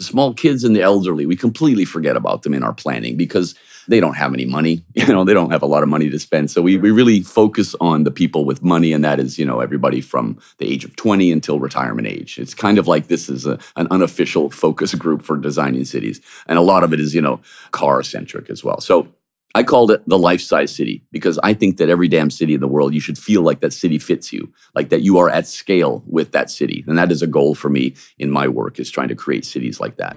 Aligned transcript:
small 0.00 0.34
kids 0.34 0.64
and 0.64 0.74
the 0.74 0.82
elderly, 0.82 1.26
we 1.26 1.36
completely 1.36 1.84
forget 1.84 2.16
about 2.16 2.42
them 2.42 2.54
in 2.54 2.62
our 2.62 2.72
planning 2.72 3.16
because 3.16 3.54
they 3.88 4.00
don't 4.00 4.14
have 4.14 4.32
any 4.32 4.44
money. 4.44 4.84
You 4.94 5.14
know, 5.14 5.24
they 5.24 5.34
don't 5.34 5.50
have 5.50 5.62
a 5.62 5.66
lot 5.66 5.82
of 5.82 5.88
money 5.88 6.10
to 6.10 6.18
spend. 6.18 6.50
So 6.50 6.62
we, 6.62 6.76
we 6.76 6.90
really 6.90 7.22
focus 7.22 7.74
on 7.80 8.04
the 8.04 8.10
people 8.10 8.44
with 8.44 8.62
money, 8.62 8.92
and 8.92 9.02
that 9.02 9.18
is, 9.18 9.38
you 9.38 9.44
know, 9.44 9.60
everybody 9.60 10.00
from 10.00 10.38
the 10.58 10.70
age 10.70 10.84
of 10.84 10.94
20 10.94 11.32
until 11.32 11.58
retirement 11.58 12.06
age. 12.06 12.38
It's 12.38 12.54
kind 12.54 12.78
of 12.78 12.86
like 12.86 13.08
this 13.08 13.28
is 13.28 13.46
a, 13.46 13.58
an 13.76 13.88
unofficial 13.90 14.50
focus 14.50 14.94
group 15.02 15.22
for 15.22 15.36
designing 15.36 15.84
cities. 15.84 16.20
And 16.46 16.58
a 16.58 16.62
lot 16.62 16.84
of 16.84 16.92
it 16.92 17.00
is, 17.00 17.14
you 17.14 17.22
know, 17.22 17.40
car 17.72 18.02
centric 18.02 18.50
as 18.50 18.62
well. 18.62 18.80
So 18.80 19.08
I 19.52 19.64
called 19.64 19.90
it 19.90 20.08
the 20.08 20.16
life 20.16 20.40
size 20.40 20.72
city 20.72 21.02
because 21.10 21.36
I 21.42 21.54
think 21.54 21.78
that 21.78 21.90
every 21.90 22.06
damn 22.06 22.30
city 22.30 22.54
in 22.54 22.60
the 22.60 22.68
world, 22.68 22.94
you 22.94 23.00
should 23.00 23.18
feel 23.18 23.42
like 23.42 23.58
that 23.60 23.72
city 23.72 23.98
fits 23.98 24.32
you, 24.32 24.52
like 24.76 24.90
that 24.90 25.02
you 25.02 25.18
are 25.18 25.28
at 25.28 25.48
scale 25.48 26.04
with 26.06 26.30
that 26.30 26.50
city. 26.50 26.84
And 26.86 26.96
that 26.96 27.10
is 27.10 27.20
a 27.20 27.26
goal 27.26 27.56
for 27.56 27.68
me 27.68 27.96
in 28.20 28.30
my 28.30 28.46
work 28.46 28.78
is 28.78 28.92
trying 28.92 29.08
to 29.08 29.16
create 29.16 29.44
cities 29.44 29.80
like 29.80 29.96
that. 29.96 30.16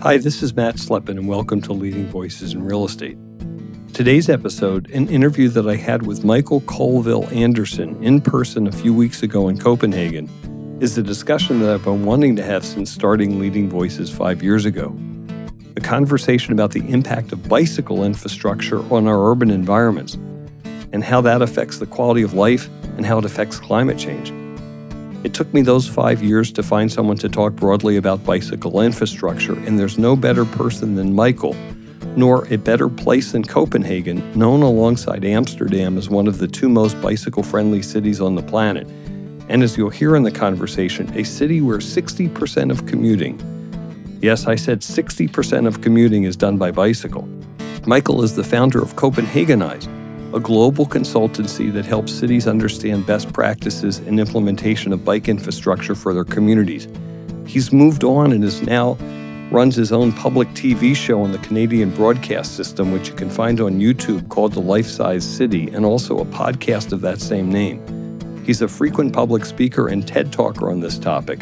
Hi, 0.00 0.16
this 0.16 0.42
is 0.42 0.56
Matt 0.56 0.74
Slepin, 0.74 1.10
and 1.10 1.28
welcome 1.28 1.62
to 1.62 1.72
Leading 1.72 2.08
Voices 2.08 2.52
in 2.52 2.64
Real 2.64 2.84
Estate. 2.84 3.16
Today's 3.92 4.28
episode, 4.28 4.90
an 4.90 5.08
interview 5.08 5.48
that 5.50 5.68
I 5.68 5.76
had 5.76 6.04
with 6.04 6.24
Mikael 6.24 6.62
Colville-Andersen 6.62 8.02
in 8.02 8.20
person 8.20 8.66
a 8.66 8.72
few 8.72 8.92
weeks 8.92 9.22
ago 9.22 9.48
in 9.48 9.56
Copenhagen, 9.56 10.28
is 10.80 10.98
a 10.98 11.02
discussion 11.04 11.60
that 11.60 11.72
I've 11.72 11.84
been 11.84 12.04
wanting 12.04 12.34
to 12.34 12.42
have 12.42 12.64
since 12.64 12.90
starting 12.90 13.38
Leading 13.38 13.70
Voices 13.70 14.10
five 14.10 14.42
years 14.42 14.64
ago. 14.64 14.98
A 15.76 15.80
conversation 15.80 16.52
about 16.52 16.72
the 16.72 16.80
impact 16.88 17.30
of 17.30 17.48
bicycle 17.48 18.04
infrastructure 18.04 18.80
on 18.92 19.06
our 19.06 19.30
urban 19.30 19.50
environments 19.50 20.14
and 20.92 21.04
how 21.04 21.20
that 21.20 21.42
affects 21.42 21.78
the 21.78 21.86
quality 21.86 22.22
of 22.22 22.34
life 22.34 22.68
and 22.96 23.06
how 23.06 23.18
it 23.18 23.24
affects 23.24 23.60
climate 23.60 23.96
change. 23.96 24.32
It 25.24 25.32
took 25.32 25.52
me 25.54 25.62
those 25.62 25.86
five 25.86 26.22
years 26.22 26.50
to 26.52 26.62
find 26.64 26.90
someone 26.90 27.18
to 27.18 27.28
talk 27.28 27.52
broadly 27.52 27.96
about 27.96 28.24
bicycle 28.24 28.80
infrastructure, 28.80 29.52
and 29.52 29.78
there's 29.78 29.96
no 29.96 30.16
better 30.16 30.44
person 30.44 30.96
than 30.96 31.14
Michael, 31.14 31.54
nor 32.16 32.52
a 32.52 32.56
better 32.56 32.88
place 32.88 33.30
than 33.30 33.44
Copenhagen, 33.44 34.36
known 34.36 34.62
alongside 34.62 35.24
Amsterdam 35.24 35.96
as 35.96 36.08
one 36.08 36.26
of 36.26 36.38
the 36.38 36.48
two 36.48 36.68
most 36.68 37.00
bicycle 37.00 37.44
friendly 37.44 37.82
cities 37.82 38.20
on 38.20 38.34
the 38.34 38.42
planet. 38.42 38.88
And 39.48 39.62
as 39.62 39.76
you'll 39.76 39.90
hear 39.90 40.16
in 40.16 40.24
the 40.24 40.32
conversation, 40.32 41.16
a 41.16 41.22
city 41.22 41.60
where 41.60 41.78
60% 41.78 42.70
of 42.70 42.86
commuting, 42.86 43.38
yes, 44.20 44.46
I 44.46 44.54
said 44.54 44.80
60% 44.80 45.66
of 45.66 45.80
commuting 45.80 46.24
is 46.24 46.36
done 46.36 46.56
by 46.56 46.70
bicycle. 46.70 47.28
Michael 47.86 48.22
is 48.22 48.36
the 48.36 48.44
founder 48.44 48.82
of 48.82 48.94
Copenhagenize 48.96 49.88
a 50.32 50.38
global 50.38 50.86
consultancy 50.86 51.72
that 51.72 51.84
helps 51.84 52.12
cities 52.12 52.46
understand 52.46 53.04
best 53.04 53.32
practices 53.32 53.98
and 53.98 54.20
implementation 54.20 54.92
of 54.92 55.04
bike 55.04 55.28
infrastructure 55.28 55.94
for 55.94 56.14
their 56.14 56.24
communities. 56.24 56.86
He's 57.46 57.72
moved 57.72 58.04
on 58.04 58.32
and 58.32 58.44
is 58.44 58.62
now 58.62 58.96
runs 59.50 59.74
his 59.74 59.90
own 59.90 60.12
public 60.12 60.46
TV 60.50 60.94
show 60.94 61.22
on 61.22 61.32
the 61.32 61.38
Canadian 61.38 61.90
broadcast 61.90 62.54
system, 62.54 62.92
which 62.92 63.08
you 63.08 63.14
can 63.14 63.28
find 63.28 63.60
on 63.60 63.80
YouTube 63.80 64.28
called 64.28 64.52
The 64.52 64.60
Life 64.60 64.86
Size 64.86 65.24
City, 65.24 65.68
and 65.70 65.84
also 65.84 66.20
a 66.20 66.24
podcast 66.24 66.92
of 66.92 67.00
that 67.00 67.20
same 67.20 67.50
name. 67.50 67.82
He's 68.44 68.62
a 68.62 68.68
frequent 68.68 69.12
public 69.12 69.44
speaker 69.44 69.88
and 69.88 70.06
TED 70.06 70.32
talker 70.32 70.70
on 70.70 70.78
this 70.78 70.96
topic 70.96 71.40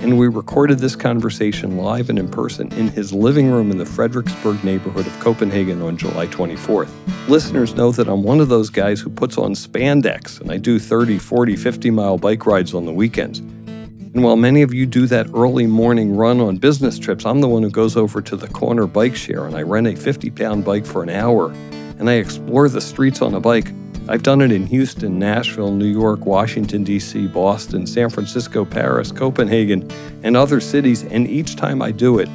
and 0.00 0.18
we 0.18 0.28
recorded 0.28 0.78
this 0.78 0.94
conversation 0.94 1.76
live 1.76 2.10
and 2.10 2.18
in 2.18 2.28
person 2.28 2.72
in 2.74 2.88
his 2.88 3.12
living 3.12 3.50
room 3.50 3.70
in 3.70 3.78
the 3.78 3.84
Frederiksberg 3.84 4.62
neighborhood 4.62 5.06
of 5.06 5.18
Copenhagen 5.20 5.82
on 5.82 5.96
July 5.96 6.26
24th. 6.26 6.90
Listeners 7.28 7.74
know 7.74 7.90
that 7.92 8.08
I'm 8.08 8.22
one 8.22 8.40
of 8.40 8.48
those 8.48 8.70
guys 8.70 9.00
who 9.00 9.10
puts 9.10 9.38
on 9.38 9.52
spandex 9.52 10.40
and 10.40 10.50
I 10.50 10.58
do 10.58 10.78
30, 10.78 11.18
40, 11.18 11.56
50 11.56 11.90
mile 11.90 12.18
bike 12.18 12.46
rides 12.46 12.74
on 12.74 12.84
the 12.84 12.92
weekends. 12.92 13.38
And 13.38 14.22
while 14.22 14.36
many 14.36 14.62
of 14.62 14.72
you 14.72 14.86
do 14.86 15.06
that 15.08 15.28
early 15.34 15.66
morning 15.66 16.16
run 16.16 16.40
on 16.40 16.56
business 16.56 16.98
trips, 16.98 17.26
I'm 17.26 17.40
the 17.40 17.48
one 17.48 17.62
who 17.62 17.70
goes 17.70 17.96
over 17.96 18.22
to 18.22 18.36
the 18.36 18.48
corner 18.48 18.86
bike 18.86 19.16
share 19.16 19.46
and 19.46 19.56
I 19.56 19.62
rent 19.62 19.86
a 19.86 19.96
50 19.96 20.30
pound 20.30 20.64
bike 20.64 20.86
for 20.86 21.02
an 21.02 21.10
hour 21.10 21.50
and 21.98 22.08
I 22.08 22.14
explore 22.14 22.68
the 22.68 22.80
streets 22.80 23.22
on 23.22 23.34
a 23.34 23.40
bike 23.40 23.72
I've 24.08 24.22
done 24.22 24.40
it 24.40 24.52
in 24.52 24.66
Houston, 24.66 25.18
Nashville, 25.18 25.72
New 25.72 25.86
York, 25.86 26.26
Washington, 26.26 26.84
D.C., 26.84 27.26
Boston, 27.26 27.88
San 27.88 28.08
Francisco, 28.08 28.64
Paris, 28.64 29.10
Copenhagen, 29.10 29.90
and 30.22 30.36
other 30.36 30.60
cities, 30.60 31.02
and 31.02 31.26
each 31.26 31.56
time 31.56 31.82
I 31.82 31.90
do 31.90 32.20
it, 32.20 32.28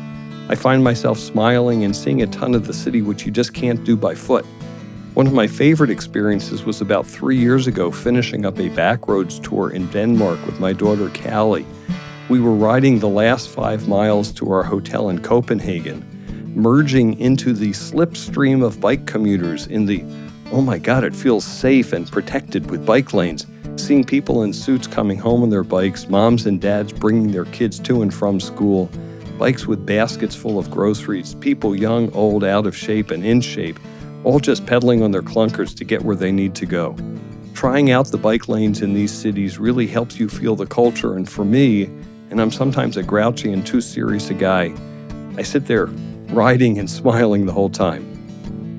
I 0.49 0.55
find 0.55 0.83
myself 0.83 1.17
smiling 1.17 1.85
and 1.85 1.95
seeing 1.95 2.21
a 2.21 2.27
ton 2.27 2.55
of 2.55 2.67
the 2.67 2.73
city, 2.73 3.01
which 3.01 3.25
you 3.25 3.31
just 3.31 3.53
can't 3.53 3.85
do 3.85 3.95
by 3.95 4.15
foot. 4.15 4.45
One 5.13 5.27
of 5.27 5.31
my 5.31 5.47
favorite 5.47 5.89
experiences 5.89 6.65
was 6.65 6.81
about 6.81 7.07
three 7.07 7.37
years 7.37 7.67
ago, 7.67 7.89
finishing 7.89 8.45
up 8.45 8.59
a 8.59 8.69
backroads 8.69 9.41
tour 9.41 9.69
in 9.69 9.87
Denmark 9.91 10.45
with 10.45 10.59
my 10.59 10.73
daughter 10.73 11.09
Callie. 11.09 11.65
We 12.27 12.41
were 12.41 12.53
riding 12.53 12.99
the 12.99 13.07
last 13.07 13.47
five 13.47 13.87
miles 13.87 14.33
to 14.33 14.51
our 14.51 14.63
hotel 14.63 15.09
in 15.09 15.21
Copenhagen, 15.21 16.05
merging 16.53 17.17
into 17.17 17.53
the 17.53 17.71
slipstream 17.71 18.61
of 18.61 18.81
bike 18.81 19.05
commuters 19.05 19.67
in 19.67 19.85
the 19.85 20.03
oh 20.51 20.61
my 20.61 20.77
God, 20.77 21.03
it 21.03 21.15
feels 21.15 21.45
safe 21.45 21.93
and 21.93 22.11
protected 22.11 22.69
with 22.69 22.85
bike 22.85 23.13
lanes. 23.13 23.47
Seeing 23.77 24.03
people 24.03 24.43
in 24.43 24.51
suits 24.51 24.85
coming 24.85 25.17
home 25.17 25.43
on 25.43 25.49
their 25.49 25.63
bikes, 25.63 26.09
moms 26.09 26.45
and 26.45 26.59
dads 26.59 26.91
bringing 26.91 27.31
their 27.31 27.45
kids 27.45 27.79
to 27.79 28.01
and 28.01 28.13
from 28.13 28.39
school, 28.39 28.89
bikes 29.39 29.65
with 29.65 29.85
baskets 29.85 30.35
full 30.35 30.59
of 30.59 30.69
groceries, 30.69 31.35
people 31.35 31.75
young, 31.75 32.11
old, 32.13 32.43
out 32.43 32.67
of 32.67 32.75
shape, 32.75 33.11
and 33.11 33.25
in 33.25 33.39
shape, 33.39 33.79
all 34.23 34.39
just 34.39 34.65
pedaling 34.65 35.01
on 35.01 35.11
their 35.11 35.21
clunkers 35.21 35.75
to 35.77 35.85
get 35.85 36.03
where 36.03 36.17
they 36.17 36.31
need 36.31 36.53
to 36.55 36.65
go. 36.65 36.95
Trying 37.53 37.91
out 37.91 38.07
the 38.07 38.17
bike 38.17 38.49
lanes 38.49 38.81
in 38.81 38.93
these 38.93 39.11
cities 39.11 39.57
really 39.57 39.87
helps 39.87 40.19
you 40.19 40.27
feel 40.27 40.55
the 40.55 40.65
culture, 40.65 41.15
and 41.15 41.29
for 41.29 41.45
me, 41.45 41.85
and 42.29 42.41
I'm 42.41 42.51
sometimes 42.51 42.97
a 42.97 43.03
grouchy 43.03 43.53
and 43.53 43.65
too 43.65 43.81
serious 43.81 44.29
a 44.29 44.33
guy, 44.33 44.75
I 45.37 45.43
sit 45.43 45.65
there 45.65 45.85
riding 46.27 46.77
and 46.77 46.89
smiling 46.99 47.45
the 47.45 47.53
whole 47.53 47.69
time. 47.69 48.10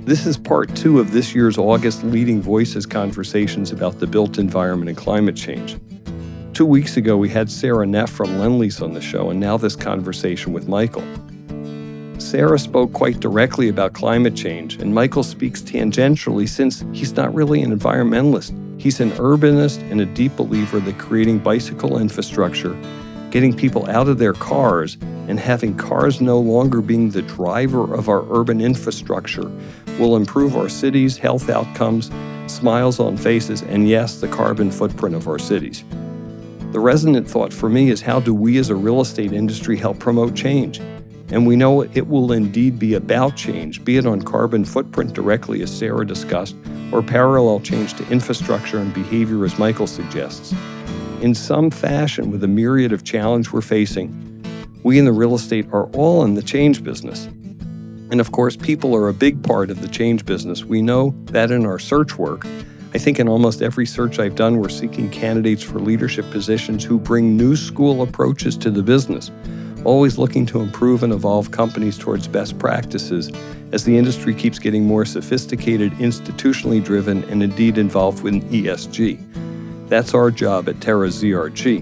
This 0.05 0.27
is 0.27 0.37
part 0.37 0.75
two 0.75 0.99
of 0.99 1.13
this 1.13 1.33
year's 1.33 1.57
August 1.57 2.03
Leading 2.03 2.43
Voices 2.43 2.87
conversations 2.87 3.71
about 3.71 4.01
the 4.01 4.07
built 4.09 4.37
environment 4.37 4.89
and 4.89 4.99
climate 4.99 5.37
change. 5.37 5.77
Two 6.55 6.67
weeks 6.67 6.97
ago, 6.97 7.17
we 7.17 7.29
had 7.29 7.49
Sara 7.49 7.87
Neff 7.87 8.11
from 8.11 8.27
Lendlease 8.31 8.83
on 8.83 8.95
the 8.95 9.01
show, 9.01 9.31
and 9.31 9.39
now 9.39 9.57
this 9.57 9.77
conversation 9.77 10.53
with 10.53 10.67
Michael. 10.67 11.05
Sara 12.19 12.59
spoke 12.59 12.93
quite 12.93 13.21
directly 13.21 13.69
about 13.69 13.93
climate 13.93 14.35
change, 14.35 14.75
and 14.83 14.93
Michael 14.93 15.23
speaks 15.23 15.63
tangentially 15.63 16.49
since 16.49 16.85
he's 16.93 17.15
not 17.15 17.33
really 17.33 17.63
an 17.63 17.79
environmentalist. 17.79 18.81
He's 18.81 18.99
an 18.99 19.13
urbanist 19.13 19.89
and 19.89 20.01
a 20.01 20.07
deep 20.07 20.35
believer 20.35 20.81
that 20.81 20.99
creating 20.99 21.39
bicycle 21.39 21.99
infrastructure, 21.99 22.77
getting 23.31 23.55
people 23.55 23.89
out 23.89 24.09
of 24.09 24.19
their 24.19 24.33
cars, 24.33 24.99
and 25.29 25.39
having 25.39 25.77
cars 25.77 26.21
no 26.21 26.41
longer 26.41 26.81
being 26.81 27.11
the 27.11 27.23
driver 27.23 27.95
of 27.95 28.09
our 28.09 28.25
urban 28.31 28.61
infrastructure 28.61 29.51
will 29.99 30.17
improve 30.17 30.57
our 30.57 30.69
cities' 30.69 31.17
health 31.17 31.49
outcomes, 31.51 32.11
smiles 32.47 33.01
on 33.01 33.17
faces, 33.17 33.63
and 33.63 33.89
yes, 33.89 34.21
the 34.21 34.29
carbon 34.29 34.71
footprint 34.71 35.15
of 35.15 35.29
our 35.29 35.39
cities. 35.39 35.85
The 36.73 36.81
resonant 36.81 37.29
thought 37.29 37.53
for 37.53 37.69
me 37.69 37.91
is 37.91 38.01
how 38.01 38.21
do 38.21 38.35
we 38.35 38.59
as 38.59 38.71
a 38.71 38.75
real 38.75 39.01
estate 39.01 39.33
industry 39.33 39.77
help 39.77 39.99
promote 39.99 40.35
change? 40.35 40.81
And 41.31 41.47
we 41.47 41.57
know 41.57 41.83
it 41.83 42.07
will 42.07 42.33
indeed 42.33 42.79
be 42.79 42.95
about 42.95 43.37
change, 43.37 43.85
be 43.85 43.97
it 43.97 44.07
on 44.07 44.23
carbon 44.23 44.65
footprint 44.65 45.13
directly, 45.13 45.63
as 45.63 45.71
Sara 45.71 46.07
discussed, 46.07 46.57
or 46.93 47.03
parallel 47.03 47.61
change 47.61 47.95
to 47.95 48.09
infrastructure 48.11 48.79
and 48.79 48.93
behavior, 48.93 49.45
as 49.45 49.59
Michael 49.59 49.87
suggests. 49.87 50.55
In 51.23 51.35
some 51.35 51.71
fashion, 51.71 52.31
with 52.31 52.41
the 52.41 52.49
myriad 52.49 52.93
of 52.93 53.05
challenge 53.05 53.53
we're 53.53 53.61
facing, 53.61 54.11
we 54.83 54.99
in 54.99 55.05
the 55.05 55.13
real 55.13 55.35
estate 55.35 55.67
are 55.73 55.87
all 55.93 56.25
in 56.25 56.35
the 56.35 56.43
change 56.43 56.83
business. 56.83 57.29
And 58.13 58.21
of 58.21 58.31
course, 58.31 58.57
people 58.57 58.95
are 58.95 59.09
a 59.09 59.15
big 59.15 59.43
part 59.43 59.71
of 59.71 59.81
the 59.81 59.89
change 59.89 60.27
business. 60.27 60.67
We 60.67 60.83
know 60.83 61.15
that 61.29 61.51
in 61.51 61.65
our 61.65 61.79
search 61.79 62.19
work. 62.19 62.47
I 62.93 62.99
think 62.99 63.19
in 63.19 63.27
almost 63.27 63.63
every 63.63 63.87
search 63.87 64.19
I've 64.19 64.35
done, 64.35 64.59
we're 64.59 64.69
seeking 64.69 65.09
candidates 65.09 65.63
for 65.63 65.81
leadership 65.81 66.31
positions 66.31 66.85
who 66.85 66.99
bring 66.99 67.39
new 67.39 67.57
school 67.57 68.03
approaches 68.03 68.55
to 68.59 68.71
the 68.71 68.83
business, 68.83 69.31
always 69.87 70.19
looking 70.19 70.45
to 70.45 70.61
improve 70.61 71.03
and 71.03 71.11
evolve 71.11 71.53
companies 71.53 71.97
towards 71.97 72.29
best 72.29 72.59
practices 72.59 73.31
as 73.73 73.85
the 73.85 73.97
industry 73.97 74.35
keeps 74.35 74.59
getting 74.59 74.85
more 74.85 75.07
sophisticated, 75.07 75.93
institutionally 75.93 76.85
driven, 76.85 77.25
and 77.31 77.43
indeed 77.43 77.79
involved 77.79 78.23
with 78.23 78.35
ESG. 78.53 79.89
That's 79.89 80.13
our 80.13 80.31
job 80.31 80.69
at 80.69 80.83
Terra 80.83 81.09
ZRG. 81.09 81.81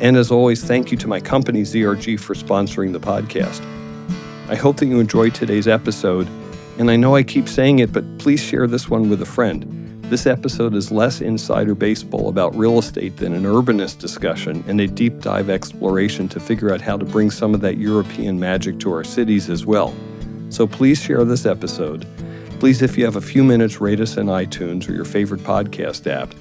And 0.00 0.16
as 0.16 0.30
always, 0.30 0.62
thank 0.62 0.92
you 0.92 0.96
to 0.98 1.08
my 1.08 1.18
company, 1.18 1.62
ZRG, 1.62 2.20
for 2.20 2.34
sponsoring 2.34 2.92
the 2.92 3.00
podcast. 3.00 3.60
I 4.48 4.54
hope 4.54 4.78
that 4.78 4.86
you 4.86 4.98
enjoyed 4.98 5.34
today's 5.34 5.68
episode. 5.68 6.26
And 6.78 6.90
I 6.90 6.96
know 6.96 7.14
I 7.14 7.22
keep 7.22 7.48
saying 7.48 7.80
it, 7.80 7.92
but 7.92 8.18
please 8.18 8.42
share 8.42 8.66
this 8.66 8.88
one 8.88 9.10
with 9.10 9.20
a 9.20 9.26
friend. 9.26 10.02
This 10.04 10.26
episode 10.26 10.74
is 10.74 10.90
less 10.90 11.20
insider 11.20 11.74
baseball 11.74 12.30
about 12.30 12.56
real 12.56 12.78
estate 12.78 13.18
than 13.18 13.34
an 13.34 13.42
urbanist 13.42 13.98
discussion 13.98 14.64
and 14.66 14.80
a 14.80 14.86
deep 14.86 15.20
dive 15.20 15.50
exploration 15.50 16.28
to 16.30 16.40
figure 16.40 16.72
out 16.72 16.80
how 16.80 16.96
to 16.96 17.04
bring 17.04 17.30
some 17.30 17.52
of 17.52 17.60
that 17.60 17.76
European 17.76 18.40
magic 18.40 18.78
to 18.80 18.90
our 18.90 19.04
cities 19.04 19.50
as 19.50 19.66
well. 19.66 19.94
So 20.48 20.66
please 20.66 20.98
share 20.98 21.26
this 21.26 21.44
episode. 21.44 22.06
Please, 22.58 22.80
if 22.80 22.96
you 22.96 23.04
have 23.04 23.16
a 23.16 23.20
few 23.20 23.44
minutes, 23.44 23.82
rate 23.82 24.00
us 24.00 24.16
in 24.16 24.28
iTunes 24.28 24.88
or 24.88 24.92
your 24.92 25.04
favorite 25.04 25.42
podcast 25.42 26.10
app. 26.10 26.34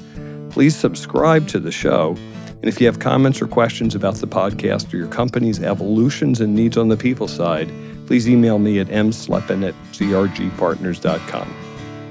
Please 0.50 0.77
subscribe 0.77 1.45
to 1.50 1.59
the 1.59 1.74
show 1.74 2.15
And 2.62 2.65
if 2.65 2.81
you 2.81 2.88
have 2.88 3.00
comments 3.00 3.42
or 3.42 3.48
questions 3.48 3.94
about 3.94 4.15
the 4.15 4.27
podcast 4.27 4.92
or 4.94 4.98
your 4.98 5.07
company's 5.07 5.62
evolutions 5.62 6.42
and 6.42 6.56
needs 6.56 6.75
on 6.75 6.88
the 6.88 6.98
people 6.98 7.27
side, 7.27 7.71
please 8.07 8.27
email 8.27 8.57
me 8.57 8.80
at 8.80 8.88
mslepin 8.88 9.68
at 9.68 9.75
zrgpartners.com. 9.92 11.54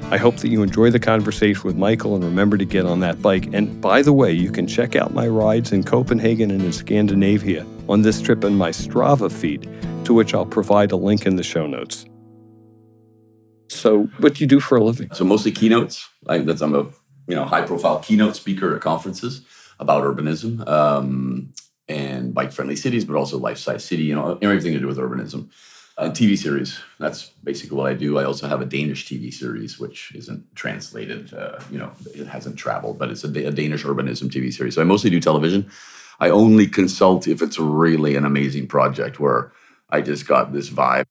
I 0.09 0.19
hope 0.19 0.37
that 0.37 0.51
you 0.51 0.63
enjoy 0.63 0.91
the 0.91 1.01
conversation 1.01 1.65
with 1.65 1.75
Michael 1.75 2.15
and 2.15 2.23
remember 2.23 2.57
to 2.57 2.65
get 2.65 2.87
on 2.87 3.01
that 3.01 3.21
bike. 3.21 3.53
And 3.53 3.81
by 3.81 4.03
the 4.03 4.13
way, 4.13 4.31
you 4.31 4.53
can 4.53 4.69
check 4.69 4.95
out 4.95 5.13
my 5.13 5.27
rides 5.27 5.73
in 5.73 5.83
Copenhagen 5.83 6.53
and 6.53 6.63
in 6.63 6.73
Scandinavia 6.73 7.67
on 7.89 8.03
this 8.03 8.23
trip 8.23 8.45
in 8.45 8.55
my 8.55 8.71
Strava 8.71 9.33
feed, 9.33 9.69
to 10.05 10.15
which 10.15 10.33
I'll 10.33 10.47
provide 10.47 10.93
a 10.93 10.97
link 10.97 11.27
in 11.27 11.35
the 11.35 11.43
show 11.43 11.67
notes. 11.67 12.07
So, 13.69 14.05
what 14.19 14.35
do 14.35 14.45
you 14.45 14.47
do 14.47 14.61
for 14.61 14.77
a 14.77 14.85
living? 14.85 15.09
So 15.13 15.25
mostly 15.25 15.51
keynotes. 15.51 16.09
I, 16.29 16.39
that's 16.39 16.61
I'm 16.61 16.77
a 16.77 16.85
you 17.27 17.35
know 17.35 17.45
high 17.45 17.63
profile 17.63 17.99
keynote 17.99 18.37
speaker 18.37 18.77
at 18.77 18.83
conferences 18.83 19.45
about 19.81 20.05
urbanism 20.05 20.67
um, 20.69 21.53
and 21.89 22.33
bike 22.33 22.53
friendly 22.53 22.77
cities, 22.77 23.05
but 23.05 23.17
also 23.17 23.39
life 23.39 23.59
size 23.59 23.85
city. 23.85 24.05
You 24.05 24.15
know 24.15 24.39
everything 24.41 24.73
to 24.75 24.79
do 24.79 24.87
with 24.87 24.99
urbanism. 24.99 25.51
Uh, 25.99 26.11
TV 26.11 26.37
series. 26.37 26.79
That's 26.99 27.31
basically 27.43 27.79
what 27.79 27.91
I 27.91 27.95
do. 27.95 28.19
I 28.19 28.25
also 28.25 28.49
have 28.49 28.61
a 28.61 28.67
Danish 28.67 29.07
TV 29.07 29.33
series, 29.33 29.79
which 29.79 30.15
isn't 30.15 30.45
translated. 30.55 31.33
Uh, 31.33 31.59
you 31.71 31.79
know, 31.79 31.91
it 32.15 32.27
hasn't 32.27 32.59
traveled, 32.59 32.99
but 32.99 33.09
it's 33.11 33.25
a, 33.25 33.29
a, 33.29 33.51
Danish 33.51 33.83
urbanism 33.83 34.25
TV 34.25 34.53
series. 34.53 34.75
So 34.75 34.83
I 34.83 34.85
mostly 34.85 35.09
do 35.09 35.21
television. 35.21 35.71
I 36.21 36.29
only 36.29 36.67
consult 36.67 37.27
if 37.27 37.41
it's 37.41 37.59
really 37.59 38.15
an 38.15 38.27
amazing 38.27 38.67
project 38.67 39.19
where 39.19 39.53
I 39.89 40.03
just 40.03 40.29
got 40.29 40.53
this 40.53 40.69
vibe. 40.69 41.07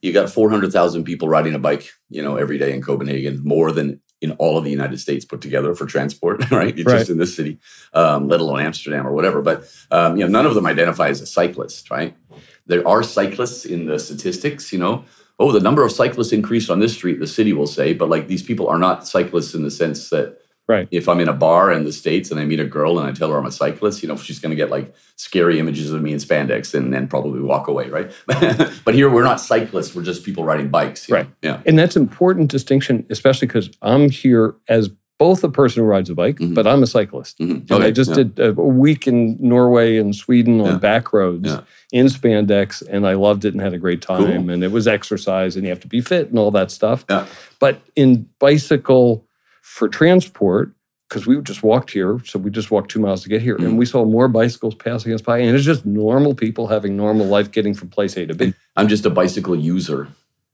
You 0.00 0.12
got 0.12 0.30
400,000 0.30 1.02
people 1.02 1.28
riding 1.28 1.54
a 1.56 1.58
bike, 1.58 1.90
you 2.08 2.22
know, 2.22 2.36
every 2.36 2.56
day 2.56 2.72
in 2.72 2.82
Copenhagen, 2.82 3.40
more 3.42 3.72
than 3.72 4.00
in 4.20 4.30
all 4.32 4.56
of 4.56 4.62
the 4.62 4.70
United 4.70 5.00
States 5.00 5.24
put 5.24 5.40
together 5.40 5.74
for 5.74 5.86
transport, 5.86 6.50
right? 6.52 6.78
It's 6.78 6.86
right. 6.86 6.98
just 6.98 7.10
in 7.10 7.18
this 7.18 7.34
city, 7.34 7.58
um, 7.94 8.28
let 8.28 8.40
alone 8.40 8.60
Amsterdam 8.60 9.08
or 9.08 9.12
whatever. 9.12 9.42
But 9.42 9.64
um, 9.90 10.16
you 10.16 10.24
know, 10.24 10.30
none 10.30 10.46
of 10.46 10.54
them 10.54 10.66
identify 10.66 11.08
as 11.08 11.20
a 11.20 11.26
cyclist, 11.26 11.90
right? 11.90 12.16
There 12.66 12.86
are 12.86 13.02
cyclists 13.02 13.64
in 13.64 13.86
the 13.86 13.98
statistics, 13.98 14.72
you 14.72 14.78
know. 14.78 15.04
Oh, 15.38 15.52
the 15.52 15.60
number 15.60 15.82
of 15.82 15.90
cyclists 15.92 16.32
increased 16.32 16.70
on 16.70 16.80
this 16.80 16.92
street, 16.92 17.18
the 17.18 17.26
city 17.26 17.52
will 17.52 17.66
say, 17.66 17.94
but 17.94 18.08
like 18.10 18.28
these 18.28 18.42
people 18.42 18.68
are 18.68 18.78
not 18.78 19.06
cyclists 19.08 19.54
in 19.54 19.62
the 19.62 19.70
sense 19.70 20.10
that 20.10 20.36
Right. 20.68 20.86
if 20.92 21.08
I'm 21.08 21.18
in 21.18 21.26
a 21.28 21.32
bar 21.32 21.72
in 21.72 21.82
the 21.82 21.92
States 21.92 22.30
and 22.30 22.38
I 22.38 22.44
meet 22.44 22.60
a 22.60 22.64
girl 22.64 22.96
and 23.00 23.08
I 23.08 23.12
tell 23.12 23.30
her 23.32 23.38
I'm 23.38 23.46
a 23.46 23.50
cyclist, 23.50 24.02
you 24.04 24.08
know, 24.08 24.14
she's 24.16 24.38
going 24.38 24.50
to 24.50 24.56
get 24.56 24.70
like 24.70 24.94
scary 25.16 25.58
images 25.58 25.90
of 25.90 26.00
me 26.00 26.12
in 26.12 26.18
spandex 26.18 26.74
and 26.74 26.92
then 26.94 27.08
probably 27.08 27.40
walk 27.40 27.66
away, 27.66 27.88
right? 27.88 28.12
but 28.84 28.94
here 28.94 29.10
we're 29.10 29.24
not 29.24 29.40
cyclists, 29.40 29.96
we're 29.96 30.04
just 30.04 30.22
people 30.22 30.44
riding 30.44 30.68
bikes. 30.68 31.10
Right. 31.10 31.26
know? 31.26 31.32
Yeah. 31.42 31.60
And 31.66 31.76
that's 31.76 31.96
important 31.96 32.52
distinction, 32.52 33.04
especially 33.10 33.48
because 33.48 33.68
I'm 33.82 34.10
here 34.10 34.54
as 34.68 34.90
both 35.18 35.42
a 35.42 35.50
person 35.50 35.82
who 35.82 35.88
rides 35.88 36.08
a 36.08 36.14
bike, 36.14 36.36
Mhm. 36.38 36.54
but 36.54 36.66
I'm 36.68 36.82
a 36.84 36.86
cyclist. 36.86 37.38
Mhm. 37.40 37.68
And 37.70 37.82
I 37.84 37.90
just 37.90 38.10
yeah. 38.10 38.22
did 38.22 38.38
a 38.38 38.52
week 38.52 39.08
in 39.08 39.38
Norway 39.40 39.96
and 39.96 40.14
Sweden 40.14 40.60
on 40.60 40.66
Yeah. 40.66 40.78
back 40.78 41.12
roads 41.12 41.48
Yeah. 41.48 41.60
In 41.92 42.06
spandex, 42.06 42.82
and 42.88 43.06
I 43.06 43.14
loved 43.14 43.44
it 43.44 43.52
and 43.54 43.60
had 43.60 43.74
a 43.74 43.78
great 43.78 44.00
time. 44.02 44.24
Cool. 44.44 44.50
And 44.50 44.62
it 44.64 44.70
was 44.72 44.86
exercise, 44.86 45.56
and 45.56 45.64
you 45.64 45.70
have 45.70 45.80
to 45.80 45.88
be 45.88 46.00
fit 46.00 46.28
and 46.30 46.38
all 46.38 46.50
that 46.52 46.70
stuff. 46.70 47.04
Yeah. 47.10 47.26
But 47.58 47.80
in 47.96 48.28
bicycle 48.38 49.26
for 49.62 49.88
transport, 49.88 50.72
because 51.08 51.26
we 51.26 51.40
just 51.40 51.62
walked 51.64 51.90
here, 51.90 52.20
so 52.24 52.38
we 52.38 52.50
just 52.50 52.70
walked 52.70 52.90
two 52.90 53.00
miles 53.00 53.22
to 53.24 53.28
get 53.28 53.42
here, 53.42 53.56
Mm. 53.58 53.64
and 53.64 53.78
we 53.78 53.84
saw 53.86 54.04
more 54.04 54.28
bicycles 54.28 54.74
passing 54.76 55.12
us 55.12 55.20
by, 55.20 55.38
and 55.38 55.56
it's 55.56 55.64
just 55.64 55.84
normal 55.84 56.34
people 56.34 56.68
having 56.68 56.96
normal 56.96 57.26
life 57.26 57.50
getting 57.50 57.74
from 57.74 57.88
place 57.88 58.16
A 58.16 58.26
to 58.26 58.34
B. 58.34 58.54
I'm 58.76 58.86
just 58.88 59.04
a 59.06 59.10
bicycle 59.10 59.56
user. 59.56 60.08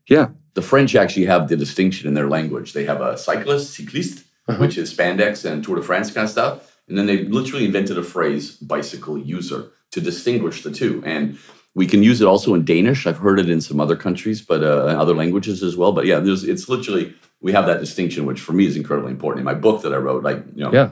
Yeah. 0.08 0.28
The 0.54 0.62
French 0.62 0.94
actually 0.96 1.26
have 1.26 1.48
the 1.48 1.56
distinction 1.56 2.08
in 2.08 2.14
their 2.14 2.28
language. 2.28 2.72
They 2.72 2.84
have 2.86 3.00
a 3.02 3.18
cyclist, 3.18 3.78
cycliste, 3.78 4.24
Uh-huh. 4.48 4.58
which 4.60 4.78
is 4.78 4.94
spandex 4.94 5.44
and 5.44 5.62
Tour 5.62 5.76
de 5.76 5.82
France 5.82 6.10
kind 6.10 6.24
of 6.24 6.30
stuff. 6.30 6.78
And 6.88 6.96
then 6.96 7.06
they 7.06 7.24
literally 7.24 7.64
invented 7.66 7.98
a 7.98 8.02
phrase, 8.02 8.52
bicycle 8.52 9.18
user, 9.18 9.72
to 9.92 10.00
distinguish 10.00 10.62
the 10.62 10.70
two. 10.70 11.02
And 11.06 11.38
we 11.74 11.86
can 11.86 12.02
use 12.02 12.20
it 12.20 12.26
also 12.26 12.54
in 12.54 12.64
Danish. 12.64 13.06
I've 13.06 13.18
heard 13.18 13.38
it 13.38 13.50
in 13.50 13.60
some 13.60 13.80
other 13.80 13.96
countries, 13.96 14.40
but 14.40 14.62
uh, 14.62 14.96
other 14.98 15.14
languages 15.14 15.62
as 15.62 15.76
well. 15.76 15.92
But 15.92 16.06
yeah, 16.06 16.20
there's, 16.20 16.44
it's 16.44 16.68
literally, 16.68 17.14
we 17.40 17.52
have 17.52 17.66
that 17.66 17.80
distinction, 17.80 18.24
which 18.26 18.40
for 18.40 18.52
me 18.52 18.66
is 18.66 18.76
incredibly 18.76 19.12
important. 19.12 19.40
In 19.40 19.44
my 19.44 19.54
book 19.54 19.82
that 19.82 19.92
I 19.92 19.98
wrote, 19.98 20.22
like, 20.22 20.42
you 20.54 20.64
know, 20.64 20.72
Yeah. 20.72 20.90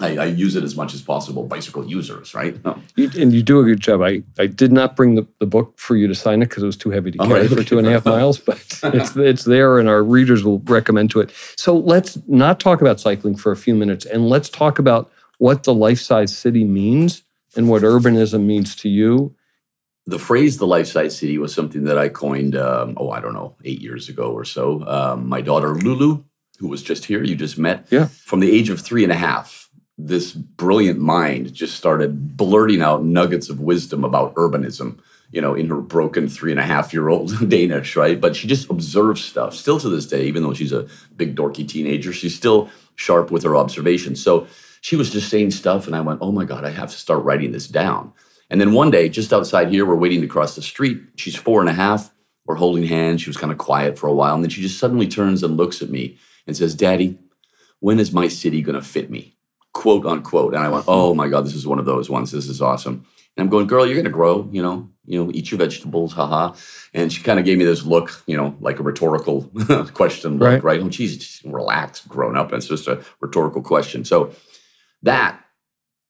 I, 0.00 0.16
I 0.16 0.24
use 0.26 0.54
it 0.54 0.62
as 0.62 0.76
much 0.76 0.94
as 0.94 1.02
possible, 1.02 1.44
bicycle 1.44 1.84
users, 1.84 2.32
right? 2.32 2.56
Oh. 2.64 2.80
You, 2.94 3.10
and 3.18 3.32
you 3.32 3.42
do 3.42 3.58
a 3.58 3.64
good 3.64 3.80
job. 3.80 4.00
I, 4.00 4.22
I 4.38 4.46
did 4.46 4.70
not 4.70 4.94
bring 4.94 5.16
the, 5.16 5.26
the 5.40 5.46
book 5.46 5.76
for 5.76 5.96
you 5.96 6.06
to 6.06 6.14
sign 6.14 6.40
it 6.40 6.48
because 6.48 6.62
it 6.62 6.66
was 6.66 6.76
too 6.76 6.90
heavy 6.90 7.10
to 7.10 7.18
carry 7.18 7.40
right, 7.40 7.50
for 7.50 7.64
two 7.64 7.78
and 7.78 7.86
a 7.88 7.90
half 7.90 8.04
miles, 8.04 8.38
but 8.38 8.58
it's, 8.84 9.16
it's 9.16 9.44
there 9.44 9.80
and 9.80 9.88
our 9.88 10.04
readers 10.04 10.44
will 10.44 10.60
recommend 10.60 11.10
to 11.10 11.20
it. 11.20 11.32
So 11.56 11.76
let's 11.76 12.16
not 12.28 12.60
talk 12.60 12.80
about 12.80 13.00
cycling 13.00 13.34
for 13.34 13.50
a 13.50 13.56
few 13.56 13.74
minutes 13.74 14.06
and 14.06 14.28
let's 14.28 14.48
talk 14.48 14.78
about 14.78 15.10
what 15.38 15.64
the 15.64 15.74
life 15.74 15.98
size 16.00 16.36
city 16.36 16.62
means 16.62 17.24
and 17.58 17.68
what 17.68 17.82
urbanism 17.82 18.44
means 18.44 18.74
to 18.76 18.88
you. 18.88 19.34
the 20.06 20.18
phrase 20.18 20.56
"the 20.56 20.66
life-size 20.66 21.18
city" 21.18 21.36
was 21.36 21.52
something 21.52 21.84
that 21.84 21.98
I 21.98 22.08
coined. 22.08 22.56
Um, 22.56 22.94
oh, 22.96 23.10
I 23.10 23.20
don't 23.20 23.34
know, 23.34 23.56
eight 23.64 23.82
years 23.82 24.08
ago 24.08 24.32
or 24.32 24.44
so. 24.44 24.86
Um, 24.86 25.28
my 25.28 25.42
daughter 25.42 25.74
Lulu, 25.74 26.24
who 26.60 26.68
was 26.68 26.82
just 26.82 27.04
here, 27.04 27.22
you 27.22 27.36
just 27.36 27.58
met. 27.58 27.86
Yeah. 27.90 28.06
From 28.06 28.40
the 28.40 28.50
age 28.50 28.70
of 28.70 28.80
three 28.80 29.02
and 29.02 29.12
a 29.12 29.16
half, 29.28 29.68
this 29.98 30.32
brilliant 30.32 31.00
mind 31.00 31.52
just 31.52 31.74
started 31.76 32.36
blurting 32.36 32.80
out 32.80 33.04
nuggets 33.04 33.50
of 33.50 33.60
wisdom 33.60 34.04
about 34.04 34.34
urbanism. 34.36 34.98
You 35.30 35.42
know, 35.42 35.54
in 35.54 35.68
her 35.68 35.82
broken 35.82 36.26
three 36.30 36.52
and 36.52 36.60
a 36.60 36.68
half 36.74 36.94
year 36.94 37.10
old 37.10 37.28
Danish, 37.56 37.96
right? 37.96 38.18
But 38.18 38.34
she 38.34 38.48
just 38.48 38.70
observes 38.70 39.22
stuff. 39.22 39.54
Still 39.54 39.78
to 39.80 39.90
this 39.90 40.06
day, 40.06 40.24
even 40.24 40.42
though 40.42 40.54
she's 40.54 40.72
a 40.72 40.86
big 41.16 41.36
dorky 41.36 41.68
teenager, 41.68 42.14
she's 42.14 42.34
still 42.34 42.70
sharp 42.94 43.30
with 43.30 43.42
her 43.42 43.54
observations. 43.54 44.22
So 44.22 44.46
she 44.80 44.96
was 44.96 45.10
just 45.10 45.28
saying 45.28 45.50
stuff, 45.52 45.86
and 45.86 45.94
I 45.96 46.00
went, 46.00 46.20
"Oh 46.22 46.32
my 46.32 46.44
god, 46.44 46.64
I 46.64 46.70
have 46.70 46.90
to 46.90 46.96
start 46.96 47.24
writing 47.24 47.52
this 47.52 47.68
down." 47.68 48.12
And 48.50 48.60
then 48.60 48.72
one 48.72 48.90
day, 48.90 49.08
just 49.08 49.32
outside 49.32 49.68
here, 49.70 49.84
we're 49.84 49.94
waiting 49.94 50.20
to 50.22 50.26
cross 50.26 50.54
the 50.54 50.62
street. 50.62 51.00
She's 51.16 51.36
four 51.36 51.60
and 51.60 51.68
a 51.68 51.74
half. 51.74 52.10
We're 52.46 52.54
holding 52.54 52.84
hands. 52.84 53.20
She 53.20 53.28
was 53.28 53.36
kind 53.36 53.52
of 53.52 53.58
quiet 53.58 53.98
for 53.98 54.06
a 54.06 54.14
while. 54.14 54.34
And 54.34 54.42
then 54.42 54.48
she 54.50 54.62
just 54.62 54.78
suddenly 54.78 55.06
turns 55.06 55.42
and 55.42 55.58
looks 55.58 55.82
at 55.82 55.90
me 55.90 56.16
and 56.46 56.56
says, 56.56 56.74
Daddy, 56.74 57.18
when 57.80 58.00
is 58.00 58.10
my 58.10 58.26
city 58.26 58.62
going 58.62 58.74
to 58.74 58.80
fit 58.80 59.10
me? 59.10 59.36
Quote 59.74 60.06
unquote. 60.06 60.54
And 60.54 60.62
I 60.64 60.70
went, 60.70 60.86
Oh 60.88 61.12
my 61.12 61.28
God, 61.28 61.44
this 61.44 61.54
is 61.54 61.66
one 61.66 61.78
of 61.78 61.84
those 61.84 62.08
ones. 62.08 62.30
This 62.32 62.48
is 62.48 62.62
awesome. 62.62 63.04
And 63.36 63.44
I'm 63.44 63.50
going, 63.50 63.66
Girl, 63.66 63.84
you're 63.84 63.96
going 63.96 64.06
to 64.06 64.10
grow, 64.10 64.48
you 64.50 64.62
know, 64.62 64.88
you 65.04 65.22
know, 65.22 65.30
eat 65.34 65.50
your 65.50 65.58
vegetables, 65.58 66.14
haha. 66.14 66.54
And 66.94 67.12
she 67.12 67.22
kind 67.22 67.38
of 67.38 67.44
gave 67.44 67.58
me 67.58 67.66
this 67.66 67.84
look, 67.84 68.22
you 68.26 68.36
know, 68.38 68.56
like 68.60 68.78
a 68.80 68.82
rhetorical 68.82 69.42
question 69.92 70.38
look, 70.38 70.48
Right. 70.48 70.64
right? 70.64 70.80
Oh, 70.80 70.88
geez, 70.88 71.42
relax, 71.44 72.06
grown 72.06 72.34
up. 72.34 72.50
It's 72.54 72.66
just 72.66 72.88
a 72.88 73.04
rhetorical 73.20 73.60
question. 73.60 74.06
So 74.06 74.32
that 75.02 75.40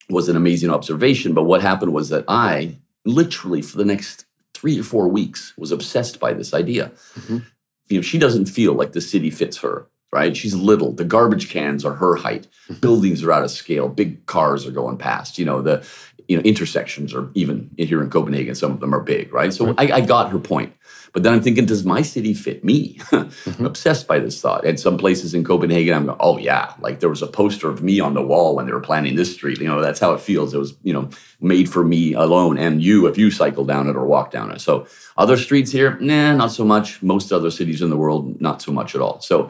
was 0.09 0.29
an 0.29 0.35
amazing 0.35 0.69
observation. 0.69 1.33
But 1.33 1.43
what 1.43 1.61
happened 1.61 1.93
was 1.93 2.09
that 2.09 2.25
I 2.27 2.77
literally 3.05 3.61
for 3.61 3.77
the 3.77 3.85
next 3.85 4.25
three 4.53 4.79
or 4.79 4.83
four 4.83 5.07
weeks 5.07 5.53
was 5.57 5.71
obsessed 5.71 6.19
by 6.19 6.33
this 6.33 6.53
idea. 6.53 6.91
Mhm. 7.15 7.43
You 7.87 7.97
know, 7.97 8.01
she 8.01 8.17
doesn't 8.17 8.45
feel 8.45 8.73
like 8.73 8.91
the 8.91 9.01
city 9.01 9.29
fits 9.29 9.57
her, 9.57 9.87
right? 10.11 10.35
She's 10.35 10.53
little. 10.55 10.91
The 10.93 11.05
garbage 11.05 11.49
cans 11.49 11.85
are 11.85 11.95
her 11.95 12.15
height. 12.15 12.47
Buildings 12.81 13.23
are 13.23 13.31
out 13.31 13.43
of 13.43 13.51
scale. 13.51 13.87
Big 13.87 14.25
cars 14.25 14.65
are 14.67 14.71
going 14.71 14.97
past. 14.97 15.39
You 15.39 15.45
know, 15.45 15.61
the 15.61 15.83
you 16.27 16.35
know 16.37 16.43
intersections 16.43 17.13
are 17.13 17.29
even 17.33 17.69
here 17.77 18.01
in 18.03 18.09
Copenhagen. 18.09 18.53
Some 18.55 18.71
of 18.71 18.79
them 18.79 18.93
are 18.93 18.99
big, 18.99 19.33
right? 19.33 19.53
So 19.53 19.73
I, 19.77 19.91
I 19.93 20.01
got 20.01 20.29
her 20.31 20.39
point. 20.39 20.73
But 21.13 21.23
then 21.23 21.33
I'm 21.33 21.41
thinking, 21.41 21.65
does 21.65 21.85
my 21.85 22.01
city 22.01 22.33
fit 22.33 22.63
me? 22.63 22.99
I'm 23.11 23.29
mm-hmm. 23.29 23.65
obsessed 23.65 24.07
by 24.07 24.19
this 24.19 24.39
thought. 24.39 24.65
And 24.65 24.79
some 24.79 24.97
places 24.97 25.33
in 25.33 25.43
Copenhagen, 25.43 25.93
I'm 25.95 26.05
going, 26.05 26.17
oh 26.19 26.37
yeah, 26.37 26.73
like 26.79 26.99
there 26.99 27.09
was 27.09 27.21
a 27.21 27.27
poster 27.27 27.69
of 27.69 27.81
me 27.81 27.99
on 27.99 28.13
the 28.13 28.21
wall 28.21 28.55
when 28.55 28.65
they 28.65 28.71
were 28.71 28.79
planning 28.79 29.15
this 29.15 29.33
street. 29.33 29.59
You 29.59 29.67
know, 29.67 29.81
that's 29.81 29.99
how 29.99 30.13
it 30.13 30.21
feels. 30.21 30.53
It 30.53 30.59
was, 30.59 30.75
you 30.83 30.93
know, 30.93 31.09
made 31.41 31.69
for 31.69 31.83
me 31.83 32.13
alone 32.13 32.57
and 32.57 32.83
you 32.83 33.07
if 33.07 33.17
you 33.17 33.31
cycle 33.31 33.65
down 33.65 33.87
it 33.87 33.95
or 33.95 34.05
walk 34.05 34.31
down 34.31 34.51
it. 34.51 34.61
So 34.61 34.87
other 35.17 35.37
streets 35.37 35.71
here, 35.71 35.97
nah, 35.99 36.35
not 36.35 36.51
so 36.51 36.63
much. 36.63 37.01
Most 37.01 37.31
other 37.31 37.51
cities 37.51 37.81
in 37.81 37.89
the 37.89 37.97
world, 37.97 38.39
not 38.41 38.61
so 38.61 38.71
much 38.71 38.95
at 38.95 39.01
all. 39.01 39.19
So 39.21 39.49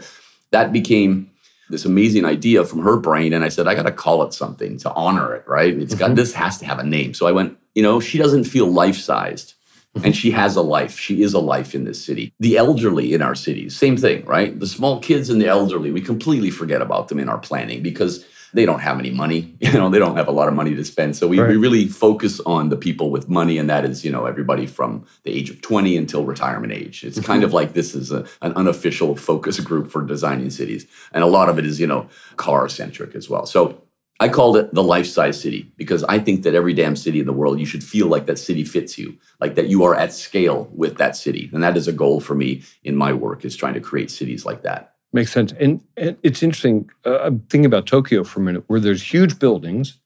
that 0.52 0.72
became 0.72 1.32
this 1.70 1.86
amazing 1.86 2.26
idea 2.26 2.66
from 2.66 2.80
her 2.80 2.98
brain. 2.98 3.34
And 3.34 3.44
I 3.44 3.50
said, 3.50 3.68
I 3.68 3.76
got 3.76 3.84
to 3.84 3.92
call 3.92 4.24
it 4.24 4.34
something 4.34 4.78
to 4.80 4.92
honor 4.94 5.36
it, 5.36 5.48
right? 5.48 5.78
It's 5.78 5.94
got, 5.94 6.08
mm-hmm. 6.08 6.16
this 6.16 6.34
has 6.34 6.58
to 6.60 6.66
have 6.66 6.80
a 6.80 6.84
name. 6.84 7.14
So 7.14 7.28
I 7.28 7.32
went, 7.32 7.58
you 7.76 7.84
know, 7.84 8.00
she 8.00 8.18
doesn't 8.18 8.46
feel 8.46 8.66
life 8.68 8.98
sized 8.98 9.54
Mm-hmm. 9.96 10.06
and 10.06 10.16
she 10.16 10.30
has 10.30 10.56
a 10.56 10.62
life. 10.62 11.00
She 11.00 11.24
is 11.24 11.34
a 11.34 11.40
life 11.40 11.74
in 11.74 11.84
this 11.84 12.06
city. 12.06 12.32
The 12.40 12.58
elderly 12.58 13.12
in 13.12 13.24
our 13.24 13.34
cities, 13.34 13.76
same 13.76 13.98
thing, 13.98 14.24
right? 14.24 14.60
The 14.60 14.68
small 14.68 15.00
kids 15.00 15.32
and 15.32 15.42
the 15.42 15.48
elderly, 15.48 15.90
we 15.90 16.00
completely 16.00 16.52
forget 16.52 16.80
about 16.80 17.08
them 17.08 17.18
in 17.18 17.28
our 17.28 17.40
planning 17.40 17.82
because 17.82 18.24
they 18.54 18.68
don't 18.68 18.82
have 18.82 19.00
any 19.00 19.10
money. 19.10 19.56
You 19.70 19.74
know, 19.74 19.90
they 19.90 20.00
don't 20.00 20.16
have 20.16 20.28
a 20.28 20.32
lot 20.32 20.48
of 20.48 20.54
money 20.56 20.74
to 20.74 20.84
spend. 20.84 21.16
So 21.16 21.28
we, 21.28 21.40
we 21.42 21.56
really 21.56 21.88
focus 21.88 22.40
on 22.42 22.70
the 22.70 22.78
people 22.78 23.12
with 23.12 23.30
money, 23.30 23.58
and 23.58 23.70
that 23.70 23.86
is, 23.86 24.04
you 24.04 24.12
know, 24.12 24.26
everybody 24.26 24.66
from 24.66 25.06
the 25.24 25.32
age 25.32 25.50
of 25.50 25.62
20 25.62 25.98
until 25.98 26.24
retirement 26.24 26.74
age. 26.74 27.04
It's 27.04 27.20
kind 27.20 27.42
mm-hmm. 27.42 27.46
of 27.46 27.54
like 27.54 27.74
this 27.74 27.94
is 27.94 28.12
a, 28.12 28.26
an 28.42 28.54
unofficial 28.54 29.16
focus 29.16 29.60
group 29.60 29.92
for 29.92 30.02
designing 30.02 30.50
cities. 30.50 30.88
And 31.14 31.24
a 31.24 31.28
lot 31.28 31.50
of 31.50 31.60
it 31.60 31.66
is, 31.66 31.80
you 31.80 31.88
know, 31.88 32.10
car 32.38 32.68
centric 32.68 33.16
as 33.16 33.30
well. 33.30 33.46
So 33.46 33.82
I 34.22 34.28
called 34.28 34.58
it 34.58 34.74
the 34.74 34.84
life 34.84 35.08
size 35.08 35.40
city 35.40 35.72
because 35.78 36.04
I 36.04 36.20
think 36.20 36.44
that 36.44 36.54
every 36.54 36.74
damn 36.74 36.98
city 36.98 37.22
in 37.22 37.26
the 37.26 37.34
world, 37.34 37.60
you 37.60 37.66
should 37.66 37.84
feel 37.84 38.08
like 38.08 38.26
that 38.26 38.38
city 38.38 38.66
fits 38.66 38.98
you, 38.98 39.18
like 39.40 39.56
that 39.56 39.70
you 39.70 39.84
are 39.86 39.96
at 39.96 40.12
scale 40.12 40.70
with 40.74 40.98
that 40.98 41.16
city. 41.16 41.50
And 41.54 41.64
that 41.64 41.78
is 41.78 41.88
a 41.88 41.94
goal 41.94 42.20
for 42.20 42.36
me 42.36 42.64
in 42.84 42.98
my 42.98 43.14
work 43.14 43.46
is 43.46 43.56
trying 43.56 43.76
to 43.76 43.80
create 43.80 44.12
cities 44.12 44.46
like 44.46 44.64
that. 44.64 44.96
Makes 45.14 45.32
sense. 45.32 45.54
And, 45.54 45.82
and 45.96 46.18
it's 46.22 46.44
interesting. 46.44 46.90
Uh, 47.06 47.20
I'm 47.20 47.40
thinking 47.50 47.66
about 47.66 47.88
Tokyo 47.88 48.24
for 48.26 48.42
a 48.42 48.44
minute, 48.44 48.64
where 48.68 48.82
there's 48.82 49.14
huge 49.14 49.40
buildings, 49.40 49.98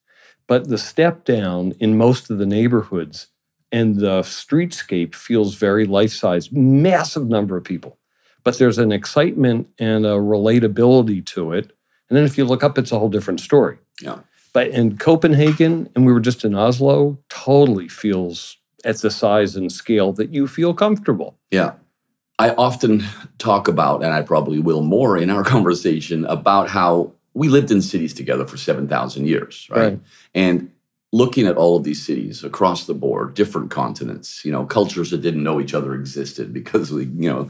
But 0.47 0.69
the 0.69 0.77
step 0.77 1.25
down 1.25 1.73
in 1.79 1.97
most 1.97 2.29
of 2.29 2.37
the 2.37 2.45
neighborhoods 2.45 3.27
and 3.71 3.95
the 3.95 4.21
streetscape 4.21 5.15
feels 5.15 5.55
very 5.55 5.85
life 5.85 6.11
size, 6.11 6.51
massive 6.51 7.27
number 7.27 7.57
of 7.57 7.63
people. 7.63 7.97
But 8.43 8.59
there's 8.59 8.77
an 8.77 8.91
excitement 8.91 9.69
and 9.79 10.05
a 10.05 10.11
relatability 10.11 11.25
to 11.27 11.53
it. 11.53 11.71
And 12.13 12.17
then 12.19 12.25
if 12.25 12.37
you 12.37 12.45
look 12.45 12.63
up, 12.63 12.77
it's 12.77 12.91
a 12.91 12.99
whole 12.99 13.09
different 13.09 13.39
story. 13.39 13.79
Yeah. 13.99 14.19
But 14.53 14.67
in 14.67 14.99
Copenhagen, 14.99 15.89
and 15.95 16.05
we 16.05 16.13
were 16.13 16.19
just 16.19 16.45
in 16.45 16.53
Oslo, 16.53 17.17
totally 17.27 17.87
feels 17.87 18.57
at 18.85 18.99
the 18.99 19.09
size 19.09 19.55
and 19.55 19.71
scale 19.71 20.13
that 20.13 20.29
you 20.29 20.47
feel 20.47 20.75
comfortable. 20.75 21.39
Yeah. 21.49 21.71
I 22.37 22.51
often 22.51 23.03
talk 23.39 23.67
about, 23.67 24.03
and 24.03 24.13
I 24.13 24.21
probably 24.21 24.59
will 24.59 24.83
more 24.83 25.17
in 25.17 25.31
our 25.31 25.43
conversation, 25.55 26.23
about 26.25 26.69
how 26.69 27.13
we 27.33 27.47
lived 27.47 27.71
in 27.71 27.81
cities 27.81 28.13
together 28.13 28.45
for 28.45 28.57
7,000 28.57 29.25
years, 29.25 29.67
right? 29.71 29.79
right? 29.79 29.99
And 30.35 30.71
looking 31.11 31.47
at 31.47 31.57
all 31.57 31.77
of 31.77 31.83
these 31.83 32.05
cities 32.05 32.43
across 32.43 32.85
the 32.85 32.93
board, 32.93 33.33
different 33.33 33.71
continents, 33.71 34.45
you 34.45 34.51
know, 34.51 34.67
cultures 34.67 35.09
that 35.09 35.23
didn't 35.23 35.41
know 35.41 35.59
each 35.59 35.73
other 35.73 35.95
existed 35.95 36.53
because 36.53 36.91
we, 36.91 37.05
you 37.05 37.27
know, 37.27 37.49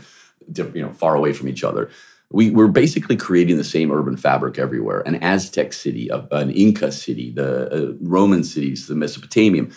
you 0.56 0.82
know, 0.82 0.94
far 0.94 1.16
away 1.16 1.34
from 1.34 1.50
each 1.50 1.66
other. 1.66 1.90
We 2.34 2.52
were 2.52 2.68
basically 2.68 3.16
creating 3.16 3.58
the 3.58 3.64
same 3.64 3.92
urban 3.92 4.18
fabric 4.18 4.60
everywhere. 4.60 5.02
An 5.06 5.16
Aztec 5.24 5.72
city, 5.72 6.10
an 6.10 6.50
Inca 6.52 6.92
city, 6.92 7.32
the 7.32 7.72
uh, 7.72 7.94
Roman 8.02 8.44
cities, 8.44 8.88
the 8.88 8.96
Mesopotamian 8.96 9.72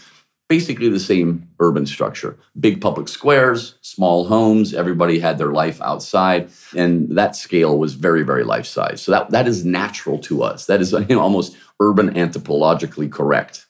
basically 0.48 0.88
the 0.88 1.00
same 1.00 1.48
urban 1.58 1.86
structure. 1.86 2.38
Big 2.58 2.80
public 2.80 3.08
squares 3.08 3.76
small 3.82 4.26
homes 4.26 4.74
everybody 4.74 5.18
had 5.18 5.38
their 5.38 5.52
life 5.52 5.80
outside 5.82 6.50
and 6.76 7.08
that 7.16 7.34
scale 7.34 7.78
was 7.78 7.94
very 7.94 8.22
very 8.22 8.44
life 8.44 8.66
size 8.66 9.02
so 9.02 9.10
that, 9.12 9.30
that 9.30 9.48
is 9.48 9.64
natural 9.64 10.18
to 10.18 10.42
us. 10.42 10.66
That 10.66 10.80
is 10.80 10.92
you 10.92 11.00
know, 11.08 11.20
almost 11.20 11.56
urban 11.80 12.14
anthropologically 12.14 13.10
correct 13.10 13.65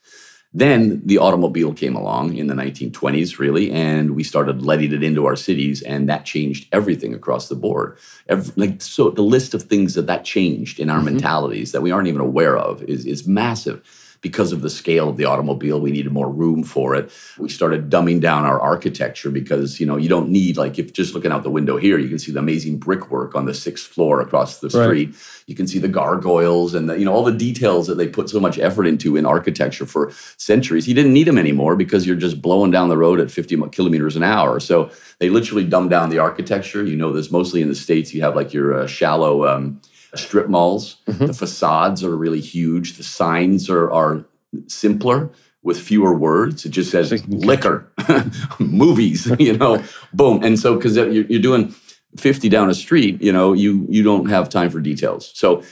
then 0.56 1.02
the 1.04 1.18
automobile 1.18 1.75
came 1.75 1.94
along 1.94 2.34
in 2.34 2.46
the 2.46 2.54
1920s 2.54 3.38
really 3.38 3.70
and 3.70 4.16
we 4.16 4.25
started 4.25 4.62
letting 4.62 4.92
it 4.92 5.02
into 5.02 5.26
our 5.26 5.36
cities 5.36 5.82
and 5.82 6.08
that 6.08 6.25
changed 6.25 6.66
everything 6.72 7.14
across 7.14 7.48
the 7.48 7.54
board 7.54 7.98
Every, 8.28 8.52
like 8.56 8.80
so 8.80 9.10
the 9.10 9.22
list 9.22 9.52
of 9.52 9.64
things 9.64 9.94
that 9.94 10.06
that 10.06 10.25
changed 10.25 10.80
in 10.80 10.88
our 10.88 10.96
mm-hmm. 10.96 11.06
mentalities 11.06 11.72
that 11.72 11.82
we 11.82 11.90
aren't 11.90 12.08
even 12.08 12.22
aware 12.22 12.56
of 12.56 12.82
is, 12.84 13.04
is 13.04 13.26
massive 13.26 13.82
because 14.26 14.50
of 14.50 14.61
the 14.61 14.68
scale 14.68 15.09
of 15.09 15.16
the 15.16 15.25
automobile 15.25 15.78
we 15.80 15.92
needed 15.92 16.11
more 16.11 16.28
room 16.28 16.64
for 16.64 16.97
it. 16.97 17.12
We 17.38 17.49
started 17.49 17.88
dumbing 17.88 18.21
down 18.21 18.45
our 18.45 18.61
architecture 18.61 19.30
because 19.30 19.78
you 19.78 19.87
know 19.87 19.97
you 19.97 20.09
don't 20.09 20.30
need 20.30 20.56
like 20.56 20.80
if 20.80 20.92
just 20.92 21.14
looking 21.14 21.30
out 21.30 21.45
the 21.45 21.56
window 21.59 21.76
here 21.76 21.97
you 21.97 22.09
can 22.09 22.18
see 22.18 22.33
the 22.33 22.40
amazing 22.40 22.78
brickwork 22.78 23.37
on 23.37 23.45
the 23.47 23.54
sixth 23.54 23.87
floor 23.87 24.21
across 24.21 24.59
the 24.59 24.68
street. 24.68 25.11
Right. 25.11 25.45
you 25.47 25.54
can 25.54 25.68
see 25.68 25.78
the 25.78 25.87
gargoyles 26.00 26.75
and 26.75 26.90
the, 26.90 26.99
you 26.99 27.04
know 27.04 27.12
all 27.12 27.23
the 27.23 27.38
details 27.49 27.87
that 27.87 27.99
they 27.99 28.09
put 28.09 28.28
so 28.28 28.40
much 28.40 28.59
effort 28.59 28.87
into 28.88 29.16
in 29.16 29.25
architecture 29.25 29.87
for 29.87 30.11
centuries. 30.37 30.88
You 30.88 30.95
didn't 30.95 31.12
need 31.12 31.28
them 31.28 31.38
anymore 31.38 31.76
because 31.76 32.04
you're 32.04 32.16
just 32.16 32.42
blowing 32.42 32.73
down 32.73 32.88
the 32.88 32.99
road 32.99 33.21
at 33.21 33.30
50 33.30 33.56
kilometers 33.71 34.16
an 34.16 34.25
hour. 34.25 34.59
So 34.59 34.90
they 35.21 35.30
literally 35.30 35.64
dumbed 35.64 35.90
down 35.90 36.11
the 36.11 36.18
architecture. 36.18 36.83
You 36.85 36.97
know 36.97 37.12
this 37.12 37.30
mostly 37.30 37.62
in 37.62 37.68
the 37.68 37.76
states 37.76 38.12
you 38.12 38.23
have 38.23 38.35
like 38.35 38.52
your 38.52 38.75
uh, 38.75 38.87
shallow 38.88 39.47
um, 39.47 39.80
strip 40.14 40.48
malls. 40.48 40.96
Mm-hmm. 41.06 41.26
The 41.26 41.34
facades 41.34 42.04
are 42.04 42.16
really 42.16 42.40
huge. 42.40 42.96
The 42.96 43.02
signs 43.02 43.68
are, 43.68 43.90
are 43.90 44.25
simpler 44.68 45.30
with 45.62 45.80
fewer 45.80 46.14
words. 46.14 46.64
It 46.64 46.70
just 46.70 46.90
says 46.90 47.26
liquor, 47.26 47.92
movies, 48.58 49.30
you 49.38 49.56
know, 49.56 49.82
boom. 50.12 50.42
And 50.44 50.58
so, 50.58 50.76
because 50.76 50.96
you're, 50.96 51.08
you're 51.08 51.42
doing 51.42 51.75
50 52.16 52.48
down 52.48 52.70
a 52.70 52.75
street, 52.75 53.20
you 53.20 53.32
know, 53.32 53.52
you 53.52 53.86
you 53.90 54.02
don't 54.02 54.28
have 54.28 54.48
time 54.48 54.70
for 54.70 54.80
details. 54.80 55.32
So 55.34 55.62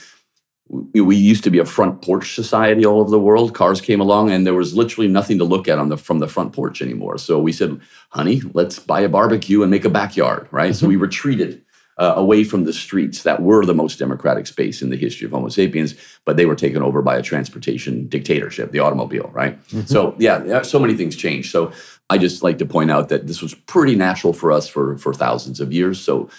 we 0.67 1.15
used 1.15 1.43
to 1.43 1.51
be 1.51 1.59
a 1.59 1.65
front 1.65 2.01
porch 2.01 2.33
society 2.33 2.85
all 2.85 2.99
over 2.99 3.11
the 3.11 3.19
world. 3.19 3.53
Cars 3.53 3.81
came 3.81 3.99
along, 3.99 4.31
and 4.31 4.47
there 4.47 4.53
was 4.53 4.75
literally 4.75 5.07
nothing 5.07 5.37
to 5.37 5.43
look 5.43 5.67
at 5.67 5.77
on 5.77 5.89
the 5.89 5.97
from 5.97 6.19
the 6.19 6.27
front 6.27 6.53
porch 6.53 6.81
anymore. 6.81 7.17
So 7.17 7.39
we 7.39 7.51
said, 7.51 7.79
"Honey, 8.09 8.41
let's 8.53 8.79
buy 8.79 9.01
a 9.01 9.09
barbecue 9.09 9.61
and 9.61 9.69
make 9.69 9.85
a 9.85 9.89
backyard." 9.89 10.47
Right. 10.51 10.71
Mm-hmm. 10.71 10.79
So 10.79 10.87
we 10.87 10.95
retreated 10.95 11.63
uh, 11.97 12.13
away 12.15 12.43
from 12.43 12.65
the 12.65 12.73
streets 12.73 13.23
that 13.23 13.41
were 13.41 13.65
the 13.65 13.73
most 13.73 13.99
democratic 13.99 14.47
space 14.47 14.81
in 14.81 14.89
the 14.89 14.97
history 14.97 15.25
of 15.25 15.31
Homo 15.31 15.49
sapiens, 15.49 15.95
but 16.25 16.35
they 16.35 16.45
were 16.45 16.55
taken 16.55 16.81
over 16.81 17.01
by 17.01 17.15
a 17.15 17.21
transportation 17.21 18.07
dictatorship, 18.07 18.71
the 18.71 18.79
automobile, 18.79 19.29
right? 19.33 19.61
Mm-hmm. 19.67 19.81
So, 19.81 20.15
yeah, 20.19 20.61
so 20.63 20.79
many 20.79 20.93
things 20.93 21.15
changed. 21.15 21.51
So, 21.51 21.71
I 22.07 22.19
just 22.19 22.43
like 22.43 22.59
to 22.59 22.67
point 22.67 22.91
out 22.91 23.09
that 23.09 23.25
this 23.25 23.41
was 23.41 23.55
pretty 23.55 23.95
natural 23.95 24.31
for 24.31 24.51
us 24.51 24.67
for, 24.67 24.95
for 24.97 25.11
thousands 25.11 25.59
of 25.59 25.73
years. 25.73 25.99
So, 25.99 26.29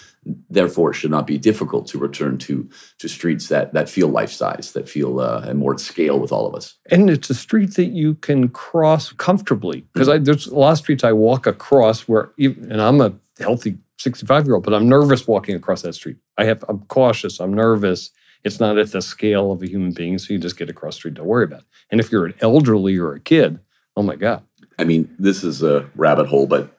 therefore, 0.49 0.91
it 0.91 0.93
should 0.93 1.11
not 1.11 1.27
be 1.27 1.37
difficult 1.37 1.87
to 1.87 1.97
return 1.97 2.37
to, 2.37 2.69
to 2.99 3.09
streets 3.09 3.49
that, 3.49 3.73
that 3.73 3.89
feel 3.89 4.07
life 4.07 4.31
size, 4.31 4.71
that 4.73 4.87
feel 4.87 5.19
uh, 5.19 5.41
and 5.45 5.59
more 5.59 5.73
at 5.73 5.79
scale 5.79 6.19
with 6.19 6.31
all 6.31 6.47
of 6.47 6.55
us. 6.55 6.75
And 6.89 7.09
it's 7.09 7.29
a 7.29 7.35
street 7.35 7.75
that 7.75 7.87
you 7.87 8.15
can 8.15 8.49
cross 8.49 9.11
comfortably 9.11 9.81
because 9.93 10.07
mm-hmm. 10.07 10.23
there's 10.23 10.47
a 10.47 10.55
lot 10.55 10.71
of 10.71 10.77
streets 10.77 11.03
I 11.03 11.11
walk 11.13 11.47
across 11.47 12.01
where, 12.01 12.31
even, 12.37 12.71
and 12.71 12.81
I'm 12.81 13.01
a 13.01 13.13
healthy 13.39 13.77
65 13.97 14.45
year 14.45 14.55
old, 14.55 14.63
but 14.63 14.73
I'm 14.73 14.87
nervous 14.87 15.27
walking 15.27 15.55
across 15.55 15.81
that 15.81 15.93
street. 15.93 16.17
I 16.37 16.45
have, 16.45 16.63
I'm 16.69 16.79
cautious, 16.85 17.39
I'm 17.39 17.53
nervous. 17.53 18.11
It's 18.43 18.59
not 18.59 18.77
at 18.77 18.91
the 18.91 19.01
scale 19.01 19.51
of 19.51 19.61
a 19.63 19.67
human 19.67 19.91
being, 19.91 20.17
so 20.17 20.33
you 20.33 20.39
just 20.39 20.57
get 20.57 20.69
across 20.69 20.95
the 20.95 20.99
street, 20.99 21.13
don't 21.15 21.25
worry 21.25 21.43
about 21.43 21.61
it. 21.61 21.65
And 21.89 21.99
if 21.99 22.11
you're 22.11 22.25
an 22.25 22.35
elderly 22.39 22.97
or 22.97 23.13
a 23.13 23.19
kid, 23.19 23.59
oh 23.95 24.03
my 24.03 24.15
God. 24.15 24.43
I 24.77 24.83
mean, 24.83 25.13
this 25.17 25.43
is 25.43 25.63
a 25.63 25.89
rabbit 25.95 26.27
hole, 26.27 26.45
but 26.45 26.77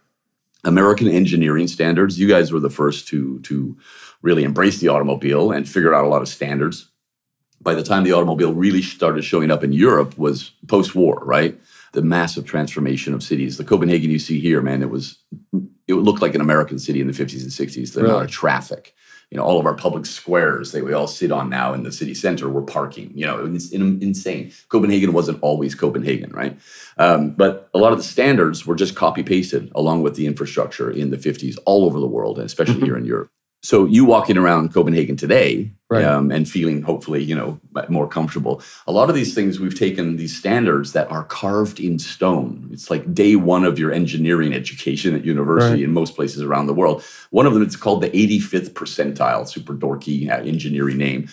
American 0.65 1.09
engineering 1.09 1.67
standards, 1.67 2.19
you 2.19 2.29
guys 2.29 2.53
were 2.53 2.61
the 2.61 2.71
first 2.71 3.09
to, 3.09 3.41
to 3.41 3.77
really 4.23 4.45
embrace 4.45 4.79
the 4.79 4.89
automobile 4.89 5.51
and 5.51 5.69
figure 5.69 5.95
out 5.95 6.05
a 6.05 6.09
lot 6.09 6.23
of 6.23 6.29
standards. 6.29 6.91
By 7.61 7.75
the 7.75 7.83
time 7.83 8.05
the 8.05 8.13
automobile 8.13 8.55
really 8.55 8.83
started 8.83 9.25
showing 9.25 9.51
up 9.51 9.65
in 9.65 9.73
Europe 9.73 10.17
was 10.17 10.53
post-war, 10.69 11.21
right? 11.25 11.59
The 11.93 12.03
massive 12.03 12.45
transformation 12.45 13.15
of 13.15 13.23
cities. 13.23 13.57
The 13.57 13.65
Copenhagen 13.65 14.11
you 14.11 14.21
see 14.21 14.39
here, 14.39 14.61
man, 14.63 14.83
it 14.83 14.91
was 14.91 15.19
it 15.89 15.95
looked 15.95 16.23
like 16.23 16.35
an 16.35 16.41
American 16.41 16.79
city 16.79 17.01
in 17.01 17.07
the 17.07 17.13
50s 17.13 17.43
and 17.43 17.51
60s. 17.51 17.95
The 17.95 18.03
really? 18.03 18.13
amount 18.13 18.27
of 18.27 18.31
traffic, 18.31 18.95
you 19.31 19.39
know, 19.39 19.43
all 19.43 19.59
of 19.59 19.67
our 19.67 19.75
public 19.75 20.07
squares 20.07 20.73
that 20.73 20.85
we 20.85 20.93
all 20.93 21.07
sit 21.07 21.33
on 21.33 21.49
now 21.49 21.73
in 21.73 21.83
the 21.83 21.91
city 21.91 22.15
center 22.15 22.49
were 22.49 22.63
parking. 22.63 23.11
You 23.15 23.27
know, 23.27 23.45
it's 23.47 23.73
insane. 23.73 24.53
Copenhagen 24.69 25.13
wasn't 25.13 25.43
always 25.43 25.75
Copenhagen, 25.75 26.31
right? 26.33 26.59
Um, 26.99 27.31
but 27.31 27.71
a 27.75 27.79
lot 27.79 27.93
of 27.93 27.99
the 27.99 28.05
standards 28.05 28.67
were 28.67 28.75
just 28.75 28.95
copy 28.95 29.23
pasted 29.23 29.73
along 29.75 30.03
with 30.03 30.15
the 30.15 30.27
infrastructure 30.27 30.91
in 30.91 31.11
the 31.11 31.17
50s 31.17 31.57
all 31.65 31.85
over 31.85 31.99
the 31.99 32.07
world, 32.07 32.39
and 32.39 32.47
especially 32.47 32.77
mm-hmm. 32.77 32.85
here 32.85 32.97
in 32.97 33.05
Europe. 33.05 33.31
So 33.63 33.87
you 33.87 34.05
walking 34.05 34.39
around 34.39 34.73
Copenhagen 34.73 35.17
today 35.17 35.73
right. 35.91 36.05
um, 36.05 36.31
and 36.31 36.49
feeling 36.49 36.83
hopefully 36.83 37.23
you 37.23 37.35
know 37.35 37.61
more 37.89 38.07
comfortable. 38.07 38.63
A 38.87 38.93
lot 38.93 39.09
of 39.09 39.17
these 39.17 39.35
things 39.35 39.59
we've 39.59 39.79
taken 39.79 40.17
these 40.17 40.37
standards 40.37 40.93
that 40.93 41.11
are 41.11 41.25
carved 41.25 41.81
in 41.81 41.99
stone. 41.99 42.69
It's 42.73 42.91
like 42.91 43.13
day 43.13 43.35
one 43.37 43.65
of 43.65 43.79
your 43.79 43.93
engineering 43.93 44.53
education 44.55 45.15
at 45.15 45.25
university 45.25 45.73
right. 45.73 45.83
in 45.83 45.93
most 45.93 46.15
places 46.15 46.43
around 46.43 46.67
the 46.67 46.75
world. 46.75 47.03
One 47.31 47.47
of 47.47 47.55
them 47.55 47.63
it's 47.63 47.77
called 47.77 48.03
the 48.03 48.11
85th 48.11 48.71
percentile, 48.71 49.49
super 49.49 49.75
dorky 49.75 50.31
uh, 50.31 50.43
engineering 50.43 50.99
name. 50.99 51.29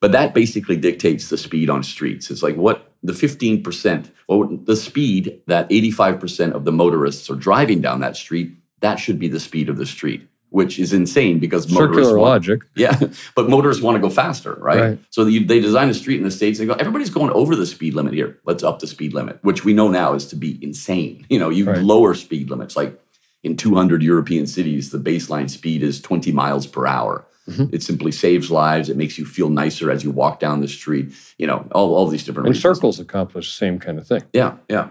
But 0.00 0.12
that 0.12 0.34
basically 0.34 0.76
dictates 0.76 1.28
the 1.28 1.36
speed 1.36 1.68
on 1.68 1.82
streets. 1.82 2.30
It's 2.30 2.42
like 2.42 2.56
what 2.56 2.92
the 3.02 3.12
15%, 3.12 4.10
well, 4.28 4.46
the 4.46 4.76
speed 4.76 5.42
that 5.46 5.68
85% 5.68 6.52
of 6.52 6.64
the 6.64 6.72
motorists 6.72 7.28
are 7.30 7.34
driving 7.34 7.80
down 7.80 8.00
that 8.00 8.16
street, 8.16 8.54
that 8.80 8.98
should 8.98 9.18
be 9.18 9.28
the 9.28 9.40
speed 9.40 9.68
of 9.68 9.76
the 9.76 9.86
street 9.86 10.26
which 10.50 10.78
is 10.78 10.92
insane 10.92 11.38
because 11.38 11.68
circular 11.68 12.18
want, 12.18 12.20
logic. 12.20 12.62
Yeah, 12.74 12.98
but 13.34 13.48
motorists 13.48 13.82
want 13.82 13.96
to 13.96 14.00
go 14.00 14.10
faster, 14.10 14.54
right? 14.54 14.80
right. 14.80 14.98
So 15.10 15.24
they, 15.24 15.38
they 15.38 15.60
design 15.60 15.88
a 15.88 15.94
street 15.94 16.18
in 16.18 16.24
the 16.24 16.30
states. 16.30 16.58
They 16.58 16.66
go, 16.66 16.74
everybody's 16.74 17.10
going 17.10 17.30
over 17.30 17.56
the 17.56 17.66
speed 17.66 17.94
limit 17.94 18.14
here. 18.14 18.38
Let's 18.44 18.62
up 18.62 18.80
the 18.80 18.86
speed 18.86 19.14
limit, 19.14 19.38
which 19.42 19.64
we 19.64 19.72
know 19.72 19.88
now 19.88 20.14
is 20.14 20.26
to 20.26 20.36
be 20.36 20.58
insane. 20.62 21.00
You 21.30 21.38
know, 21.38 21.48
you 21.48 21.64
right. 21.64 21.78
lower 21.78 22.14
speed 22.14 22.50
limits. 22.50 22.76
Like 22.76 23.00
in 23.44 23.56
200 23.56 24.02
European 24.02 24.48
cities, 24.48 24.90
the 24.90 24.98
baseline 24.98 25.48
speed 25.48 25.82
is 25.82 26.00
20 26.00 26.32
miles 26.32 26.66
per 26.66 26.86
hour. 26.86 27.24
Mm-hmm. 27.48 27.72
It 27.72 27.84
simply 27.84 28.10
saves 28.10 28.50
lives. 28.50 28.88
It 28.88 28.96
makes 28.96 29.16
you 29.16 29.24
feel 29.24 29.48
nicer 29.48 29.92
as 29.92 30.02
you 30.02 30.10
walk 30.10 30.40
down 30.40 30.60
the 30.60 30.66
street. 30.66 31.12
You 31.38 31.46
know, 31.46 31.68
all, 31.72 31.94
all 31.94 32.08
these 32.08 32.24
different. 32.24 32.48
And 32.48 32.56
reasons. 32.56 32.76
circles 32.76 32.98
accomplish 32.98 33.48
the 33.48 33.54
same 33.54 33.78
kind 33.78 33.98
of 33.98 34.08
thing. 34.08 34.24
Yeah, 34.32 34.56
yeah. 34.68 34.90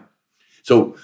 So 0.63 0.95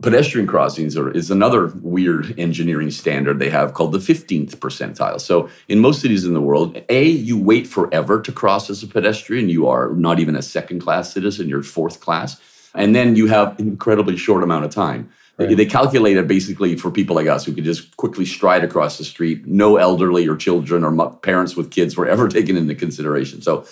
pedestrian 0.00 0.46
crossings 0.46 0.96
are, 0.96 1.10
is 1.10 1.30
another 1.30 1.66
weird 1.82 2.38
engineering 2.38 2.90
standard 2.90 3.38
they 3.38 3.50
have 3.50 3.74
called 3.74 3.92
the 3.92 3.98
15th 3.98 4.56
percentile. 4.56 5.20
So 5.20 5.50
in 5.68 5.80
most 5.80 6.00
cities 6.00 6.24
in 6.24 6.32
the 6.32 6.40
world, 6.40 6.80
A, 6.88 7.04
you 7.04 7.38
wait 7.38 7.66
forever 7.66 8.20
to 8.22 8.32
cross 8.32 8.70
as 8.70 8.82
a 8.82 8.86
pedestrian. 8.86 9.48
You 9.48 9.68
are 9.68 9.90
not 9.90 10.20
even 10.20 10.36
a 10.36 10.42
second 10.42 10.80
class 10.80 11.12
citizen, 11.12 11.48
you're 11.48 11.62
fourth 11.62 12.00
class. 12.00 12.40
And 12.74 12.94
then 12.94 13.14
you 13.14 13.26
have 13.26 13.58
an 13.60 13.68
incredibly 13.68 14.16
short 14.16 14.42
amount 14.42 14.64
of 14.64 14.70
time. 14.70 15.10
Right. 15.36 15.56
They 15.56 15.66
calculate 15.66 16.16
it 16.16 16.28
basically 16.28 16.76
for 16.76 16.90
people 16.90 17.16
like 17.16 17.26
us 17.26 17.44
who 17.44 17.52
could 17.52 17.64
just 17.64 17.96
quickly 17.96 18.24
stride 18.24 18.62
across 18.62 18.98
the 18.98 19.04
street. 19.04 19.46
No 19.46 19.76
elderly 19.76 20.28
or 20.28 20.36
children 20.36 20.84
or 20.84 21.10
parents 21.16 21.56
with 21.56 21.72
kids 21.72 21.96
were 21.96 22.06
ever 22.06 22.28
taken 22.38 22.56
into 22.56 22.74
consideration. 22.74 23.42
So 23.42 23.66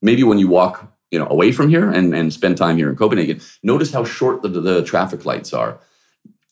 maybe 0.00 0.22
when 0.22 0.38
you 0.38 0.48
walk 0.48 0.92
you 1.10 1.18
know 1.18 1.26
away 1.28 1.52
from 1.52 1.68
here 1.68 1.90
and, 1.90 2.14
and 2.14 2.32
spend 2.32 2.56
time 2.56 2.76
here 2.76 2.90
in 2.90 2.96
Copenhagen, 2.96 3.40
notice 3.62 3.92
how 3.92 4.04
short 4.04 4.42
the, 4.42 4.48
the 4.48 4.82
traffic 4.82 5.24
lights 5.24 5.52
are. 5.52 5.78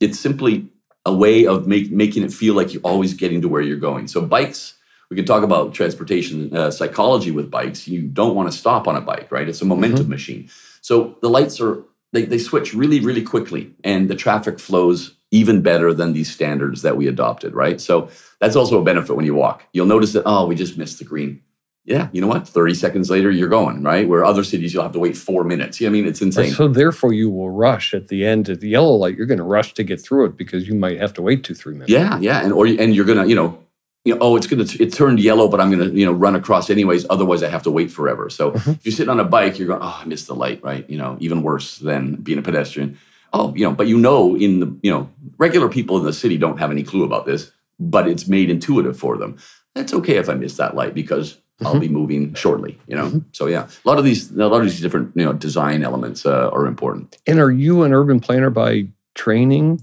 It's 0.00 0.18
simply 0.18 0.68
a 1.04 1.12
way 1.12 1.46
of 1.46 1.66
make, 1.66 1.90
making 1.90 2.22
it 2.22 2.32
feel 2.32 2.54
like 2.54 2.72
you're 2.72 2.82
always 2.82 3.14
getting 3.14 3.40
to 3.42 3.48
where 3.48 3.62
you're 3.62 3.76
going. 3.76 4.08
So 4.08 4.20
bikes 4.20 4.74
we 5.10 5.16
can 5.16 5.24
talk 5.24 5.42
about 5.42 5.72
transportation 5.74 6.54
uh, 6.54 6.70
psychology 6.70 7.30
with 7.30 7.50
bikes. 7.50 7.88
You 7.88 8.02
don't 8.02 8.34
want 8.34 8.50
to 8.52 8.56
stop 8.56 8.86
on 8.86 8.94
a 8.96 9.00
bike, 9.00 9.32
right? 9.32 9.48
It's 9.48 9.62
a 9.62 9.64
momentum 9.64 10.02
Mm-hmm. 10.02 10.10
machine. 10.10 10.50
So 10.82 11.16
the 11.22 11.30
lights 11.30 11.60
are 11.60 11.82
they, 12.12 12.24
they 12.24 12.38
switch 12.38 12.74
really 12.74 13.00
really 13.00 13.22
quickly, 13.22 13.74
and 13.84 14.08
the 14.08 14.14
traffic 14.14 14.58
flows 14.58 15.14
even 15.30 15.60
better 15.60 15.92
than 15.92 16.12
these 16.14 16.32
standards 16.32 16.82
that 16.82 16.96
we 16.96 17.06
adopted, 17.06 17.54
right? 17.54 17.80
So 17.80 18.08
that's 18.40 18.56
also 18.56 18.80
a 18.80 18.84
benefit 18.84 19.14
when 19.14 19.26
you 19.26 19.34
walk. 19.34 19.64
You'll 19.72 19.86
notice 19.86 20.12
that 20.14 20.24
oh, 20.26 20.46
we 20.46 20.54
just 20.54 20.78
missed 20.78 20.98
the 20.98 21.04
green. 21.04 21.42
Yeah, 21.88 22.08
you 22.12 22.20
know 22.20 22.26
what? 22.26 22.46
Thirty 22.46 22.74
seconds 22.74 23.08
later, 23.08 23.30
you're 23.30 23.48
going 23.48 23.82
right. 23.82 24.06
Where 24.06 24.22
other 24.22 24.44
cities, 24.44 24.74
you'll 24.74 24.82
have 24.82 24.92
to 24.92 24.98
wait 24.98 25.16
four 25.16 25.42
minutes. 25.42 25.80
Yeah, 25.80 25.88
I 25.88 25.90
mean, 25.90 26.06
it's 26.06 26.20
insane. 26.20 26.52
So 26.52 26.68
therefore, 26.68 27.14
you 27.14 27.30
will 27.30 27.48
rush 27.48 27.94
at 27.94 28.08
the 28.08 28.26
end 28.26 28.50
at 28.50 28.60
the 28.60 28.68
yellow 28.68 28.94
light. 28.94 29.16
You're 29.16 29.26
going 29.26 29.38
to 29.38 29.44
rush 29.44 29.72
to 29.74 29.82
get 29.82 29.98
through 29.98 30.26
it 30.26 30.36
because 30.36 30.68
you 30.68 30.74
might 30.74 31.00
have 31.00 31.14
to 31.14 31.22
wait 31.22 31.44
two, 31.44 31.54
three 31.54 31.72
minutes. 31.72 31.90
Yeah, 31.90 32.18
yeah, 32.18 32.44
and 32.44 32.52
or 32.52 32.66
and 32.66 32.94
you're 32.94 33.06
gonna, 33.06 33.24
you 33.24 33.34
know, 33.34 33.58
you 34.04 34.14
know, 34.14 34.20
oh, 34.20 34.36
it's 34.36 34.46
gonna 34.46 34.66
it 34.78 34.92
turned 34.92 35.18
yellow, 35.18 35.48
but 35.48 35.62
I'm 35.62 35.70
gonna, 35.70 35.86
you 35.86 36.04
know, 36.04 36.12
run 36.12 36.36
across 36.36 36.68
anyways. 36.68 37.06
Otherwise, 37.08 37.42
I 37.42 37.48
have 37.48 37.62
to 37.62 37.70
wait 37.70 37.90
forever. 37.90 38.28
So 38.28 38.52
mm-hmm. 38.52 38.70
if 38.72 38.84
you're 38.84 38.92
sitting 38.92 39.10
on 39.10 39.18
a 39.18 39.24
bike, 39.24 39.58
you're 39.58 39.68
going, 39.68 39.80
oh, 39.82 40.00
I 40.02 40.04
missed 40.04 40.26
the 40.26 40.34
light, 40.34 40.62
right? 40.62 40.88
You 40.90 40.98
know, 40.98 41.16
even 41.20 41.42
worse 41.42 41.78
than 41.78 42.16
being 42.16 42.38
a 42.38 42.42
pedestrian. 42.42 42.98
Oh, 43.32 43.54
you 43.54 43.64
know, 43.64 43.72
but 43.72 43.86
you 43.86 43.96
know, 43.96 44.36
in 44.36 44.60
the, 44.60 44.78
you 44.82 44.90
know, 44.90 45.10
regular 45.38 45.70
people 45.70 45.96
in 45.96 46.04
the 46.04 46.12
city 46.12 46.36
don't 46.36 46.58
have 46.58 46.70
any 46.70 46.82
clue 46.82 47.04
about 47.04 47.24
this, 47.24 47.50
but 47.80 48.06
it's 48.06 48.28
made 48.28 48.50
intuitive 48.50 48.98
for 48.98 49.16
them. 49.16 49.38
That's 49.74 49.94
okay 49.94 50.16
if 50.16 50.28
I 50.28 50.34
miss 50.34 50.56
that 50.56 50.74
light 50.74 50.94
because 50.94 51.38
I'll 51.64 51.80
be 51.80 51.88
moving 51.88 52.34
shortly. 52.34 52.78
You 52.86 52.96
know, 52.96 53.22
so 53.32 53.46
yeah, 53.46 53.68
a 53.84 53.88
lot 53.88 53.98
of 53.98 54.04
these, 54.04 54.30
a 54.30 54.46
lot 54.46 54.60
of 54.60 54.64
these 54.64 54.80
different, 54.80 55.12
you 55.16 55.24
know, 55.24 55.32
design 55.32 55.82
elements 55.82 56.24
uh, 56.24 56.50
are 56.50 56.66
important. 56.66 57.16
And 57.26 57.38
are 57.40 57.50
you 57.50 57.82
an 57.82 57.92
urban 57.92 58.20
planner 58.20 58.50
by 58.50 58.88
training? 59.14 59.80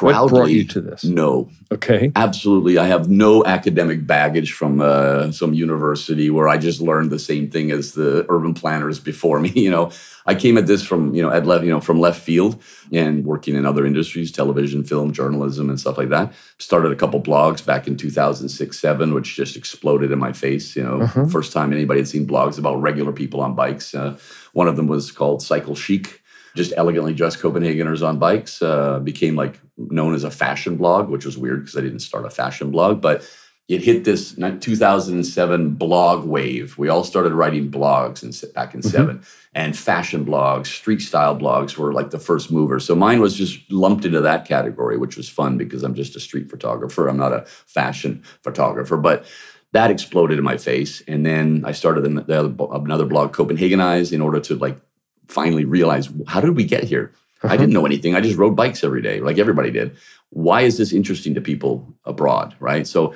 What 0.00 0.12
Proudly, 0.12 0.28
brought 0.28 0.50
you 0.50 0.64
to 0.64 0.80
this? 0.82 1.02
no, 1.04 1.48
Okay. 1.70 2.12
Absolutely. 2.16 2.78
I 2.78 2.86
have 2.86 3.10
no 3.10 3.44
academic 3.44 4.06
baggage 4.06 4.52
from 4.52 4.80
uh, 4.80 5.30
some 5.32 5.52
university 5.52 6.30
where 6.30 6.48
I 6.48 6.56
just 6.56 6.80
learned 6.80 7.10
the 7.10 7.18
same 7.18 7.50
thing 7.50 7.70
as 7.70 7.92
the 7.92 8.24
urban 8.30 8.54
planners 8.54 8.98
before 8.98 9.40
me. 9.40 9.52
You 9.68 9.72
know, 9.72 9.90
I 10.28 10.34
came 10.34 10.58
at 10.58 10.66
this 10.66 10.82
from, 10.84 11.14
you 11.14 11.22
know, 11.22 11.30
at 11.30 11.46
left, 11.46 11.64
you 11.64 11.70
know, 11.70 11.80
from 11.80 11.98
left 11.98 12.20
field 12.20 12.62
and 12.92 13.24
working 13.24 13.56
in 13.56 13.64
other 13.64 13.86
industries, 13.86 14.30
television, 14.30 14.84
film, 14.84 15.10
journalism, 15.12 15.70
and 15.70 15.80
stuff 15.80 15.96
like 15.96 16.10
that. 16.10 16.32
Started 16.58 16.92
a 16.92 16.96
couple 16.96 17.20
blogs 17.20 17.64
back 17.64 17.88
in 17.88 17.96
2006, 17.96 18.78
seven, 18.78 19.14
which 19.14 19.34
just 19.34 19.56
exploded 19.56 20.12
in 20.12 20.18
my 20.18 20.32
face. 20.32 20.76
You 20.76 20.84
know, 20.84 21.00
Uh-huh. 21.00 21.26
first 21.26 21.50
time 21.52 21.72
anybody 21.72 22.00
had 22.00 22.08
seen 22.08 22.26
blogs 22.26 22.58
about 22.58 22.76
regular 22.80 23.12
people 23.12 23.40
on 23.40 23.54
bikes. 23.54 23.94
Uh, 23.94 24.18
one 24.52 24.68
of 24.68 24.76
them 24.76 24.86
was 24.86 25.10
called 25.10 25.42
Cycle 25.42 25.74
Chic 25.74 26.20
just 26.56 26.72
elegantly 26.76 27.14
dressed 27.14 27.38
Copenhageners 27.38 28.02
on 28.06 28.18
bikes. 28.18 28.60
Uh, 28.60 28.98
became 28.98 29.36
like 29.36 29.60
known 29.76 30.12
as 30.14 30.24
a 30.24 30.30
fashion 30.30 30.76
blog, 30.76 31.08
which 31.08 31.24
was 31.24 31.38
weird 31.38 31.60
because 31.60 31.76
I 31.76 31.82
didn't 31.82 32.00
start 32.00 32.26
a 32.26 32.30
fashion 32.30 32.70
blog, 32.70 33.00
but 33.00 33.22
it 33.68 33.82
hit 33.82 34.04
this 34.04 34.34
2007 34.34 35.74
blog 35.74 36.24
wave. 36.24 36.78
We 36.78 36.88
all 36.88 37.04
started 37.04 37.34
writing 37.34 37.70
blogs 37.70 38.22
in, 38.22 38.52
back 38.52 38.72
in 38.72 38.80
mm-hmm. 38.80 38.88
seven, 38.88 39.22
and 39.54 39.76
fashion 39.76 40.24
blogs, 40.24 40.66
street 40.66 41.02
style 41.02 41.36
blogs 41.36 41.76
were 41.76 41.92
like 41.92 42.08
the 42.08 42.18
first 42.18 42.50
movers. 42.50 42.86
So 42.86 42.94
mine 42.94 43.20
was 43.20 43.34
just 43.34 43.70
lumped 43.70 44.06
into 44.06 44.22
that 44.22 44.46
category, 44.46 44.96
which 44.96 45.18
was 45.18 45.28
fun 45.28 45.58
because 45.58 45.82
I'm 45.82 45.94
just 45.94 46.16
a 46.16 46.20
street 46.20 46.48
photographer. 46.48 47.08
I'm 47.08 47.18
not 47.18 47.34
a 47.34 47.44
fashion 47.66 48.22
photographer, 48.42 48.96
but 48.96 49.26
that 49.72 49.90
exploded 49.90 50.38
in 50.38 50.44
my 50.44 50.56
face. 50.56 51.02
And 51.06 51.26
then 51.26 51.62
I 51.66 51.72
started 51.72 52.06
an- 52.06 52.24
the 52.26 52.38
other, 52.38 52.54
another 52.72 53.04
blog, 53.04 53.34
Copenhagenize, 53.34 54.14
in 54.14 54.22
order 54.22 54.40
to 54.40 54.54
like 54.54 54.78
finally 55.26 55.66
realize 55.66 56.08
how 56.26 56.40
did 56.40 56.56
we 56.56 56.64
get 56.64 56.84
here? 56.84 57.12
I 57.42 57.48
uh-huh. 57.48 57.56
didn't 57.58 57.74
know 57.74 57.84
anything. 57.84 58.14
I 58.14 58.22
just 58.22 58.38
rode 58.38 58.56
bikes 58.56 58.82
every 58.82 59.02
day, 59.02 59.20
like 59.20 59.38
everybody 59.38 59.70
did. 59.70 59.96
Why 60.30 60.62
is 60.62 60.78
this 60.78 60.92
interesting 60.92 61.34
to 61.34 61.40
people 61.42 61.94
abroad, 62.04 62.56
right? 62.60 62.86
So 62.86 63.14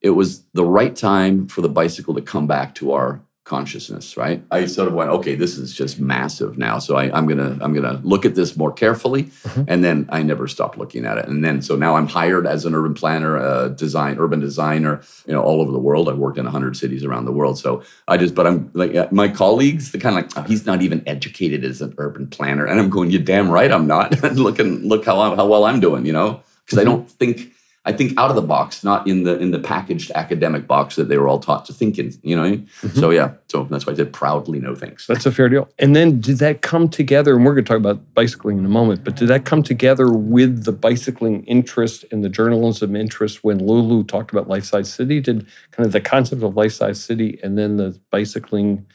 it 0.00 0.10
was 0.10 0.44
the 0.52 0.64
right 0.64 0.94
time 0.94 1.48
for 1.48 1.60
the 1.60 1.68
bicycle 1.68 2.14
to 2.14 2.22
come 2.22 2.46
back 2.46 2.74
to 2.76 2.92
our 2.92 3.22
consciousness, 3.44 4.16
right? 4.16 4.42
I 4.52 4.66
sort 4.66 4.86
of 4.86 4.94
went, 4.94 5.10
okay, 5.10 5.34
this 5.34 5.58
is 5.58 5.74
just 5.74 5.98
massive 5.98 6.56
now. 6.56 6.78
So 6.78 6.96
I, 6.96 7.14
I'm 7.16 7.26
gonna 7.26 7.58
I'm 7.60 7.74
gonna 7.74 8.00
look 8.04 8.24
at 8.24 8.36
this 8.36 8.56
more 8.56 8.72
carefully, 8.72 9.30
and 9.66 9.82
then 9.82 10.08
I 10.10 10.22
never 10.22 10.46
stopped 10.46 10.78
looking 10.78 11.04
at 11.04 11.18
it. 11.18 11.26
And 11.26 11.44
then 11.44 11.60
so 11.60 11.74
now 11.74 11.96
I'm 11.96 12.06
hired 12.06 12.46
as 12.46 12.64
an 12.64 12.74
urban 12.74 12.94
planner, 12.94 13.36
a 13.36 13.68
design 13.68 14.16
urban 14.18 14.38
designer, 14.38 15.02
you 15.26 15.32
know, 15.32 15.42
all 15.42 15.60
over 15.60 15.72
the 15.72 15.78
world. 15.78 16.08
I've 16.08 16.18
worked 16.18 16.38
in 16.38 16.44
100 16.44 16.76
cities 16.76 17.04
around 17.04 17.24
the 17.24 17.32
world. 17.32 17.58
So 17.58 17.82
I 18.06 18.16
just, 18.16 18.34
but 18.34 18.46
I'm 18.46 18.70
like 18.74 18.94
uh, 18.94 19.08
my 19.10 19.28
colleagues, 19.28 19.90
they're 19.90 20.00
kind 20.00 20.16
of 20.16 20.22
like, 20.22 20.38
oh, 20.38 20.48
he's 20.48 20.64
not 20.64 20.80
even 20.80 21.02
educated 21.06 21.64
as 21.64 21.82
an 21.82 21.94
urban 21.98 22.28
planner, 22.28 22.64
and 22.64 22.78
I'm 22.78 22.90
going, 22.90 23.10
you 23.10 23.18
damn 23.18 23.50
right, 23.50 23.72
I'm 23.72 23.86
not. 23.86 24.22
look 24.34 24.60
and 24.60 24.84
look 24.84 25.04
how 25.04 25.20
I'm, 25.20 25.36
how 25.36 25.46
well 25.46 25.64
I'm 25.64 25.80
doing, 25.80 26.06
you 26.06 26.12
know, 26.12 26.42
because 26.64 26.78
I 26.78 26.84
don't 26.84 27.10
think. 27.10 27.51
I 27.84 27.92
think 27.92 28.16
out 28.16 28.30
of 28.30 28.36
the 28.36 28.42
box, 28.42 28.84
not 28.84 29.08
in 29.08 29.24
the 29.24 29.36
in 29.38 29.50
the 29.50 29.58
packaged 29.58 30.12
academic 30.14 30.68
box 30.68 30.94
that 30.94 31.08
they 31.08 31.18
were 31.18 31.26
all 31.26 31.40
taught 31.40 31.64
to 31.64 31.72
think 31.72 31.98
in. 31.98 32.12
You 32.22 32.36
know, 32.36 32.42
mean? 32.44 32.68
so 32.94 33.10
yeah, 33.10 33.34
so 33.48 33.64
that's 33.64 33.86
why 33.86 33.92
I 33.92 33.96
said 33.96 34.12
proudly 34.12 34.60
no 34.60 34.76
thanks. 34.76 35.06
That's 35.08 35.26
a 35.26 35.32
fair 35.32 35.48
deal. 35.48 35.68
And 35.80 35.96
then 35.96 36.20
did 36.20 36.38
that 36.38 36.62
come 36.62 36.88
together? 36.88 37.34
And 37.34 37.44
we're 37.44 37.54
going 37.54 37.64
to 37.64 37.68
talk 37.68 37.78
about 37.78 38.14
bicycling 38.14 38.58
in 38.58 38.64
a 38.64 38.68
moment, 38.68 39.02
but 39.02 39.16
did 39.16 39.26
that 39.28 39.44
come 39.44 39.64
together 39.64 40.12
with 40.12 40.64
the 40.64 40.72
bicycling 40.72 41.42
interest 41.44 42.04
and 42.12 42.24
the 42.24 42.28
journalism 42.28 42.94
interest 42.94 43.42
when 43.42 43.58
Lulu 43.58 44.04
talked 44.04 44.30
about 44.30 44.48
Life 44.48 44.64
Size 44.64 44.92
City? 44.92 45.20
Did 45.20 45.46
kind 45.72 45.84
of 45.84 45.92
the 45.92 46.00
concept 46.00 46.44
of 46.44 46.56
Life 46.56 46.74
Size 46.74 47.02
City 47.02 47.40
and 47.42 47.58
then 47.58 47.78
the 47.78 47.98
bicycling, 48.10 48.86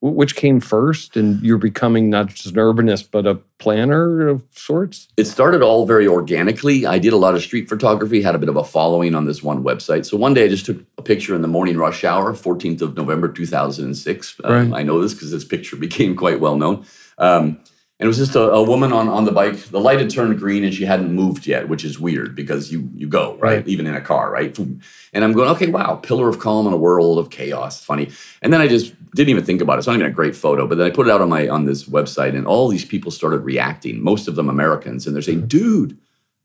which 0.00 0.36
came 0.36 0.60
first? 0.60 1.16
And 1.16 1.40
you're 1.42 1.58
becoming 1.58 2.10
not 2.10 2.28
just 2.28 2.46
an 2.46 2.54
urbanist, 2.54 3.08
but 3.10 3.26
a 3.26 3.36
planner 3.58 4.28
of 4.28 4.42
sorts? 4.52 5.08
It 5.16 5.26
started 5.26 5.62
all 5.62 5.86
very 5.86 6.06
organically. 6.06 6.86
I 6.86 6.98
did 6.98 7.12
a 7.12 7.16
lot 7.16 7.34
of 7.34 7.42
street 7.42 7.68
photography, 7.68 8.22
had 8.22 8.34
a 8.34 8.38
bit 8.38 8.48
of 8.48 8.56
a 8.56 8.64
following 8.64 9.14
on 9.14 9.24
this 9.24 9.42
one 9.42 9.62
website. 9.64 10.06
So 10.06 10.16
one 10.16 10.34
day 10.34 10.44
I 10.44 10.48
just 10.48 10.66
took 10.66 10.78
a 10.96 11.02
picture 11.02 11.34
in 11.34 11.42
the 11.42 11.48
morning 11.48 11.76
rush 11.76 12.04
hour, 12.04 12.32
14th 12.32 12.82
of 12.82 12.96
November, 12.96 13.28
2006. 13.28 14.40
Um, 14.44 14.74
I 14.74 14.82
know 14.82 15.00
this 15.00 15.14
because 15.14 15.30
this 15.30 15.44
picture 15.44 15.76
became 15.76 16.16
quite 16.16 16.40
well 16.40 16.56
known. 16.56 16.84
Um, 17.18 17.60
and 18.00 18.06
it 18.06 18.08
was 18.08 18.18
just 18.18 18.36
a, 18.36 18.50
a 18.50 18.62
woman 18.62 18.92
on, 18.92 19.08
on 19.08 19.24
the 19.24 19.32
bike. 19.32 19.56
The 19.56 19.80
light 19.80 19.98
had 19.98 20.08
turned 20.08 20.38
green 20.38 20.62
and 20.62 20.72
she 20.72 20.84
hadn't 20.84 21.12
moved 21.12 21.48
yet, 21.48 21.68
which 21.68 21.84
is 21.84 21.98
weird 21.98 22.36
because 22.36 22.70
you 22.70 22.88
you 22.94 23.08
go, 23.08 23.36
right? 23.38 23.56
Right. 23.56 23.68
Even 23.68 23.88
in 23.88 23.94
a 23.94 24.00
car, 24.00 24.30
right? 24.30 24.56
And 24.56 25.24
I'm 25.24 25.32
going, 25.32 25.48
okay, 25.50 25.66
wow, 25.66 25.96
pillar 25.96 26.28
of 26.28 26.38
calm 26.38 26.68
in 26.68 26.72
a 26.72 26.76
world 26.76 27.18
of 27.18 27.30
chaos. 27.30 27.82
Funny. 27.84 28.10
And 28.40 28.52
then 28.52 28.60
I 28.60 28.68
just 28.68 28.94
didn't 29.16 29.30
even 29.30 29.44
think 29.44 29.60
about 29.60 29.74
it. 29.74 29.78
It's 29.78 29.88
not 29.88 29.96
even 29.96 30.06
a 30.06 30.10
great 30.10 30.36
photo, 30.36 30.66
but 30.68 30.78
then 30.78 30.86
I 30.86 30.90
put 30.90 31.08
it 31.08 31.10
out 31.10 31.20
on 31.20 31.28
my 31.28 31.48
on 31.48 31.64
this 31.64 31.88
website 31.88 32.36
and 32.36 32.46
all 32.46 32.68
these 32.68 32.84
people 32.84 33.10
started 33.10 33.38
reacting, 33.38 34.00
most 34.02 34.28
of 34.28 34.36
them 34.36 34.48
Americans, 34.48 35.06
and 35.06 35.14
they're 35.16 35.22
saying, 35.22 35.38
mm-hmm. 35.38 35.48
dude, 35.48 35.98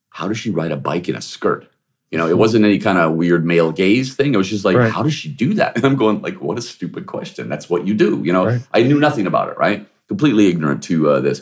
how 0.09 0.27
does 0.27 0.39
she 0.39 0.49
ride 0.49 0.71
a 0.71 0.77
bike 0.77 1.07
in 1.07 1.15
a 1.15 1.21
skirt? 1.21 1.69
You 2.09 2.17
know, 2.17 2.27
it 2.27 2.37
wasn't 2.37 2.65
any 2.65 2.77
kind 2.79 2.97
of 2.99 3.13
weird 3.13 3.43
male 3.45 3.71
gaze 3.71 4.15
thing. 4.15 4.33
It 4.33 4.37
was 4.37 4.49
just 4.49 4.63
like, 4.65 4.77
Right. 4.77 4.91
how 4.91 5.01
does 5.01 5.15
she 5.15 5.29
do 5.29 5.53
that? 5.55 5.75
And 5.75 5.85
I'm 5.85 5.95
going, 5.95 6.21
like, 6.21 6.39
what 6.41 6.57
a 6.59 6.61
stupid 6.61 7.07
question. 7.07 7.49
That's 7.49 7.69
what 7.69 7.87
you 7.87 7.93
do. 7.95 8.21
You 8.23 8.33
know, 8.33 8.45
Right. 8.45 8.61
I 8.71 8.83
knew 8.83 8.99
nothing 8.99 9.25
about 9.27 9.49
it, 9.49 9.57
right? 9.57 9.87
Completely 10.07 10.47
ignorant 10.47 10.83
to 10.83 11.09
uh, 11.09 11.19
this. 11.21 11.41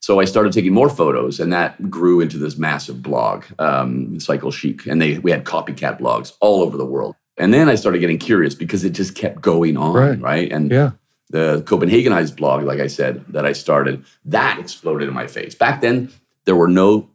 So 0.00 0.20
I 0.20 0.24
started 0.24 0.52
taking 0.52 0.72
more 0.72 0.88
photos, 0.88 1.40
and 1.40 1.52
that 1.52 1.90
grew 1.90 2.20
into 2.20 2.38
this 2.38 2.56
massive 2.56 3.02
blog, 3.02 3.44
um, 3.58 4.18
Cycle 4.20 4.50
Chic, 4.50 4.86
and 4.86 5.02
they 5.02 5.18
we 5.18 5.30
had 5.30 5.44
copycat 5.44 5.98
blogs 6.00 6.32
all 6.40 6.62
over 6.62 6.76
the 6.78 6.86
world. 6.86 7.16
And 7.36 7.52
then 7.52 7.68
I 7.68 7.74
started 7.74 7.98
getting 7.98 8.18
curious 8.18 8.54
because 8.54 8.84
it 8.84 8.90
just 8.90 9.14
kept 9.14 9.40
going 9.40 9.76
on, 9.76 9.94
Right. 9.94 10.20
right? 10.20 10.50
And 10.52 10.70
Yeah. 10.70 10.92
the 11.30 11.62
Copenhagenized 11.66 12.36
blog, 12.36 12.64
like 12.64 12.80
I 12.80 12.86
said, 12.86 13.24
that 13.28 13.44
I 13.44 13.52
started, 13.52 14.04
that 14.24 14.58
exploded 14.58 15.08
in 15.08 15.14
my 15.14 15.26
face. 15.26 15.54
Back 15.54 15.80
then, 15.80 16.08
there 16.46 16.56
were 16.56 16.68
no 16.68 17.10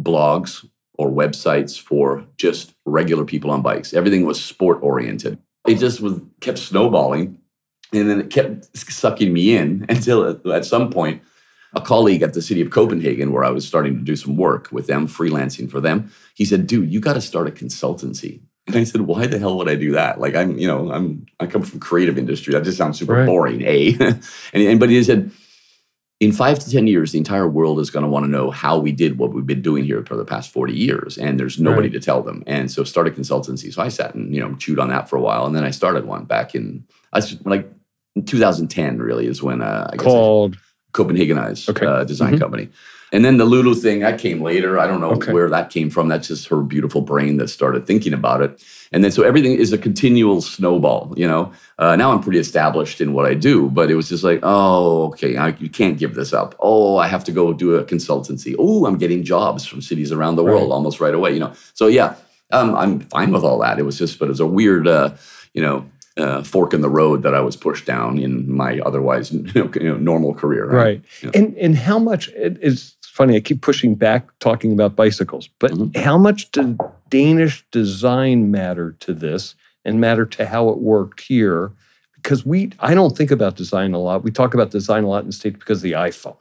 blogs 0.00 0.64
or 0.94 1.10
websites 1.10 1.78
for 1.78 2.24
just 2.36 2.74
regular 2.86 3.24
people 3.24 3.50
on 3.50 3.62
bikes. 3.62 3.92
Everything 3.92 4.24
was 4.24 4.42
sport 4.42 4.78
oriented. 4.82 5.38
It 5.66 5.78
just 5.78 6.00
was 6.00 6.20
kept 6.40 6.58
snowballing, 6.58 7.38
and 7.92 8.08
then 8.08 8.20
it 8.20 8.30
kept 8.30 8.76
sucking 8.76 9.32
me 9.32 9.56
in 9.56 9.84
until 9.88 10.38
at, 10.52 10.64
some 10.64 10.90
point, 10.90 11.22
a 11.74 11.80
colleague 11.80 12.22
at 12.22 12.34
the 12.34 12.42
city 12.42 12.60
of 12.60 12.70
Copenhagen, 12.70 13.32
where 13.32 13.44
I 13.44 13.50
was 13.50 13.66
starting 13.66 13.96
to 13.98 14.04
do 14.04 14.16
some 14.16 14.36
work 14.36 14.68
with 14.72 14.86
them, 14.86 15.06
freelancing 15.06 15.70
for 15.70 15.80
them, 15.80 16.10
he 16.34 16.44
said, 16.44 16.66
"Dude, 16.66 16.92
you 16.92 17.00
got 17.00 17.14
to 17.14 17.20
start 17.20 17.48
a 17.48 17.50
consultancy." 17.50 18.40
And 18.66 18.76
I 18.76 18.84
said, 18.84 19.00
"Why 19.00 19.26
the 19.26 19.38
hell 19.38 19.56
would 19.56 19.68
I 19.68 19.74
do 19.74 19.92
that? 19.92 20.20
Like, 20.20 20.36
I'm, 20.36 20.56
you 20.58 20.66
know, 20.68 20.92
I'm, 20.92 21.26
I 21.40 21.46
come 21.46 21.62
from 21.62 21.80
creative 21.80 22.16
industry. 22.18 22.52
That 22.52 22.62
just 22.62 22.76
sounds 22.78 22.98
super 22.98 23.14
Right. 23.14 23.26
boring, 23.26 23.62
eh?" 23.64 23.96
and, 24.52 24.62
and 24.62 24.78
but 24.78 24.90
he 24.90 25.02
said, 25.02 25.30
in 26.20 26.30
five 26.32 26.58
to 26.58 26.70
10 26.70 26.86
years, 26.86 27.12
the 27.12 27.18
entire 27.18 27.48
world 27.48 27.80
is 27.80 27.88
going 27.90 28.02
to 28.04 28.08
want 28.08 28.24
to 28.26 28.30
know 28.30 28.50
how 28.50 28.78
we 28.78 28.92
did 28.92 29.18
what 29.18 29.32
we've 29.32 29.46
been 29.46 29.62
doing 29.62 29.84
here 29.84 30.04
for 30.04 30.16
the 30.16 30.24
past 30.24 30.52
40 30.52 30.74
years. 30.74 31.16
And 31.16 31.40
there's 31.40 31.58
nobody 31.58 31.88
Right. 31.88 31.94
to 31.94 32.00
tell 32.00 32.22
them. 32.22 32.44
And 32.46 32.70
so 32.70 32.84
start 32.84 33.08
a 33.08 33.10
consultancy. 33.10 33.72
So 33.72 33.80
I 33.80 33.88
sat 33.88 34.14
and, 34.14 34.34
you 34.34 34.40
know, 34.42 34.54
chewed 34.56 34.78
on 34.78 34.90
that 34.90 35.08
for 35.08 35.16
a 35.16 35.20
while. 35.20 35.46
And 35.46 35.56
then 35.56 35.64
I 35.64 35.70
started 35.70 36.04
one 36.04 36.26
back 36.26 36.54
in, 36.54 36.84
I 37.14 37.18
was 37.18 37.40
like, 37.46 37.70
2010 38.26 38.98
really 38.98 39.26
is 39.26 39.42
when 39.42 39.62
uh, 39.62 39.88
I 39.92 39.96
guess 39.96 40.04
Called. 40.04 40.56
Copenhagenized 40.92 41.68
Okay. 41.70 41.86
uh, 41.86 42.04
design 42.04 42.34
Mhm. 42.34 42.40
company. 42.40 42.68
And 43.12 43.24
then 43.24 43.38
the 43.38 43.44
Lulu 43.44 43.74
thing, 43.74 44.00
that 44.00 44.20
came 44.20 44.40
later. 44.40 44.78
I 44.78 44.86
don't 44.86 45.00
know 45.00 45.12
Okay. 45.12 45.32
where 45.32 45.48
that 45.50 45.70
came 45.70 45.90
from. 45.90 46.06
That's 46.08 46.28
just 46.28 46.46
her 46.48 46.62
beautiful 46.62 47.00
brain 47.00 47.38
that 47.38 47.48
started 47.48 47.84
thinking 47.86 48.12
about 48.12 48.40
it. 48.40 48.62
And 48.92 49.02
then 49.02 49.10
so 49.10 49.22
everything 49.24 49.52
is 49.54 49.72
a 49.72 49.78
continual 49.78 50.40
snowball, 50.40 51.12
you 51.16 51.26
know. 51.26 51.50
Uh, 51.78 51.96
now 51.96 52.12
I'm 52.12 52.20
pretty 52.20 52.38
established 52.38 53.00
in 53.00 53.12
what 53.12 53.26
I 53.26 53.34
do, 53.34 53.68
but 53.68 53.90
it 53.90 53.94
was 53.96 54.08
just 54.08 54.22
like, 54.22 54.40
oh, 54.44 55.06
okay, 55.08 55.36
I, 55.36 55.48
you 55.58 55.68
can't 55.68 55.98
give 55.98 56.14
this 56.14 56.32
up. 56.32 56.54
Oh, 56.60 56.98
I 56.98 57.08
have 57.08 57.24
to 57.24 57.32
go 57.32 57.52
do 57.52 57.74
a 57.76 57.84
consultancy. 57.84 58.54
Oh, 58.58 58.86
I'm 58.86 58.96
getting 58.96 59.24
jobs 59.24 59.64
from 59.64 59.80
cities 59.80 60.12
around 60.12 60.36
the 60.36 60.44
world 60.44 60.68
Right. 60.70 60.74
almost 60.74 61.00
right 61.00 61.14
away, 61.14 61.32
you 61.34 61.40
know. 61.40 61.52
So 61.74 61.86
yeah, 61.88 62.14
Um, 62.52 62.74
I'm 62.74 62.98
fine 62.98 63.30
with 63.30 63.44
all 63.44 63.60
that. 63.60 63.78
It 63.78 63.84
was 63.86 63.96
just, 63.96 64.18
but 64.18 64.24
it 64.24 64.30
was 64.30 64.40
a 64.40 64.46
weird, 64.46 64.88
uh, 64.88 65.10
you 65.54 65.62
know, 65.62 65.84
uh, 66.20 66.42
fork 66.42 66.74
in 66.74 66.80
the 66.80 66.88
road 66.90 67.22
that 67.22 67.34
I 67.34 67.40
was 67.40 67.56
pushed 67.56 67.86
down 67.86 68.18
in 68.18 68.50
my 68.50 68.80
otherwise 68.80 69.32
you 69.54 69.70
know, 69.80 69.96
normal 69.96 70.34
career. 70.34 70.66
Right. 70.66 70.76
Right. 70.84 71.02
Yeah. 71.22 71.30
And 71.34 71.56
and 71.56 71.76
how 71.76 71.98
much 71.98 72.28
it's 72.34 72.96
funny. 73.12 73.36
I 73.36 73.40
keep 73.40 73.60
pushing 73.62 73.94
back 73.96 74.28
talking 74.38 74.72
about 74.72 74.96
bicycles, 74.96 75.48
but 75.58 75.70
Mhm. 75.72 75.96
how 75.96 76.18
much 76.18 76.50
did 76.52 76.78
Danish 77.10 77.64
design 77.72 78.50
matter 78.50 78.96
to 79.00 79.12
this 79.14 79.54
and 79.84 80.00
matter 80.00 80.26
to 80.26 80.46
how 80.46 80.68
it 80.70 80.78
worked 80.78 81.20
here? 81.20 81.72
Because 82.14 82.44
we, 82.46 82.70
I 82.80 82.94
don't 82.94 83.16
think 83.16 83.30
about 83.30 83.56
design 83.56 83.94
a 83.94 83.98
lot. 83.98 84.22
We 84.24 84.30
talk 84.30 84.54
about 84.54 84.70
design 84.70 85.04
a 85.04 85.08
lot 85.08 85.20
in 85.22 85.26
the 85.26 85.32
states 85.32 85.58
because 85.58 85.78
of 85.78 85.82
the 85.82 85.92
iPhone. 85.92 86.36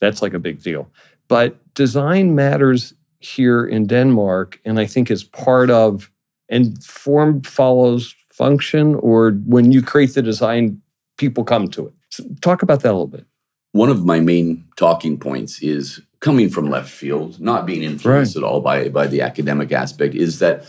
That's 0.00 0.20
like 0.22 0.34
a 0.34 0.38
big 0.38 0.62
deal. 0.62 0.86
But 1.28 1.56
design 1.74 2.34
matters 2.34 2.94
here 3.20 3.64
in 3.66 3.86
Denmark, 3.86 4.60
and 4.66 4.78
I 4.78 4.86
think 4.86 5.10
is 5.10 5.24
part 5.24 5.70
of 5.70 6.10
and 6.50 6.82
form 6.84 7.40
follows 7.42 8.14
function. 8.38 8.94
Or 8.96 9.30
when 9.46 9.72
you 9.72 9.80
create 9.82 10.14
the 10.14 10.22
design, 10.22 10.82
people 11.18 11.44
come 11.44 11.68
to 11.68 11.86
it. 11.86 11.92
So 12.10 12.24
talk 12.40 12.62
about 12.62 12.80
that 12.82 12.90
a 12.90 12.96
little 12.98 13.06
bit. 13.06 13.26
one 13.72 13.88
of 13.90 14.04
my 14.04 14.20
main 14.20 14.64
talking 14.76 15.18
points 15.18 15.60
is 15.60 16.00
coming 16.20 16.48
from 16.48 16.70
left 16.70 16.88
field, 16.88 17.40
not 17.40 17.66
being 17.66 17.82
influenced 17.82 18.36
at 18.36 18.44
all 18.44 18.60
by, 18.60 18.88
by 18.88 19.06
the 19.08 19.20
academic 19.20 19.72
aspect, 19.72 20.14
is 20.14 20.38
that 20.38 20.64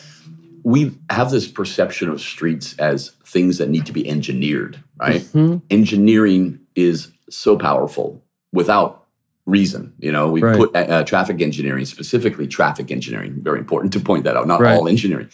we 0.63 0.91
have 1.11 1.29
this 1.29 1.47
perception 1.47 2.09
of 2.09 2.19
streets 2.19 2.75
as 2.79 3.11
things 3.23 3.59
that 3.59 3.69
need 3.69 3.85
to 3.85 3.93
be 3.93 4.09
engineered, 4.09 4.79
right? 4.99 5.21
Mhm. 5.21 5.61
Engineering 5.69 6.59
is 6.75 7.11
so 7.29 7.55
powerful 7.57 8.23
without 8.51 9.03
reason. 9.45 9.93
You 9.99 10.11
know, 10.11 10.31
we 10.31 10.41
Right. 10.41 10.57
put 10.57 10.75
uh, 10.75 10.79
uh, 10.79 11.03
traffic 11.03 11.39
engineering, 11.41 11.85
specifically 11.85 12.47
traffic 12.47 12.89
engineering, 12.91 13.35
very 13.43 13.59
important 13.59 13.93
to 13.93 13.99
point 13.99 14.23
that 14.23 14.35
out, 14.35 14.47
not 14.47 14.59
Right. 14.61 14.75
all 14.75 14.87
engineering. 14.87 15.27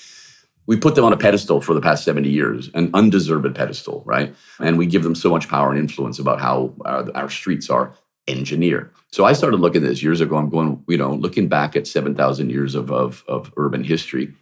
We 0.68 0.78
put 0.78 0.96
them 0.96 1.04
on 1.04 1.12
a 1.14 1.18
pedestal 1.18 1.60
for 1.62 1.74
the 1.74 1.82
past 1.82 2.04
70 2.04 2.30
years, 2.30 2.70
an 2.74 2.92
undeserved 2.94 3.54
pedestal, 3.56 4.04
right? 4.06 4.34
And 4.60 4.78
we 4.78 4.86
give 4.86 5.04
them 5.04 5.16
so 5.16 5.30
much 5.30 5.50
power 5.50 5.72
and 5.72 5.80
influence 5.80 6.20
about 6.20 6.40
how 6.40 6.74
our, 6.86 7.10
our 7.16 7.30
streets 7.30 7.70
are 7.70 7.94
engineered. 8.28 8.92
So 9.12 9.26
I 9.26 9.34
started 9.34 9.60
looking 9.60 9.84
at 9.84 9.90
this 9.90 10.04
years 10.04 10.22
ago. 10.22 10.38
I'm 10.38 10.50
going, 10.50 10.84
you 10.88 10.98
know, 10.98 11.14
looking 11.14 11.48
back 11.48 11.76
at 11.76 11.88
7,000 11.88 12.50
years 12.50 12.76
of, 12.76 12.92
of, 12.92 13.24
of 13.28 13.52
urban 13.58 13.84
history 13.84 14.34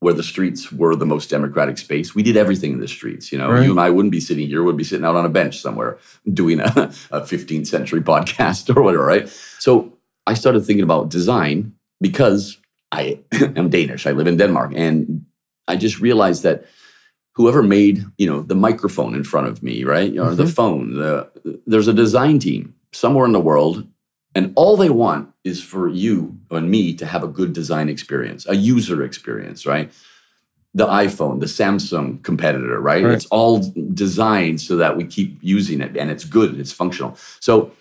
where 0.00 0.12
the 0.14 0.22
streets 0.22 0.70
were 0.70 0.94
the 0.94 1.06
most 1.06 1.30
democratic 1.30 1.78
space. 1.78 2.14
We 2.14 2.22
did 2.22 2.36
everything 2.36 2.72
in 2.72 2.80
the 2.80 2.86
streets. 2.88 3.32
You 3.32 3.38
know, 3.38 3.50
Right. 3.50 3.64
you 3.64 3.70
and 3.70 3.80
I 3.80 3.88
wouldn't 3.88 4.12
be 4.12 4.20
sitting 4.20 4.46
here, 4.46 4.62
would 4.62 4.76
be 4.76 4.84
sitting 4.84 5.06
out 5.06 5.16
on 5.16 5.24
a 5.24 5.30
bench 5.30 5.60
somewhere 5.60 5.96
doing 6.30 6.60
a, 6.60 6.92
a 7.10 7.22
15th 7.22 7.66
century 7.66 8.00
podcast 8.12 8.74
or 8.76 8.82
whatever, 8.82 9.04
right? 9.06 9.28
So 9.58 9.96
I 10.26 10.34
started 10.34 10.60
thinking 10.66 10.84
about 10.84 11.08
design 11.08 11.72
because 12.02 12.58
I 12.94 13.18
am 13.56 13.68
Danish. 13.70 14.06
I 14.06 14.12
live 14.12 14.26
in 14.26 14.36
Denmark. 14.36 14.72
And 14.76 15.24
I 15.66 15.76
just 15.76 16.00
realized 16.00 16.42
that 16.44 16.64
whoever 17.32 17.62
made, 17.62 18.04
you 18.16 18.26
know, 18.30 18.42
the 18.42 18.54
microphone 18.54 19.14
in 19.14 19.24
front 19.24 19.48
of 19.48 19.62
me, 19.62 19.84
right? 19.84 20.16
Or 20.18 20.34
the 20.34 20.44
mm-hmm. 20.44 20.52
phone, 20.52 20.94
the, 20.94 21.28
there's 21.66 21.88
a 21.88 21.92
design 21.92 22.38
team 22.38 22.74
somewhere 22.92 23.26
in 23.26 23.32
the 23.32 23.40
world 23.40 23.86
and 24.34 24.52
all 24.56 24.76
they 24.76 24.90
want 24.90 25.30
is 25.44 25.62
for 25.62 25.88
you 25.88 26.36
and 26.50 26.70
me 26.70 26.94
to 26.94 27.06
have 27.06 27.22
a 27.22 27.28
good 27.28 27.52
design 27.52 27.88
experience, 27.88 28.46
a 28.48 28.56
user 28.56 29.02
experience, 29.02 29.64
right? 29.66 29.92
The 30.74 30.86
iPhone, 30.86 31.38
the 31.38 31.46
Samsung 31.46 32.22
competitor, 32.22 32.80
right? 32.80 33.04
Right. 33.04 33.14
It's 33.14 33.26
all 33.26 33.60
designed 33.94 34.60
so 34.60 34.76
that 34.76 34.96
we 34.96 35.04
keep 35.04 35.38
using 35.40 35.80
it 35.80 35.96
and 35.96 36.10
it's 36.10 36.24
good, 36.24 36.58
it's 36.58 36.72
functional. 36.72 37.16
So 37.38 37.72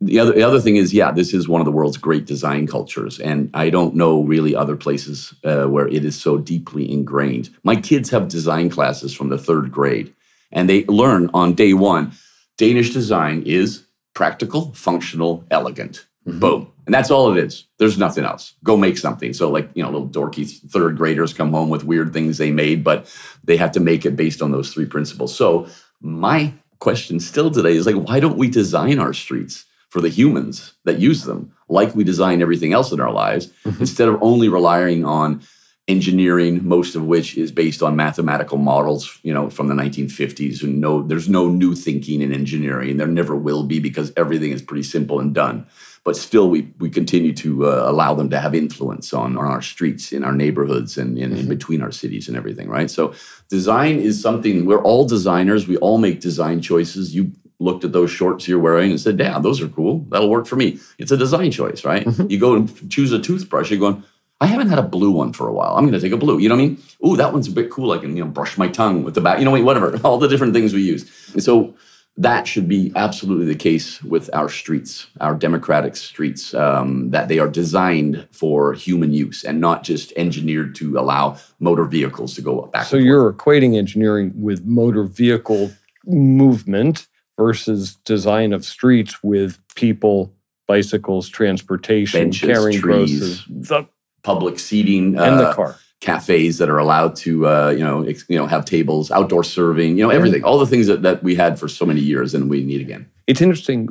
the 0.00 0.18
other 0.18 0.32
the 0.32 0.42
other 0.42 0.60
thing 0.60 0.76
is, 0.76 0.94
yeah, 0.94 1.10
this 1.10 1.34
is 1.34 1.48
one 1.48 1.60
of 1.60 1.64
the 1.64 1.72
world's 1.72 1.96
great 1.96 2.26
design 2.26 2.66
cultures, 2.66 3.20
and 3.20 3.50
I 3.54 3.70
don't 3.70 3.94
know 3.94 4.22
really 4.22 4.54
other 4.54 4.76
places 4.76 5.34
uh, 5.44 5.64
where 5.64 5.88
it 5.88 6.04
is 6.04 6.20
so 6.20 6.38
deeply 6.38 6.90
ingrained. 6.90 7.50
My 7.62 7.76
kids 7.76 8.10
have 8.10 8.28
design 8.28 8.70
classes 8.70 9.14
from 9.14 9.28
the 9.28 9.38
third 9.38 9.70
grade, 9.70 10.14
and 10.50 10.68
they 10.68 10.84
learn 10.86 11.30
on 11.34 11.54
day 11.54 11.74
one, 11.74 12.12
Danish 12.56 12.92
design 12.92 13.42
is 13.44 13.84
practical, 14.14 14.72
functional, 14.74 15.44
elegant. 15.50 16.06
Boom. 16.26 16.72
And 16.86 16.94
that's 16.94 17.10
all 17.10 17.30
it 17.30 17.44
is. 17.44 17.66
There's 17.78 17.98
nothing 17.98 18.24
else. 18.24 18.54
Go 18.62 18.76
make 18.76 18.96
something. 18.96 19.34
So, 19.34 19.50
like, 19.50 19.68
you 19.74 19.82
know, 19.82 19.90
little 19.90 20.08
dorky 20.08 20.48
third 20.70 20.96
graders 20.96 21.34
come 21.34 21.50
home 21.50 21.68
with 21.68 21.84
weird 21.84 22.12
things 22.12 22.38
they 22.38 22.50
made, 22.50 22.82
but 22.82 23.14
they 23.44 23.58
have 23.58 23.72
to 23.72 23.80
make 23.80 24.06
it 24.06 24.16
based 24.16 24.40
on 24.40 24.50
those 24.50 24.72
three 24.72 24.86
principles. 24.86 25.34
So, 25.34 25.66
my 26.00 26.54
question 26.78 27.20
still 27.20 27.50
today 27.50 27.76
is 27.76 27.86
like, 27.86 27.96
why 27.96 28.20
don't 28.20 28.38
we 28.38 28.48
design 28.48 28.98
our 28.98 29.12
streets 29.12 29.66
for 29.94 30.00
the 30.00 30.08
humans 30.08 30.74
that 30.82 30.98
use 30.98 31.22
them 31.22 31.52
like 31.68 31.94
we 31.94 32.02
design 32.02 32.42
everything 32.42 32.72
else 32.72 32.90
in 32.90 32.98
our 32.98 33.12
lives 33.12 33.52
instead 33.78 34.08
of 34.08 34.20
only 34.20 34.48
relying 34.48 35.04
on 35.04 35.40
engineering 35.86 36.66
most 36.66 36.96
of 36.96 37.04
which 37.04 37.38
is 37.38 37.52
based 37.52 37.80
on 37.80 37.94
mathematical 37.94 38.58
models 38.58 39.20
you 39.22 39.32
know 39.32 39.48
from 39.48 39.68
the 39.68 39.74
1950s 39.74 40.64
and 40.64 40.80
no 40.80 41.00
there's 41.00 41.28
no 41.28 41.48
new 41.48 41.76
thinking 41.76 42.22
in 42.22 42.32
engineering 42.32 42.90
and 42.90 42.98
there 42.98 43.06
never 43.06 43.36
will 43.36 43.62
be 43.62 43.78
because 43.78 44.12
everything 44.16 44.50
is 44.50 44.62
pretty 44.62 44.82
simple 44.82 45.20
and 45.20 45.32
done. 45.32 45.64
But 46.02 46.16
still 46.16 46.50
we 46.50 46.72
we 46.80 46.90
continue 46.90 47.32
to 47.34 47.66
uh, 47.66 47.84
allow 47.88 48.14
them 48.14 48.30
to 48.30 48.40
have 48.40 48.52
influence 48.52 49.12
on, 49.12 49.38
on 49.38 49.44
our 49.44 49.62
streets 49.62 50.12
in 50.12 50.24
our 50.24 50.34
neighborhoods 50.34 50.98
and 50.98 51.16
in, 51.16 51.36
in 51.36 51.48
between 51.48 51.82
our 51.82 51.92
cities 51.92 52.26
and 52.26 52.36
everything 52.36 52.68
right? 52.68 52.90
So 52.90 53.14
design 53.48 54.00
is 54.00 54.20
something 54.20 54.66
we're 54.66 54.82
all 54.82 55.06
designers 55.06 55.68
we 55.68 55.76
all 55.76 55.98
make 55.98 56.20
design 56.20 56.60
choices. 56.60 57.14
You 57.14 57.30
looked 57.64 57.84
at 57.84 57.92
those 57.92 58.10
shorts 58.10 58.46
you're 58.46 58.58
wearing 58.58 58.90
and 58.90 59.00
said 59.00 59.18
yeah 59.18 59.38
those 59.38 59.60
are 59.60 59.68
cool 59.68 60.04
that'll 60.10 60.30
work 60.30 60.46
for 60.46 60.56
me 60.56 60.78
it's 60.98 61.10
a 61.10 61.16
design 61.16 61.50
choice 61.50 61.84
right 61.84 62.06
you 62.28 62.38
go 62.38 62.54
and 62.54 62.90
choose 62.90 63.12
a 63.12 63.18
toothbrush 63.18 63.70
you're 63.70 63.80
going 63.80 64.02
I 64.40 64.46
haven't 64.46 64.68
had 64.68 64.78
a 64.78 64.82
blue 64.82 65.10
one 65.10 65.32
for 65.32 65.48
a 65.48 65.52
while. 65.52 65.76
I'm 65.76 65.84
going 65.84 65.98
to 65.98 66.00
take 66.00 66.12
a 66.12 66.18
blue. 66.18 66.38
You 66.38 66.48
know 66.48 66.56
what 66.56 66.62
I 66.62 66.66
mean? 66.66 66.82
Ooh, 67.06 67.16
that 67.16 67.32
one's 67.32 67.48
a 67.48 67.52
bit 67.52 67.70
cool. 67.70 67.92
I 67.92 67.98
can, 67.98 68.16
you 68.16 68.24
know, 68.24 68.30
brush 68.30 68.58
my 68.58 68.68
tongue 68.68 69.04
with 69.04 69.14
the 69.14 69.20
back. 69.20 69.38
You 69.38 69.44
know, 69.44 69.52
what? 69.52 69.64
whatever. 69.64 69.98
All 70.04 70.18
the 70.18 70.28
different 70.28 70.52
things 70.52 70.74
we 70.74 70.82
use. 70.82 71.08
And 71.32 71.42
so 71.42 71.74
that 72.16 72.46
should 72.46 72.68
be 72.68 72.92
absolutely 72.94 73.46
the 73.46 73.54
case 73.54 74.02
with 74.02 74.28
our 74.34 74.48
streets, 74.48 75.06
our 75.20 75.34
democratic 75.34 75.96
streets, 75.96 76.52
um, 76.52 77.10
that 77.10 77.28
they 77.28 77.38
are 77.38 77.48
designed 77.48 78.28
for 78.30 78.72
human 78.74 79.12
use 79.12 79.44
and 79.44 79.60
not 79.60 79.82
just 79.82 80.12
engineered 80.16 80.74
to 80.76 80.98
allow 80.98 81.38
motor 81.58 81.84
vehicles 81.84 82.34
to 82.34 82.42
go 82.42 82.62
back. 82.66 82.86
So 82.86 82.96
you're 82.96 83.32
equating 83.32 83.76
engineering 83.76 84.32
with 84.36 84.64
motor 84.64 85.04
vehicle 85.04 85.72
movement 86.04 87.08
versus 87.36 87.96
design 88.04 88.52
of 88.52 88.64
streets 88.64 89.22
with 89.22 89.58
people, 89.74 90.32
bicycles, 90.66 91.28
transportation, 91.28 92.20
Benches, 92.20 92.48
carrying 92.48 92.80
trees, 92.80 93.18
groceries, 93.20 93.44
the, 93.48 93.88
public 94.22 94.58
seating 94.58 95.18
and 95.18 95.38
the 95.38 95.48
uh, 95.48 95.54
car. 95.54 95.76
cafes 96.00 96.56
that 96.56 96.70
are 96.70 96.78
allowed 96.78 97.14
to 97.14 97.46
uh, 97.46 97.68
you 97.70 97.84
know 97.84 98.02
ex- 98.04 98.24
you 98.28 98.38
know 98.38 98.46
have 98.46 98.64
tables 98.64 99.10
outdoor 99.10 99.44
serving 99.44 99.98
you 99.98 100.02
know 100.02 100.08
everything 100.08 100.42
all 100.44 100.58
the 100.58 100.66
things 100.66 100.86
that, 100.86 101.02
that 101.02 101.22
we 101.22 101.34
had 101.34 101.58
for 101.58 101.68
so 101.68 101.84
many 101.84 102.00
years 102.00 102.32
and 102.34 102.48
we 102.48 102.64
need 102.64 102.80
again 102.80 103.06
It's 103.26 103.42
interesting. 103.42 103.88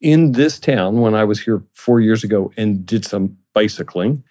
In 0.00 0.32
this 0.32 0.58
town, 0.60 1.00
when 1.00 1.14
I 1.14 1.24
was 1.24 1.40
here 1.40 1.62
four 1.72 1.98
years 2.00 2.22
ago 2.22 2.52
and 2.56 2.84
did 2.84 3.04
some 3.06 3.38
bicycling, 3.54 4.22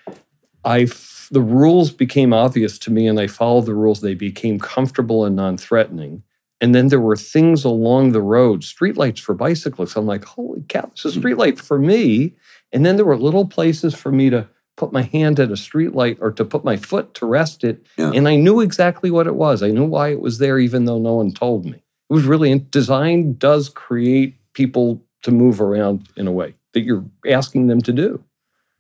I 0.63 0.81
f- 0.83 1.27
the 1.31 1.41
rules 1.41 1.89
became 1.91 2.31
obvious 2.31 2.77
to 2.79 2.91
me, 2.91 3.07
and 3.07 3.19
I 3.19 3.25
followed 3.27 3.65
the 3.65 3.73
rules. 3.73 4.01
They 4.01 4.13
became 4.13 4.59
comfortable 4.59 5.25
and 5.25 5.35
non-threatening. 5.35 6.21
And 6.63 6.73
then 6.73 6.87
there 6.87 7.01
were 7.01 7.17
things 7.17 7.65
along 7.65 8.13
the 8.13 8.21
road, 8.21 8.61
streetlights 8.61 9.19
for 9.19 9.35
bicyclists. 9.35 9.97
I'm 9.97 10.05
like, 10.05 10.23
holy 10.23 10.63
cow, 10.69 10.89
this 10.91 11.03
is 11.03 11.17
a 11.17 11.19
hmm. 11.19 11.27
streetlight 11.27 11.59
for 11.59 11.77
me. 11.77 12.35
And 12.71 12.85
then 12.85 12.95
there 12.95 13.03
were 13.03 13.17
little 13.17 13.45
places 13.45 13.93
for 13.93 14.13
me 14.13 14.29
to 14.29 14.47
put 14.77 14.93
my 14.93 15.01
hand 15.01 15.41
at 15.41 15.49
a 15.49 15.55
streetlight 15.55 16.19
or 16.21 16.31
to 16.31 16.45
put 16.45 16.63
my 16.63 16.77
foot 16.77 17.13
to 17.15 17.25
rest 17.25 17.65
it. 17.65 17.85
Yeah. 17.97 18.11
And 18.15 18.29
I 18.29 18.37
knew 18.37 18.61
exactly 18.61 19.11
what 19.11 19.27
it 19.27 19.35
was. 19.35 19.61
I 19.61 19.71
knew 19.71 19.83
why 19.83 20.13
it 20.13 20.21
was 20.21 20.37
there, 20.37 20.57
even 20.57 20.85
though 20.85 20.99
no 20.99 21.15
one 21.15 21.33
told 21.33 21.65
me. 21.65 21.73
It 21.73 22.13
was 22.13 22.23
really 22.23 22.57
design 22.57 23.33
does 23.33 23.67
create 23.67 24.37
people 24.53 25.03
to 25.23 25.31
move 25.31 25.59
around 25.59 26.07
in 26.15 26.27
a 26.27 26.31
way 26.31 26.55
that 26.71 26.83
you're 26.83 27.03
asking 27.27 27.67
them 27.67 27.81
to 27.81 27.91
do. 27.91 28.23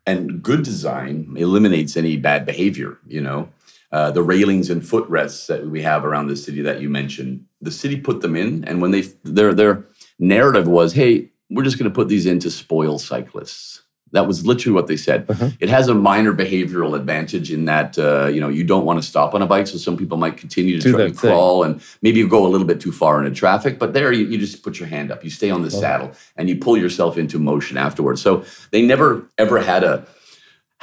and 0.05 0.41
good 0.41 0.63
design 0.63 1.33
eliminates 1.37 1.95
any 1.95 2.17
bad 2.17 2.45
behavior 2.45 2.97
you 3.07 3.21
know 3.21 3.49
uh, 3.95 4.09
the 4.17 4.23
railings 4.33 4.69
and 4.71 4.81
footrests 4.91 5.47
that 5.47 5.61
we 5.75 5.81
have 5.83 6.03
around 6.09 6.27
the 6.27 6.35
city 6.45 6.61
that 6.63 6.77
you 6.81 6.89
mentioned 6.89 7.45
the 7.61 7.71
city 7.81 7.97
put 8.09 8.17
them 8.21 8.35
in 8.43 8.49
and 8.67 8.81
when 8.81 8.91
they 8.91 9.01
their 9.37 9.53
their 9.53 9.73
narrative 10.19 10.67
was 10.67 10.93
hey 10.93 11.29
we're 11.49 11.63
just 11.69 11.77
going 11.79 11.89
to 11.91 11.95
put 11.99 12.07
these 12.13 12.25
in 12.31 12.39
to 12.39 12.49
spoil 12.49 12.97
cyclists 12.97 13.81
that 14.17 14.27
was 14.27 14.45
literally 14.45 14.75
what 14.79 14.87
they 14.87 14.97
said 14.97 15.19
Uh-huh. 15.29 15.49
it 15.59 15.69
has 15.69 15.85
a 15.89 15.95
minor 16.11 16.33
behavioral 16.33 16.95
advantage 17.01 17.47
in 17.51 17.65
that 17.65 17.89
uh, 18.07 18.27
you 18.33 18.41
know 18.43 18.49
you 18.57 18.63
don't 18.71 18.85
want 18.89 18.97
to 19.01 19.07
stop 19.13 19.29
on 19.35 19.41
a 19.41 19.47
bike 19.53 19.67
so 19.67 19.77
some 19.77 19.97
people 20.01 20.17
might 20.17 20.37
continue 20.37 20.75
to 20.79 20.83
Do 20.83 20.91
try 20.97 21.05
thing. 21.07 21.15
crawl 21.15 21.63
and 21.65 21.73
maybe 22.01 22.17
you 22.21 22.27
go 22.27 22.45
a 22.47 22.51
little 22.53 22.67
bit 22.71 22.79
too 22.85 22.91
far 22.91 23.13
into 23.23 23.33
traffic 23.43 23.73
but 23.79 23.93
there 23.93 24.11
you, 24.11 24.25
you 24.31 24.37
just 24.45 24.63
put 24.63 24.79
your 24.79 24.89
hand 24.95 25.11
up 25.11 25.23
you 25.23 25.29
stay 25.29 25.49
on 25.55 25.61
the 25.61 25.73
Oh. 25.75 25.81
saddle 25.83 26.09
and 26.37 26.43
you 26.49 26.55
pull 26.65 26.77
yourself 26.85 27.17
into 27.17 27.37
motion 27.39 27.75
afterwards 27.87 28.21
so 28.21 28.31
they 28.71 28.81
never 28.93 29.07
ever 29.37 29.57
had 29.71 29.83
a 29.83 29.95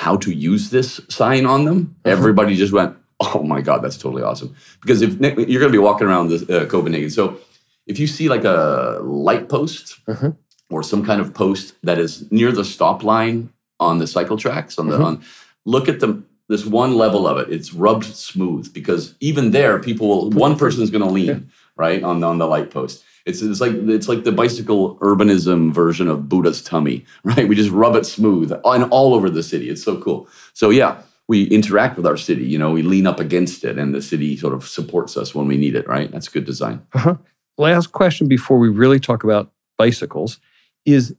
how 0.05 0.17
to 0.25 0.31
use 0.53 0.71
this 0.71 1.01
sign 1.09 1.45
on 1.55 1.65
them 1.69 1.79
Uh-huh. 2.05 2.13
everybody 2.17 2.55
just 2.65 2.73
went 2.73 2.93
oh 3.35 3.43
my 3.43 3.61
god 3.61 3.83
that's 3.83 3.97
totally 3.99 4.23
awesome 4.23 4.55
because 4.83 5.03
if 5.03 5.13
you're 5.21 5.61
going 5.61 5.73
to 5.73 5.79
be 5.81 5.87
walking 5.91 6.07
around 6.07 6.29
the 6.31 6.39
uh, 6.63 6.67
copenhagen 6.67 7.11
so 7.11 7.39
if 7.87 7.99
you 7.99 8.07
see 8.07 8.29
like 8.29 8.45
a 8.45 8.99
light 9.03 9.49
post 9.49 9.99
Uh-huh. 10.09 10.33
or 10.71 10.83
some 10.83 11.05
kind 11.05 11.21
of 11.21 11.35
post 11.35 11.75
that 11.83 11.99
is 11.99 12.31
near 12.31 12.51
the 12.53 12.65
stop 12.65 13.03
line 13.03 13.51
on 13.79 13.99
the 13.99 14.07
cycle 14.07 14.37
tracks 14.37 14.79
on 14.79 14.89
the 14.89 14.99
Mhm. 14.99 15.05
on 15.05 15.23
look 15.65 15.89
at 15.89 16.01
the 16.01 16.23
this 16.49 16.67
one 16.67 16.97
level 16.97 17.29
of 17.29 17.39
it. 17.39 17.49
It's 17.57 17.73
rubbed 17.73 18.05
smooth 18.05 18.75
because 18.75 19.15
even 19.21 19.53
there, 19.53 19.79
people 19.79 20.09
will. 20.09 20.31
One 20.31 20.57
person's 20.59 20.91
going 20.91 21.05
to 21.07 21.09
lean 21.19 21.49
right 21.77 22.03
on 22.03 22.19
the, 22.19 22.27
on 22.27 22.39
the 22.39 22.47
light 22.49 22.73
post. 22.73 23.05
It's, 23.25 23.41
it's 23.41 23.61
like 23.61 23.71
it's 23.97 24.09
like 24.09 24.25
the 24.25 24.33
bicycle 24.33 24.97
urbanism 24.97 25.73
version 25.73 26.09
of 26.09 26.29
Buddha's 26.29 26.61
tummy, 26.61 27.05
right? 27.23 27.47
We 27.49 27.55
just 27.55 27.71
rub 27.71 27.95
it 27.95 28.05
smooth 28.05 28.51
and 28.65 28.85
all 28.91 29.15
over 29.15 29.31
the 29.31 29.45
city. 29.45 29.71
It's 29.71 29.85
so 29.85 29.97
cool. 29.99 30.27
So 30.53 30.71
yeah, 30.71 30.93
we 31.31 31.45
interact 31.45 31.97
with 31.97 32.07
our 32.07 32.17
city. 32.17 32.45
You 32.45 32.59
know, 32.59 32.73
we 32.73 32.83
lean 32.83 33.07
up 33.07 33.21
against 33.21 33.63
it, 33.63 33.79
and 33.79 33.95
the 33.95 34.03
city 34.03 34.37
sort 34.37 34.53
of 34.53 34.67
supports 34.67 35.17
us 35.17 35.33
when 35.33 35.47
we 35.47 35.57
need 35.57 35.77
it. 35.77 35.87
Right? 35.87 36.11
That's 36.11 36.27
good 36.27 36.45
design. 36.45 36.85
Uh-huh. 36.93 37.19
Last 37.57 37.93
question 37.93 38.27
before 38.27 38.59
we 38.59 38.69
really 38.69 38.99
talk 38.99 39.23
about 39.23 39.53
bicycles 39.79 40.41
is 40.85 41.15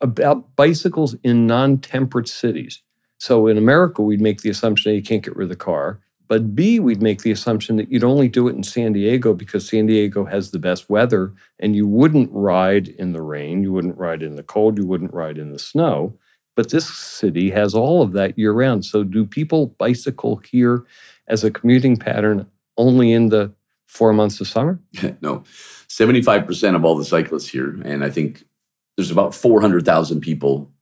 about 0.00 0.56
bicycles 0.56 1.14
in 1.22 1.46
non-temperate 1.46 2.26
cities. 2.26 2.82
So 3.18 3.46
in 3.46 3.56
America, 3.56 4.02
we'd 4.02 4.20
make 4.20 4.40
the 4.40 4.50
assumption 4.50 4.90
that 4.90 4.96
you 4.96 5.02
can't 5.02 5.22
get 5.22 5.36
rid 5.36 5.44
of 5.44 5.50
the 5.50 5.56
car. 5.56 6.00
But 6.26 6.56
B, 6.56 6.80
we'd 6.80 7.00
make 7.00 7.22
the 7.22 7.30
assumption 7.30 7.76
that 7.76 7.88
you'd 7.88 8.02
only 8.02 8.28
do 8.28 8.48
it 8.48 8.56
in 8.56 8.64
San 8.64 8.94
Diego 8.94 9.32
because 9.32 9.68
San 9.68 9.86
Diego 9.86 10.24
has 10.24 10.50
the 10.50 10.58
best 10.58 10.90
weather 10.90 11.32
and 11.60 11.76
you 11.76 11.86
wouldn't 11.86 12.30
ride 12.32 12.88
in 12.88 13.12
the 13.12 13.22
rain, 13.22 13.62
you 13.62 13.72
wouldn't 13.72 13.96
ride 13.96 14.24
in 14.24 14.34
the 14.34 14.42
cold, 14.42 14.76
you 14.76 14.86
wouldn't 14.86 15.14
ride 15.14 15.38
in 15.38 15.52
the 15.52 15.58
snow. 15.60 16.18
But 16.56 16.70
this 16.70 16.88
city 16.88 17.50
has 17.50 17.74
all 17.74 18.02
of 18.02 18.12
that 18.12 18.36
year 18.38 18.52
round. 18.52 18.84
So 18.84 19.04
do 19.04 19.24
people 19.24 19.68
bicycle 19.78 20.36
here 20.36 20.84
as 21.28 21.44
a 21.44 21.50
commuting 21.50 21.96
pattern 21.96 22.46
only 22.78 23.12
in 23.12 23.28
the 23.28 23.52
four 23.86 24.12
months 24.12 24.40
of 24.40 24.48
summer? 24.48 24.80
no. 25.20 25.44
75% 25.88 26.74
of 26.74 26.84
all 26.84 26.96
the 26.96 27.04
cyclists 27.04 27.48
here, 27.48 27.80
and 27.84 28.02
I 28.02 28.10
think 28.10 28.44
there's 28.96 29.10
about 29.10 29.34
400,000 29.34 30.20
people 30.20 30.72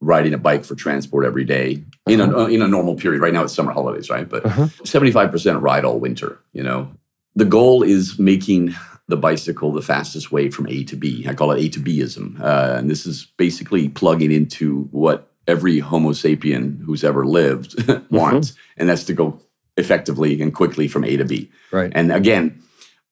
riding 0.00 0.32
a 0.32 0.38
bike 0.38 0.64
for 0.64 0.74
transport 0.74 1.26
every 1.26 1.44
day 1.44 1.84
in 2.06 2.20
a, 2.20 2.24
uh-huh. 2.24 2.46
in 2.46 2.62
a 2.62 2.68
normal 2.68 2.94
period. 2.94 3.20
Right 3.20 3.32
now 3.32 3.42
it's 3.42 3.54
summer 3.54 3.72
holidays, 3.72 4.10
right? 4.10 4.28
But 4.28 4.46
uh-huh. 4.46 4.66
75% 4.84 5.60
ride 5.60 5.84
all 5.84 5.98
winter, 5.98 6.38
you 6.52 6.62
know. 6.62 6.92
The 7.34 7.44
goal 7.44 7.82
is 7.82 8.18
making 8.18 8.74
the 9.08 9.16
bicycle 9.16 9.72
the 9.72 9.82
fastest 9.82 10.30
way 10.30 10.50
from 10.50 10.68
A 10.68 10.84
to 10.84 10.96
B. 10.96 11.26
I 11.28 11.34
call 11.34 11.50
it 11.52 11.64
A 11.64 11.68
to 11.70 11.80
Bism. 11.80 12.38
Uh, 12.40 12.76
and 12.76 12.90
this 12.90 13.06
is 13.06 13.26
basically 13.36 13.88
plugging 13.88 14.30
into 14.30 14.82
what 14.90 15.32
every 15.46 15.78
Homo 15.78 16.10
sapien 16.10 16.84
who's 16.84 17.02
ever 17.02 17.26
lived 17.26 17.74
wants, 18.10 18.50
mm-hmm. 18.50 18.60
and 18.76 18.88
that's 18.88 19.04
to 19.04 19.14
go 19.14 19.40
effectively 19.78 20.40
and 20.40 20.54
quickly 20.54 20.88
from 20.88 21.04
A 21.04 21.16
to 21.16 21.24
B. 21.24 21.50
Right. 21.72 21.90
And 21.94 22.12
again, 22.12 22.62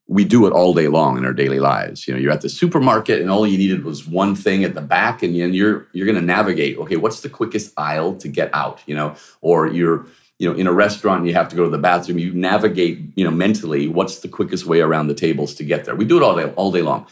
we 0.08 0.24
do 0.24 0.46
it 0.46 0.52
all 0.52 0.74
day 0.74 0.88
long 0.88 1.16
in 1.16 1.24
our 1.24 1.32
daily 1.32 1.58
lives. 1.58 2.06
You 2.06 2.14
know, 2.14 2.20
you're 2.20 2.32
at 2.32 2.42
the 2.42 2.48
supermarket 2.48 3.20
and 3.20 3.30
all 3.30 3.46
you 3.46 3.58
needed 3.58 3.84
was 3.84 4.06
one 4.06 4.34
thing 4.36 4.64
at 4.64 4.74
the 4.74 4.82
back, 4.82 5.22
and 5.22 5.34
you're 5.34 5.88
you're 5.92 6.06
going 6.06 6.20
to 6.20 6.24
navigate. 6.24 6.76
Okay, 6.78 6.96
what's 6.96 7.20
the 7.20 7.30
quickest 7.30 7.72
aisle 7.76 8.16
to 8.16 8.28
get 8.28 8.54
out? 8.54 8.82
You 8.86 8.94
know, 8.94 9.16
or 9.40 9.66
you're 9.66 10.06
you 10.38 10.48
know 10.48 10.56
in 10.56 10.66
a 10.66 10.72
restaurant 10.72 11.26
you 11.26 11.34
have 11.34 11.48
to 11.48 11.56
go 11.56 11.64
to 11.64 11.70
the 11.70 11.78
bathroom. 11.78 12.18
You 12.18 12.32
navigate. 12.32 13.00
You 13.16 13.24
know, 13.24 13.30
mentally, 13.30 13.88
what's 13.88 14.20
the 14.20 14.28
quickest 14.28 14.66
way 14.66 14.80
around 14.80 15.08
the 15.08 15.14
tables 15.14 15.54
to 15.54 15.64
get 15.64 15.84
there? 15.84 15.94
We 15.94 16.04
do 16.04 16.16
it 16.16 16.22
all 16.22 16.36
day 16.36 16.52
all 16.54 16.72
day 16.72 16.82
long. 16.82 17.06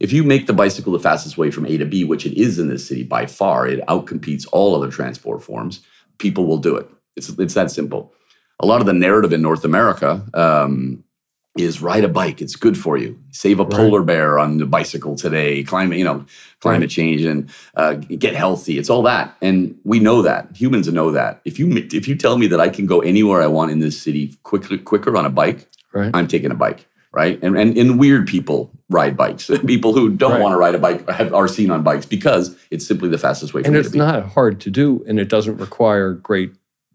If 0.00 0.12
you 0.12 0.24
make 0.24 0.46
the 0.46 0.52
bicycle 0.52 0.92
the 0.92 0.98
fastest 0.98 1.38
way 1.38 1.50
from 1.50 1.66
A 1.66 1.76
to 1.76 1.84
B, 1.84 2.02
which 2.02 2.26
it 2.26 2.36
is 2.36 2.58
in 2.58 2.68
this 2.68 2.86
city 2.86 3.04
by 3.04 3.26
far, 3.26 3.68
it 3.68 3.86
outcompetes 3.86 4.48
all 4.50 4.74
other 4.74 4.90
transport 4.90 5.44
forms. 5.44 5.80
People 6.18 6.44
will 6.44 6.58
do 6.58 6.76
it. 6.76 6.90
It's 7.16 7.28
it's 7.28 7.54
that 7.54 7.70
simple. 7.70 8.12
A 8.58 8.66
lot 8.66 8.80
of 8.80 8.86
the 8.86 8.92
narrative 8.92 9.32
in 9.32 9.42
North 9.42 9.64
America. 9.64 10.24
Um, 10.34 11.04
is 11.56 11.82
ride 11.82 12.04
a 12.04 12.08
bike. 12.08 12.40
It's 12.40 12.56
good 12.56 12.78
for 12.78 12.96
you. 12.96 13.18
Save 13.30 13.60
a 13.60 13.64
right. 13.64 13.72
polar 13.72 14.02
bear 14.02 14.38
on 14.38 14.58
the 14.58 14.66
bicycle 14.66 15.16
today. 15.16 15.62
Climate, 15.62 15.98
you 15.98 16.04
know, 16.04 16.24
climate 16.60 16.82
right. 16.82 16.90
change 16.90 17.22
and 17.22 17.50
uh, 17.74 17.94
get 17.94 18.34
healthy. 18.34 18.78
It's 18.78 18.88
all 18.88 19.02
that, 19.02 19.36
and 19.42 19.78
we 19.84 20.00
know 20.00 20.22
that. 20.22 20.48
Humans 20.56 20.88
know 20.88 21.10
that. 21.10 21.40
If 21.44 21.58
you 21.58 21.70
if 21.76 22.08
you 22.08 22.16
tell 22.16 22.38
me 22.38 22.46
that 22.48 22.60
I 22.60 22.68
can 22.68 22.86
go 22.86 23.00
anywhere 23.00 23.42
I 23.42 23.48
want 23.48 23.70
in 23.70 23.80
this 23.80 24.00
city 24.00 24.36
quicker 24.42 24.78
quicker 24.78 25.16
on 25.16 25.26
a 25.26 25.30
bike, 25.30 25.68
right. 25.92 26.10
I'm 26.14 26.28
taking 26.28 26.50
a 26.50 26.56
bike. 26.56 26.86
Right, 27.14 27.38
and, 27.42 27.58
and 27.58 27.76
and 27.76 27.98
weird 27.98 28.26
people 28.26 28.72
ride 28.88 29.18
bikes. 29.18 29.50
people 29.66 29.92
who 29.92 30.08
don't 30.08 30.40
want 30.40 30.54
to 30.54 30.56
ride 30.56 30.74
a 30.74 30.78
bike 30.78 31.06
have, 31.10 31.34
are 31.34 31.46
seen 31.46 31.70
on 31.70 31.82
bikes 31.82 32.06
because 32.06 32.56
it's 32.70 32.86
simply 32.86 33.10
the 33.10 33.18
fastest 33.18 33.52
way. 33.52 33.60
and 33.66 33.76
it's 33.76 33.92
not 33.92 34.24
hard 34.24 34.62
to 34.62 34.70
do, 34.70 35.04
and 35.06 35.20
it 35.20 35.28
doesn't 35.28 35.58
require 35.58 36.14
great 36.14 36.54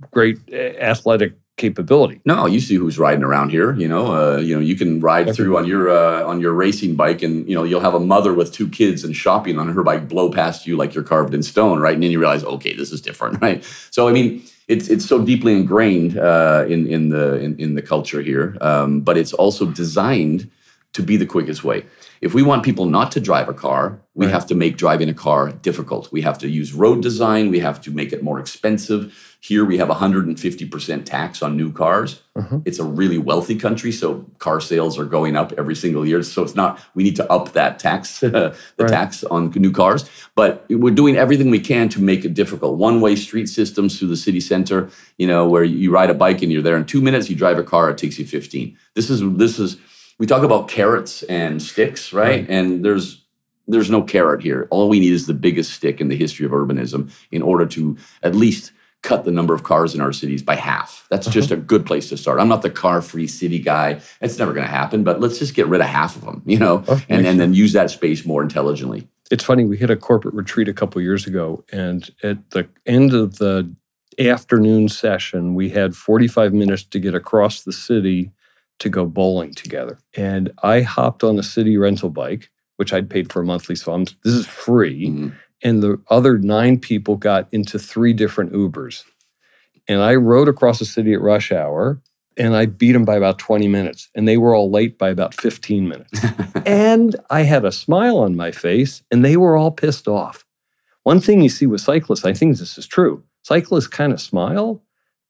great 0.09 0.39
uh, 0.51 0.55
athletic 0.55 1.33
capability. 1.57 2.21
No, 2.23 2.45
you 2.45 2.59
see 2.59 2.75
who's 2.75 2.97
riding 2.97 3.23
around 3.23 3.49
here. 3.49 3.73
You 3.73 3.87
know, 3.87 4.15
uh, 4.15 4.37
you 4.37 4.55
know, 4.55 4.61
you 4.61 4.75
can 4.75 4.99
ride 4.99 5.35
through 5.35 5.57
on 5.57 5.65
your 5.65 5.89
uh, 5.89 6.23
on 6.23 6.39
your 6.39 6.53
racing 6.53 6.95
bike, 6.95 7.21
and 7.23 7.47
you 7.49 7.55
know, 7.55 7.63
you'll 7.63 7.81
have 7.81 7.95
a 7.95 7.99
mother 7.99 8.33
with 8.33 8.53
two 8.53 8.69
kids 8.69 9.03
and 9.03 9.15
shopping 9.15 9.59
on 9.59 9.67
her 9.69 9.83
bike 9.83 10.07
blow 10.07 10.31
past 10.31 10.65
you 10.65 10.77
like 10.77 10.93
you're 10.93 11.03
carved 11.03 11.33
in 11.33 11.43
stone, 11.43 11.79
right? 11.79 11.95
And 11.95 12.03
then 12.03 12.11
you 12.11 12.19
realize, 12.19 12.43
okay, 12.43 12.73
this 12.73 12.91
is 12.91 13.01
different, 13.01 13.41
right? 13.41 13.63
So, 13.91 14.07
I 14.07 14.13
mean, 14.13 14.43
it's 14.67 14.87
it's 14.87 15.05
so 15.05 15.23
deeply 15.23 15.53
ingrained 15.53 16.17
uh, 16.17 16.65
in 16.67 16.87
in 16.87 17.09
the 17.09 17.39
in, 17.39 17.59
in 17.59 17.75
the 17.75 17.81
culture 17.81 18.21
here, 18.21 18.55
um, 18.61 19.01
but 19.01 19.17
it's 19.17 19.33
also 19.33 19.65
designed 19.65 20.49
to 20.93 21.03
be 21.03 21.17
the 21.17 21.25
quickest 21.25 21.63
way. 21.63 21.85
If 22.21 22.33
we 22.33 22.41
want 22.41 22.63
people 22.63 22.85
not 22.85 23.11
to 23.11 23.19
drive 23.19 23.47
a 23.47 23.53
car, 23.53 23.99
we 24.15 24.25
right. 24.25 24.33
have 24.33 24.47
to 24.47 24.55
make 24.55 24.77
driving 24.77 25.09
a 25.09 25.13
car 25.13 25.51
difficult. 25.51 26.11
We 26.11 26.21
have 26.21 26.39
to 26.39 26.49
use 26.49 26.73
road 26.73 27.03
design. 27.03 27.51
We 27.51 27.59
have 27.59 27.79
to 27.81 27.91
make 27.91 28.11
it 28.11 28.23
more 28.23 28.39
expensive. 28.39 29.36
Here 29.39 29.63
we 29.63 29.77
have 29.77 29.87
150% 29.87 31.05
tax 31.05 31.41
on 31.41 31.55
new 31.55 31.71
cars. 31.71 32.21
Uh-huh. 32.35 32.59
It's 32.65 32.79
a 32.79 32.83
really 32.83 33.17
wealthy 33.17 33.55
country, 33.55 33.91
so 33.91 34.25
car 34.39 34.59
sales 34.59 34.97
are 34.97 35.05
going 35.05 35.35
up 35.35 35.53
every 35.57 35.75
single 35.75 36.05
year. 36.05 36.23
So 36.23 36.43
it's 36.43 36.55
not 36.55 36.79
we 36.95 37.03
need 37.03 37.15
to 37.17 37.31
up 37.31 37.53
that 37.53 37.77
tax, 37.77 38.19
the 38.21 38.55
right. 38.77 38.89
tax 38.89 39.23
on 39.23 39.51
new 39.51 39.71
cars. 39.71 40.09
But 40.35 40.65
we're 40.69 40.93
doing 40.93 41.15
everything 41.15 41.51
we 41.51 41.59
can 41.59 41.87
to 41.89 42.01
make 42.01 42.25
it 42.25 42.33
difficult. 42.33 42.77
One-way 42.77 43.15
street 43.15 43.47
systems 43.47 43.99
through 43.99 44.09
the 44.09 44.17
city 44.17 44.39
center, 44.39 44.89
you 45.17 45.27
know, 45.27 45.47
where 45.47 45.63
you 45.63 45.91
ride 45.91 46.09
a 46.09 46.15
bike 46.15 46.41
and 46.41 46.51
you're 46.51 46.63
there 46.63 46.77
in 46.77 46.85
two 46.85 47.01
minutes. 47.01 47.29
You 47.29 47.35
drive 47.35 47.59
a 47.59 47.63
car, 47.63 47.89
it 47.91 47.97
takes 47.97 48.17
you 48.17 48.25
15. 48.25 48.75
This 48.95 49.09
is 49.09 49.21
this 49.37 49.59
is 49.59 49.77
we 50.17 50.25
talk 50.25 50.43
about 50.43 50.67
carrots 50.67 51.21
and 51.23 51.61
sticks, 51.61 52.11
right? 52.11 52.41
right? 52.41 52.49
And 52.49 52.83
there's 52.83 53.23
there's 53.67 53.91
no 53.91 54.01
carrot 54.01 54.41
here. 54.41 54.67
All 54.71 54.89
we 54.89 54.99
need 54.99 55.13
is 55.13 55.27
the 55.27 55.33
biggest 55.33 55.73
stick 55.73 55.99
in 55.99 56.07
the 56.07 56.15
history 56.15 56.45
of 56.45 56.53
urbanism 56.53 57.11
in 57.31 57.41
order 57.41 57.65
to 57.67 57.97
at 58.23 58.33
least 58.33 58.71
cut 59.07 59.23
the 59.23 59.31
number 59.31 59.53
of 59.53 59.63
cars 59.63 59.95
in 59.95 60.01
our 60.01 60.11
cities 60.11 60.43
by 60.43 60.55
half. 60.55 61.07
That's 61.09 61.27
uh-huh. 61.27 61.33
just 61.33 61.51
a 61.51 61.55
good 61.55 61.85
place 61.85 62.09
to 62.09 62.17
start. 62.17 62.41
I'm 62.41 62.49
not 62.49 62.61
the 62.61 62.69
car-free 62.69 63.27
city 63.27 63.57
guy. 63.57 64.01
It's 64.19 64.37
never 64.37 64.51
going 64.51 64.65
to 64.65 64.71
happen, 64.71 65.05
but 65.05 65.21
let's 65.21 65.39
just 65.39 65.53
get 65.53 65.67
rid 65.67 65.79
of 65.79 65.87
half 65.87 66.17
of 66.17 66.25
them, 66.25 66.41
you 66.45 66.59
know, 66.59 66.83
oh, 66.89 67.01
and, 67.07 67.25
and 67.25 67.39
then 67.39 67.53
use 67.53 67.71
that 67.71 67.89
space 67.89 68.25
more 68.25 68.43
intelligently. 68.43 69.07
It's 69.31 69.45
funny, 69.45 69.63
we 69.63 69.77
hit 69.77 69.89
a 69.89 69.95
corporate 69.95 70.33
retreat 70.33 70.67
a 70.67 70.73
couple 70.73 71.01
years 71.01 71.25
ago, 71.25 71.63
and 71.71 72.09
at 72.21 72.49
the 72.51 72.67
end 72.85 73.13
of 73.13 73.37
the 73.37 73.73
afternoon 74.19 74.89
session, 74.89 75.55
we 75.55 75.69
had 75.69 75.95
45 75.95 76.53
minutes 76.53 76.83
to 76.83 76.99
get 76.99 77.15
across 77.15 77.63
the 77.63 77.73
city 77.73 78.31
to 78.79 78.89
go 78.89 79.05
bowling 79.05 79.53
together. 79.53 79.99
And 80.17 80.51
I 80.63 80.81
hopped 80.81 81.23
on 81.23 81.39
a 81.39 81.43
city 81.43 81.77
rental 81.77 82.09
bike, 82.09 82.49
which 82.75 82.91
I'd 82.91 83.09
paid 83.09 83.31
for 83.31 83.41
a 83.41 83.45
monthly. 83.45 83.75
So 83.75 83.93
I'm, 83.93 84.03
this 84.03 84.33
is 84.33 84.45
free. 84.45 85.07
Mm-hmm. 85.07 85.29
And 85.63 85.81
the 85.81 86.01
other 86.09 86.37
nine 86.37 86.79
people 86.79 87.17
got 87.17 87.47
into 87.51 87.79
three 87.79 88.13
different 88.13 88.53
Ubers. 88.53 89.03
And 89.87 90.01
I 90.01 90.15
rode 90.15 90.47
across 90.47 90.79
the 90.79 90.85
city 90.85 91.13
at 91.13 91.21
rush 91.21 91.51
hour 91.51 92.01
and 92.37 92.55
I 92.55 92.67
beat 92.67 92.91
them 92.91 93.05
by 93.05 93.15
about 93.15 93.39
20 93.39 93.67
minutes. 93.67 94.09
And 94.13 94.27
they 94.27 94.37
were 94.37 94.53
all 94.53 94.69
late 94.69 94.97
by 94.97 95.09
about 95.09 95.33
15 95.33 95.87
minutes. 95.87 96.25
and 96.65 97.15
I 97.29 97.43
had 97.43 97.65
a 97.65 97.71
smile 97.71 98.17
on 98.17 98.35
my 98.35 98.51
face 98.51 99.01
and 99.09 99.25
they 99.25 99.37
were 99.37 99.57
all 99.57 99.71
pissed 99.71 100.07
off. 100.07 100.45
One 101.03 101.21
thing 101.21 101.41
you 101.41 101.49
see 101.49 101.65
with 101.65 101.81
cyclists, 101.81 102.25
I 102.25 102.33
think 102.33 102.57
this 102.57 102.77
is 102.77 102.85
true. 102.85 103.23
Cyclists 103.43 103.87
kind 103.87 104.11
of 104.11 104.21
smile 104.21 104.83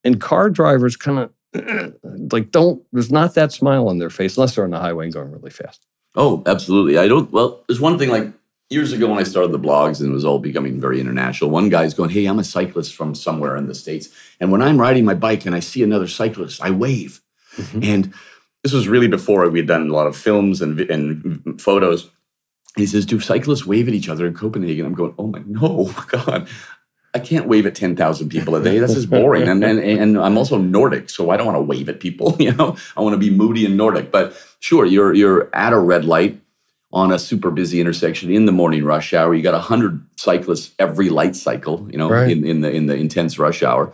and 0.04 0.20
car 0.20 0.50
drivers 0.50 0.96
kind 0.96 1.18
of 1.18 1.32
like 2.32 2.50
don't 2.50 2.82
there's 2.92 3.10
not 3.10 3.34
that 3.34 3.52
smile 3.52 3.88
on 3.88 3.98
their 3.98 4.10
face 4.10 4.36
unless 4.36 4.54
they're 4.54 4.64
on 4.64 4.70
the 4.70 4.78
highway 4.78 5.04
and 5.06 5.14
going 5.14 5.30
really 5.30 5.50
fast. 5.50 5.86
Oh, 6.14 6.42
absolutely. 6.46 6.98
I 6.98 7.08
don't 7.08 7.30
well, 7.32 7.64
there's 7.68 7.80
one 7.80 7.98
thing 7.98 8.10
like 8.10 8.32
years 8.70 8.92
ago 8.92 9.08
when 9.08 9.18
I 9.18 9.22
started 9.22 9.52
the 9.52 9.58
blogs 9.58 10.00
and 10.00 10.10
it 10.10 10.12
was 10.12 10.24
all 10.24 10.38
becoming 10.38 10.80
very 10.80 11.00
international, 11.00 11.50
one 11.50 11.68
guy's 11.68 11.94
going, 11.94 12.10
Hey, 12.10 12.26
I'm 12.26 12.38
a 12.38 12.44
cyclist 12.44 12.94
from 12.94 13.14
somewhere 13.14 13.56
in 13.56 13.66
the 13.66 13.74
States. 13.74 14.08
And 14.40 14.52
when 14.52 14.62
I'm 14.62 14.80
riding 14.80 15.04
my 15.04 15.14
bike 15.14 15.46
and 15.46 15.54
I 15.54 15.60
see 15.60 15.82
another 15.82 16.06
cyclist, 16.06 16.62
I 16.62 16.70
wave. 16.70 17.20
Mm-hmm. 17.56 17.80
And 17.82 18.14
this 18.62 18.72
was 18.72 18.88
really 18.88 19.08
before 19.08 19.48
we'd 19.48 19.66
done 19.66 19.88
a 19.88 19.92
lot 19.92 20.06
of 20.06 20.16
films 20.16 20.60
and, 20.60 20.78
and 20.80 21.60
photos. 21.60 22.10
He 22.76 22.86
says, 22.86 23.06
Do 23.06 23.20
cyclists 23.20 23.66
wave 23.66 23.88
at 23.88 23.94
each 23.94 24.08
other 24.08 24.26
in 24.26 24.34
Copenhagen? 24.34 24.86
I'm 24.86 24.94
going, 24.94 25.14
Oh 25.18 25.26
my, 25.26 25.42
no, 25.46 25.90
God. 26.08 26.48
I 27.14 27.20
can't 27.20 27.48
wave 27.48 27.64
at 27.64 27.74
10,000 27.74 28.28
people 28.28 28.54
a 28.54 28.62
day. 28.62 28.78
That's 28.78 28.92
just 28.92 29.08
boring. 29.08 29.48
And, 29.48 29.64
and, 29.64 29.78
and 29.80 30.18
I'm 30.18 30.36
also 30.36 30.58
Nordic, 30.58 31.08
so 31.08 31.30
I 31.30 31.38
don't 31.38 31.46
want 31.46 31.56
to 31.56 31.62
wave 31.62 31.88
at 31.88 32.00
people. 32.00 32.36
You 32.38 32.52
know, 32.52 32.76
I 32.96 33.00
want 33.00 33.14
to 33.14 33.18
be 33.18 33.30
moody 33.30 33.64
and 33.64 33.78
Nordic. 33.78 34.12
But 34.12 34.36
sure, 34.60 34.84
you're, 34.84 35.14
you're 35.14 35.48
at 35.54 35.72
a 35.72 35.78
red 35.78 36.04
light 36.04 36.40
on 36.92 37.12
a 37.12 37.18
super 37.18 37.50
busy 37.50 37.80
intersection 37.80 38.30
in 38.30 38.46
the 38.46 38.52
morning 38.52 38.84
rush 38.84 39.12
hour. 39.12 39.34
You 39.34 39.42
got 39.42 39.52
100 39.52 40.06
cyclists 40.16 40.74
every 40.78 41.10
light 41.10 41.36
cycle, 41.36 41.86
you 41.90 41.98
know, 41.98 42.08
right. 42.08 42.30
in, 42.30 42.46
in, 42.46 42.60
the, 42.62 42.70
in 42.70 42.86
the 42.86 42.96
intense 42.96 43.38
rush 43.38 43.62
hour. 43.62 43.92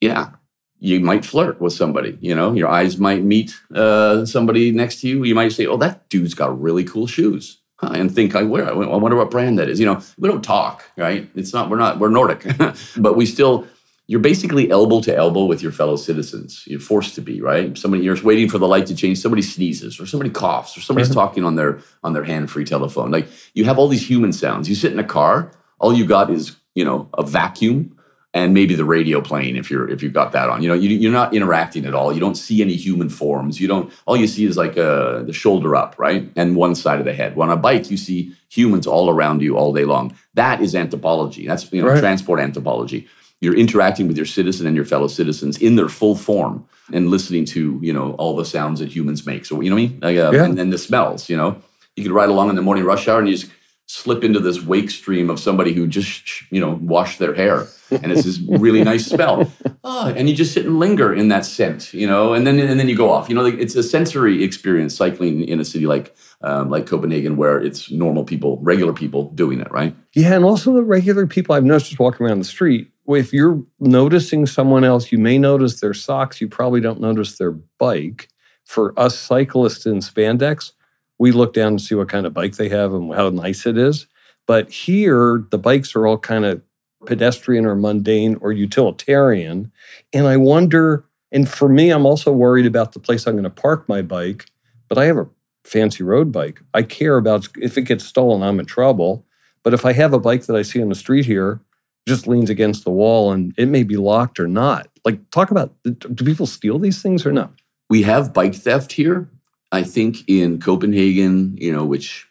Yeah, 0.00 0.30
you 0.78 1.00
might 1.00 1.24
flirt 1.24 1.60
with 1.60 1.72
somebody. 1.72 2.18
You 2.20 2.34
know, 2.34 2.52
your 2.52 2.68
eyes 2.68 2.98
might 2.98 3.22
meet 3.22 3.54
uh, 3.74 4.24
somebody 4.26 4.70
next 4.70 5.00
to 5.00 5.08
you. 5.08 5.24
You 5.24 5.34
might 5.34 5.52
say, 5.52 5.66
oh, 5.66 5.76
that 5.78 6.08
dude's 6.08 6.34
got 6.34 6.60
really 6.60 6.84
cool 6.84 7.06
shoes 7.06 7.58
and 7.92 8.14
think 8.14 8.34
I 8.34 8.42
wear. 8.42 8.68
I 8.68 8.72
wonder 8.72 9.16
what 9.16 9.30
brand 9.30 9.58
that 9.58 9.68
is. 9.68 9.80
You 9.80 9.86
know, 9.86 10.00
we 10.18 10.28
don't 10.28 10.42
talk, 10.42 10.84
right? 10.96 11.28
It's 11.34 11.52
not. 11.52 11.70
We're 11.70 11.78
not. 11.78 11.98
We're 11.98 12.10
Nordic, 12.10 12.44
but 12.96 13.16
we 13.16 13.26
still 13.26 13.66
you're 14.06 14.20
basically 14.20 14.70
elbow 14.70 15.00
to 15.00 15.14
elbow 15.16 15.44
with 15.46 15.62
your 15.62 15.72
fellow 15.72 15.96
citizens. 15.96 16.64
You're 16.66 16.80
forced 16.80 17.14
to 17.14 17.20
be, 17.22 17.40
right? 17.40 17.76
Somebody 17.78 18.02
you're 18.04 18.20
waiting 18.22 18.48
for 18.50 18.58
the 18.58 18.68
light 18.68 18.86
to 18.86 18.94
change, 18.94 19.18
somebody 19.18 19.42
sneezes, 19.42 19.98
or 20.00 20.06
somebody 20.06 20.30
coughs, 20.30 20.76
or 20.76 20.80
somebody's 20.80 21.08
Mhm. 21.10 21.14
talking 21.14 21.44
on 21.44 21.54
their 21.56 21.78
on 22.02 22.12
their 22.12 22.24
hand-free 22.24 22.64
telephone. 22.66 23.10
Like 23.10 23.28
you 23.54 23.64
have 23.64 23.78
all 23.78 23.88
these 23.88 24.06
human 24.08 24.32
sounds. 24.32 24.68
You 24.68 24.74
sit 24.74 24.92
in 24.92 24.98
a 24.98 25.04
car, 25.04 25.50
all 25.80 25.92
you 25.94 26.04
got 26.04 26.30
is, 26.30 26.56
you 26.74 26.84
know, 26.84 27.08
a 27.16 27.22
vacuum 27.22 27.92
and 28.34 28.52
maybe 28.52 28.74
the 28.74 28.84
radio 28.84 29.20
playing 29.20 29.56
if 29.56 29.70
you're 29.70 29.88
if 29.88 30.02
you've 30.02 30.12
got 30.12 30.32
that 30.32 30.50
on. 30.50 30.62
You 30.62 30.68
know, 30.68 30.74
you, 30.74 30.90
you're 30.90 31.12
not 31.12 31.32
interacting 31.32 31.86
at 31.86 31.94
all. 31.94 32.12
You 32.12 32.20
don't 32.20 32.36
see 32.36 32.60
any 32.60 32.74
human 32.74 33.08
forms. 33.08 33.58
You 33.60 33.68
don't. 33.68 33.90
All 34.06 34.16
you 34.18 34.26
see 34.26 34.44
is 34.44 34.56
like 34.58 34.76
uh, 34.76 35.22
the 35.22 35.32
shoulder 35.32 35.74
up, 35.76 35.94
right, 35.98 36.30
and 36.36 36.56
one 36.56 36.74
side 36.74 36.98
of 36.98 37.06
the 37.06 37.14
head. 37.14 37.36
When 37.36 37.48
On 37.48 37.56
a 37.56 37.60
bike, 37.60 37.90
you 37.90 37.96
see 37.96 38.32
humans 38.50 38.86
all 38.86 39.08
around 39.08 39.40
you 39.40 39.56
all 39.56 39.72
day 39.72 39.84
long. 39.86 40.12
That 40.34 40.60
is 40.60 40.74
anthropology. 40.74 41.46
That's 41.46 41.72
you 41.72 41.80
know 41.80 41.88
Right. 41.88 42.00
transport 42.00 42.38
anthropology. 42.40 43.06
You're 43.44 43.56
interacting 43.64 44.08
with 44.08 44.16
your 44.16 44.26
citizen 44.26 44.66
and 44.66 44.74
your 44.74 44.84
fellow 44.86 45.06
citizens 45.08 45.58
in 45.58 45.76
their 45.76 45.88
full 45.88 46.16
form 46.16 46.66
and 46.92 47.10
listening 47.10 47.44
to 47.46 47.78
you 47.82 47.92
know 47.92 48.12
all 48.18 48.34
the 48.36 48.44
sounds 48.44 48.80
that 48.80 48.88
humans 48.96 49.26
make. 49.26 49.44
So 49.44 49.60
you 49.60 49.70
know 49.70 49.76
what 49.76 49.82
I 49.82 49.86
mean? 49.86 50.00
Like, 50.02 50.16
uh, 50.16 50.30
Yeah. 50.32 50.44
and 50.44 50.58
then 50.58 50.70
the 50.70 50.78
smells. 50.78 51.28
You 51.28 51.36
know, 51.36 51.56
you 51.96 52.02
could 52.04 52.12
ride 52.12 52.30
along 52.30 52.48
in 52.50 52.56
the 52.56 52.62
morning 52.62 52.84
rush 52.84 53.06
hour 53.08 53.18
and 53.20 53.28
you 53.28 53.36
just 53.36 53.50
slip 53.86 54.24
into 54.24 54.40
this 54.40 54.62
wake 54.62 54.90
stream 54.90 55.28
of 55.28 55.38
somebody 55.38 55.72
who 55.74 55.86
just 55.86 56.22
you 56.50 56.58
know 56.58 56.72
washed 56.94 57.18
their 57.18 57.34
hair 57.34 57.66
and 57.90 58.10
it's 58.10 58.24
this 58.24 58.38
really 58.48 58.82
nice 58.92 59.04
smell 59.06 59.52
oh, 59.84 60.08
and 60.16 60.26
you 60.26 60.34
just 60.34 60.54
sit 60.54 60.64
and 60.64 60.78
linger 60.80 61.12
in 61.14 61.28
that 61.28 61.44
scent 61.44 61.92
you 61.92 62.06
know 62.06 62.32
and 62.32 62.46
then 62.46 62.58
and 62.58 62.80
then 62.80 62.88
you 62.88 62.96
go 62.96 63.10
off 63.10 63.28
you 63.28 63.34
know 63.34 63.42
like, 63.42 63.58
it's 63.60 63.76
a 63.76 63.82
sensory 63.82 64.42
experience 64.42 64.96
cycling 64.96 65.44
in 65.46 65.60
a 65.60 65.64
city 65.66 65.86
like 65.86 66.16
um, 66.40 66.70
like 66.70 66.86
copenhagen 66.86 67.36
where 67.36 67.60
it's 67.60 67.90
normal 67.90 68.24
people 68.24 68.58
regular 68.62 68.94
people 68.94 69.30
doing 69.32 69.60
it 69.60 69.70
right 69.70 69.94
Yeah, 70.14 70.32
and 70.34 70.46
also 70.46 70.72
the 70.72 70.82
regular 70.82 71.26
people 71.26 71.54
I've 71.54 71.64
noticed 71.64 71.88
just 71.90 72.00
walking 72.00 72.24
around 72.26 72.38
the 72.38 72.46
street. 72.46 72.90
If 73.06 73.32
you're 73.32 73.62
noticing 73.78 74.46
someone 74.46 74.84
else, 74.84 75.12
you 75.12 75.18
may 75.18 75.38
notice 75.38 75.80
their 75.80 75.94
socks. 75.94 76.40
You 76.40 76.48
probably 76.48 76.80
don't 76.80 77.00
notice 77.00 77.36
their 77.36 77.52
bike. 77.52 78.28
For 78.64 78.98
us 78.98 79.18
cyclists 79.18 79.84
in 79.84 79.98
spandex, 79.98 80.72
we 81.18 81.32
look 81.32 81.52
down 81.52 81.68
and 81.68 81.82
see 81.82 81.94
what 81.94 82.08
kind 82.08 82.26
of 82.26 82.32
bike 82.32 82.56
they 82.56 82.70
have 82.70 82.94
and 82.94 83.14
how 83.14 83.28
nice 83.28 83.66
it 83.66 83.76
is. 83.76 84.06
But 84.46 84.70
here, 84.70 85.44
the 85.50 85.58
bikes 85.58 85.94
are 85.94 86.06
all 86.06 86.18
kind 86.18 86.44
of 86.44 86.62
pedestrian 87.06 87.66
or 87.66 87.74
mundane 87.74 88.36
or 88.40 88.52
utilitarian. 88.52 89.70
And 90.12 90.26
I 90.26 90.36
wonder, 90.38 91.04
and 91.30 91.48
for 91.48 91.68
me, 91.68 91.90
I'm 91.90 92.06
also 92.06 92.32
worried 92.32 92.66
about 92.66 92.92
the 92.92 93.00
place 93.00 93.26
I'm 93.26 93.34
going 93.34 93.44
to 93.44 93.50
park 93.50 93.88
my 93.88 94.00
bike. 94.02 94.46
But 94.88 94.98
I 94.98 95.04
have 95.06 95.18
a 95.18 95.28
fancy 95.64 96.02
road 96.02 96.32
bike. 96.32 96.60
I 96.72 96.82
care 96.82 97.16
about 97.16 97.48
if 97.58 97.76
it 97.76 97.82
gets 97.82 98.04
stolen, 98.04 98.42
I'm 98.42 98.60
in 98.60 98.66
trouble. 98.66 99.26
But 99.62 99.74
if 99.74 99.84
I 99.86 99.92
have 99.92 100.12
a 100.12 100.18
bike 100.18 100.44
that 100.46 100.56
I 100.56 100.62
see 100.62 100.82
on 100.82 100.90
the 100.90 100.94
street 100.94 101.24
here, 101.24 101.60
just 102.06 102.26
leans 102.26 102.50
against 102.50 102.84
the 102.84 102.90
wall 102.90 103.32
and 103.32 103.54
it 103.56 103.66
may 103.66 103.82
be 103.82 103.96
locked 103.96 104.38
or 104.38 104.46
not. 104.46 104.88
Like, 105.04 105.30
talk 105.30 105.50
about 105.50 105.74
do 105.82 106.24
people 106.24 106.46
steal 106.46 106.78
these 106.78 107.02
things 107.02 107.24
or 107.26 107.32
no? 107.32 107.50
we 107.90 108.02
have 108.02 108.32
bike 108.32 108.54
theft 108.54 108.92
here. 108.92 109.28
I 109.72 109.82
think 109.82 110.28
in 110.28 110.60
copenhagen 110.60 111.56
you 111.60 111.72
know 111.72 111.84
which 111.84 112.28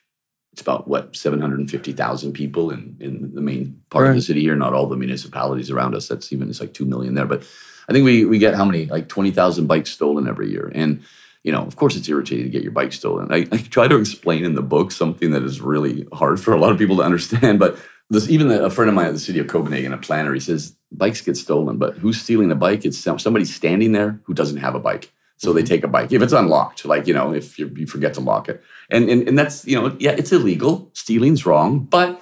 it's 0.51 0.61
about 0.61 0.87
what 0.87 1.15
750000 1.15 2.31
people 2.33 2.69
in, 2.69 2.95
in 2.99 3.33
the 3.33 3.41
main 3.41 3.81
part 3.89 4.07
of 4.07 4.15
the 4.15 4.21
city 4.21 4.41
here. 4.41 4.55
Not 4.55 4.73
all 4.73 4.85
the 4.85 4.95
municipalities 4.95 5.71
around 5.71 5.95
us. 5.95 6.07
That's 6.07 6.31
even 6.31 6.49
it's 6.49 6.59
like 6.59 6.73
2 6.73 6.85
million 6.85 7.15
there. 7.15 7.25
But 7.25 7.41
i 7.89 7.91
think 7.91 8.05
we, 8.05 8.23
we 8.23 8.37
get 8.37 8.53
how 8.53 8.63
many? 8.63 8.85
Like 8.85 9.09
20000 9.09 9.65
bikes 9.67 9.89
stolen 9.89 10.27
every 10.27 10.51
year. 10.51 10.71
And 10.75 11.01
you 11.43 11.51
know 11.51 11.63
of 11.63 11.75
course 11.75 11.95
it's 11.95 12.07
irritating 12.07 12.45
to 12.45 12.51
get 12.51 12.63
your 12.63 12.71
bike 12.71 12.93
stolen. 12.93 13.31
I, 13.31 13.47
I 13.51 13.57
try 13.57 13.87
to 13.87 13.97
explain 13.97 14.45
in 14.45 14.55
the 14.55 14.61
book 14.61 14.91
something 14.91 15.31
that 15.31 15.43
is 15.43 15.59
really 15.59 16.05
hard 16.13 16.39
for 16.39 16.53
a 16.53 16.59
lot 16.59 16.71
of 16.71 16.77
people 16.77 16.97
to 16.97 17.03
understand 17.03 17.59
but 17.59 17.77
this 18.13 18.29
even 18.29 18.49
a 18.51 18.69
friend 18.69 18.89
of 18.89 18.95
mine 18.95 19.07
at 19.07 19.13
the 19.13 19.19
city 19.19 19.39
of 19.39 19.47
copenhagen 19.47 19.93
a 19.93 19.97
planner 19.97 20.33
he 20.33 20.39
says 20.39 20.75
bikes 20.91 21.21
get 21.21 21.35
stolen 21.35 21.77
but 21.77 21.97
who's 21.97 22.21
stealing 22.21 22.51
a 22.51 22.55
bike 22.55 22.85
it's 22.85 22.97
somebody 22.97 23.45
standing 23.45 23.91
there 23.91 24.19
who 24.23 24.33
doesn't 24.33 24.57
have 24.57 24.75
a 24.75 24.79
bike 24.79 25.11
so 25.43 25.51
they 25.51 25.61
mm-hmm. 25.61 25.67
take 25.67 25.83
a 25.83 25.89
bike 25.89 26.11
if 26.13 26.21
it's 26.21 26.31
unlocked, 26.31 26.85
like 26.85 27.05
you 27.05 27.13
know, 27.13 27.33
if 27.33 27.59
you, 27.59 27.69
you 27.75 27.85
forget 27.85 28.13
to 28.13 28.21
lock 28.21 28.47
it, 28.47 28.63
and, 28.89 29.09
and 29.09 29.27
and 29.27 29.37
that's 29.37 29.65
you 29.67 29.79
know, 29.79 29.93
yeah, 29.99 30.11
it's 30.11 30.31
illegal. 30.31 30.89
Stealing's 30.93 31.45
wrong, 31.45 31.79
but 31.79 32.21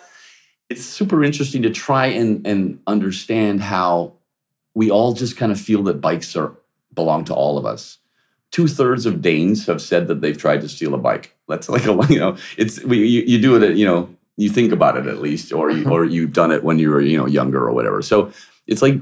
it's 0.70 0.84
super 0.84 1.24
interesting 1.24 1.62
to 1.62 1.70
try 1.70 2.08
and 2.08 2.46
and 2.48 2.80
understand 2.88 3.62
how 3.62 4.14
we 4.74 4.90
all 4.90 5.14
just 5.14 5.38
kind 5.38 5.52
of 5.52 5.62
feel 5.62 5.84
that 5.84 6.02
bikes 6.02 6.36
are 6.36 6.56
belong 6.94 7.24
to 7.26 7.34
all 7.36 7.60
of 7.60 7.66
us. 7.66 8.00
Two 8.50 8.68
thirds 8.68 9.06
of 9.06 9.22
Danes 9.22 9.68
have 9.68 9.82
said 9.82 10.08
that 10.08 10.22
they've 10.22 10.38
tried 10.38 10.62
to 10.62 10.70
steal 10.70 10.96
a 10.96 10.98
bike. 10.98 11.36
That's 11.48 11.70
like 11.70 11.86
a 11.86 11.94
you 12.10 12.20
know, 12.20 12.38
it's 12.58 12.84
we, 12.84 13.06
you, 13.06 13.22
you 13.22 13.40
do 13.40 13.56
it 13.56 13.62
at, 13.62 13.76
you 13.76 13.86
know 13.86 14.10
you 14.38 14.50
think 14.50 14.72
about 14.72 14.98
it 14.98 15.06
at 15.08 15.22
least, 15.22 15.52
or 15.54 15.70
you, 15.72 15.90
or 15.90 16.06
you've 16.06 16.34
done 16.34 16.52
it 16.52 16.64
when 16.64 16.80
you 16.80 16.90
were 16.90 17.02
you 17.02 17.18
know 17.18 17.28
younger 17.28 17.68
or 17.68 17.74
whatever. 17.74 18.02
So 18.02 18.32
it's 18.68 18.82
like 18.82 18.96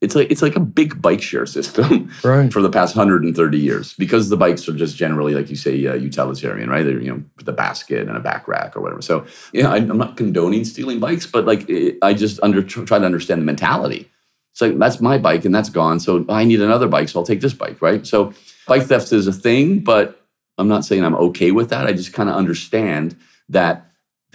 it's 0.00 0.14
like 0.14 0.30
it's 0.30 0.40
like 0.40 0.56
a 0.56 0.60
big 0.60 1.02
bike 1.02 1.20
share 1.20 1.44
system 1.44 2.10
Right. 2.24 2.50
for 2.50 2.62
the 2.62 2.70
past 2.70 2.96
130 2.96 3.58
years 3.58 3.92
because 3.94 4.30
the 4.30 4.36
bikes 4.36 4.66
are 4.66 4.72
just 4.72 4.96
generally 4.96 5.34
like 5.34 5.50
you 5.50 5.56
say 5.56 5.86
uh, 5.86 5.94
utilitarian 5.94 6.70
right? 6.70 6.82
They're 6.82 7.00
you 7.00 7.10
know 7.12 7.22
with 7.36 7.46
a 7.48 7.52
basket 7.52 8.08
and 8.08 8.16
a 8.16 8.20
back 8.20 8.48
rack 8.48 8.76
or 8.76 8.80
whatever. 8.80 9.02
So 9.02 9.26
yeah 9.52 9.70
I, 9.70 9.76
i'm 9.76 9.98
not 9.98 10.16
condoning 10.16 10.64
stealing 10.64 11.00
bikes 11.00 11.26
but 11.26 11.44
like 11.44 11.68
it, 11.68 11.98
i 12.02 12.14
just 12.14 12.40
under 12.42 12.62
try 12.62 12.98
to 12.98 13.04
understand 13.04 13.42
the 13.42 13.44
mentality. 13.44 14.10
It's 14.52 14.60
like 14.62 14.78
that's 14.78 15.00
my 15.02 15.18
bike 15.18 15.44
and 15.44 15.54
that's 15.54 15.68
gone 15.70 16.00
so 16.00 16.24
i 16.30 16.44
need 16.44 16.62
another 16.62 16.88
bike 16.88 17.08
so 17.10 17.20
i'll 17.20 17.26
take 17.26 17.42
this 17.42 17.52
bike 17.54 17.82
right? 17.82 18.06
So 18.06 18.32
bike 18.66 18.84
theft 18.84 19.12
is 19.12 19.26
a 19.26 19.32
thing 19.34 19.80
but 19.80 20.26
i'm 20.56 20.68
not 20.68 20.86
saying 20.86 21.04
i'm 21.04 21.14
okay 21.16 21.50
with 21.50 21.68
that. 21.70 21.86
I 21.86 21.92
just 21.92 22.14
kind 22.14 22.30
of 22.30 22.36
understand 22.36 23.16
that 23.50 23.89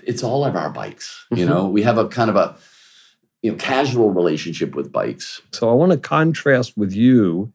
it's 0.06 0.24
all 0.24 0.46
of 0.46 0.56
our 0.56 0.70
bikes 0.70 1.26
you 1.32 1.46
Mhm. 1.46 1.50
know 1.50 1.68
we 1.68 1.82
have 1.84 1.98
a 1.98 2.08
kind 2.08 2.30
of 2.30 2.36
a 2.36 2.56
you 3.42 3.52
know 3.52 3.58
casual 3.58 4.12
relationship 4.12 4.76
with 4.76 4.92
bikes 4.92 5.42
So 5.52 5.70
I 5.70 5.74
want 5.74 5.92
to 5.92 5.98
contrast 5.98 6.78
with 6.78 6.94
you 6.94 7.52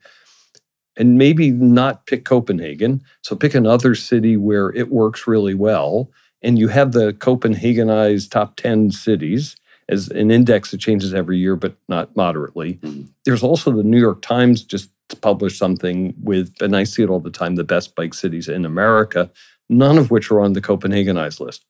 and 0.96 1.16
maybe 1.16 1.50
not 1.50 2.04
pick 2.06 2.24
Copenhagen. 2.24 3.02
So 3.22 3.34
pick 3.36 3.54
another 3.54 3.94
city 3.94 4.36
where 4.36 4.70
it 4.74 4.90
works 4.90 5.26
really 5.26 5.54
well. 5.54 6.10
And 6.42 6.58
you 6.58 6.68
have 6.68 6.92
the 6.92 7.12
Copenhagenized 7.14 8.30
top 8.30 8.56
10 8.56 8.90
cities 8.90 9.56
as 9.88 10.08
an 10.08 10.30
index 10.30 10.70
that 10.70 10.78
changes 10.80 11.14
every 11.14 11.38
year, 11.38 11.56
but 11.56 11.74
not 11.88 12.14
moderately. 12.16 12.74
Mhm. 12.82 13.08
There's 13.24 13.42
also 13.42 13.70
the 13.70 13.82
New 13.84 14.00
York 14.00 14.20
Times 14.20 14.62
just 14.62 14.90
published 15.20 15.58
something 15.58 16.12
with, 16.22 16.60
and 16.60 16.76
I 16.76 16.84
see 16.84 17.02
it 17.02 17.08
all 17.08 17.20
the 17.20 17.30
time, 17.30 17.54
the 17.54 17.64
best 17.64 17.94
bike 17.94 18.12
cities 18.14 18.48
in 18.48 18.64
America, 18.64 19.30
none 19.68 19.96
of 19.96 20.10
which 20.10 20.30
are 20.30 20.40
on 20.40 20.52
the 20.52 20.60
Copenhagenized 20.60 21.40
list. 21.40 21.64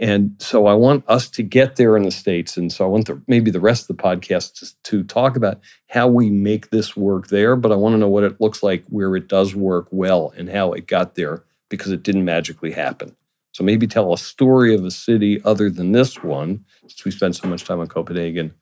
And 0.00 0.34
so 0.40 0.66
I 0.66 0.74
want 0.74 1.04
us 1.08 1.30
to 1.30 1.42
get 1.42 1.76
there 1.76 1.96
in 1.96 2.02
the 2.02 2.10
States. 2.10 2.56
And 2.56 2.72
so 2.72 2.84
I 2.84 2.88
want 2.88 3.06
the, 3.06 3.22
maybe 3.28 3.50
the 3.50 3.60
rest 3.60 3.88
of 3.88 3.96
the 3.96 4.02
podcast 4.02 4.58
to, 4.58 4.82
to 4.90 5.04
talk 5.04 5.36
about 5.36 5.60
how 5.88 6.08
we 6.08 6.30
make 6.30 6.70
this 6.70 6.96
work 6.96 7.28
there. 7.28 7.54
But 7.54 7.70
I 7.70 7.76
want 7.76 7.94
to 7.94 7.98
know 7.98 8.08
what 8.08 8.24
it 8.24 8.40
looks 8.40 8.62
like 8.62 8.84
where 8.88 9.14
it 9.14 9.28
does 9.28 9.54
work 9.54 9.86
well 9.92 10.32
and 10.36 10.48
how 10.50 10.72
it 10.72 10.86
got 10.88 11.14
there 11.14 11.44
because 11.68 11.92
it 11.92 12.02
didn't 12.02 12.24
magically 12.24 12.72
happen. 12.72 13.16
So 13.52 13.62
maybe 13.62 13.86
tell 13.86 14.12
a 14.12 14.18
story 14.18 14.74
of 14.74 14.84
a 14.84 14.90
city 14.90 15.40
other 15.44 15.70
than 15.70 15.92
this 15.92 16.24
one, 16.24 16.64
since 16.82 17.04
we 17.04 17.12
spent 17.12 17.36
so 17.36 17.46
much 17.46 17.64
time 17.64 17.78
on 17.78 17.86
Copenhagen, 17.86 18.52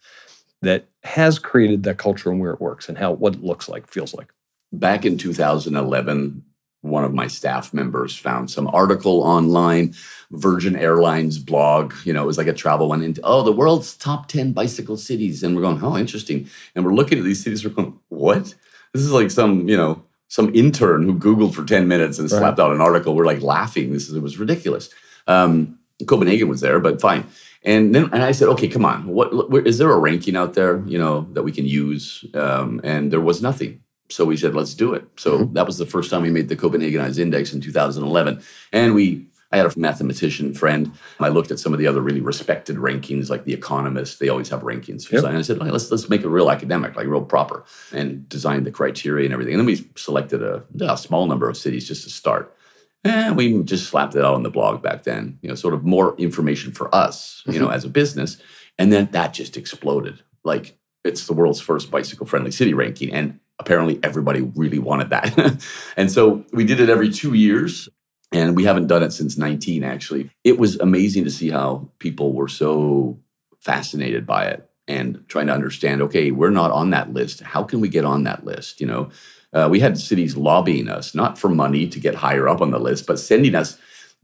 that 0.60 0.86
has 1.02 1.38
created 1.38 1.82
that 1.84 1.96
culture 1.96 2.30
and 2.30 2.40
where 2.40 2.52
it 2.52 2.60
works 2.60 2.88
and 2.90 2.98
how 2.98 3.12
what 3.12 3.34
it 3.34 3.42
looks 3.42 3.68
like, 3.70 3.88
feels 3.88 4.12
like. 4.14 4.32
back 4.72 5.04
in 5.04 5.18
2011 5.18 6.44
one 6.82 7.04
of 7.04 7.14
my 7.14 7.26
staff 7.28 7.72
members 7.72 8.16
found 8.16 8.50
some 8.50 8.66
article 8.68 9.22
online 9.22 9.94
virgin 10.32 10.74
airlines 10.76 11.38
blog 11.38 11.94
you 12.04 12.12
know 12.12 12.22
it 12.22 12.26
was 12.26 12.38
like 12.38 12.48
a 12.48 12.52
travel 12.52 12.88
one 12.88 13.02
into 13.02 13.20
oh 13.22 13.42
the 13.42 13.52
world's 13.52 13.96
top 13.96 14.28
10 14.28 14.52
bicycle 14.52 14.96
cities. 14.96 15.42
And 15.42 15.54
we're 15.56 15.62
going 15.62 15.82
oh 15.82 15.96
interesting. 15.96 16.48
And 16.74 16.84
we're 16.84 16.94
looking 16.94 17.18
at 17.18 17.24
these 17.24 17.42
cities 17.42 17.64
we're 17.64 17.70
going 17.70 17.98
what? 18.08 18.54
This 18.92 19.02
is 19.02 19.12
like 19.12 19.30
some 19.30 19.68
you 19.68 19.76
know 19.76 20.02
some 20.28 20.54
intern 20.54 21.02
who 21.04 21.14
googled 21.14 21.54
for 21.54 21.64
10 21.64 21.86
minutes 21.86 22.18
and 22.18 22.30
Right. 22.30 22.38
slapped 22.38 22.58
out 22.58 22.72
an 22.72 22.80
article. 22.80 23.14
We're 23.14 23.26
like 23.26 23.42
laughing. 23.42 23.92
This 23.92 24.08
is 24.08 24.14
it 24.16 24.22
was 24.22 24.38
ridiculous. 24.38 24.88
Um, 25.26 25.78
copenhagen 26.06 26.48
was 26.48 26.60
there 26.60 26.80
but 26.80 27.00
fine. 27.00 27.24
And 27.64 27.94
then 27.94 28.04
and 28.12 28.24
i 28.24 28.32
said 28.32 28.48
okay 28.48 28.66
come 28.66 28.84
on. 28.84 29.06
What 29.06 29.50
where, 29.50 29.62
is 29.62 29.78
there 29.78 29.92
a 29.92 29.98
ranking 29.98 30.34
out 30.36 30.54
there 30.54 30.82
you 30.86 30.98
know 30.98 31.28
that 31.34 31.44
we 31.44 31.52
can 31.52 31.66
use? 31.66 32.24
Um, 32.34 32.80
and 32.82 33.12
there 33.12 33.20
was 33.20 33.40
nothing 33.40 33.81
so 34.12 34.24
we 34.24 34.36
said, 34.36 34.54
let's 34.54 34.74
do 34.74 34.94
it. 34.94 35.04
So 35.16 35.40
Mhm. 35.40 35.54
that 35.54 35.66
was 35.66 35.78
the 35.78 35.86
first 35.86 36.10
time 36.10 36.22
we 36.22 36.30
made 36.30 36.48
the 36.48 36.56
Copenhagenized 36.56 37.18
Index 37.18 37.52
in 37.52 37.60
2011. 37.60 38.40
And 38.72 38.94
we, 38.94 39.26
I 39.50 39.56
had 39.58 39.66
a 39.66 39.78
mathematician 39.78 40.54
friend. 40.54 40.92
I 41.20 41.28
looked 41.28 41.50
at 41.50 41.58
some 41.58 41.72
of 41.72 41.78
the 41.78 41.86
other 41.86 42.00
really 42.00 42.20
respected 42.20 42.76
rankings, 42.76 43.28
like 43.28 43.44
The 43.44 43.52
Economist. 43.52 44.18
They 44.18 44.28
always 44.28 44.48
have 44.48 44.62
rankings. 44.62 45.10
Yep. 45.10 45.24
And 45.24 45.36
I 45.36 45.42
said, 45.42 45.58
let's 45.58 45.90
let's 45.90 46.08
make 46.08 46.22
it 46.22 46.28
real 46.28 46.50
academic, 46.50 46.96
like 46.96 47.06
real 47.06 47.22
proper, 47.22 47.64
and 47.92 48.28
design 48.28 48.64
the 48.64 48.70
criteria 48.70 49.24
and 49.26 49.32
everything. 49.34 49.54
And 49.54 49.60
then 49.60 49.66
we 49.66 49.86
selected 49.96 50.42
a, 50.42 50.64
a 50.80 50.96
small 50.96 51.26
number 51.26 51.48
of 51.50 51.56
cities 51.56 51.86
just 51.86 52.04
to 52.04 52.10
start. 52.10 52.54
And 53.04 53.36
we 53.36 53.62
just 53.64 53.88
slapped 53.88 54.14
it 54.14 54.24
out 54.24 54.34
on 54.34 54.42
the 54.44 54.50
blog 54.50 54.80
back 54.80 55.02
then, 55.02 55.38
you 55.42 55.48
know, 55.48 55.56
sort 55.56 55.74
of 55.74 55.84
more 55.84 56.14
information 56.18 56.70
for 56.72 56.94
us, 56.94 57.42
you 57.46 57.58
know, 57.58 57.68
as 57.68 57.84
a 57.84 57.88
business. 57.88 58.38
And 58.78 58.92
then 58.92 59.08
that 59.12 59.34
just 59.34 59.56
exploded. 59.56 60.20
Like 60.44 60.78
it's 61.04 61.26
the 61.26 61.32
world's 61.32 61.60
first 61.60 61.90
bicycle 61.90 62.26
friendly 62.26 62.52
city 62.52 62.74
ranking. 62.74 63.12
And 63.12 63.40
apparently 63.58 63.98
everybody 64.02 64.40
really 64.40 64.78
wanted 64.78 65.10
that. 65.10 65.64
and 65.96 66.10
so 66.10 66.44
we 66.52 66.64
did 66.64 66.80
it 66.80 66.88
every 66.88 67.10
two 67.10 67.34
years. 67.34 67.88
And 68.34 68.56
we 68.56 68.64
haven't 68.64 68.86
done 68.86 69.02
it 69.02 69.12
since 69.12 69.36
19, 69.36 69.84
actually. 69.84 70.30
It 70.42 70.58
was 70.58 70.80
amazing 70.80 71.24
to 71.24 71.30
see 71.30 71.50
how 71.50 71.90
people 71.98 72.32
were 72.32 72.48
so 72.48 73.18
fascinated 73.60 74.26
by 74.26 74.46
it. 74.46 74.68
and 74.88 75.24
trying 75.28 75.46
to 75.46 75.52
understand 75.52 76.02
okay 76.02 76.32
we're 76.32 76.50
not 76.50 76.72
on 76.72 76.90
that 76.90 77.12
list 77.12 77.40
how 77.40 77.62
can 77.62 77.80
we 77.80 77.88
get 77.88 78.04
on 78.04 78.24
that 78.24 78.44
list 78.44 78.80
you 78.80 78.86
know 78.86 79.08
uh, 79.52 79.68
we 79.70 79.78
had 79.78 79.96
cities 79.96 80.36
lobbying 80.36 80.88
us 80.88 81.14
not 81.14 81.38
for 81.38 81.48
money 81.48 81.86
to 81.86 82.00
get 82.00 82.16
higher 82.16 82.48
up 82.48 82.60
on 82.60 82.72
the 82.72 82.80
list 82.80 83.06
but 83.06 83.18
sending 83.18 83.54
us 83.54 83.78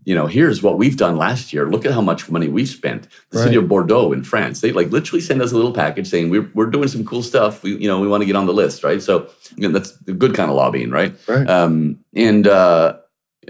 you 0.08 0.14
know 0.14 0.26
here's 0.26 0.62
what 0.62 0.78
we've 0.78 0.96
done 0.96 1.18
last 1.18 1.52
year. 1.52 1.68
Look 1.68 1.84
at 1.84 1.92
how 1.92 2.00
much 2.00 2.30
money 2.30 2.48
we've 2.48 2.68
spent. 2.68 3.08
The 3.28 3.38
right. 3.38 3.44
city 3.44 3.56
of 3.56 3.68
bordeaux 3.68 4.10
in 4.12 4.24
france 4.24 4.62
they 4.62 4.72
like 4.72 4.88
literally 4.88 5.20
send 5.20 5.42
us 5.42 5.52
a 5.52 5.54
little 5.54 5.74
package 5.74 6.08
saying 6.08 6.30
we're, 6.30 6.50
we're 6.54 6.70
doing 6.70 6.88
some 6.88 7.04
cool 7.04 7.22
stuff. 7.22 7.62
We 7.62 7.76
you 7.76 7.86
know 7.86 8.00
we 8.00 8.08
want 8.08 8.22
to 8.22 8.26
get 8.26 8.34
on 8.34 8.46
the 8.46 8.54
list 8.54 8.82
right? 8.82 9.02
So 9.02 9.30
you 9.56 9.68
know, 9.68 9.78
that's 9.78 9.92
a 10.08 10.12
good 10.12 10.34
kind 10.34 10.50
of 10.50 10.56
lobbying 10.56 10.90
right, 10.90 11.14
right. 11.28 11.46
Um, 11.46 11.98
and 12.14 12.46
uh, 12.46 12.96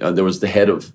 uh, 0.03 0.11
there 0.11 0.25
was 0.25 0.41
the 0.41 0.49
head 0.49 0.69
of 0.69 0.93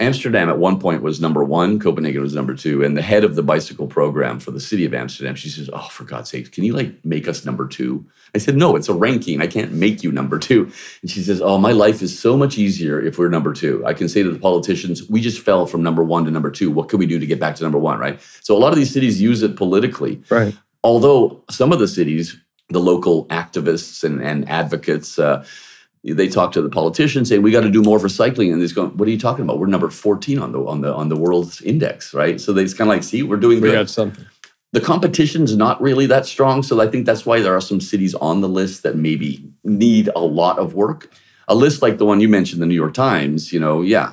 Amsterdam 0.00 0.48
at 0.48 0.58
one 0.58 0.80
point 0.80 1.02
was 1.02 1.20
number 1.20 1.44
one, 1.44 1.78
Copenhagen 1.78 2.20
was 2.20 2.34
number 2.34 2.54
two, 2.54 2.82
and 2.82 2.96
the 2.96 3.02
head 3.02 3.22
of 3.22 3.36
the 3.36 3.44
bicycle 3.44 3.86
program 3.86 4.40
for 4.40 4.50
the 4.50 4.58
city 4.58 4.84
of 4.84 4.92
Amsterdam, 4.92 5.36
she 5.36 5.48
says, 5.48 5.70
"Oh, 5.72 5.88
for 5.88 6.02
God's 6.02 6.30
sake, 6.30 6.50
can 6.50 6.64
you 6.64 6.72
like 6.72 7.04
make 7.04 7.28
us 7.28 7.44
number 7.44 7.68
two? 7.68 8.04
I 8.34 8.38
said, 8.38 8.56
"No, 8.56 8.74
it's 8.74 8.88
a 8.88 8.92
ranking. 8.92 9.40
I 9.40 9.46
can't 9.46 9.72
make 9.72 10.02
you 10.02 10.10
number 10.10 10.40
two. 10.40 10.68
And 11.00 11.10
she 11.10 11.22
says, 11.22 11.40
"Oh, 11.40 11.58
my 11.58 11.70
life 11.70 12.02
is 12.02 12.18
so 12.18 12.36
much 12.36 12.58
easier 12.58 13.00
if 13.00 13.18
we're 13.18 13.28
number 13.28 13.52
two. 13.52 13.86
I 13.86 13.94
can 13.94 14.08
say 14.08 14.24
to 14.24 14.30
the 14.30 14.38
politicians, 14.38 15.08
we 15.08 15.20
just 15.20 15.38
fell 15.38 15.64
from 15.64 15.84
number 15.84 16.02
one 16.02 16.24
to 16.24 16.32
number 16.32 16.50
two. 16.50 16.72
What 16.72 16.88
can 16.88 16.98
we 16.98 17.06
do 17.06 17.20
to 17.20 17.26
get 17.26 17.38
back 17.38 17.54
to 17.56 17.62
number 17.62 17.78
one? 17.78 18.00
Right? 18.00 18.20
So 18.42 18.56
a 18.56 18.58
lot 18.58 18.72
of 18.72 18.78
these 18.78 18.92
cities 18.92 19.22
use 19.22 19.44
it 19.44 19.54
politically, 19.54 20.22
right? 20.28 20.56
Although 20.82 21.44
some 21.50 21.72
of 21.72 21.78
the 21.78 21.86
cities, 21.88 22.36
the 22.68 22.80
local 22.80 23.26
activists 23.26 24.02
and, 24.02 24.20
and 24.20 24.48
advocates." 24.48 25.20
Uh, 25.20 25.44
they 26.04 26.28
talk 26.28 26.52
to 26.52 26.60
the 26.60 26.68
politicians 26.68 27.30
saying 27.30 27.40
we 27.40 27.50
got 27.50 27.62
to 27.62 27.70
do 27.70 27.82
more 27.82 27.98
for 27.98 28.10
cycling 28.10 28.52
and 28.52 28.60
they're 28.60 28.74
going 28.74 28.96
what 28.96 29.08
are 29.08 29.10
you 29.10 29.18
talking 29.18 29.42
about? 29.44 29.58
We're 29.58 29.66
number 29.66 29.88
14 29.88 30.38
on 30.38 30.52
the 30.52 30.64
on 30.66 30.82
the 30.82 30.92
on 30.94 31.08
the 31.08 31.16
world's 31.16 31.62
index 31.62 32.12
right? 32.12 32.38
So 32.40 32.52
they 32.52 32.64
just 32.64 32.76
kind 32.76 32.90
of 32.90 32.94
like 32.96 33.02
see 33.02 33.22
we're 33.22 33.36
doing 33.38 33.60
we 33.60 33.70
good. 33.70 33.74
got 33.74 33.88
something. 33.88 34.26
the 34.72 34.80
competition's 34.80 35.56
not 35.56 35.80
really 35.80 36.04
that 36.06 36.26
strong 36.26 36.62
so 36.62 36.80
i 36.80 36.86
think 36.86 37.06
that's 37.06 37.24
why 37.24 37.40
there 37.40 37.54
are 37.56 37.60
some 37.60 37.80
cities 37.80 38.14
on 38.16 38.40
the 38.40 38.48
list 38.48 38.82
that 38.82 38.96
maybe 38.96 39.48
need 39.62 40.10
a 40.14 40.20
lot 40.20 40.58
of 40.58 40.74
work. 40.74 41.10
A 41.48 41.54
list 41.54 41.80
like 41.80 41.98
the 41.98 42.04
one 42.04 42.20
you 42.20 42.28
mentioned 42.28 42.60
the 42.60 42.66
new 42.66 42.74
york 42.74 42.94
times 42.94 43.52
you 43.52 43.60
know 43.60 43.82
yeah 43.82 44.12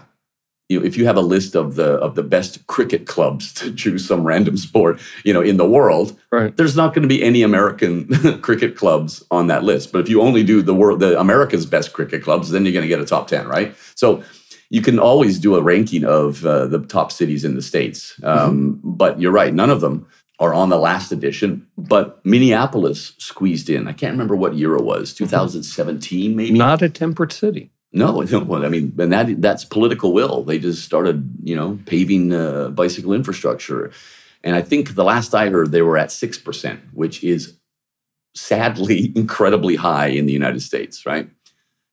you 0.71 0.79
know, 0.79 0.85
if 0.85 0.95
you 0.95 1.05
have 1.05 1.17
a 1.17 1.21
list 1.21 1.55
of 1.55 1.75
the 1.75 1.93
of 1.99 2.15
the 2.15 2.23
best 2.23 2.65
cricket 2.67 3.05
clubs 3.05 3.53
to 3.55 3.73
choose 3.73 4.07
some 4.07 4.23
random 4.23 4.55
sport, 4.57 4.99
you 5.25 5.33
know, 5.33 5.41
in 5.41 5.57
the 5.57 5.67
world, 5.67 6.17
right. 6.31 6.55
there's 6.55 6.77
not 6.77 6.93
going 6.93 7.01
to 7.01 7.07
be 7.09 7.21
any 7.21 7.43
American 7.43 8.07
cricket 8.41 8.77
clubs 8.77 9.23
on 9.29 9.47
that 9.47 9.63
list. 9.63 9.91
But 9.91 9.99
if 9.99 10.09
you 10.09 10.21
only 10.21 10.43
do 10.43 10.61
the 10.61 10.73
world, 10.73 11.01
the 11.01 11.19
America's 11.19 11.65
best 11.65 11.91
cricket 11.91 12.23
clubs, 12.23 12.51
then 12.51 12.63
you're 12.63 12.73
going 12.73 12.83
to 12.83 12.87
get 12.87 13.01
a 13.01 13.05
top 13.05 13.27
ten, 13.27 13.47
right? 13.47 13.75
So 13.95 14.23
you 14.69 14.81
can 14.81 14.97
always 14.97 15.37
do 15.37 15.55
a 15.55 15.61
ranking 15.61 16.05
of 16.05 16.45
uh, 16.45 16.67
the 16.67 16.79
top 16.79 17.11
cities 17.11 17.43
in 17.43 17.55
the 17.55 17.61
states. 17.61 18.17
Um, 18.23 18.77
mm-hmm. 18.77 18.91
But 18.91 19.19
you're 19.19 19.33
right, 19.33 19.53
none 19.53 19.69
of 19.69 19.81
them 19.81 20.07
are 20.39 20.53
on 20.53 20.69
the 20.69 20.77
last 20.77 21.11
edition. 21.11 21.67
But 21.77 22.25
Minneapolis 22.25 23.13
squeezed 23.17 23.69
in. 23.69 23.87
I 23.87 23.93
can't 23.93 24.13
remember 24.13 24.35
what 24.35 24.55
year 24.55 24.75
it 24.75 24.83
was, 24.83 25.13
2017 25.13 26.35
maybe. 26.35 26.57
Not 26.57 26.81
a 26.81 26.89
temperate 26.89 27.33
city. 27.33 27.71
No, 27.93 28.21
no, 28.31 28.39
well, 28.39 28.65
I 28.65 28.69
mean, 28.69 28.93
and 28.99 29.11
that 29.11 29.41
that's 29.41 29.65
political 29.65 30.13
will. 30.13 30.43
They 30.43 30.59
just 30.59 30.83
started, 30.83 31.29
you 31.43 31.55
know, 31.55 31.79
paving 31.85 32.33
uh, 32.33 32.69
bicycle 32.69 33.13
infrastructure, 33.13 33.91
and 34.43 34.55
I 34.55 34.61
think 34.61 34.95
the 34.95 35.03
last 35.03 35.33
I 35.35 35.49
heard, 35.49 35.71
they 35.71 35.81
were 35.81 35.97
at 35.97 36.11
six 36.11 36.37
percent, 36.37 36.81
which 36.93 37.23
is 37.23 37.57
sadly 38.33 39.11
incredibly 39.15 39.75
high 39.75 40.07
in 40.07 40.25
the 40.25 40.33
United 40.33 40.61
States. 40.61 41.05
Right? 41.05 41.29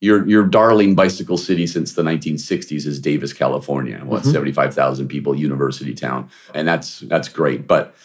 Your 0.00 0.26
your 0.28 0.44
darling 0.44 0.94
bicycle 0.94 1.36
city 1.36 1.66
since 1.66 1.94
the 1.94 2.02
1960s 2.02 2.86
is 2.86 3.00
Davis, 3.00 3.32
California. 3.32 3.98
What 4.04 4.22
mm-hmm. 4.22 4.30
75,000 4.30 5.08
people, 5.08 5.34
university 5.34 5.94
town, 5.94 6.30
and 6.54 6.68
that's 6.68 7.00
that's 7.00 7.28
great, 7.28 7.66
but 7.66 7.96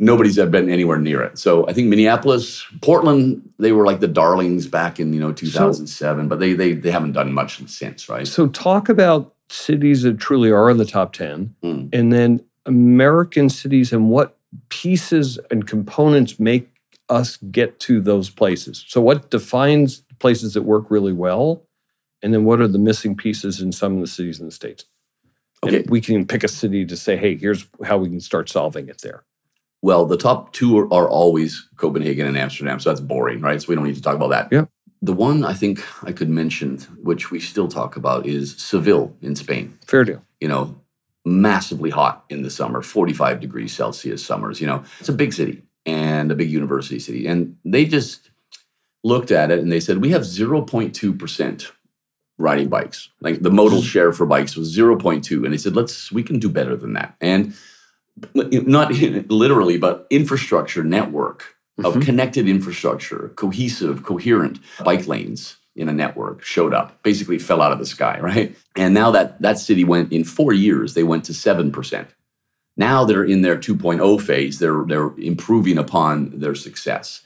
nobody's 0.00 0.38
ever 0.38 0.50
been 0.50 0.70
anywhere 0.70 0.98
near 0.98 1.22
it. 1.22 1.38
So 1.38 1.68
I 1.68 1.72
think 1.72 1.88
Minneapolis, 1.88 2.66
Portland, 2.80 3.48
they 3.58 3.70
were 3.70 3.84
like 3.84 4.00
the 4.00 4.08
darlings 4.08 4.66
back 4.66 4.98
in 4.98 5.12
you 5.12 5.20
know 5.20 5.32
2007, 5.32 5.86
so, 6.24 6.28
but 6.28 6.40
they 6.40 6.54
they 6.54 6.72
they 6.72 6.90
haven't 6.90 7.12
done 7.12 7.32
much 7.32 7.64
since, 7.68 8.08
right? 8.08 8.26
So 8.26 8.48
talk 8.48 8.88
about 8.88 9.34
cities 9.50 10.02
that 10.02 10.18
truly 10.18 10.50
are 10.50 10.70
in 10.70 10.78
the 10.78 10.84
top 10.84 11.12
10 11.12 11.54
mm. 11.62 11.88
and 11.92 12.12
then 12.12 12.40
American 12.66 13.48
cities 13.48 13.92
and 13.92 14.08
what 14.08 14.38
pieces 14.68 15.40
and 15.50 15.66
components 15.66 16.38
make 16.38 16.68
us 17.08 17.36
get 17.50 17.80
to 17.80 18.00
those 18.00 18.30
places. 18.30 18.84
So 18.86 19.00
what 19.00 19.30
defines 19.30 20.04
places 20.20 20.54
that 20.54 20.62
work 20.62 20.88
really 20.88 21.12
well 21.12 21.64
and 22.22 22.32
then 22.32 22.44
what 22.44 22.60
are 22.60 22.68
the 22.68 22.78
missing 22.78 23.16
pieces 23.16 23.60
in 23.60 23.72
some 23.72 23.94
of 23.94 24.00
the 24.00 24.06
cities 24.06 24.38
in 24.38 24.46
the 24.46 24.52
states? 24.52 24.84
Okay. 25.64 25.78
And 25.78 25.90
we 25.90 26.00
can 26.00 26.26
pick 26.26 26.44
a 26.44 26.48
city 26.48 26.86
to 26.86 26.96
say, 26.96 27.16
hey, 27.16 27.36
here's 27.36 27.66
how 27.84 27.98
we 27.98 28.08
can 28.08 28.20
start 28.20 28.48
solving 28.48 28.88
it 28.88 29.00
there. 29.02 29.24
Well, 29.82 30.04
the 30.04 30.16
top 30.16 30.52
two 30.52 30.78
are, 30.78 30.92
are, 30.92 31.08
always 31.08 31.68
Copenhagen 31.76 32.26
and 32.26 32.36
Amsterdam, 32.36 32.80
so 32.80 32.90
that's 32.90 33.00
boring, 33.00 33.40
right? 33.40 33.60
So 33.60 33.68
we 33.68 33.74
don't 33.74 33.84
need 33.84 33.96
to 33.96 34.02
talk 34.02 34.14
about 34.14 34.28
that. 34.28 34.48
Yeah. 34.52 34.66
The 35.00 35.14
one 35.14 35.44
I 35.44 35.54
think 35.54 35.82
I 36.04 36.12
could 36.12 36.28
mention, 36.28 36.78
which 37.02 37.30
we 37.30 37.40
still 37.40 37.68
talk 37.68 37.96
about, 37.96 38.26
is 38.26 38.56
Seville 38.58 39.16
in 39.22 39.34
Spain. 39.34 39.78
Fair 39.86 40.04
deal. 40.04 40.22
You 40.38 40.48
know, 40.48 40.80
massively 41.24 41.90
hot 41.90 42.24
in 42.28 42.42
the 42.42 42.50
summer, 42.50 42.82
45 42.82 43.40
degrees 43.40 43.72
Celsius 43.72 44.24
summers. 44.24 44.60
You 44.60 44.66
know, 44.66 44.84
it's 44.98 45.08
a 45.08 45.14
big 45.14 45.32
city 45.32 45.62
and 45.86 46.30
a 46.30 46.34
big 46.34 46.50
university 46.50 46.98
city. 46.98 47.26
And 47.26 47.56
they 47.64 47.86
just 47.86 48.30
looked 49.02 49.30
at 49.30 49.50
it 49.50 49.60
and 49.60 49.72
they 49.72 49.80
said, 49.80 49.98
we 49.98 50.10
have 50.10 50.22
0.2% 50.22 51.70
riding 52.38 52.68
bikes. 52.68 53.10
Like 53.20 53.40
the 53.40 53.50
modal 53.50 53.80
mm. 53.80 53.84
share 53.84 54.12
for 54.12 54.26
bikes 54.26 54.56
was 54.56 54.76
0.2. 54.76 55.44
And 55.44 55.52
they 55.52 55.58
said, 55.58 55.76
let's, 55.76 56.12
we 56.12 56.22
can 56.22 56.38
do 56.38 56.48
better 56.48 56.76
than 56.76 56.94
that. 56.94 57.14
And 57.20 57.54
not 58.34 58.92
literally, 59.30 59.78
but 59.78 60.06
infrastructure 60.10 60.84
network 60.84 61.56
of 61.78 61.94
mm-hmm. 61.94 62.02
connected 62.02 62.48
infrastructure, 62.48 63.32
cohesive, 63.36 64.02
coherent 64.02 64.58
bike 64.84 65.06
lanes 65.06 65.56
in 65.76 65.88
a 65.88 65.92
network 65.92 66.42
showed 66.42 66.74
up, 66.74 67.02
basically 67.02 67.38
fell 67.38 67.62
out 67.62 67.72
of 67.72 67.78
the 67.78 67.86
sky, 67.86 68.18
right? 68.22 68.56
And 68.76 68.94
now 68.94 69.10
that 69.12 69.40
that 69.42 69.58
city 69.58 69.84
went 69.84 70.12
in 70.12 70.24
four 70.24 70.52
years, 70.52 70.94
they 70.94 71.04
went 71.04 71.24
to 71.24 71.32
7%. 71.32 72.06
Now 72.76 73.04
they're 73.04 73.24
in 73.24 73.42
their 73.42 73.56
2.0 73.56 74.20
phase, 74.20 74.58
they're, 74.58 74.84
they're 74.86 75.12
improving 75.18 75.78
upon 75.78 76.38
their 76.38 76.54
success. 76.54 77.22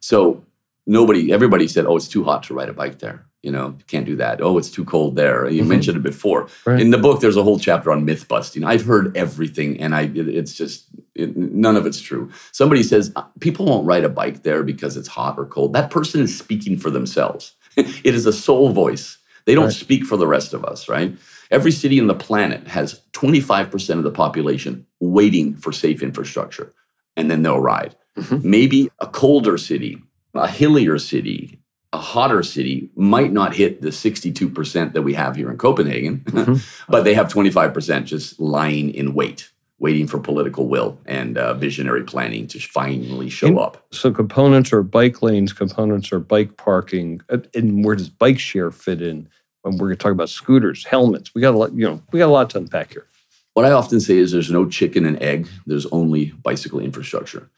So 0.00 0.44
nobody, 0.86 1.32
everybody 1.32 1.68
said, 1.68 1.86
oh, 1.86 1.96
it's 1.96 2.08
too 2.08 2.24
hot 2.24 2.42
to 2.44 2.54
ride 2.54 2.68
a 2.68 2.72
bike 2.72 2.98
there 3.00 3.26
you 3.44 3.52
know, 3.52 3.76
can't 3.88 4.06
do 4.06 4.16
that. 4.16 4.40
Oh, 4.40 4.56
it's 4.56 4.70
too 4.70 4.86
cold 4.86 5.16
there. 5.16 5.46
You 5.48 5.60
mm-hmm. 5.60 5.68
mentioned 5.68 5.96
it 5.98 6.02
before. 6.02 6.48
Right. 6.64 6.80
In 6.80 6.90
the 6.90 6.98
book, 6.98 7.20
there's 7.20 7.36
a 7.36 7.42
whole 7.42 7.58
chapter 7.58 7.92
on 7.92 8.06
myth 8.06 8.26
busting. 8.26 8.64
I've 8.64 8.86
heard 8.86 9.14
everything, 9.14 9.78
and 9.78 9.94
I 9.94 10.10
it's 10.14 10.54
just 10.54 10.86
it, 11.14 11.36
none 11.36 11.76
of 11.76 11.84
it's 11.84 12.00
true. 12.00 12.30
Somebody 12.52 12.82
says 12.82 13.12
uh, 13.16 13.22
people 13.40 13.66
won't 13.66 13.86
ride 13.86 14.02
a 14.02 14.08
bike 14.08 14.44
there 14.44 14.62
because 14.62 14.96
it's 14.96 15.08
hot 15.08 15.38
or 15.38 15.44
cold. 15.44 15.74
That 15.74 15.90
person 15.90 16.22
is 16.22 16.36
speaking 16.36 16.78
for 16.78 16.88
themselves. 16.88 17.54
it 17.76 18.14
is 18.14 18.24
a 18.24 18.32
soul 18.32 18.70
voice. 18.70 19.18
They 19.44 19.54
don't 19.54 19.64
right. 19.64 19.74
speak 19.74 20.06
for 20.06 20.16
the 20.16 20.26
rest 20.26 20.54
of 20.54 20.64
us, 20.64 20.88
right? 20.88 21.14
Every 21.50 21.70
city 21.70 22.00
on 22.00 22.06
the 22.06 22.14
planet 22.14 22.66
has 22.68 23.02
25% 23.12 23.98
of 23.98 24.04
the 24.04 24.10
population 24.10 24.86
waiting 25.00 25.54
for 25.54 25.70
safe 25.70 26.02
infrastructure, 26.02 26.72
and 27.14 27.30
then 27.30 27.42
they'll 27.42 27.60
ride. 27.60 27.94
Mm-hmm. 28.16 28.48
Maybe 28.48 28.90
a 29.00 29.06
colder 29.06 29.58
city, 29.58 29.98
a 30.32 30.48
hillier 30.48 30.98
city, 30.98 31.60
a 31.94 31.98
hotter 31.98 32.42
city 32.42 32.90
might 32.96 33.32
not 33.32 33.54
hit 33.54 33.80
the 33.80 33.90
62% 33.90 34.92
that 34.92 35.02
we 35.02 35.14
have 35.14 35.36
here 35.36 35.48
in 35.48 35.56
Copenhagen, 35.56 36.18
mm-hmm. 36.26 36.54
but 36.92 37.04
they 37.04 37.14
have 37.14 37.28
25% 37.28 38.04
just 38.04 38.40
lying 38.40 38.92
in 38.92 39.14
wait, 39.14 39.52
waiting 39.78 40.08
for 40.08 40.18
political 40.18 40.66
will 40.66 40.98
and 41.06 41.38
uh, 41.38 41.54
visionary 41.54 42.02
planning 42.02 42.48
to 42.48 42.58
finally 42.58 43.30
show 43.30 43.46
and 43.46 43.58
up. 43.60 43.86
So 43.92 44.10
components 44.10 44.72
are 44.72 44.82
bike 44.82 45.22
lanes, 45.22 45.52
components 45.52 46.12
are 46.12 46.18
bike 46.18 46.56
parking, 46.56 47.20
uh, 47.30 47.38
and 47.54 47.84
where 47.84 47.94
does 47.94 48.10
bike 48.10 48.40
share 48.40 48.72
fit 48.72 49.00
in? 49.00 49.28
When 49.62 49.78
we're 49.78 49.86
going 49.86 49.96
to 49.96 50.02
talk 50.02 50.12
about 50.12 50.28
scooters, 50.28 50.84
helmets, 50.84 51.34
we 51.34 51.40
got 51.40 51.54
a 51.54 51.56
lot. 51.56 51.72
You 51.72 51.86
know, 51.88 52.02
we 52.12 52.18
got 52.18 52.28
a 52.28 52.32
lot 52.32 52.50
to 52.50 52.58
unpack 52.58 52.92
here. 52.92 53.06
What 53.54 53.64
I 53.64 53.70
often 53.70 53.98
say 53.98 54.18
is, 54.18 54.32
there's 54.32 54.50
no 54.50 54.68
chicken 54.68 55.06
and 55.06 55.22
egg. 55.22 55.48
There's 55.64 55.86
only 55.86 56.32
bicycle 56.32 56.80
infrastructure. 56.80 57.48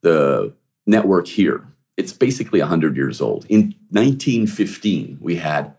The 0.00 0.52
network 0.84 1.28
here 1.28 1.64
it's 1.96 2.12
basically 2.12 2.60
100 2.60 2.96
years 2.96 3.20
old. 3.20 3.46
In 3.48 3.74
1915, 3.90 5.18
we 5.20 5.36
had, 5.36 5.74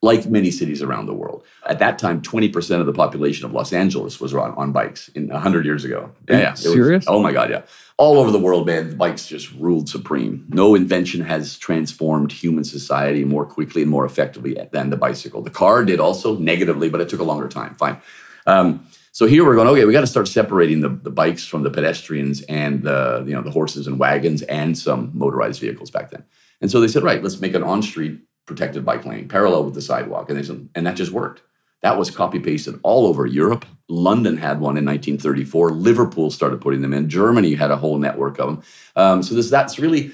like 0.00 0.26
many 0.26 0.50
cities 0.52 0.82
around 0.82 1.06
the 1.06 1.14
world, 1.14 1.44
at 1.66 1.80
that 1.80 1.98
time, 1.98 2.22
20% 2.22 2.80
of 2.80 2.86
the 2.86 2.92
population 2.92 3.44
of 3.44 3.52
Los 3.52 3.72
Angeles 3.72 4.20
was 4.20 4.32
on, 4.32 4.52
on 4.52 4.70
bikes 4.70 5.08
in 5.08 5.28
100 5.28 5.64
years 5.64 5.84
ago. 5.84 6.12
Yeah, 6.28 6.38
yeah. 6.38 6.54
Serious? 6.54 7.06
Was, 7.06 7.14
oh 7.14 7.20
my 7.20 7.32
God, 7.32 7.50
yeah. 7.50 7.62
All 7.96 8.18
over 8.18 8.30
the 8.30 8.38
world, 8.38 8.66
man, 8.66 8.96
bikes 8.96 9.26
just 9.26 9.50
ruled 9.54 9.88
supreme. 9.88 10.46
No 10.50 10.76
invention 10.76 11.22
has 11.22 11.58
transformed 11.58 12.30
human 12.30 12.62
society 12.62 13.24
more 13.24 13.44
quickly 13.44 13.82
and 13.82 13.90
more 13.90 14.04
effectively 14.04 14.56
than 14.70 14.90
the 14.90 14.96
bicycle. 14.96 15.42
The 15.42 15.50
car 15.50 15.84
did 15.84 15.98
also 15.98 16.38
negatively, 16.38 16.88
but 16.88 17.00
it 17.00 17.08
took 17.08 17.20
a 17.20 17.24
longer 17.24 17.48
time. 17.48 17.74
Fine. 17.74 18.00
Um, 18.46 18.86
so 19.18 19.26
here 19.26 19.44
we're 19.44 19.56
going, 19.56 19.66
okay, 19.66 19.84
we 19.84 19.92
got 19.92 20.02
to 20.02 20.06
start 20.06 20.28
separating 20.28 20.80
the, 20.80 20.90
the 20.90 21.10
bikes 21.10 21.44
from 21.44 21.64
the 21.64 21.70
pedestrians 21.70 22.40
and 22.42 22.84
the, 22.84 23.24
you 23.26 23.34
know, 23.34 23.42
the 23.42 23.50
horses 23.50 23.88
and 23.88 23.98
wagons 23.98 24.42
and 24.42 24.78
some 24.78 25.10
motorized 25.12 25.60
vehicles 25.60 25.90
back 25.90 26.12
then. 26.12 26.22
And 26.60 26.70
so 26.70 26.80
they 26.80 26.86
said, 26.86 27.02
right, 27.02 27.20
let's 27.20 27.40
make 27.40 27.54
an 27.54 27.64
on-street 27.64 28.20
protected 28.46 28.84
bike 28.84 29.04
lane 29.04 29.26
parallel 29.26 29.64
with 29.64 29.74
the 29.74 29.82
sidewalk. 29.82 30.30
And 30.30 30.38
they 30.38 30.44
said, 30.44 30.68
and 30.76 30.86
that 30.86 30.94
just 30.94 31.10
worked. 31.10 31.42
That 31.82 31.98
was 31.98 32.12
copy 32.12 32.38
pasted 32.38 32.78
all 32.84 33.08
over 33.08 33.26
Europe. 33.26 33.66
London 33.88 34.36
had 34.36 34.60
one 34.60 34.76
in 34.76 34.84
1934. 34.84 35.72
Liverpool 35.72 36.30
started 36.30 36.60
putting 36.60 36.82
them 36.82 36.94
in. 36.94 37.08
Germany 37.08 37.56
had 37.56 37.72
a 37.72 37.76
whole 37.76 37.98
network 37.98 38.38
of 38.38 38.46
them. 38.46 38.62
Um, 38.94 39.24
so 39.24 39.34
this 39.34 39.50
that's 39.50 39.80
really 39.80 40.12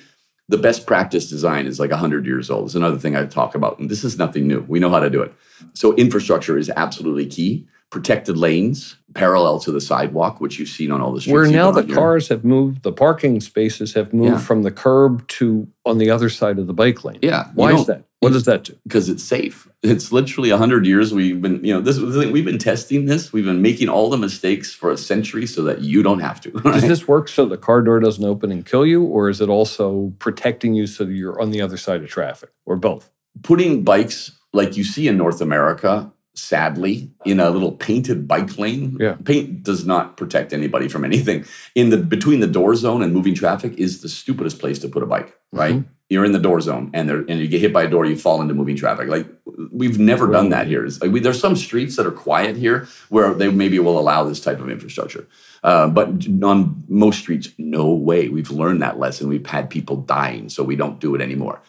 the 0.49 0.57
best 0.57 0.87
practice 0.87 1.29
design 1.29 1.67
is 1.67 1.79
like 1.79 1.91
100 1.91 2.25
years 2.25 2.51
old. 2.51 2.65
It's 2.65 2.75
another 2.75 2.99
thing 2.99 3.17
I 3.17 3.27
talk 3.27 3.55
about. 3.55 3.79
And 3.79 3.91
this 3.91 4.03
is 4.03 4.17
nothing 4.17 4.49
new. 4.49 4.65
We 4.67 4.81
know 4.81 4.89
how 4.89 5.01
to 5.01 5.11
do 5.11 5.21
it. 5.21 5.35
So 5.75 5.95
infrastructure 5.97 6.57
is 6.57 6.71
absolutely 6.75 7.27
key. 7.27 7.69
Protected 7.95 8.37
lanes 8.37 8.97
parallel 9.15 9.61
to 9.61 9.71
the 9.71 9.81
sidewalk, 9.81 10.41
which 10.41 10.59
you've 10.59 10.69
seen 10.69 10.91
on 10.91 11.01
all 11.01 11.13
the 11.13 11.21
streets. 11.21 11.33
Where 11.33 11.47
now 11.47 11.71
the 11.71 11.85
here. 11.85 11.95
cars 11.95 12.27
have 12.27 12.45
moved, 12.45 12.83
the 12.83 12.91
parking 12.91 13.41
spaces 13.41 13.95
have 13.95 14.13
moved 14.13 14.33
Yeah. 14.33 14.39
from 14.39 14.65
the 14.65 14.73
curb 14.73 15.25
to 15.39 15.69
on 15.87 15.99
the 15.99 16.11
other 16.11 16.29
side 16.29 16.59
of 16.59 16.67
the 16.67 16.73
bike 16.75 17.05
lane. 17.05 17.21
Yeah. 17.23 17.51
Why 17.55 17.73
is 17.73 17.87
that? 17.87 18.03
What 18.19 18.33
does 18.33 18.47
that 18.47 18.65
do? 18.65 18.75
because 18.83 19.09
it's 19.09 19.23
safe. 19.23 19.69
It's 19.85 20.11
literally 20.11 20.51
100 20.51 20.87
years 20.87 21.15
we've 21.15 21.41
been, 21.41 21.63
you 21.65 21.73
know, 21.73 21.81
this 21.81 22.01
was 22.01 22.15
the 22.17 22.23
thing, 22.23 22.33
we've 22.33 22.45
been 22.45 22.59
testing 22.59 23.05
this. 23.05 23.33
We've 23.33 23.45
been 23.45 23.63
making 23.63 23.89
all 23.89 24.11
the 24.11 24.17
mistakes 24.19 24.75
for 24.75 24.91
a 24.91 24.97
century 24.97 25.47
so 25.47 25.63
that 25.63 25.83
you 25.83 26.03
don't 26.03 26.19
have 26.21 26.41
to. 26.41 26.51
Does 26.65 26.83
this 26.83 27.07
work 27.07 27.29
so 27.29 27.47
the 27.47 27.57
car 27.59 27.81
door 27.81 28.01
doesn't 28.01 28.25
open 28.25 28.51
and 28.51 28.67
kill 28.67 28.85
you, 28.85 29.05
or 29.05 29.29
is 29.29 29.41
it 29.41 29.49
also 29.49 30.13
protecting 30.19 30.75
you 30.75 30.89
so 30.89 31.05
that 31.05 31.13
you're 31.13 31.41
on 31.41 31.53
the 31.53 31.61
other 31.61 31.77
side 31.77 32.03
of 32.03 32.09
traffic, 32.09 32.51
or 32.67 32.75
both? 32.75 33.09
Putting 33.43 33.85
bikes 33.85 34.33
like 34.53 34.77
you 34.77 34.83
see 34.85 35.07
in 35.07 35.17
North 35.17 35.41
America, 35.41 36.11
sadly, 36.35 37.11
in 37.25 37.41
a 37.41 37.51
little 37.51 37.73
painted 37.73 38.27
bike 38.27 38.59
lane. 38.59 38.97
Yeah. 39.01 39.17
Paint 39.25 39.63
does 39.63 39.87
not 39.87 40.17
protect 40.17 40.53
anybody 40.53 40.89
from 40.89 41.05
anything. 41.05 41.45
In 41.75 41.91
the 41.91 41.97
between 41.97 42.41
the 42.41 42.47
door 42.47 42.75
zone 42.75 43.03
and 43.03 43.13
moving 43.13 43.35
traffic 43.35 43.75
is 43.79 44.03
the 44.03 44.09
stupidest 44.09 44.59
place 44.59 44.79
to 44.81 44.89
put 44.89 45.03
a 45.03 45.07
bike, 45.07 45.37
right? 45.53 45.77
Mm-hmm. 45.77 45.89
You're 46.11 46.25
in 46.25 46.33
the 46.33 46.39
door 46.39 46.61
zone 46.61 46.91
and 46.93 47.09
there 47.09 47.25
and 47.29 47.41
you 47.41 47.49
get 47.49 47.61
hit 47.61 47.73
by 47.73 47.85
a 47.85 47.89
door, 47.89 48.05
you 48.05 48.17
fall 48.17 48.43
into 48.43 48.53
moving 48.53 48.77
traffic. 48.77 49.09
Like 49.09 49.27
we've 49.73 49.99
never 49.99 50.31
done 50.31 50.51
that 50.51 50.67
here. 50.67 50.87
Like 51.01 51.11
we, 51.11 51.21
there's 51.21 51.41
some 51.41 51.57
streets 51.57 51.97
that 51.97 52.07
are 52.07 52.13
quiet 52.13 52.57
here 52.57 52.87
where 53.09 53.33
they 53.33 53.49
maybe 53.49 53.79
will 53.79 53.99
allow 53.99 54.25
this 54.25 54.41
type 54.41 54.61
of 54.61 54.69
infrastructure. 54.69 55.27
Uh, 55.63 55.89
but 55.89 56.09
on 56.43 56.85
most 56.89 57.21
streets, 57.21 57.49
no 57.57 57.91
way. 57.91 58.29
We've 58.29 58.51
learned 58.51 58.83
that 58.83 58.99
lesson. 58.99 59.29
We've 59.29 59.47
had 59.47 59.71
people 59.71 59.97
dying, 59.97 60.51
so 60.51 60.63
we 60.63 60.77
don't 60.77 61.01
do 61.01 61.15
it 61.15 61.23
anymore. 61.23 61.63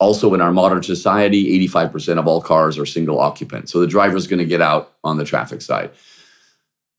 Also, 0.00 0.32
in 0.32 0.40
our 0.40 0.52
modern 0.52 0.82
society, 0.82 1.58
85% 1.68 2.18
of 2.18 2.26
all 2.28 2.40
cars 2.40 2.78
are 2.78 2.86
single 2.86 3.18
occupant. 3.18 3.68
So 3.68 3.80
the 3.80 3.86
driver's 3.86 4.26
going 4.28 4.38
to 4.38 4.44
get 4.44 4.62
out 4.62 4.94
on 5.02 5.18
the 5.18 5.24
traffic 5.24 5.60
side. 5.60 5.90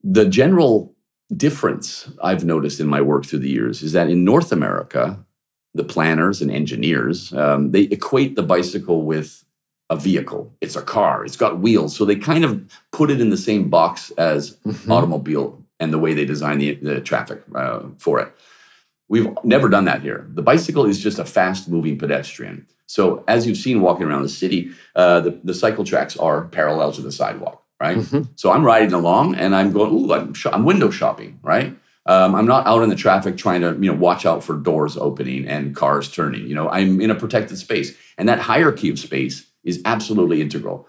The 0.03 0.25
general 0.25 0.93
difference 1.35 2.09
I've 2.21 2.43
noticed 2.43 2.79
in 2.79 2.87
my 2.87 3.01
work 3.01 3.25
through 3.25 3.39
the 3.39 3.49
years 3.49 3.83
is 3.83 3.93
that 3.93 4.09
in 4.09 4.25
North 4.25 4.51
America, 4.51 5.23
the 5.73 5.83
planners 5.83 6.41
and 6.41 6.51
engineers, 6.51 7.31
um, 7.33 7.71
they 7.71 7.83
equate 7.83 8.35
the 8.35 8.43
bicycle 8.43 9.03
with 9.03 9.45
a 9.89 9.95
vehicle. 9.95 10.53
It's 10.61 10.75
a 10.75 10.81
car, 10.81 11.25
it's 11.25 11.37
got 11.37 11.59
wheels. 11.59 11.95
So 11.95 12.05
they 12.05 12.15
kind 12.15 12.43
of 12.43 12.63
put 12.91 13.09
it 13.09 13.21
in 13.21 13.29
the 13.29 13.37
same 13.37 13.69
box 13.69 14.11
as 14.11 14.57
automobile 14.89 15.63
and 15.79 15.93
the 15.93 15.99
way 15.99 16.13
they 16.13 16.25
design 16.25 16.59
the, 16.59 16.75
the 16.75 17.01
traffic 17.01 17.41
uh, 17.55 17.81
for 17.97 18.19
it. 18.19 18.33
We've 19.07 19.27
never 19.43 19.69
done 19.69 19.85
that 19.85 20.01
here. 20.01 20.27
The 20.29 20.43
bicycle 20.43 20.85
is 20.85 20.99
just 20.99 21.17
a 21.17 21.25
fast 21.25 21.67
moving 21.67 21.97
pedestrian. 21.97 22.67
So, 22.89 23.23
as 23.27 23.45
you've 23.45 23.57
seen 23.57 23.81
walking 23.81 24.07
around 24.07 24.23
the 24.23 24.29
city, 24.29 24.71
uh, 24.95 25.19
the, 25.19 25.39
the 25.43 25.53
cycle 25.53 25.83
tracks 25.83 26.17
are 26.17 26.45
parallel 26.45 26.91
to 26.93 27.01
the 27.03 27.11
sidewalk, 27.11 27.61
right? 27.79 27.97
Mhm. 27.97 28.29
So, 28.35 28.51
I'm 28.51 28.65
riding 28.65 28.93
along 28.93 29.35
and 29.35 29.55
I'm 29.55 29.71
going, 29.71 29.91
ooh, 29.93 30.11
I'm, 30.11 30.33
sh- 30.33 30.47
I'm 30.51 30.65
window 30.65 30.89
shopping, 30.89 31.39
right? 31.43 31.77
Um, 32.07 32.33
I'm 32.33 32.47
not 32.47 32.65
out 32.65 32.81
in 32.81 32.89
the 32.89 32.95
traffic 32.95 33.37
trying 33.37 33.61
to, 33.61 33.73
you 33.79 33.91
know, 33.91 33.93
watch 33.93 34.25
out 34.25 34.43
for 34.43 34.55
doors 34.55 34.97
opening 34.97 35.47
and 35.47 35.75
cars 35.75 36.09
turning. 36.11 36.47
You 36.47 36.55
know, 36.55 36.67
I'm 36.67 36.99
in 36.99 37.11
a 37.11 37.15
protected 37.15 37.59
space, 37.59 37.95
and 38.17 38.27
that 38.27 38.39
hierarchy 38.39 38.89
of 38.89 38.97
space 38.97 39.45
is 39.63 39.81
absolutely 39.85 40.41
integral 40.41 40.87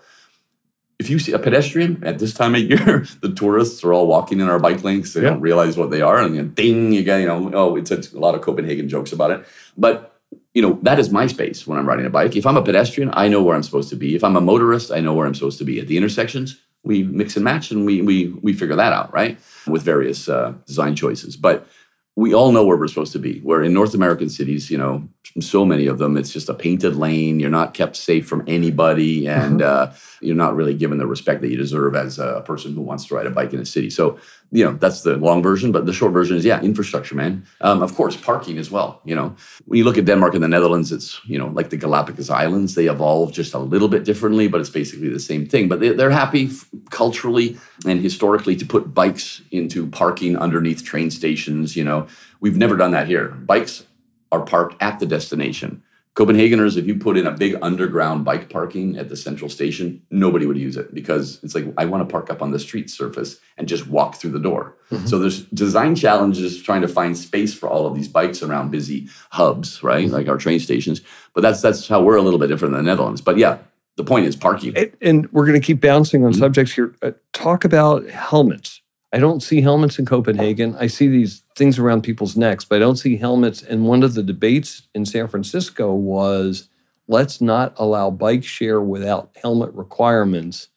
if 0.99 1.09
you 1.09 1.19
see 1.19 1.33
a 1.33 1.39
pedestrian 1.39 2.03
at 2.05 2.19
this 2.19 2.35
time 2.35 2.55
of 2.55 2.61
year, 2.61 3.07
the 3.23 3.33
tourists 3.35 3.83
are 3.85 3.93
all 3.95 4.07
walking 4.07 4.39
in 4.39 4.51
our 4.51 4.59
bike 4.59 4.85
lanes. 4.85 5.15
They 5.15 5.23
Yeah. 5.23 5.31
don't 5.31 5.41
realize 5.41 5.79
what 5.79 5.91
they 5.91 6.03
are, 6.03 6.19
and 6.21 6.37
then 6.37 6.51
ding, 6.53 6.93
you 6.93 7.03
get 7.03 7.21
you 7.21 7.27
know, 7.27 7.51
oh, 7.55 7.77
it's 7.77 7.91
a, 7.91 8.03
a 8.15 8.21
lot 8.21 8.35
of 8.35 8.43
Copenhagen 8.43 8.87
jokes 8.87 9.11
about 9.11 9.31
it. 9.31 9.45
But 9.79 10.10
you 10.55 10.63
know, 10.63 10.79
that 10.83 10.99
is 10.99 11.11
my 11.11 11.27
space 11.27 11.67
when 11.67 11.79
I'm 11.79 11.89
riding 11.89 12.07
a 12.07 12.11
bike. 12.11 12.35
If 12.35 12.47
I'm 12.47 12.57
a 12.57 12.63
pedestrian, 12.63 13.11
I 13.13 13.29
know 13.29 13.43
where 13.43 13.55
I'm 13.55 13.63
supposed 13.63 13.89
to 13.91 13.97
be. 13.97 14.17
If 14.17 14.25
I'm 14.25 14.37
a 14.37 14.41
motorist, 14.41 14.91
I 14.91 15.01
know 15.01 15.15
where 15.15 15.27
I'm 15.27 15.35
supposed 15.35 15.59
to 15.59 15.65
be. 15.65 15.79
At 15.79 15.87
the 15.87 15.97
intersections, 15.97 16.61
we 16.83 17.03
mix 17.03 17.37
and 17.37 17.45
match, 17.45 17.71
and 17.71 17.87
we 17.87 18.03
we 18.03 18.29
we 18.43 18.53
figure 18.53 18.77
that 18.77 18.93
out, 18.93 19.13
right? 19.13 19.39
With 19.67 19.83
various 19.83 20.29
uh, 20.29 20.55
design 20.67 20.97
choices, 20.97 21.37
but 21.37 21.69
we 22.17 22.35
all 22.35 22.53
know 22.53 22.65
where 22.65 22.77
we're 22.77 22.89
supposed 22.89 23.13
to 23.13 23.19
be. 23.19 23.41
Where 23.41 23.63
in 23.63 23.73
North 23.73 23.95
American 23.95 24.29
cities, 24.29 24.71
you 24.71 24.77
know, 24.77 25.09
so 25.41 25.65
many 25.65 25.87
of 25.87 25.99
them, 25.99 26.17
it's 26.17 26.33
just 26.33 26.49
a 26.49 26.55
painted 26.55 26.97
lane. 26.97 27.39
You're 27.39 27.51
not 27.51 27.73
kept 27.73 27.97
safe 27.97 28.27
from 28.27 28.43
anybody, 28.47 29.29
and 29.29 29.63
uh, 29.63 29.93
you're 30.21 30.37
not 30.37 30.57
really 30.57 30.75
given 30.75 30.99
the 30.99 31.07
respect 31.07 31.41
that 31.43 31.51
you 31.51 31.57
deserve 31.57 31.95
as 31.95 32.19
a 32.19 32.43
person 32.45 32.75
who 32.75 32.83
wants 32.83 33.07
to 33.07 33.15
ride 33.15 33.27
a 33.27 33.31
bike 33.31 33.53
in 33.53 33.61
a 33.61 33.67
city. 33.67 33.91
So, 33.91 34.19
you 34.53 34.65
know, 34.65 34.73
that's 34.73 35.03
the 35.03 35.17
long 35.17 35.43
version. 35.43 35.71
But 35.73 35.87
the 35.87 35.93
short 35.93 36.13
version 36.13 36.37
is, 36.37 36.45
yeah, 36.45 36.61
infrastructure, 36.61 37.15
man. 37.15 37.47
Um, 37.61 37.83
of 37.83 37.95
course, 37.95 38.17
parking 38.17 38.59
as 38.59 38.71
well. 38.71 39.01
You 39.05 39.15
know, 39.15 39.37
when 39.67 39.79
you 39.79 39.85
look 39.85 39.99
at 39.99 40.05
Denmark 40.05 40.35
and 40.35 40.43
the 40.43 40.49
Netherlands, 40.49 40.91
it's 40.93 41.21
you 41.25 41.39
know 41.39 41.49
like 41.49 41.71
the 41.71 41.77
Galapagos 41.77 42.31
Islands. 42.31 42.75
They 42.75 42.87
evolved 42.87 43.35
just 43.35 43.55
a 43.55 43.59
little 43.59 43.89
bit 43.89 44.05
differently, 44.05 44.49
but 44.49 44.61
it's 44.61 44.71
basically 44.71 45.09
the 45.09 45.21
same 45.21 45.47
thing. 45.47 45.69
But 45.69 45.81
they, 45.81 45.91
they're 45.91 46.11
happy 46.11 46.47
f- 46.47 46.69
culturally 46.91 47.59
and 47.87 48.01
historically 48.01 48.57
to 48.57 48.67
put 48.67 48.93
bikes 48.93 49.43
into 49.51 49.87
parking 49.87 50.37
underneath 50.37 50.85
train 50.85 51.11
stations. 51.11 51.77
You 51.77 51.85
know, 51.85 52.07
we've 52.41 52.57
never 52.57 52.77
done 52.77 52.91
that 52.91 53.07
here. 53.07 53.29
Bikes 53.29 53.85
are 54.33 54.41
parked 54.41 54.81
at 54.83 54.99
the 54.99 55.07
destination. 55.07 55.83
Copenhageners, 56.17 56.77
if 56.77 56.87
you 56.87 56.97
put 56.97 57.17
in 57.17 57.27
a 57.27 57.31
big 57.31 57.57
underground 57.63 58.25
bike 58.25 58.51
parking 58.51 58.99
at 58.99 59.09
the 59.09 59.17
central 59.17 59.49
station, 59.49 60.03
nobody 60.11 60.45
would 60.45 60.59
use 60.59 60.77
it 60.77 60.93
because 60.93 61.39
it's 61.45 61.55
like, 61.55 61.67
I 61.79 61.85
want 61.85 62.07
to 62.07 62.13
park 62.13 62.31
up 62.31 62.43
on 62.43 62.51
the 62.51 62.59
street 62.59 62.91
surface 62.91 63.39
and 63.57 63.69
just 63.69 63.87
walk 63.87 64.17
through 64.17 64.33
the 64.33 64.41
door. 64.41 64.77
So 65.07 65.21
there's 65.21 65.45
design 65.47 65.95
challenges 65.95 66.61
trying 66.61 66.83
to 66.83 66.89
find 66.89 67.17
space 67.17 67.55
for 67.55 67.69
all 67.69 67.87
of 67.87 67.95
these 67.95 68.09
bikes 68.09 68.43
around 68.43 68.73
busy 68.73 69.09
hubs, 69.31 69.85
right? 69.85 70.09
Like 70.11 70.27
our 70.29 70.37
train 70.37 70.59
stations. 70.59 71.01
But 71.33 71.43
that's 71.43 71.63
that's 71.63 71.87
how 71.87 72.03
we're 72.03 72.17
a 72.17 72.23
little 72.23 72.41
bit 72.41 72.49
different 72.49 72.75
than 72.75 72.85
the 72.85 72.91
Netherlands. 72.91 73.21
But 73.21 73.39
yeah, 73.39 73.59
the 73.97 74.03
point 74.03 74.27
is 74.27 74.35
parking. 74.35 74.77
And, 74.77 74.91
and 75.01 75.33
we're 75.33 75.47
going 75.47 75.61
to 75.61 75.65
keep 75.65 75.81
bouncing 75.81 76.25
on 76.25 76.33
Mhm. 76.33 76.39
subjects 76.41 76.73
here. 76.73 76.93
Uh, 77.03 77.13
talk 77.33 77.65
about 77.65 78.09
helmets. 78.11 78.80
I 79.13 79.19
don't 79.19 79.43
see 79.43 79.61
helmets 79.61 79.99
in 79.99 80.07
Copenhagen. 80.07 80.77
I 80.79 80.87
see 80.87 81.09
these 81.09 81.43
things 81.57 81.79
around 81.79 82.03
people's 82.03 82.37
necks, 82.37 82.65
but 82.65 82.77
I 82.77 82.79
don't 82.79 82.97
see 82.97 83.17
helmets. 83.17 83.61
And 83.63 83.87
one 83.87 84.03
of 84.03 84.15
the 84.15 84.23
debates 84.23 84.83
in 84.95 85.05
San 85.05 85.27
Francisco 85.27 85.93
was 85.93 86.69
let's 87.09 87.41
not 87.41 87.75
allow 87.77 88.11
bike 88.11 88.45
share 88.45 88.81
without 88.81 89.31
helmet 89.43 89.73
requirements. 89.75 90.69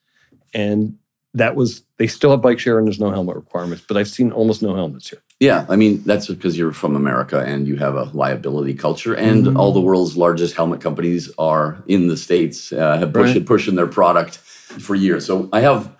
And 0.52 0.98
that 1.32 1.54
was, 1.54 1.82
they 1.98 2.08
still 2.08 2.30
have 2.32 2.42
bike 2.42 2.58
share 2.58 2.78
and 2.78 2.86
there's 2.88 2.98
no 3.00 3.10
helmet 3.10 3.36
requirements, 3.36 3.84
but 3.86 3.96
I've 3.96 4.08
seen 4.08 4.32
almost 4.32 4.62
no 4.62 4.74
helmets 4.74 5.10
here. 5.10 5.20
Yeah, 5.40 5.66
I 5.68 5.76
mean 5.76 6.02
that's 6.04 6.28
because 6.28 6.56
you're 6.56 6.72
from 6.72 6.94
America 6.96 7.40
and 7.40 7.66
you 7.68 7.76
have 7.76 7.96
a 7.96 8.04
liability 8.14 8.74
culture, 8.74 9.14
and 9.14 9.46
Mhm. 9.46 9.56
all 9.58 9.72
the 9.72 9.80
world's 9.80 10.16
largest 10.16 10.54
helmet 10.54 10.80
companies 10.80 11.28
are 11.38 11.82
in 11.88 12.06
the 12.06 12.16
states. 12.16 12.72
Uh, 12.72 12.98
have 12.98 13.12
pushed 13.12 13.34
Right. 13.34 13.44
pushing 13.46 13.74
their 13.74 13.88
product 13.88 14.36
for 14.36 14.94
years. 14.94 15.24
So 15.26 15.48
I 15.52 15.60
have 15.60 15.90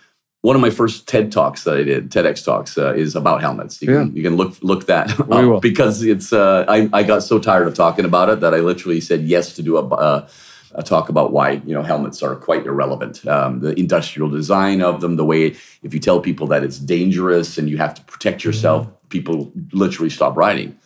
one 0.44 0.54
of 0.54 0.60
my 0.60 0.68
first 0.68 1.08
TED 1.08 1.32
talks 1.32 1.64
that 1.64 1.78
I 1.78 1.82
did, 1.84 2.10
TEDx 2.10 2.44
talks, 2.44 2.76
uh, 2.76 2.92
is 2.92 3.16
about 3.16 3.40
helmets. 3.40 3.80
You 3.80 3.88
can, 3.88 4.14
you 4.14 4.22
can 4.22 4.36
look 4.36 4.62
look 4.62 4.84
that 4.86 5.18
up 5.30 5.62
because 5.62 6.02
it's. 6.02 6.34
Uh, 6.34 6.66
I 6.68 6.86
I 6.92 7.02
got 7.02 7.22
so 7.22 7.38
tired 7.38 7.66
of 7.66 7.72
talking 7.72 8.04
about 8.04 8.28
it 8.28 8.40
that 8.40 8.52
I 8.52 8.58
literally 8.58 9.00
said 9.00 9.22
yes 9.22 9.54
to 9.54 9.62
do 9.62 9.78
a. 9.78 9.86
Uh, 9.88 10.28
a 10.76 10.82
talk 10.82 11.08
about 11.08 11.30
why 11.30 11.62
you 11.64 11.72
know 11.72 11.84
helmets 11.84 12.20
are 12.20 12.34
quite 12.34 12.66
irrelevant. 12.66 13.24
Um, 13.28 13.60
the 13.60 13.78
industrial 13.78 14.28
design 14.28 14.82
of 14.82 15.00
them, 15.00 15.14
the 15.14 15.24
way 15.24 15.54
if 15.84 15.94
you 15.94 16.00
tell 16.00 16.20
people 16.20 16.48
that 16.48 16.64
it's 16.64 16.80
dangerous 16.80 17.58
and 17.58 17.70
you 17.70 17.78
have 17.78 17.94
to 17.94 18.02
protect 18.02 18.42
yourself, 18.42 18.88
people 19.08 19.52
literally 19.72 20.10
stop 20.10 20.36
riding. 20.36 20.76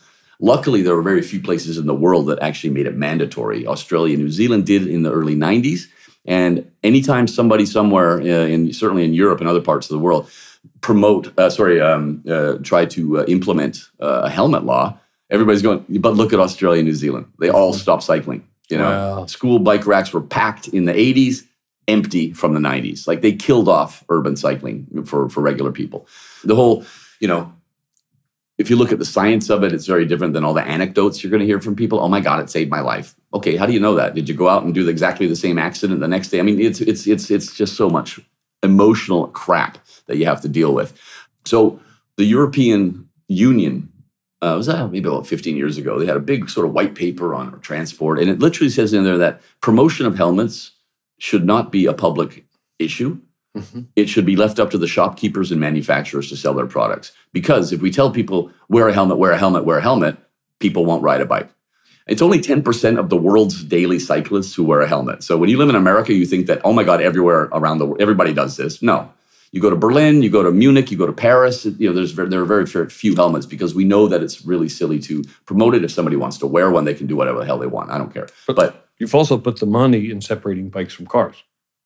Luckily, 0.40 0.82
there 0.82 0.94
are 0.94 1.02
very 1.02 1.22
few 1.22 1.40
places 1.40 1.78
in 1.78 1.86
the 1.86 1.94
world 1.94 2.26
that 2.26 2.38
actually 2.40 2.68
made 2.68 2.86
it 2.86 2.96
mandatory. 2.96 3.66
Australia 3.66 4.12
and 4.12 4.22
New 4.22 4.30
Zealand 4.30 4.66
did 4.66 4.86
in 4.86 5.04
the 5.04 5.10
early 5.10 5.34
90s. 5.34 5.86
And 6.28 6.70
anytime 6.84 7.26
somebody 7.26 7.64
somewhere, 7.64 8.20
uh, 8.20 8.46
in 8.46 8.70
certainly 8.74 9.04
in 9.04 9.14
Europe 9.14 9.40
and 9.40 9.48
other 9.48 9.62
parts 9.62 9.88
of 9.88 9.94
the 9.94 9.98
world, 9.98 10.30
promote, 10.82 11.32
uh, 11.38 11.48
sorry, 11.48 11.80
um, 11.80 12.22
uh, 12.28 12.58
try 12.62 12.84
to 12.84 13.20
uh, 13.20 13.24
implement 13.26 13.88
uh, 13.98 14.20
a 14.24 14.30
helmet 14.30 14.64
law, 14.64 14.98
everybody's 15.30 15.62
going, 15.62 15.84
but 15.88 16.14
look 16.14 16.34
at 16.34 16.38
Australia 16.38 16.80
and 16.80 16.86
New 16.86 16.94
Zealand. 16.94 17.32
They 17.40 17.48
all 17.48 17.72
stopped 17.72 18.02
cycling. 18.02 18.46
You 18.68 18.76
know, 18.76 18.90
Wow. 18.90 19.26
school 19.26 19.58
bike 19.58 19.86
racks 19.86 20.12
were 20.12 20.20
packed 20.20 20.68
in 20.68 20.84
the 20.84 20.92
80s, 20.92 21.46
empty 21.88 22.34
from 22.34 22.52
the 22.52 22.60
90s. 22.60 23.08
Like 23.08 23.22
they 23.22 23.32
killed 23.32 23.66
off 23.66 24.04
urban 24.10 24.36
cycling 24.36 24.86
for, 25.06 25.30
for 25.30 25.40
regular 25.40 25.72
people. 25.72 26.06
The 26.44 26.54
whole, 26.54 26.84
you 27.20 27.28
know, 27.28 27.50
if 28.58 28.68
you 28.68 28.76
look 28.76 28.92
at 28.92 28.98
the 28.98 29.06
science 29.06 29.48
of 29.48 29.64
it, 29.64 29.72
it's 29.72 29.86
very 29.86 30.04
different 30.04 30.34
than 30.34 30.44
all 30.44 30.52
the 30.52 30.62
anecdotes 30.62 31.22
you're 31.22 31.30
going 31.30 31.40
to 31.40 31.46
hear 31.46 31.60
from 31.62 31.74
people. 31.76 32.00
Oh 32.00 32.08
my 32.08 32.20
God, 32.20 32.40
it 32.40 32.50
saved 32.50 32.70
my 32.70 32.80
life. 32.80 33.14
Okay, 33.34 33.56
how 33.56 33.66
do 33.66 33.72
you 33.72 33.80
know 33.80 33.94
that? 33.94 34.14
Did 34.14 34.28
you 34.28 34.34
go 34.34 34.48
out 34.48 34.62
and 34.62 34.74
do 34.74 34.88
exactly 34.88 35.26
the 35.26 35.36
same 35.36 35.58
accident 35.58 36.00
the 36.00 36.08
next 36.08 36.28
day? 36.28 36.38
I 36.38 36.42
mean, 36.42 36.60
it's 36.60 36.80
it's 36.80 37.06
it's 37.06 37.30
it's 37.30 37.54
just 37.54 37.76
so 37.76 37.90
much 37.90 38.20
emotional 38.62 39.28
crap 39.28 39.78
that 40.06 40.16
you 40.16 40.24
have 40.24 40.40
to 40.42 40.48
deal 40.48 40.74
with. 40.74 40.98
So 41.44 41.80
the 42.16 42.24
European 42.24 43.08
Union 43.28 43.92
uh, 44.40 44.54
was 44.56 44.66
that 44.66 44.90
maybe 44.90 45.08
about 45.08 45.26
15 45.26 45.56
years 45.56 45.78
ago. 45.78 45.98
They 45.98 46.06
had 46.06 46.16
a 46.16 46.20
big 46.20 46.48
sort 46.48 46.66
of 46.66 46.72
white 46.72 46.94
paper 46.94 47.34
on 47.34 47.60
transport, 47.60 48.18
and 48.18 48.30
it 48.30 48.38
literally 48.38 48.70
says 48.70 48.92
in 48.92 49.04
there 49.04 49.18
that 49.18 49.40
promotion 49.60 50.06
of 50.06 50.16
helmets 50.16 50.72
should 51.18 51.44
not 51.44 51.72
be 51.72 51.86
a 51.86 51.92
public 51.92 52.46
issue. 52.78 53.20
Mm-hmm. 53.56 53.82
It 53.96 54.08
should 54.08 54.24
be 54.24 54.36
left 54.36 54.60
up 54.60 54.70
to 54.70 54.78
the 54.78 54.86
shopkeepers 54.86 55.50
and 55.50 55.60
manufacturers 55.60 56.28
to 56.28 56.36
sell 56.36 56.54
their 56.54 56.66
products. 56.66 57.12
Because 57.32 57.72
if 57.72 57.80
we 57.80 57.90
tell 57.90 58.10
people, 58.10 58.52
wear 58.68 58.88
a 58.88 58.92
helmet, 58.92 59.18
wear 59.18 59.32
a 59.32 59.38
helmet, 59.38 59.64
wear 59.64 59.78
a 59.78 59.82
helmet, 59.82 60.16
people 60.60 60.84
won't 60.84 61.02
ride 61.02 61.20
a 61.20 61.26
bike. 61.26 61.48
It's 62.08 62.22
only 62.22 62.40
10% 62.40 62.98
of 62.98 63.10
the 63.10 63.16
world's 63.16 63.62
daily 63.62 63.98
cyclists 63.98 64.54
who 64.54 64.64
wear 64.64 64.80
a 64.80 64.88
helmet. 64.88 65.22
So 65.22 65.36
when 65.36 65.50
you 65.50 65.58
live 65.58 65.68
in 65.68 65.74
America, 65.74 66.14
you 66.14 66.24
think 66.24 66.46
that, 66.46 66.60
oh 66.64 66.72
my 66.72 66.82
God, 66.82 67.02
everywhere 67.02 67.48
around 67.52 67.78
the 67.78 67.86
world, 67.86 68.00
everybody 68.00 68.32
does 68.32 68.56
this. 68.56 68.82
No. 68.82 69.12
You 69.52 69.60
go 69.60 69.70
to 69.70 69.76
Berlin, 69.76 70.22
you 70.22 70.30
go 70.30 70.42
to 70.42 70.50
Munich, 70.50 70.90
you 70.90 70.98
go 70.98 71.06
to 71.06 71.12
Paris. 71.12 71.64
You 71.64 71.88
know, 71.88 71.94
there's 71.94 72.12
very, 72.12 72.28
there 72.28 72.40
are 72.40 72.46
very 72.46 72.66
few 72.66 73.14
helmets 73.14 73.46
because 73.46 73.74
we 73.74 73.84
know 73.84 74.06
that 74.06 74.22
it's 74.22 74.44
really 74.44 74.68
silly 74.68 74.98
to 75.00 75.22
promote 75.46 75.74
it. 75.74 75.84
If 75.84 75.90
somebody 75.90 76.16
wants 76.16 76.38
to 76.38 76.46
wear 76.46 76.70
one, 76.70 76.84
they 76.84 76.94
can 76.94 77.06
do 77.06 77.16
whatever 77.16 77.38
the 77.38 77.46
hell 77.46 77.58
they 77.58 77.66
want. 77.66 77.90
I 77.90 77.98
don't 77.98 78.12
care. 78.12 78.28
But, 78.46 78.56
but 78.56 78.88
you've 78.98 79.14
also 79.14 79.38
put 79.38 79.58
the 79.58 79.66
money 79.66 80.10
in 80.10 80.20
separating 80.20 80.68
bikes 80.68 80.92
from 80.92 81.06
cars. 81.06 81.42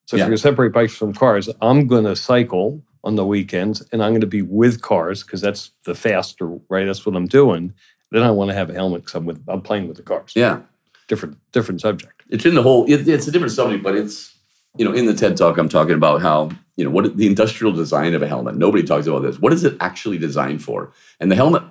So 0.06 0.16
if 0.16 0.18
yeah. 0.18 0.24
you're 0.24 0.30
going 0.30 0.36
to 0.36 0.42
separate 0.42 0.72
bikes 0.72 0.94
from 0.94 1.14
cars, 1.14 1.48
I'm 1.60 1.86
going 1.86 2.04
to 2.04 2.16
cycle 2.16 2.82
on 3.04 3.16
the 3.16 3.26
weekends 3.26 3.82
and 3.92 4.02
I'm 4.02 4.12
going 4.12 4.20
to 4.20 4.26
be 4.26 4.42
with 4.42 4.82
cars 4.82 5.22
because 5.22 5.40
that's 5.40 5.70
the 5.84 5.94
faster, 5.94 6.46
right? 6.68 6.84
That's 6.84 7.04
what 7.06 7.16
I'm 7.16 7.26
doing. 7.26 7.74
Then 8.12 8.22
I 8.22 8.30
want 8.30 8.50
to 8.50 8.54
have 8.54 8.68
a 8.70 8.74
helmet 8.74 9.02
because 9.02 9.14
I'm 9.14 9.24
with 9.24 9.42
I'm 9.48 9.62
playing 9.62 9.88
with 9.88 9.96
the 9.96 10.02
cars. 10.02 10.32
Yeah, 10.36 10.60
different 11.08 11.38
different 11.52 11.80
subject. 11.80 12.22
It's 12.28 12.44
in 12.44 12.54
the 12.54 12.62
whole. 12.62 12.84
It, 12.84 13.08
it's 13.08 13.26
a 13.26 13.32
different 13.32 13.52
subject, 13.52 13.82
but 13.82 13.96
it's 13.96 14.36
you 14.76 14.84
know 14.84 14.92
in 14.92 15.06
the 15.06 15.14
TED 15.14 15.36
talk 15.36 15.56
I'm 15.56 15.68
talking 15.68 15.94
about 15.94 16.20
how 16.20 16.50
you 16.76 16.84
know 16.84 16.90
what 16.90 17.16
the 17.16 17.26
industrial 17.26 17.72
design 17.72 18.14
of 18.14 18.22
a 18.22 18.28
helmet. 18.28 18.56
Nobody 18.56 18.82
talks 18.82 19.06
about 19.06 19.22
this. 19.22 19.38
What 19.38 19.52
is 19.52 19.64
it 19.64 19.76
actually 19.80 20.18
designed 20.18 20.62
for? 20.62 20.92
And 21.20 21.30
the 21.30 21.36
helmet 21.36 21.62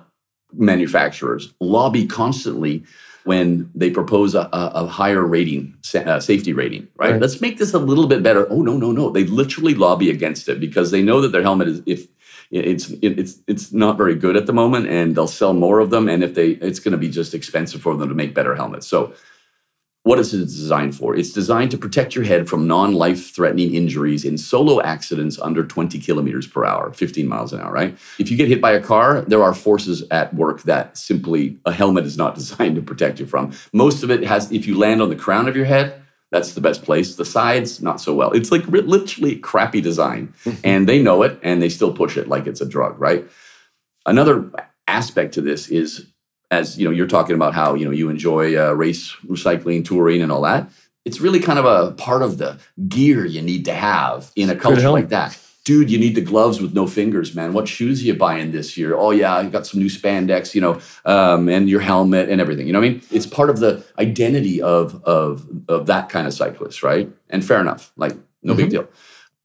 manufacturers 0.52 1.54
lobby 1.60 2.06
constantly 2.06 2.84
when 3.24 3.70
they 3.72 3.88
propose 3.88 4.34
a, 4.34 4.48
a 4.52 4.84
higher 4.86 5.24
rating, 5.24 5.76
uh, 5.94 6.18
safety 6.18 6.52
rating, 6.52 6.88
right? 6.96 7.12
right? 7.12 7.20
Let's 7.20 7.40
make 7.40 7.58
this 7.58 7.72
a 7.72 7.78
little 7.78 8.08
bit 8.08 8.20
better. 8.20 8.50
Oh 8.50 8.62
no, 8.62 8.76
no, 8.76 8.90
no! 8.90 9.10
They 9.10 9.24
literally 9.24 9.74
lobby 9.74 10.10
against 10.10 10.48
it 10.48 10.58
because 10.58 10.90
they 10.90 11.02
know 11.02 11.20
that 11.20 11.30
their 11.30 11.42
helmet 11.42 11.68
is 11.68 11.82
if 11.86 12.08
it's 12.52 12.90
it's 13.02 13.38
it's 13.46 13.72
not 13.72 13.96
very 13.96 14.14
good 14.14 14.36
at 14.36 14.46
the 14.46 14.52
moment, 14.52 14.86
and 14.88 15.16
they'll 15.16 15.26
sell 15.26 15.54
more 15.54 15.80
of 15.80 15.90
them. 15.90 16.08
And 16.08 16.22
if 16.22 16.34
they, 16.34 16.50
it's 16.50 16.78
going 16.78 16.92
to 16.92 16.98
be 16.98 17.08
just 17.08 17.34
expensive 17.34 17.80
for 17.80 17.96
them 17.96 18.08
to 18.08 18.14
make 18.14 18.34
better 18.34 18.54
helmets. 18.54 18.86
So 18.86 19.14
what 20.04 20.18
is 20.18 20.34
it 20.34 20.38
designed 20.38 20.96
for? 20.96 21.14
It's 21.14 21.32
designed 21.32 21.70
to 21.70 21.78
protect 21.78 22.16
your 22.16 22.24
head 22.24 22.48
from 22.48 22.66
non 22.66 22.92
life 22.92 23.34
threatening 23.34 23.74
injuries 23.74 24.24
in 24.24 24.36
solo 24.36 24.82
accidents 24.82 25.38
under 25.38 25.64
20 25.64 25.98
kilometers 26.00 26.46
per 26.46 26.64
hour, 26.64 26.92
15 26.92 27.26
miles 27.26 27.52
an 27.52 27.60
hour, 27.60 27.72
right? 27.72 27.96
If 28.18 28.30
you 28.30 28.36
get 28.36 28.48
hit 28.48 28.60
by 28.60 28.72
a 28.72 28.80
car, 28.80 29.22
there 29.22 29.42
are 29.42 29.54
forces 29.54 30.02
at 30.10 30.34
work 30.34 30.62
that 30.62 30.98
simply 30.98 31.58
a 31.64 31.72
helmet 31.72 32.04
is 32.04 32.18
not 32.18 32.34
designed 32.42 32.74
to 32.76 32.82
protect 32.82 33.20
you 33.20 33.26
from. 33.26 33.52
Most 33.72 34.02
of 34.02 34.10
it 34.10 34.24
has, 34.24 34.50
if 34.50 34.66
you 34.66 34.76
land 34.76 35.00
on 35.00 35.08
the 35.08 35.16
crown 35.16 35.48
of 35.48 35.56
your 35.56 35.66
head, 35.66 36.01
that's 36.32 36.54
the 36.54 36.60
best 36.60 36.82
place. 36.82 37.14
The 37.14 37.26
sides, 37.26 37.82
not 37.82 38.00
so 38.00 38.14
well. 38.14 38.32
It's 38.32 38.50
like 38.50 38.66
literally 38.66 39.36
crappy 39.36 39.82
design. 39.82 40.32
and 40.64 40.88
they 40.88 41.00
know 41.00 41.22
it 41.22 41.38
and 41.42 41.62
they 41.62 41.68
still 41.68 41.92
push 41.92 42.16
it 42.16 42.26
like 42.26 42.46
it's 42.46 42.62
a 42.62 42.66
drug, 42.66 42.98
right? 42.98 43.24
Another 44.06 44.50
aspect 44.88 45.34
to 45.34 45.42
this 45.42 45.68
is 45.68 46.06
as 46.50 46.78
you 46.78 46.84
know, 46.84 46.90
you're 46.90 47.06
talking 47.06 47.34
about 47.34 47.54
how 47.54 47.74
you 47.74 47.84
know 47.84 47.90
you 47.90 48.08
enjoy 48.08 48.58
uh, 48.58 48.72
race 48.72 49.14
recycling, 49.26 49.84
touring, 49.84 50.22
and 50.22 50.32
all 50.32 50.42
that. 50.42 50.70
It's 51.04 51.20
really 51.20 51.40
kind 51.40 51.58
of 51.58 51.64
a 51.64 51.92
part 51.92 52.22
of 52.22 52.38
the 52.38 52.58
gear 52.88 53.24
you 53.24 53.42
need 53.42 53.64
to 53.66 53.74
have 53.74 54.30
in 54.36 54.50
a 54.50 54.56
culture 54.56 54.90
like 54.90 55.08
that. 55.08 55.38
Dude, 55.64 55.90
you 55.90 55.98
need 55.98 56.16
the 56.16 56.20
gloves 56.20 56.60
with 56.60 56.74
no 56.74 56.88
fingers, 56.88 57.36
man. 57.36 57.52
What 57.52 57.68
shoes 57.68 58.02
are 58.02 58.06
you 58.06 58.14
buying 58.14 58.50
this 58.50 58.76
year? 58.76 58.96
Oh 58.96 59.12
yeah, 59.12 59.36
I 59.36 59.46
got 59.46 59.66
some 59.66 59.78
new 59.78 59.86
spandex, 59.86 60.54
you 60.54 60.60
know, 60.60 60.80
um, 61.04 61.48
and 61.48 61.68
your 61.70 61.80
helmet 61.80 62.28
and 62.28 62.40
everything. 62.40 62.66
You 62.66 62.72
know 62.72 62.80
what 62.80 62.86
I 62.86 62.90
mean? 62.90 63.02
It's 63.12 63.26
part 63.26 63.48
of 63.48 63.60
the 63.60 63.84
identity 63.98 64.60
of 64.60 65.02
of 65.04 65.46
of 65.68 65.86
that 65.86 66.08
kind 66.08 66.26
of 66.26 66.34
cyclist, 66.34 66.82
right? 66.82 67.08
And 67.30 67.44
fair 67.44 67.60
enough, 67.60 67.92
like 67.96 68.12
no 68.42 68.54
mm-hmm. 68.54 68.62
big 68.62 68.70
deal 68.70 68.88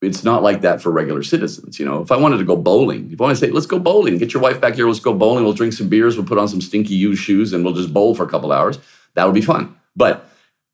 it's 0.02 0.24
not 0.24 0.44
like 0.44 0.62
that 0.62 0.82
for 0.82 0.92
regular 0.92 1.24
citizens. 1.24 1.80
You 1.80 1.86
know, 1.86 2.02
if 2.02 2.12
I 2.12 2.18
wanted 2.18 2.38
to 2.38 2.46
go 2.46 2.56
bowling, 2.56 3.12
if 3.12 3.20
I 3.20 3.26
want 3.26 3.38
to 3.38 3.46
say, 3.46 3.52
let's 3.52 3.66
go 3.66 3.80
bowling, 3.80 4.18
get 4.18 4.34
your 4.34 4.44
wife 4.44 4.62
back 4.62 4.76
here, 4.76 4.88
let's 4.88 5.00
go 5.00 5.14
bowling, 5.14 5.44
we'll 5.44 5.54
drink 5.54 5.74
some 5.74 5.90
beers, 5.90 6.16
we'll 6.16 6.26
put 6.26 6.38
on 6.38 6.48
some 6.48 6.62
stinky 6.62 6.94
used 6.94 7.22
shoes, 7.22 7.52
and 7.52 7.66
we'll 7.66 7.74
just 7.74 7.94
bowl 7.94 8.14
for 8.14 8.24
a 8.24 8.30
couple 8.30 8.52
hours. 8.52 8.78
That 9.16 9.26
would 9.26 9.34
be 9.34 9.42
fun. 9.42 9.76
But 9.96 10.27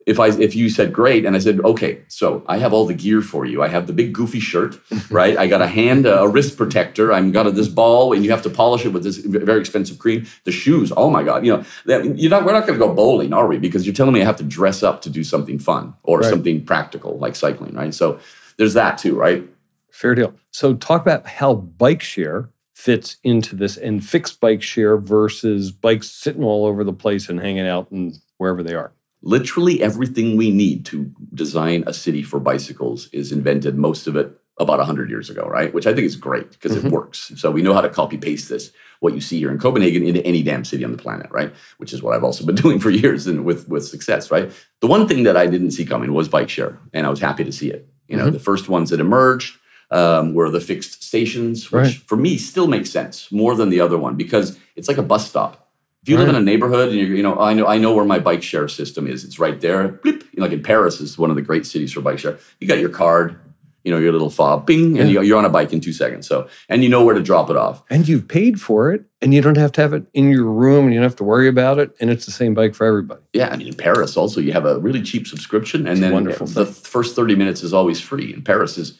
if 0.05 0.19
I 0.19 0.27
if 0.27 0.55
you 0.55 0.69
said 0.69 0.93
great 0.93 1.25
and 1.25 1.35
I 1.35 1.39
said 1.39 1.59
okay, 1.61 2.03
so 2.07 2.43
I 2.47 2.57
have 2.57 2.73
all 2.73 2.85
the 2.85 2.93
gear 2.93 3.21
for 3.21 3.45
you. 3.45 3.61
I 3.61 3.67
have 3.67 3.87
the 3.87 3.93
big 3.93 4.13
goofy 4.13 4.39
shirt, 4.39 4.79
right? 5.09 5.37
I 5.37 5.47
got 5.47 5.61
a 5.61 5.67
hand, 5.67 6.05
a 6.05 6.27
wrist 6.27 6.57
protector. 6.57 7.13
I'm 7.13 7.31
got 7.31 7.47
a, 7.47 7.51
this 7.51 7.67
ball, 7.67 8.13
and 8.13 8.23
you 8.23 8.31
have 8.31 8.41
to 8.43 8.49
polish 8.49 8.85
it 8.85 8.89
with 8.89 9.03
this 9.03 9.17
very 9.17 9.59
expensive 9.59 9.99
cream. 9.99 10.25
The 10.43 10.51
shoes, 10.51 10.91
oh 10.95 11.09
my 11.09 11.23
god, 11.23 11.45
you 11.45 11.55
know, 11.55 11.65
you're 11.85 12.29
not. 12.29 12.45
We're 12.45 12.53
not 12.53 12.67
going 12.67 12.79
to 12.79 12.85
go 12.85 12.93
bowling, 12.93 13.33
are 13.33 13.47
we? 13.47 13.57
Because 13.57 13.85
you're 13.85 13.95
telling 13.95 14.13
me 14.13 14.21
I 14.21 14.25
have 14.25 14.37
to 14.37 14.43
dress 14.43 14.83
up 14.83 15.01
to 15.03 15.09
do 15.09 15.23
something 15.23 15.59
fun 15.59 15.93
or 16.03 16.19
right. 16.19 16.29
something 16.29 16.65
practical 16.65 17.17
like 17.17 17.35
cycling, 17.35 17.73
right? 17.73 17.93
So 17.93 18.19
there's 18.57 18.73
that 18.73 18.97
too, 18.97 19.15
right? 19.15 19.47
Fair 19.91 20.15
deal. 20.15 20.33
So 20.51 20.73
talk 20.73 21.01
about 21.01 21.27
how 21.27 21.53
bike 21.53 22.01
share 22.01 22.49
fits 22.73 23.17
into 23.23 23.55
this 23.55 23.77
and 23.77 24.03
fixed 24.03 24.41
bike 24.41 24.61
share 24.61 24.97
versus 24.97 25.71
bikes 25.71 26.09
sitting 26.09 26.43
all 26.43 26.65
over 26.65 26.83
the 26.83 26.91
place 26.91 27.29
and 27.29 27.39
hanging 27.39 27.67
out 27.67 27.89
and 27.91 28.17
wherever 28.37 28.63
they 28.63 28.73
are. 28.73 28.91
Literally 29.23 29.81
everything 29.81 30.37
we 30.37 30.51
need 30.51 30.85
to 30.87 31.11
design 31.33 31.83
a 31.87 31.93
city 31.93 32.21
for 32.21 32.39
bicycles 32.39 33.09
is 33.11 33.31
invented, 33.31 33.77
most 33.77 34.05
of 34.05 34.15
it 34.15 34.37
about 34.59 34.77
100 34.77 35.09
years 35.09 35.29
ago, 35.29 35.47
right? 35.47 35.73
Which 35.73 35.87
I 35.87 35.93
think 35.93 36.05
is 36.05 36.15
great 36.15 36.51
because 36.51 36.73
mm-hmm. 36.73 36.87
it 36.87 36.93
works. 36.93 37.31
So 37.37 37.49
we 37.49 37.63
know 37.63 37.73
how 37.73 37.81
to 37.81 37.89
copy 37.89 38.17
paste 38.17 38.49
this, 38.49 38.71
what 38.99 39.15
you 39.15 39.21
see 39.21 39.39
here 39.39 39.49
in 39.49 39.57
Copenhagen, 39.57 40.05
into 40.05 40.23
any 40.25 40.43
damn 40.43 40.63
city 40.63 40.83
on 40.83 40.91
the 40.91 40.97
planet, 40.97 41.31
right? 41.31 41.53
Which 41.77 41.91
is 41.91 42.03
what 42.03 42.13
I've 42.13 42.23
also 42.23 42.45
been 42.45 42.55
doing 42.63 42.79
for 42.79 42.91
years 42.91 43.25
and 43.25 43.45
with, 43.45 43.67
with 43.67 43.85
success, 43.85 44.29
right? 44.29 44.51
The 44.81 44.87
one 44.87 45.07
thing 45.07 45.23
that 45.23 45.37
I 45.37 45.47
didn't 45.47 45.71
see 45.71 45.85
coming 45.85 46.13
was 46.13 46.29
bike 46.29 46.49
share, 46.49 46.79
and 46.93 47.07
I 47.07 47.09
was 47.09 47.19
happy 47.19 47.43
to 47.43 47.51
see 47.51 47.71
it. 47.71 47.87
You 48.07 48.17
know, 48.17 48.25
mm-hmm. 48.25 48.33
the 48.33 48.39
first 48.39 48.69
ones 48.69 48.89
that 48.91 48.99
emerged 48.99 49.57
um, 49.89 50.33
were 50.33 50.49
the 50.49 50.59
fixed 50.59 51.03
stations, 51.03 51.71
which 51.71 51.81
right. 51.81 51.93
for 51.93 52.17
me 52.17 52.37
still 52.37 52.67
makes 52.67 52.89
sense 52.89 53.31
more 53.31 53.55
than 53.55 53.69
the 53.69 53.79
other 53.79 53.97
one 53.97 54.15
because 54.15 54.59
it's 54.75 54.87
like 54.87 54.97
a 54.97 55.03
bus 55.03 55.27
stop. 55.27 55.62
If 56.03 56.09
you 56.09 56.17
right. 56.17 56.27
live 56.27 56.35
in 56.35 56.41
a 56.41 56.43
neighborhood 56.43 56.89
and 56.89 56.97
you're, 56.97 57.15
you 57.15 57.23
know, 57.23 57.39
I 57.39 57.53
know, 57.53 57.65
I 57.65 57.77
know 57.77 57.95
where 57.95 58.05
my 58.05 58.19
bike 58.19 58.43
share 58.43 58.67
system 58.67 59.07
is. 59.07 59.23
It's 59.23 59.39
right 59.39 59.59
there. 59.59 59.87
Bleep. 59.87 60.27
Like 60.35 60.51
in 60.51 60.61
Paris 60.61 60.99
is 60.99 61.17
one 61.17 61.29
of 61.29 61.35
the 61.35 61.41
great 61.41 61.65
cities 61.65 61.93
for 61.93 62.01
bike 62.01 62.19
share. 62.19 62.37
You 62.59 62.67
got 62.67 62.79
your 62.79 62.89
card, 62.89 63.39
you 63.85 63.91
know, 63.91 63.97
your 63.97 64.11
little 64.11 64.29
fob, 64.29 64.65
bing, 64.65 64.99
and 64.99 65.09
yeah. 65.11 65.21
you're 65.21 65.37
on 65.37 65.45
a 65.45 65.49
bike 65.49 65.71
in 65.71 65.79
two 65.79 65.93
seconds. 65.93 66.27
So, 66.27 66.49
and 66.69 66.83
you 66.83 66.89
know 66.89 67.03
where 67.03 67.15
to 67.15 67.21
drop 67.21 67.49
it 67.49 67.55
off. 67.55 67.83
And 67.89 68.07
you've 68.07 68.27
paid 68.27 68.59
for 68.59 68.91
it, 68.91 69.05
and 69.21 69.33
you 69.33 69.41
don't 69.41 69.57
have 69.57 69.71
to 69.73 69.81
have 69.81 69.93
it 69.93 70.05
in 70.13 70.29
your 70.29 70.45
room, 70.45 70.85
and 70.85 70.93
you 70.93 70.99
don't 70.99 71.09
have 71.09 71.15
to 71.17 71.23
worry 71.23 71.47
about 71.47 71.79
it. 71.79 71.95
And 71.99 72.09
it's 72.09 72.25
the 72.25 72.31
same 72.31 72.53
bike 72.53 72.75
for 72.75 72.85
everybody. 72.85 73.21
Yeah, 73.33 73.49
I 73.49 73.57
mean, 73.57 73.67
in 73.67 73.73
Paris 73.73 74.17
also, 74.17 74.41
you 74.41 74.53
have 74.53 74.65
a 74.65 74.79
really 74.79 75.01
cheap 75.01 75.27
subscription, 75.27 75.81
and 75.81 75.89
it's 75.89 75.99
then 76.01 76.13
wonderful 76.13 76.47
the 76.47 76.65
thing. 76.65 76.73
first 76.73 77.15
thirty 77.15 77.35
minutes 77.35 77.61
is 77.63 77.73
always 77.73 78.01
free. 78.01 78.33
And 78.33 78.43
Paris 78.43 78.77
is, 78.77 78.97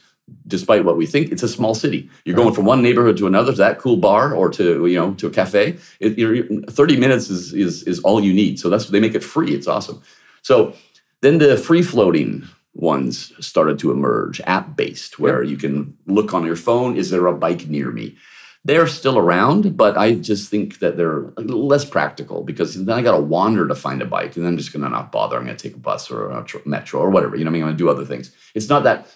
despite 0.48 0.86
what 0.86 0.98
we 0.98 1.06
think, 1.06 1.32
it's 1.32 1.44
a 1.44 1.48
small 1.48 1.76
city. 1.76 2.10
You're 2.26 2.36
going 2.36 2.54
from 2.54 2.66
one 2.66 2.82
neighborhood 2.82 3.18
to 3.18 3.28
another, 3.28 3.52
to 3.52 3.58
that 3.58 3.80
cool 3.80 3.98
bar, 3.98 4.34
or 4.34 4.50
to 4.52 4.86
you 4.86 4.98
know 4.98 5.14
to 5.16 5.28
a 5.28 5.32
cafe. 5.32 5.78
It, 6.00 6.70
thirty 6.70 6.98
minutes 6.98 7.30
is 7.30 7.54
is 7.54 7.84
is 7.84 8.00
all 8.00 8.24
you 8.24 8.34
need. 8.34 8.60
So 8.60 8.70
that's 8.70 8.88
they 8.88 9.00
make 9.00 9.16
it 9.16 9.24
free. 9.24 9.54
It's 9.54 9.68
awesome. 9.68 10.02
So 10.42 10.76
then 11.22 11.38
the 11.38 11.58
free 11.58 11.82
floating 11.82 12.48
ones 12.74 13.32
started 13.40 13.80
to 13.80 13.92
emerge, 13.92 14.42
app 14.42 14.76
based, 14.76 15.20
where 15.20 15.44
you 15.44 15.58
can 15.58 15.98
look 16.08 16.34
on 16.34 16.46
your 16.46 16.56
phone, 16.56 16.98
is 16.98 17.10
there 17.10 17.28
a 17.28 17.34
bike 17.34 17.68
near 17.68 17.92
me? 17.92 18.18
They're 18.66 18.88
still 18.88 19.18
around, 19.18 19.76
but 19.76 19.98
I 19.98 20.16
just 20.16 20.50
think 20.50 20.80
that 20.80 20.96
they're 20.96 21.34
less 21.38 21.84
practical 21.84 22.44
because 22.44 22.76
then 22.86 22.98
I 22.98 23.02
got 23.02 23.12
to 23.12 23.22
wander 23.22 23.68
to 23.68 23.76
find 23.76 24.02
a 24.02 24.06
bike 24.06 24.36
and 24.36 24.46
then 24.46 24.54
I'm 24.54 24.58
just 24.58 24.72
going 24.72 24.84
to 24.84 24.90
not 24.90 25.12
bother. 25.12 25.38
I'm 25.38 25.46
going 25.46 25.58
to 25.58 25.62
take 25.62 25.76
a 25.76 25.80
bus 25.80 26.10
or 26.10 26.30
a 26.30 26.46
metro 26.66 27.02
or 27.02 27.10
whatever. 27.10 27.36
You 27.36 27.44
know, 27.44 27.50
I 27.50 27.54
mean, 27.54 27.64
I'm 27.64 27.68
going 27.68 27.78
to 27.78 27.84
do 27.84 27.90
other 27.90 28.06
things. 28.06 28.34
It's 28.56 28.70
not 28.70 28.84
that 28.84 29.08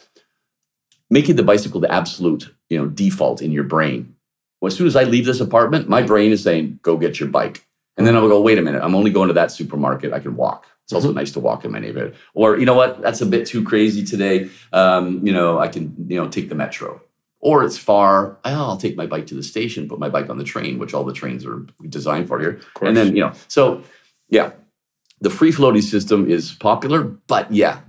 making 1.09 1.35
the 1.35 1.43
bicycle 1.43 1.79
the 1.79 1.91
absolute, 1.91 2.53
you 2.69 2.77
know, 2.77 2.87
default 2.87 3.41
in 3.41 3.51
your 3.51 3.63
brain. 3.63 4.15
Well, 4.59 4.67
as 4.67 4.75
soon 4.75 4.87
as 4.87 4.95
I 4.95 5.03
leave 5.03 5.25
this 5.25 5.39
apartment, 5.39 5.87
my 5.87 6.01
brain 6.01 6.31
is 6.31 6.43
saying, 6.43 6.79
go 6.81 6.97
get 6.97 7.19
your 7.19 7.29
bike. 7.29 7.65
And 7.95 8.05
then 8.05 8.15
I'll 8.15 8.27
go, 8.27 8.41
wait 8.41 8.57
a 8.57 8.61
minute, 8.61 8.81
I'm 8.83 8.95
only 8.95 9.11
going 9.11 9.27
to 9.27 9.33
that 9.33 9.51
supermarket. 9.51 10.13
I 10.13 10.19
can 10.19 10.35
walk. 10.35 10.67
It's 10.87 10.93
also 10.93 11.09
mm-hmm. 11.09 11.17
nice 11.17 11.31
to 11.33 11.41
walk 11.41 11.65
in 11.65 11.71
my 11.71 11.79
neighborhood. 11.79 12.15
Or 12.33 12.57
you 12.57 12.65
know 12.65 12.73
what? 12.73 13.01
That's 13.01 13.19
a 13.19 13.25
bit 13.25 13.45
too 13.45 13.61
crazy 13.63 14.05
today. 14.05 14.49
Um, 14.71 15.25
you 15.25 15.33
know, 15.33 15.59
I 15.59 15.67
can 15.67 15.93
you 16.07 16.15
know 16.15 16.29
take 16.29 16.47
the 16.47 16.55
metro. 16.55 17.01
Or 17.39 17.65
it's 17.65 17.77
far. 17.77 18.37
Oh, 18.45 18.69
I'll 18.69 18.77
take 18.77 18.95
my 18.95 19.05
bike 19.05 19.27
to 19.27 19.35
the 19.35 19.43
station, 19.43 19.89
put 19.89 19.99
my 19.99 20.07
bike 20.07 20.29
on 20.29 20.37
the 20.37 20.45
train, 20.45 20.79
which 20.79 20.93
all 20.93 21.03
the 21.03 21.11
trains 21.11 21.45
are 21.45 21.65
designed 21.89 22.29
for 22.29 22.39
here. 22.39 22.61
And 22.81 22.95
then 22.95 23.17
you 23.17 23.21
know, 23.21 23.33
so 23.49 23.83
yeah, 24.29 24.51
the 25.19 25.29
free 25.29 25.51
floating 25.51 25.81
system 25.81 26.29
is 26.29 26.53
popular, 26.53 27.03
but 27.03 27.51
yeah, 27.51 27.81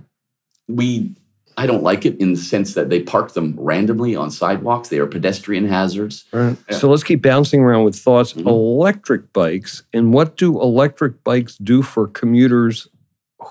we 0.67 1.15
I 1.59 1.65
don't 1.65 1.83
like 1.83 2.05
it 2.05 2.17
in 2.21 2.31
the 2.31 2.39
sense 2.39 2.73
that 2.75 2.89
they 2.89 3.01
park 3.01 3.33
them 3.33 3.53
randomly 3.57 4.15
on 4.15 4.31
sidewalks. 4.31 4.87
They 4.87 4.99
are 4.99 5.05
pedestrian 5.05 5.65
hazards. 5.65 6.23
Right. 6.31 6.55
Yeah. 6.69 6.77
So 6.77 6.89
let's 6.89 7.03
keep 7.03 7.21
bouncing 7.21 7.59
around 7.59 7.83
with 7.83 7.97
thoughts. 7.97 8.31
Mm-hmm. 8.31 8.47
Electric 8.47 9.33
bikes, 9.33 9.83
and 9.91 10.13
what 10.13 10.37
do 10.37 10.61
electric 10.61 11.21
bikes 11.25 11.57
do 11.57 11.81
for 11.81 12.07
commuters 12.07 12.87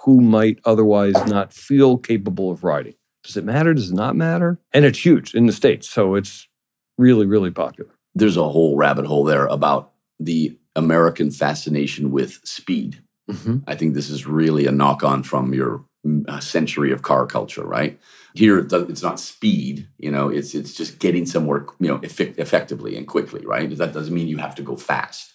who 0.05 0.23
might 0.23 0.59
otherwise 0.65 1.23
not 1.27 1.53
feel 1.53 1.99
capable 1.99 2.51
of 2.51 2.65
riding? 2.65 2.95
Does 3.25 3.37
it 3.37 3.45
matter? 3.45 3.75
Does 3.75 3.91
it 3.91 3.95
not 3.95 4.17
matter? 4.17 4.59
And 4.73 4.87
it's 4.87 5.05
huge 5.05 5.35
in 5.35 5.45
the 5.45 5.53
States. 5.53 5.87
So 5.87 6.15
it's 6.15 6.49
really, 6.97 7.27
really 7.27 7.51
popular. 7.51 7.91
There's 8.15 8.39
a 8.39 8.49
whole 8.49 8.75
rabbit 8.75 9.05
hole 9.05 9.25
there 9.25 9.45
about 9.49 9.93
the 10.19 10.57
American 10.75 11.31
fascination 11.31 12.11
with 12.11 12.41
speed 12.43 13.03
Mm-hmm. 13.31 13.59
I 13.67 13.75
think 13.75 13.95
this 13.95 14.11
is 14.11 14.27
really 14.27 14.67
a 14.67 14.73
knock 14.73 15.05
on 15.05 15.23
from 15.23 15.53
your 15.53 15.85
century 16.41 16.93
of 16.93 17.03
car 17.03 17.27
culture, 17.27 17.65
right? 17.65 17.99
Here, 18.35 18.59
it's 18.59 19.03
not 19.03 19.19
speed, 19.19 19.89
you 19.99 20.11
know, 20.11 20.29
it's 20.29 20.55
it's 20.55 20.75
just 20.75 20.99
getting 20.99 21.27
somewhere, 21.27 21.67
you 21.81 21.89
know, 21.89 21.97
effect- 21.97 22.39
effectively 22.39 22.97
and 22.97 23.07
quickly, 23.07 23.45
right? 23.45 23.75
That 23.77 23.93
doesn't 23.93 24.15
mean 24.15 24.29
you 24.29 24.39
have 24.39 24.55
to 24.57 24.63
go 24.63 24.77
fast. 24.77 25.35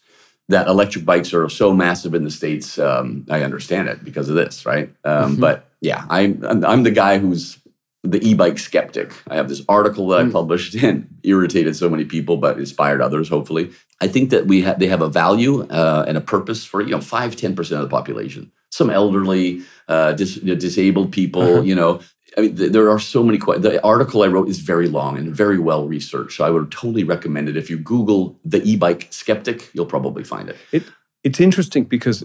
That 0.50 0.68
electric 0.68 1.06
bikes 1.06 1.34
are 1.34 1.48
so 1.50 1.74
massive 1.74 2.14
in 2.14 2.24
the 2.24 2.32
states, 2.32 2.78
um, 2.78 3.26
I 3.30 3.44
understand 3.44 3.88
it 3.90 4.04
because 4.04 4.30
of 4.30 4.36
this, 4.36 4.66
right? 4.66 4.90
Um, 5.04 5.34
mm-hmm. 5.34 5.42
But 5.42 5.70
yeah, 5.82 6.06
I'm 6.10 6.44
I'm 6.66 6.84
the 6.84 6.92
guy 6.92 7.18
who's 7.18 7.60
the 8.04 8.22
e-bike 8.22 8.60
skeptic. 8.60 9.14
I 9.30 9.36
have 9.36 9.48
this 9.48 9.64
article 9.70 10.08
that 10.10 10.26
mm. 10.26 10.30
I 10.30 10.32
published 10.32 10.76
and 10.76 11.08
irritated 11.24 11.76
so 11.76 11.90
many 11.90 12.06
people, 12.06 12.38
but 12.38 12.58
inspired 12.58 13.02
others. 13.02 13.30
Hopefully, 13.30 13.72
I 14.02 14.08
think 14.08 14.30
that 14.32 14.46
we 14.46 14.62
have 14.62 14.80
they 14.80 14.88
have 14.88 15.02
a 15.02 15.10
value 15.10 15.64
uh, 15.64 16.06
and 16.08 16.18
a 16.18 16.22
purpose 16.22 16.66
for 16.66 16.82
you 16.82 16.92
know 16.92 17.02
five 17.02 17.36
ten 17.36 17.56
percent 17.56 17.82
of 17.82 17.90
the 17.90 17.96
population. 17.96 18.52
Some 18.74 18.90
elderly, 18.90 19.62
uh, 19.88 20.14
dis- 20.14 20.36
disabled 20.36 21.12
people. 21.12 21.42
Uh-huh. 21.42 21.62
You 21.62 21.76
know, 21.76 22.00
I 22.38 22.42
mean, 22.42 22.56
th- 22.56 22.72
there 22.72 22.90
are 22.90 23.00
so 23.00 23.24
many. 23.24 23.38
Qu- 23.38 23.60
the 23.60 23.84
article 23.84 24.24
I 24.24 24.28
wrote 24.28 24.50
is 24.50 24.60
very 24.60 24.88
long 24.88 25.18
and 25.18 25.36
very 25.36 25.60
well 25.60 25.88
researched. 25.88 26.38
So 26.38 26.44
I 26.44 26.50
would 26.50 26.72
totally 26.72 27.04
recommend 27.04 27.50
it. 27.50 27.58
If 27.58 27.70
you 27.70 27.78
Google 27.78 28.40
the 28.44 28.64
e-bike 28.64 29.08
skeptic, 29.12 29.70
you'll 29.74 29.94
probably 29.96 30.24
find 30.24 30.50
it. 30.50 30.58
it 30.72 30.84
it's 31.24 31.40
interesting 31.40 31.84
because 31.84 32.24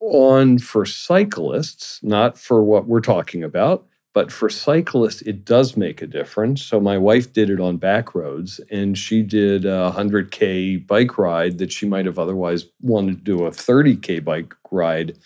on 0.00 0.58
for 0.58 0.84
cyclists, 0.84 2.00
not 2.02 2.38
for 2.38 2.62
what 2.62 2.86
we're 2.86 3.00
talking 3.00 3.42
about 3.42 3.86
but 4.12 4.32
for 4.32 4.48
cyclists, 4.48 5.22
it 5.22 5.44
does 5.44 5.76
make 5.76 6.02
a 6.02 6.06
difference. 6.06 6.62
So 6.62 6.80
my 6.80 6.98
wife 6.98 7.32
did 7.32 7.48
it 7.48 7.60
on 7.60 7.76
back 7.76 8.14
roads, 8.14 8.60
and 8.70 8.98
she 8.98 9.22
did 9.22 9.64
a 9.64 9.92
100K 9.96 10.86
bike 10.86 11.16
ride 11.16 11.58
that 11.58 11.72
she 11.72 11.86
might 11.86 12.06
have 12.06 12.18
otherwise 12.18 12.64
wanted 12.80 13.18
to 13.18 13.22
do 13.22 13.44
a 13.44 13.50
30K 13.50 14.24
bike 14.24 14.54
ride 14.70 15.16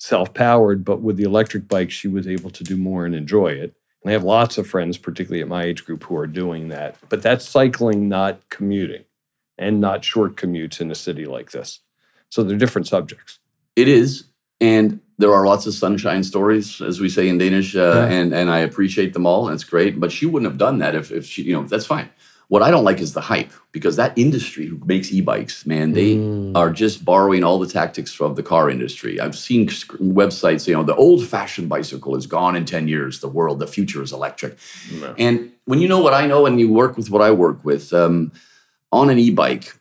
self 0.00 0.34
powered. 0.34 0.84
But 0.84 1.00
with 1.00 1.16
the 1.16 1.22
electric 1.24 1.68
bike, 1.68 1.90
she 1.90 2.08
was 2.08 2.26
able 2.26 2.50
to 2.50 2.64
do 2.64 2.76
more 2.76 3.06
and 3.06 3.14
enjoy 3.14 3.48
it. 3.48 3.74
And 4.02 4.10
I 4.10 4.12
have 4.12 4.24
lots 4.24 4.58
of 4.58 4.66
friends, 4.66 4.98
particularly 4.98 5.42
at 5.42 5.48
my 5.48 5.64
age 5.64 5.84
group, 5.84 6.02
who 6.04 6.16
are 6.16 6.26
doing 6.26 6.68
that. 6.68 6.96
But 7.08 7.22
that's 7.22 7.48
cycling, 7.48 8.08
not 8.08 8.48
commuting, 8.48 9.04
and 9.58 9.80
not 9.80 10.04
short 10.04 10.36
commutes 10.36 10.80
in 10.80 10.90
a 10.90 10.94
city 10.94 11.26
like 11.26 11.52
this. 11.52 11.80
So 12.30 12.42
they're 12.42 12.56
different 12.56 12.88
subjects. 12.88 13.38
It 13.76 13.88
is. 13.88 14.24
And 14.60 15.00
there 15.18 15.32
are 15.32 15.46
lots 15.46 15.66
of 15.66 15.74
sunshine 15.74 16.24
stories, 16.24 16.80
as 16.80 17.00
we 17.00 17.08
say 17.08 17.28
in 17.28 17.38
Danish, 17.38 17.76
uh, 17.76 18.06
yeah. 18.08 18.14
and 18.14 18.34
and 18.34 18.50
I 18.50 18.58
appreciate 18.58 19.12
them 19.12 19.26
all, 19.26 19.46
and 19.46 19.54
it's 19.54 19.64
great. 19.64 20.00
But 20.00 20.12
she 20.12 20.26
wouldn't 20.26 20.50
have 20.50 20.58
done 20.58 20.78
that 20.78 20.94
if 20.94 21.10
if 21.10 21.26
she, 21.26 21.42
you 21.42 21.54
know, 21.54 21.62
that's 21.64 21.86
fine. 21.86 22.10
What 22.50 22.62
I 22.62 22.72
don't 22.72 22.82
like 22.82 22.98
is 22.98 23.12
the 23.12 23.20
hype 23.20 23.52
because 23.70 23.94
that 23.94 24.12
industry 24.18 24.66
who 24.66 24.76
makes 24.84 25.12
e-bikes, 25.12 25.66
man, 25.66 25.92
they 25.92 26.16
mm. 26.16 26.56
are 26.56 26.72
just 26.72 27.04
borrowing 27.04 27.44
all 27.44 27.60
the 27.60 27.68
tactics 27.68 28.12
from 28.12 28.34
the 28.34 28.42
car 28.42 28.68
industry. 28.68 29.20
I've 29.20 29.38
seen 29.38 29.68
websites, 29.68 30.66
you 30.66 30.74
know, 30.74 30.82
the 30.82 30.96
old-fashioned 30.96 31.68
bicycle 31.68 32.16
is 32.16 32.26
gone 32.26 32.56
in 32.56 32.64
10 32.64 32.88
years. 32.88 33.20
The 33.20 33.28
world, 33.28 33.60
the 33.60 33.68
future 33.68 34.02
is 34.02 34.12
electric. 34.12 34.58
No. 35.00 35.14
And 35.16 35.52
when 35.66 35.78
you 35.78 35.86
know 35.86 36.00
what 36.00 36.12
I 36.12 36.26
know 36.26 36.44
and 36.44 36.58
you 36.58 36.72
work 36.72 36.96
with 36.96 37.08
what 37.08 37.22
I 37.22 37.30
work 37.30 37.64
with, 37.64 37.92
um, 37.92 38.32
on 38.90 39.10
an 39.10 39.18
e-bike, 39.20 39.79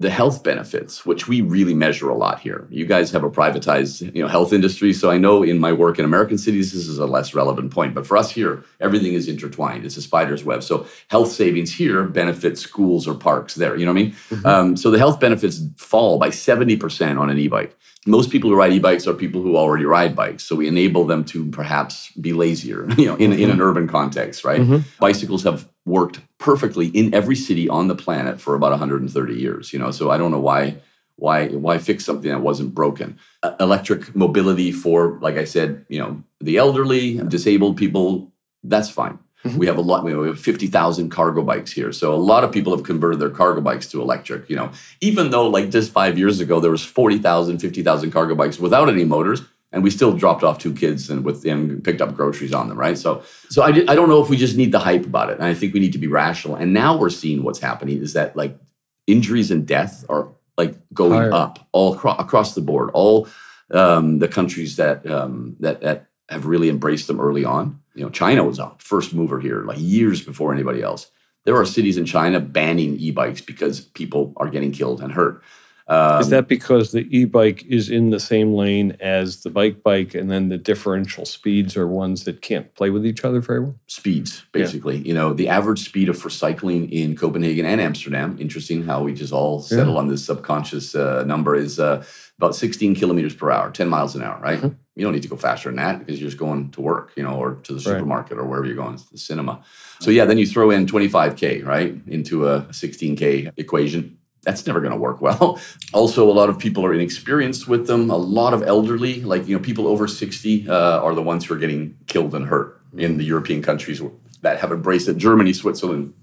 the 0.00 0.08
health 0.08 0.42
benefits, 0.42 1.04
which 1.04 1.28
we 1.28 1.42
really 1.42 1.74
measure 1.74 2.08
a 2.08 2.16
lot 2.16 2.40
here. 2.40 2.66
You 2.70 2.86
guys 2.86 3.10
have 3.10 3.22
a 3.22 3.30
privatized, 3.30 4.14
you 4.14 4.22
know, 4.22 4.28
health 4.28 4.50
industry, 4.50 4.94
so 4.94 5.10
I 5.10 5.18
know 5.18 5.42
in 5.42 5.58
my 5.58 5.72
work 5.72 5.98
in 5.98 6.06
American 6.06 6.38
cities 6.38 6.72
this 6.72 6.88
is 6.88 6.98
a 6.98 7.04
less 7.04 7.34
relevant 7.34 7.70
point, 7.70 7.94
but 7.94 8.06
for 8.06 8.16
us 8.16 8.30
here, 8.30 8.64
everything 8.80 9.12
is 9.12 9.28
intertwined. 9.28 9.84
It's 9.84 9.98
a 9.98 10.02
spider's 10.02 10.42
web. 10.42 10.62
So 10.62 10.86
health 11.08 11.30
savings 11.30 11.74
here 11.74 12.04
benefit 12.04 12.56
schools 12.56 13.06
or 13.06 13.14
parks 13.14 13.54
there. 13.56 13.76
You 13.76 13.84
know 13.84 13.92
what 13.92 14.00
I 14.00 14.02
mean? 14.02 14.12
Mm-hmm. 14.12 14.46
Um, 14.46 14.76
so 14.76 14.90
the 14.90 14.98
health 14.98 15.20
benefits 15.20 15.60
fall 15.76 16.18
by 16.18 16.30
seventy 16.30 16.76
percent 16.78 17.18
on 17.18 17.28
an 17.28 17.38
e-bike 17.38 17.76
most 18.06 18.30
people 18.30 18.48
who 18.48 18.56
ride 18.56 18.72
e-bikes 18.72 19.06
are 19.06 19.12
people 19.12 19.42
who 19.42 19.56
already 19.56 19.84
ride 19.84 20.16
bikes 20.16 20.42
so 20.42 20.56
we 20.56 20.66
enable 20.66 21.04
them 21.04 21.24
to 21.24 21.46
perhaps 21.50 22.10
be 22.12 22.32
lazier 22.32 22.88
you 22.96 23.06
know 23.06 23.16
in, 23.16 23.30
mm-hmm. 23.30 23.42
in 23.42 23.50
an 23.50 23.60
urban 23.60 23.86
context 23.86 24.44
right 24.44 24.60
mm-hmm. 24.60 24.78
bicycles 24.98 25.42
have 25.44 25.68
worked 25.90 26.20
perfectly 26.38 26.86
in 26.88 27.12
every 27.12 27.36
city 27.36 27.68
on 27.68 27.88
the 27.88 27.94
planet 27.94 28.40
for 28.40 28.54
about 28.54 28.70
130 28.70 29.34
years 29.34 29.72
you 29.72 29.78
know 29.78 29.90
so 29.90 30.10
i 30.10 30.16
don't 30.16 30.30
know 30.30 30.40
why 30.40 30.76
why 31.16 31.48
why 31.48 31.76
fix 31.78 32.04
something 32.04 32.30
that 32.30 32.40
wasn't 32.40 32.74
broken 32.74 33.18
uh, 33.42 33.54
electric 33.60 34.14
mobility 34.16 34.72
for 34.72 35.18
like 35.20 35.36
i 35.36 35.44
said 35.44 35.84
you 35.88 35.98
know 35.98 36.22
the 36.40 36.56
elderly 36.56 37.18
and 37.18 37.30
disabled 37.30 37.76
people 37.76 38.32
that's 38.64 38.90
fine 38.90 39.18
Mm-hmm. 39.44 39.56
We 39.56 39.66
have 39.66 39.78
a 39.78 39.80
lot. 39.80 40.04
We 40.04 40.12
have 40.12 40.38
fifty 40.38 40.66
thousand 40.66 41.10
cargo 41.10 41.42
bikes 41.42 41.72
here, 41.72 41.92
so 41.92 42.14
a 42.14 42.16
lot 42.16 42.44
of 42.44 42.52
people 42.52 42.76
have 42.76 42.84
converted 42.84 43.20
their 43.20 43.30
cargo 43.30 43.62
bikes 43.62 43.86
to 43.88 44.02
electric. 44.02 44.50
You 44.50 44.56
know, 44.56 44.70
even 45.00 45.30
though 45.30 45.48
like 45.48 45.70
just 45.70 45.92
five 45.92 46.18
years 46.18 46.40
ago 46.40 46.60
there 46.60 46.70
was 46.70 46.84
40,000, 46.84 47.58
50,000 47.58 48.10
cargo 48.10 48.34
bikes 48.34 48.58
without 48.58 48.90
any 48.90 49.04
motors, 49.04 49.40
and 49.72 49.82
we 49.82 49.90
still 49.90 50.12
dropped 50.12 50.42
off 50.42 50.58
two 50.58 50.74
kids 50.74 51.10
and 51.10 51.24
with 51.24 51.42
them 51.42 51.80
picked 51.82 52.00
up 52.00 52.16
groceries 52.16 52.52
on 52.52 52.68
them, 52.68 52.78
right? 52.78 52.98
So, 52.98 53.22
so 53.48 53.62
I, 53.62 53.68
I 53.68 53.94
don't 53.94 54.08
know 54.08 54.22
if 54.22 54.28
we 54.28 54.36
just 54.36 54.56
need 54.56 54.72
the 54.72 54.80
hype 54.80 55.04
about 55.04 55.30
it, 55.30 55.34
and 55.34 55.44
I 55.44 55.54
think 55.54 55.74
we 55.74 55.80
need 55.80 55.92
to 55.92 55.98
be 55.98 56.08
rational. 56.08 56.56
And 56.56 56.72
now 56.72 56.96
we're 56.96 57.10
seeing 57.10 57.42
what's 57.42 57.60
happening 57.60 58.02
is 58.02 58.14
that 58.14 58.36
like 58.36 58.58
injuries 59.06 59.50
and 59.50 59.66
death 59.66 60.04
are 60.08 60.28
like 60.58 60.76
going 60.92 61.12
Higher. 61.12 61.32
up 61.32 61.68
all 61.72 61.94
across, 61.94 62.20
across 62.20 62.54
the 62.54 62.60
board. 62.60 62.90
All 62.94 63.28
um, 63.70 64.18
the 64.18 64.28
countries 64.28 64.76
that 64.76 65.08
um, 65.08 65.56
that 65.60 65.80
that 65.82 66.06
have 66.28 66.46
really 66.46 66.68
embraced 66.68 67.06
them 67.06 67.20
early 67.20 67.44
on 67.44 67.80
you 67.94 68.04
know, 68.04 68.10
China 68.10 68.44
was 68.44 68.58
a 68.58 68.72
first 68.78 69.14
mover 69.14 69.40
here, 69.40 69.64
like 69.64 69.78
years 69.78 70.22
before 70.22 70.52
anybody 70.52 70.82
else. 70.82 71.10
There 71.44 71.56
are 71.56 71.64
cities 71.64 71.96
in 71.96 72.04
China 72.04 72.38
banning 72.38 72.96
e-bikes 72.96 73.40
because 73.40 73.80
people 73.80 74.32
are 74.36 74.48
getting 74.48 74.72
killed 74.72 75.02
and 75.02 75.12
hurt. 75.12 75.42
Um, 75.90 76.20
is 76.20 76.28
that 76.28 76.46
because 76.46 76.92
the 76.92 77.04
e-bike 77.10 77.66
is 77.66 77.90
in 77.90 78.10
the 78.10 78.20
same 78.20 78.54
lane 78.54 78.96
as 79.00 79.42
the 79.42 79.50
bike 79.50 79.82
bike, 79.82 80.14
and 80.14 80.30
then 80.30 80.48
the 80.48 80.56
differential 80.56 81.24
speeds 81.24 81.76
are 81.76 81.88
ones 81.88 82.22
that 82.24 82.42
can't 82.42 82.72
play 82.76 82.90
with 82.90 83.04
each 83.04 83.24
other 83.24 83.40
very 83.40 83.58
well? 83.58 83.74
Speeds, 83.88 84.44
basically. 84.52 84.98
Yeah. 84.98 85.04
You 85.08 85.14
know, 85.14 85.32
the 85.34 85.48
average 85.48 85.80
speed 85.80 86.08
of 86.08 86.16
for 86.16 86.30
cycling 86.30 86.88
in 86.92 87.16
Copenhagen 87.16 87.66
and 87.66 87.80
Amsterdam. 87.80 88.36
Interesting 88.38 88.84
how 88.84 89.02
we 89.02 89.12
just 89.12 89.32
all 89.32 89.60
settle 89.60 89.94
yeah. 89.94 89.98
on 89.98 90.06
this 90.06 90.24
subconscious 90.24 90.94
uh, 90.94 91.24
number 91.24 91.56
is 91.56 91.80
uh, 91.80 92.04
about 92.38 92.54
16 92.54 92.94
kilometers 92.94 93.34
per 93.34 93.50
hour, 93.50 93.72
10 93.72 93.88
miles 93.88 94.14
an 94.14 94.22
hour, 94.22 94.38
right? 94.40 94.58
Mm-hmm. 94.58 94.76
You 94.94 95.04
don't 95.04 95.12
need 95.12 95.22
to 95.22 95.28
go 95.28 95.36
faster 95.36 95.70
than 95.70 95.76
that 95.76 95.98
because 95.98 96.20
you're 96.20 96.28
just 96.28 96.38
going 96.38 96.70
to 96.70 96.80
work, 96.80 97.10
you 97.16 97.24
know, 97.24 97.34
or 97.34 97.54
to 97.54 97.72
the 97.72 97.80
supermarket 97.80 98.36
right. 98.36 98.44
or 98.44 98.46
wherever 98.46 98.66
you're 98.66 98.76
going, 98.76 98.96
to 98.96 99.10
the 99.10 99.18
cinema. 99.18 99.64
So 99.98 100.12
yeah, 100.12 100.24
then 100.24 100.38
you 100.38 100.46
throw 100.46 100.70
in 100.70 100.86
25k, 100.86 101.66
right, 101.66 101.96
into 102.06 102.46
a 102.46 102.62
16k 102.62 103.52
equation. 103.56 104.18
That's 104.42 104.66
never 104.66 104.80
going 104.80 104.92
to 104.92 104.98
work 104.98 105.20
well. 105.20 105.60
also, 105.92 106.28
a 106.30 106.32
lot 106.32 106.48
of 106.48 106.58
people 106.58 106.84
are 106.86 106.94
inexperienced 106.94 107.68
with 107.68 107.86
them. 107.86 108.10
A 108.10 108.16
lot 108.16 108.54
of 108.54 108.62
elderly, 108.62 109.20
like 109.20 109.46
you 109.46 109.56
know, 109.56 109.62
people 109.62 109.86
over 109.86 110.08
60, 110.08 110.68
uh, 110.68 111.00
are 111.00 111.14
the 111.14 111.22
ones 111.22 111.44
who 111.44 111.54
are 111.54 111.58
getting 111.58 111.96
killed 112.06 112.34
and 112.34 112.46
hurt 112.46 112.80
in 112.96 113.18
the 113.18 113.24
European 113.24 113.62
countries 113.62 114.00
that 114.42 114.58
have 114.58 114.72
embraced 114.72 115.08
it. 115.08 115.16
Germany, 115.18 115.52
Switzerland, 115.52 116.14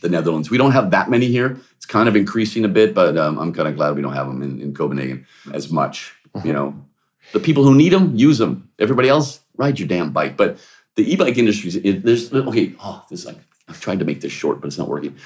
the 0.00 0.08
Netherlands. 0.08 0.50
We 0.50 0.58
don't 0.58 0.72
have 0.72 0.90
that 0.92 1.10
many 1.10 1.26
here. 1.26 1.58
It's 1.76 1.86
kind 1.86 2.08
of 2.08 2.16
increasing 2.16 2.64
a 2.64 2.68
bit, 2.68 2.94
but 2.94 3.16
um, 3.16 3.38
I'm 3.38 3.52
kind 3.52 3.68
of 3.68 3.76
glad 3.76 3.94
we 3.94 4.02
don't 4.02 4.14
have 4.14 4.26
them 4.26 4.42
in, 4.42 4.60
in 4.60 4.74
Copenhagen 4.74 5.26
as 5.52 5.70
much. 5.70 6.14
You 6.44 6.52
know, 6.52 6.74
the 7.32 7.40
people 7.40 7.64
who 7.64 7.74
need 7.74 7.92
them, 7.92 8.16
use 8.16 8.38
them. 8.38 8.70
Everybody 8.78 9.08
else, 9.08 9.40
ride 9.56 9.78
your 9.78 9.88
damn 9.88 10.12
bike. 10.12 10.36
But 10.36 10.58
the 10.96 11.12
e-bike 11.12 11.36
industry, 11.36 11.70
there's 11.70 12.32
okay. 12.32 12.74
Oh, 12.80 13.04
this 13.10 13.26
like 13.26 13.38
I've 13.68 13.80
tried 13.80 13.98
to 14.00 14.04
make 14.04 14.20
this 14.20 14.32
short, 14.32 14.60
but 14.60 14.68
it's 14.68 14.78
not 14.78 14.88
working. 14.88 15.16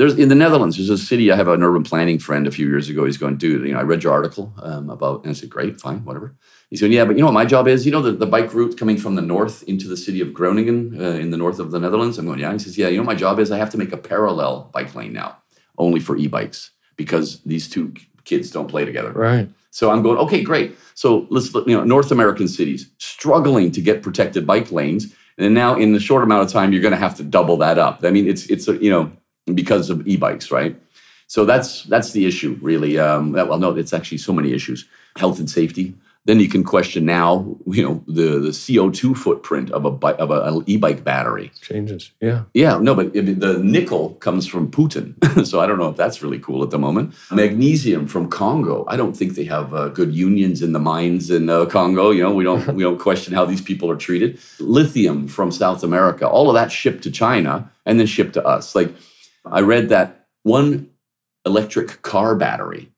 There's 0.00 0.16
in 0.16 0.30
the 0.30 0.34
Netherlands. 0.34 0.78
There's 0.78 0.88
a 0.88 0.96
city. 0.96 1.30
I 1.30 1.36
have 1.36 1.48
an 1.48 1.62
urban 1.62 1.82
planning 1.82 2.18
friend. 2.18 2.46
A 2.46 2.50
few 2.50 2.66
years 2.66 2.88
ago, 2.88 3.04
he's 3.04 3.18
going, 3.18 3.36
dude. 3.36 3.66
You 3.66 3.74
know, 3.74 3.80
I 3.80 3.82
read 3.82 4.02
your 4.02 4.14
article 4.14 4.50
um, 4.62 4.88
about, 4.88 5.24
and 5.24 5.30
I 5.30 5.34
said, 5.34 5.50
great, 5.50 5.78
fine, 5.78 6.06
whatever. 6.06 6.34
He's 6.70 6.80
going, 6.80 6.94
yeah, 6.94 7.04
but 7.04 7.16
you 7.16 7.20
know 7.20 7.26
what 7.26 7.34
my 7.34 7.44
job 7.44 7.68
is? 7.68 7.84
You 7.84 7.92
know, 7.92 8.00
the, 8.00 8.12
the 8.12 8.24
bike 8.24 8.54
route 8.54 8.78
coming 8.78 8.96
from 8.96 9.14
the 9.14 9.20
north 9.20 9.62
into 9.64 9.86
the 9.88 9.98
city 9.98 10.22
of 10.22 10.32
Groningen 10.32 10.98
uh, 10.98 11.18
in 11.18 11.32
the 11.32 11.36
north 11.36 11.58
of 11.58 11.70
the 11.70 11.78
Netherlands. 11.78 12.16
I'm 12.16 12.24
going, 12.24 12.38
yeah. 12.38 12.50
He 12.50 12.58
says, 12.58 12.78
yeah, 12.78 12.88
you 12.88 12.96
know, 12.96 13.04
my 13.04 13.14
job 13.14 13.38
is 13.38 13.50
I 13.50 13.58
have 13.58 13.68
to 13.72 13.76
make 13.76 13.92
a 13.92 13.98
parallel 13.98 14.70
bike 14.72 14.94
lane 14.94 15.12
now, 15.12 15.36
only 15.76 16.00
for 16.00 16.16
e-bikes 16.16 16.70
because 16.96 17.42
these 17.42 17.68
two 17.68 17.92
kids 18.24 18.50
don't 18.50 18.68
play 18.68 18.86
together. 18.86 19.12
Right. 19.12 19.50
So 19.70 19.90
I'm 19.90 20.02
going, 20.02 20.16
okay, 20.16 20.42
great. 20.42 20.78
So 20.94 21.26
let's 21.28 21.52
you 21.52 21.76
know 21.76 21.84
North 21.84 22.10
American 22.10 22.48
cities 22.48 22.90
struggling 22.96 23.70
to 23.72 23.82
get 23.82 24.02
protected 24.02 24.46
bike 24.46 24.72
lanes, 24.72 25.14
and 25.36 25.52
now 25.52 25.76
in 25.76 25.92
the 25.92 26.00
short 26.00 26.22
amount 26.22 26.46
of 26.46 26.50
time 26.50 26.72
you're 26.72 26.80
going 26.80 26.92
to 26.92 27.04
have 27.06 27.16
to 27.16 27.22
double 27.22 27.58
that 27.58 27.76
up. 27.76 28.00
I 28.02 28.10
mean, 28.10 28.26
it's 28.26 28.46
it's 28.46 28.66
a, 28.66 28.82
you 28.82 28.90
know 28.90 29.12
because 29.46 29.90
of 29.90 30.06
e-bikes, 30.06 30.50
right? 30.50 30.80
So 31.26 31.44
that's 31.44 31.84
that's 31.84 32.12
the 32.12 32.26
issue, 32.26 32.58
really. 32.60 32.98
Um, 32.98 33.32
well, 33.32 33.58
no, 33.58 33.76
it's 33.76 33.92
actually 33.92 34.18
so 34.18 34.32
many 34.32 34.52
issues: 34.52 34.88
health 35.16 35.38
and 35.38 35.48
safety, 35.48 35.94
then 36.26 36.38
you 36.38 36.48
can 36.48 36.62
question 36.62 37.06
now, 37.06 37.56
you 37.66 37.82
know, 37.82 38.04
the 38.06 38.38
the 38.38 38.52
CO 38.52 38.90
two 38.90 39.14
footprint 39.14 39.70
of 39.70 39.86
a 39.86 40.06
of 40.06 40.30
a, 40.30 40.42
an 40.42 40.62
e-bike 40.66 41.02
battery 41.02 41.50
changes. 41.62 42.10
Yeah, 42.20 42.44
yeah, 42.52 42.78
no, 42.78 42.94
but 42.94 43.14
the 43.14 43.58
nickel 43.62 44.10
comes 44.16 44.46
from 44.46 44.70
Putin, 44.70 45.14
so 45.46 45.60
I 45.60 45.66
don't 45.66 45.78
know 45.78 45.88
if 45.88 45.96
that's 45.96 46.22
really 46.22 46.38
cool 46.38 46.62
at 46.62 46.70
the 46.70 46.78
moment. 46.78 47.14
Magnesium 47.32 48.06
from 48.06 48.28
Congo. 48.28 48.84
I 48.86 48.96
don't 48.96 49.16
think 49.16 49.34
they 49.34 49.44
have 49.44 49.72
uh, 49.72 49.88
good 49.88 50.14
unions 50.14 50.60
in 50.60 50.72
the 50.72 50.78
mines 50.78 51.30
in 51.30 51.48
uh, 51.48 51.64
Congo. 51.64 52.10
You 52.10 52.22
know, 52.22 52.34
we 52.34 52.44
don't 52.44 52.74
we 52.74 52.82
don't 52.82 52.98
question 52.98 53.32
how 53.32 53.46
these 53.46 53.62
people 53.62 53.90
are 53.90 53.96
treated. 53.96 54.38
Lithium 54.58 55.26
from 55.26 55.50
South 55.50 55.82
America. 55.82 56.28
All 56.28 56.50
of 56.50 56.54
that 56.54 56.70
shipped 56.70 57.02
to 57.04 57.10
China 57.10 57.70
and 57.86 57.98
then 57.98 58.06
shipped 58.06 58.34
to 58.34 58.44
us. 58.46 58.74
Like 58.74 58.94
I 59.44 59.60
read 59.60 59.88
that 59.88 60.26
one 60.42 60.90
electric 61.46 62.02
car 62.02 62.34
battery 62.34 62.90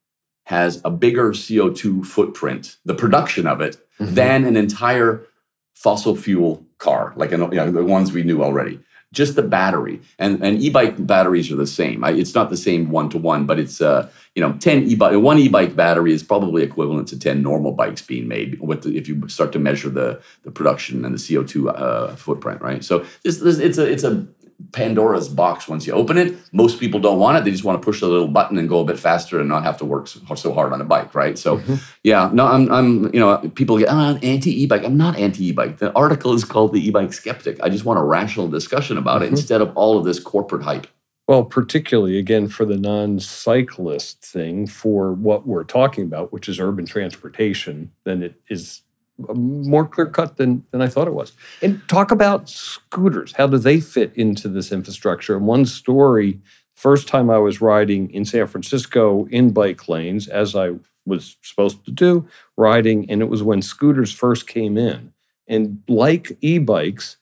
has 0.46 0.80
a 0.84 0.90
bigger 0.90 1.30
CO2 1.32 2.04
footprint, 2.04 2.76
the 2.84 2.94
production 2.94 3.46
of 3.46 3.60
it, 3.60 3.76
Mhm. 4.00 4.14
than 4.14 4.44
an 4.44 4.56
entire 4.56 5.22
fossil 5.74 6.16
fuel 6.16 6.64
car, 6.78 7.12
like 7.16 7.32
an, 7.32 7.40
you 7.40 7.48
know, 7.56 7.70
the 7.70 7.84
ones 7.84 8.12
we 8.12 8.22
knew 8.22 8.42
already. 8.42 8.80
Just 9.12 9.36
the 9.36 9.42
battery, 9.42 10.00
and 10.18 10.42
and 10.42 10.58
e-bike 10.62 11.06
batteries 11.06 11.52
are 11.52 11.56
the 11.56 11.66
same. 11.66 12.02
I, 12.02 12.12
it's 12.12 12.34
not 12.34 12.48
the 12.48 12.56
same 12.56 12.88
one 12.90 13.10
to 13.10 13.18
one, 13.18 13.44
but 13.44 13.58
it's 13.58 13.82
uh 13.82 14.08
you 14.34 14.40
know 14.42 14.54
ten 14.58 14.84
e-bike 14.84 15.18
one 15.20 15.38
e-bike 15.38 15.76
battery 15.76 16.14
is 16.14 16.22
probably 16.22 16.62
equivalent 16.62 17.08
to 17.08 17.18
ten 17.18 17.42
normal 17.42 17.72
bikes 17.72 18.00
being 18.00 18.26
made. 18.26 18.58
With 18.58 18.84
the, 18.84 18.96
if 18.96 19.08
you 19.08 19.28
start 19.28 19.52
to 19.52 19.58
measure 19.58 19.90
the 19.90 20.18
the 20.44 20.50
production 20.50 21.04
and 21.04 21.14
the 21.14 21.22
CO 21.36 21.42
two 21.44 21.68
uh, 21.68 22.16
footprint, 22.16 22.62
right? 22.62 22.82
So 22.82 23.04
this, 23.22 23.36
this 23.36 23.58
it's 23.58 23.76
a 23.76 23.84
it's 23.84 24.02
a 24.02 24.26
Pandora's 24.72 25.28
box 25.28 25.66
once 25.68 25.86
you 25.86 25.92
open 25.92 26.16
it. 26.18 26.34
Most 26.52 26.78
people 26.78 27.00
don't 27.00 27.18
want 27.18 27.38
it. 27.38 27.44
They 27.44 27.50
just 27.50 27.64
want 27.64 27.80
to 27.80 27.84
push 27.84 28.00
the 28.00 28.06
little 28.08 28.28
button 28.28 28.58
and 28.58 28.68
go 28.68 28.80
a 28.80 28.84
bit 28.84 28.98
faster 28.98 29.40
and 29.40 29.48
not 29.48 29.64
have 29.64 29.76
to 29.78 29.84
work 29.84 30.06
so, 30.08 30.52
hard 30.52 30.72
on 30.72 30.80
a 30.80 30.84
bike, 30.84 31.14
right? 31.14 31.36
So, 31.38 31.60
yeah, 32.02 32.30
no, 32.32 32.46
I'm, 32.46 32.70
I'm, 32.70 33.12
you 33.14 33.20
know, 33.20 33.38
people 33.54 33.78
get, 33.78 33.88
oh, 33.90 34.18
anti 34.22 34.62
e-bike. 34.62 34.84
I'm 34.84 34.96
not 34.96 35.18
anti 35.18 35.46
e-bike. 35.46 35.78
The 35.78 35.92
article 35.94 36.32
is 36.34 36.44
called 36.44 36.72
the 36.72 36.86
e-bike 36.86 37.12
skeptic. 37.12 37.58
I 37.62 37.68
just 37.68 37.84
want 37.84 37.98
a 37.98 38.02
rational 38.04 38.48
discussion 38.48 38.96
about 38.96 39.22
it 39.22 39.26
Mhm. 39.26 39.32
instead 39.32 39.60
of 39.60 39.76
all 39.76 39.98
of 39.98 40.04
this 40.04 40.20
corporate 40.20 40.62
hype. 40.62 40.86
Well, 41.28 41.44
particularly 41.44 42.18
again 42.18 42.48
for 42.48 42.64
the 42.64 42.76
non 42.76 43.20
cyclist 43.20 44.24
thing, 44.24 44.66
for 44.66 45.12
what 45.12 45.46
we're 45.46 45.64
talking 45.64 46.04
about, 46.04 46.32
which 46.32 46.48
is 46.48 46.58
urban 46.58 46.84
transportation, 46.84 47.92
then 48.04 48.22
it 48.22 48.34
is 48.48 48.82
more 49.34 49.86
clear 49.86 50.06
cut 50.06 50.36
than, 50.36 50.64
than 50.70 50.82
I 50.82 50.88
thought 50.88 51.08
it 51.08 51.14
was. 51.14 51.32
And 51.60 51.80
talk 51.88 52.10
about 52.10 52.48
scooters. 52.48 53.32
How 53.32 53.46
do 53.46 53.58
they 53.58 53.80
fit 53.80 54.12
into 54.14 54.48
this 54.48 54.72
infrastructure? 54.72 55.36
And 55.36 55.46
one 55.46 55.66
story 55.66 56.40
first 56.74 57.08
time 57.08 57.30
I 57.30 57.38
was 57.38 57.60
riding 57.60 58.10
in 58.10 58.24
San 58.24 58.46
Francisco 58.46 59.26
in 59.30 59.52
bike 59.52 59.88
lanes, 59.88 60.28
as 60.28 60.56
I 60.56 60.72
was 61.06 61.36
supposed 61.42 61.84
to 61.84 61.90
do, 61.90 62.26
riding, 62.56 63.10
and 63.10 63.22
it 63.22 63.28
was 63.28 63.42
when 63.42 63.62
scooters 63.62 64.12
first 64.12 64.46
came 64.46 64.76
in. 64.76 65.12
And 65.48 65.82
like 65.88 66.36
e 66.40 66.58
bikes, 66.58 67.16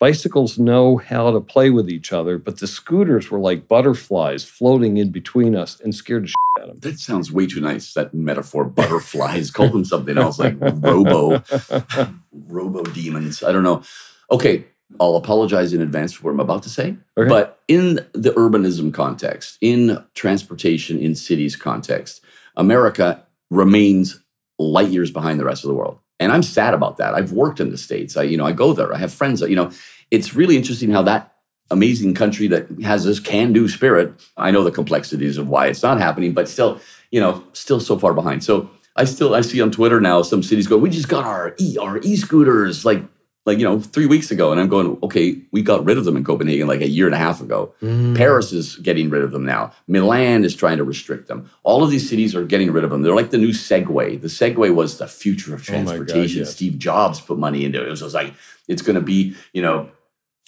bicycles 0.00 0.58
know 0.58 0.96
how 0.96 1.30
to 1.30 1.40
play 1.40 1.70
with 1.70 1.88
each 1.88 2.12
other, 2.12 2.38
but 2.38 2.58
the 2.58 2.66
scooters 2.66 3.30
were 3.30 3.38
like 3.38 3.68
butterflies 3.68 4.44
floating 4.44 4.96
in 4.96 5.10
between 5.10 5.54
us 5.54 5.78
and 5.78 5.94
scared 5.94 6.24
the 6.24 6.28
shit 6.28 6.36
out 6.58 6.70
of 6.70 6.80
them. 6.80 6.90
That 6.90 6.98
sounds 6.98 7.30
way 7.30 7.46
too 7.46 7.60
nice. 7.60 7.92
That 7.92 8.12
metaphor, 8.12 8.64
butterflies. 8.64 9.50
Call 9.52 9.68
them 9.68 9.84
something 9.84 10.18
else 10.18 10.38
like 10.38 10.56
robo, 10.58 11.44
robo 12.32 12.82
demons. 12.82 13.44
I 13.44 13.52
don't 13.52 13.62
know. 13.62 13.82
Okay, 14.30 14.64
I'll 14.98 15.16
apologize 15.16 15.72
in 15.72 15.82
advance 15.82 16.14
for 16.14 16.24
what 16.24 16.30
I'm 16.32 16.40
about 16.40 16.62
to 16.64 16.70
say. 16.70 16.96
Okay. 17.16 17.28
But 17.28 17.60
in 17.68 17.96
the 18.12 18.30
urbanism 18.30 18.92
context, 18.92 19.58
in 19.60 20.02
transportation 20.14 20.98
in 20.98 21.14
cities 21.14 21.54
context, 21.54 22.24
America 22.56 23.22
remains 23.50 24.20
light 24.58 24.88
years 24.88 25.10
behind 25.10 25.38
the 25.38 25.44
rest 25.44 25.62
of 25.62 25.68
the 25.68 25.74
world. 25.74 25.98
And 26.20 26.30
I'm 26.30 26.44
sad 26.44 26.74
about 26.74 26.98
that. 26.98 27.14
I've 27.14 27.32
worked 27.32 27.58
in 27.58 27.70
the 27.70 27.78
States. 27.78 28.16
I, 28.16 28.22
you 28.22 28.36
know, 28.36 28.44
I 28.44 28.52
go 28.52 28.72
there. 28.72 28.94
I 28.94 28.98
have 28.98 29.12
friends 29.12 29.40
you 29.40 29.56
know, 29.56 29.72
it's 30.10 30.34
really 30.34 30.56
interesting 30.56 30.90
how 30.90 31.02
that 31.02 31.34
amazing 31.70 32.14
country 32.14 32.46
that 32.48 32.68
has 32.82 33.04
this 33.04 33.20
can-do 33.20 33.68
spirit. 33.68 34.12
I 34.36 34.50
know 34.50 34.62
the 34.62 34.70
complexities 34.70 35.38
of 35.38 35.48
why 35.48 35.68
it's 35.68 35.82
not 35.82 35.98
happening, 35.98 36.32
but 36.32 36.48
still, 36.48 36.80
you 37.10 37.20
know, 37.20 37.44
still 37.52 37.80
so 37.80 37.98
far 37.98 38.12
behind. 38.12 38.44
So 38.44 38.70
I 38.96 39.04
still 39.04 39.34
I 39.34 39.40
see 39.40 39.60
on 39.60 39.70
Twitter 39.70 40.00
now 40.00 40.22
some 40.22 40.42
cities 40.42 40.66
go, 40.66 40.76
we 40.76 40.90
just 40.90 41.08
got 41.08 41.24
our 41.24 41.54
e 41.58 41.78
our 41.80 41.98
e-scooters 41.98 42.84
like 42.84 43.02
like 43.46 43.58
you 43.58 43.64
know 43.64 43.80
three 43.80 44.06
weeks 44.06 44.30
ago, 44.30 44.52
and 44.52 44.60
I'm 44.60 44.68
going, 44.68 44.98
okay, 45.02 45.40
we 45.50 45.62
got 45.62 45.84
rid 45.84 45.96
of 45.98 46.04
them 46.04 46.16
in 46.16 46.24
Copenhagen 46.24 46.66
like 46.68 46.82
a 46.82 46.88
year 46.88 47.06
and 47.06 47.14
a 47.14 47.18
half 47.18 47.40
ago. 47.40 47.74
Mm. 47.82 48.16
Paris 48.16 48.52
is 48.52 48.76
getting 48.76 49.08
rid 49.10 49.22
of 49.22 49.30
them 49.32 49.44
now. 49.44 49.72
Milan 49.88 50.44
is 50.44 50.54
trying 50.54 50.76
to 50.76 50.84
restrict 50.84 51.26
them. 51.28 51.48
All 51.62 51.82
of 51.82 51.90
these 51.90 52.08
cities 52.08 52.34
are 52.34 52.44
getting 52.44 52.70
rid 52.70 52.84
of 52.84 52.90
them. 52.90 53.02
They're 53.02 53.14
like 53.14 53.30
the 53.30 53.38
new 53.38 53.50
Segway. 53.50 54.20
The 54.20 54.28
Segway 54.28 54.74
was 54.74 54.98
the 54.98 55.08
future 55.08 55.54
of 55.54 55.60
Oh 55.62 55.72
God, 55.72 55.84
transportation. 55.84 56.40
yes. 56.40 56.52
Steve 56.52 56.78
Jobs 56.78 57.20
put 57.20 57.38
money 57.38 57.64
into 57.64 57.80
it. 57.82 57.88
It 57.88 58.00
was 58.02 58.14
like 58.14 58.34
it's 58.68 58.82
going 58.82 58.96
to 58.96 59.00
be, 59.00 59.34
you 59.54 59.62
know, 59.62 59.88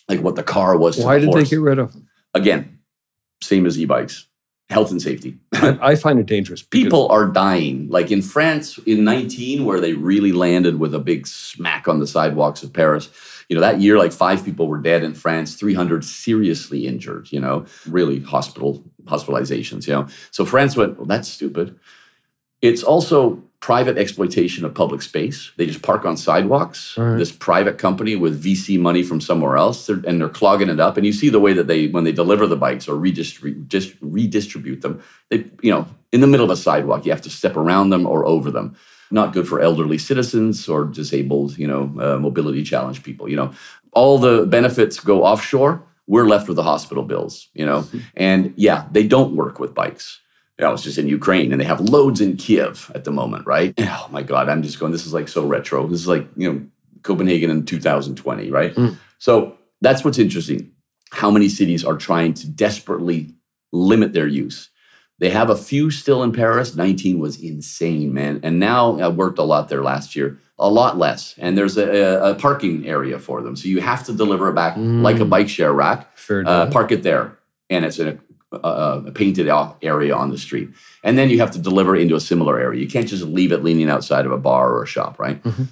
like 0.08 0.20
what 0.20 0.36
the 0.36 0.42
car 0.42 0.76
was. 0.76 0.96
To 0.96 1.04
Why 1.04 1.14
the 1.14 1.20
did 1.20 1.26
horse. 1.30 1.48
they 1.48 1.56
get 1.56 1.62
rid 1.62 1.78
of 1.78 1.92
them? 1.92 2.08
Again, 2.34 2.78
same 3.40 3.64
as 3.66 3.78
e-bikes, 3.78 4.26
health 4.72 4.90
and 4.90 5.00
safety. 5.00 5.38
I 5.52 5.94
find 5.94 6.18
it 6.18 6.26
dangerous. 6.26 6.62
People 6.62 7.08
are 7.08 7.26
dying. 7.26 7.88
Like 7.88 8.10
in 8.10 8.22
France 8.22 8.78
in 8.78 9.04
19, 9.04 9.64
where 9.64 9.80
they 9.80 9.92
really 9.92 10.32
landed 10.32 10.80
with 10.80 10.94
a 10.94 10.98
big 10.98 11.26
smack 11.26 11.86
on 11.86 12.00
the 12.00 12.06
sidewalks 12.06 12.62
of 12.62 12.72
Paris. 12.72 13.10
You 13.48 13.56
know, 13.56 13.60
that 13.60 13.80
year, 13.80 13.98
like 13.98 14.12
five 14.12 14.44
people 14.44 14.66
were 14.66 14.78
dead 14.78 15.04
in 15.04 15.14
France, 15.14 15.54
300 15.56 16.04
seriously 16.04 16.86
injured, 16.86 17.30
you 17.30 17.40
know, 17.40 17.66
really 17.86 18.20
hospital 18.20 18.82
hospitalizations, 19.04 19.86
you 19.86 19.92
know. 19.92 20.08
So 20.30 20.44
France 20.44 20.76
went, 20.76 20.96
well, 20.96 21.06
that's 21.06 21.28
stupid. 21.28 21.78
It's 22.62 22.82
also 22.82 23.42
private 23.62 23.96
exploitation 23.96 24.64
of 24.64 24.74
public 24.74 25.00
space. 25.00 25.52
They 25.56 25.66
just 25.66 25.82
park 25.82 26.04
on 26.04 26.16
sidewalks. 26.16 26.98
Right. 26.98 27.16
This 27.16 27.30
private 27.30 27.78
company 27.78 28.16
with 28.16 28.42
VC 28.42 28.78
money 28.78 29.04
from 29.04 29.20
somewhere 29.20 29.56
else, 29.56 29.86
they're, 29.86 30.02
and 30.04 30.20
they're 30.20 30.28
clogging 30.28 30.68
it 30.68 30.80
up. 30.80 30.96
And 30.96 31.06
you 31.06 31.12
see 31.12 31.28
the 31.28 31.38
way 31.38 31.52
that 31.52 31.68
they, 31.68 31.86
when 31.86 32.02
they 32.02 32.10
deliver 32.10 32.48
the 32.48 32.56
bikes 32.56 32.88
or 32.88 32.96
redistribute, 32.96 33.68
just 33.68 33.94
redistribute 34.00 34.82
them, 34.82 35.00
they, 35.30 35.46
you 35.62 35.70
know, 35.70 35.86
in 36.10 36.20
the 36.20 36.26
middle 36.26 36.44
of 36.44 36.50
a 36.50 36.56
sidewalk, 36.56 37.06
you 37.06 37.12
have 37.12 37.22
to 37.22 37.30
step 37.30 37.56
around 37.56 37.90
them 37.90 38.04
or 38.04 38.26
over 38.26 38.50
them. 38.50 38.76
Not 39.12 39.32
good 39.32 39.46
for 39.46 39.60
elderly 39.60 39.98
citizens 39.98 40.68
or 40.68 40.84
disabled, 40.84 41.56
you 41.56 41.68
know, 41.68 41.82
uh, 42.00 42.18
mobility 42.18 42.64
challenged 42.64 43.04
people. 43.04 43.28
You 43.28 43.36
know, 43.36 43.52
all 43.92 44.18
the 44.18 44.44
benefits 44.44 44.98
go 44.98 45.22
offshore. 45.22 45.84
We're 46.08 46.26
left 46.26 46.48
with 46.48 46.56
the 46.56 46.64
hospital 46.64 47.04
bills. 47.04 47.48
You 47.54 47.66
know, 47.66 47.86
and 48.16 48.54
yeah, 48.56 48.88
they 48.90 49.06
don't 49.06 49.36
work 49.36 49.60
with 49.60 49.72
bikes. 49.72 50.21
I 50.62 50.70
was 50.70 50.82
just 50.82 50.98
in 50.98 51.08
Ukraine 51.08 51.52
and 51.52 51.60
they 51.60 51.64
have 51.64 51.80
loads 51.80 52.20
in 52.20 52.36
Kiev 52.36 52.90
at 52.94 53.04
the 53.04 53.10
moment, 53.10 53.46
right? 53.46 53.74
Oh 53.78 54.08
my 54.10 54.22
God, 54.22 54.48
I'm 54.48 54.62
just 54.62 54.78
going, 54.78 54.92
this 54.92 55.06
is 55.06 55.12
like 55.12 55.28
so 55.28 55.44
retro. 55.46 55.86
This 55.86 56.00
is 56.00 56.08
like, 56.08 56.26
you 56.36 56.52
know, 56.52 56.66
Copenhagen 57.02 57.50
in 57.50 57.64
2020, 57.64 58.50
right? 58.50 58.74
Mm. 58.74 58.96
So 59.18 59.56
that's 59.80 60.04
what's 60.04 60.18
interesting. 60.18 60.70
How 61.10 61.30
many 61.30 61.48
cities 61.48 61.84
are 61.84 61.96
trying 61.96 62.34
to 62.34 62.48
desperately 62.48 63.34
limit 63.72 64.12
their 64.12 64.26
use? 64.26 64.70
They 65.18 65.30
have 65.30 65.50
a 65.50 65.56
few 65.56 65.90
still 65.90 66.22
in 66.22 66.32
Paris. 66.32 66.74
19 66.74 67.18
was 67.18 67.40
insane, 67.40 68.12
man. 68.12 68.40
And 68.42 68.58
now 68.58 68.98
I 68.98 69.08
worked 69.08 69.38
a 69.38 69.42
lot 69.44 69.68
there 69.68 69.82
last 69.82 70.16
year, 70.16 70.38
a 70.58 70.68
lot 70.68 70.98
less. 70.98 71.34
And 71.38 71.56
there's 71.56 71.76
a, 71.76 71.88
a, 71.88 72.30
a 72.32 72.34
parking 72.34 72.86
area 72.88 73.18
for 73.18 73.40
them. 73.42 73.54
So 73.54 73.68
you 73.68 73.80
have 73.80 74.04
to 74.06 74.12
deliver 74.12 74.48
it 74.48 74.54
back 74.54 74.76
Mm. 74.76 75.02
like 75.02 75.18
a 75.20 75.24
bike 75.24 75.48
share 75.48 75.72
rack 75.72 76.08
uh, 76.48 76.66
park 76.72 76.90
it 76.92 77.02
there, 77.02 77.38
and 77.70 77.84
it's 77.84 77.98
in 77.98 78.08
a, 78.08 78.18
a, 78.52 79.02
a 79.06 79.12
painted 79.12 79.48
off 79.48 79.76
area 79.82 80.14
on 80.14 80.30
the 80.30 80.38
street. 80.38 80.70
And 81.04 81.16
then 81.18 81.30
you 81.30 81.38
have 81.40 81.50
to 81.52 81.58
deliver 81.58 81.96
into 81.96 82.14
a 82.14 82.20
similar 82.20 82.58
area. 82.58 82.80
You 82.80 82.88
can't 82.88 83.08
just 83.08 83.24
leave 83.24 83.52
it 83.52 83.62
leaning 83.64 83.88
outside 83.90 84.26
of 84.26 84.32
a 84.32 84.38
bar 84.38 84.72
or 84.72 84.82
a 84.82 84.86
shop, 84.86 85.18
right? 85.18 85.42
Mhm. 85.42 85.68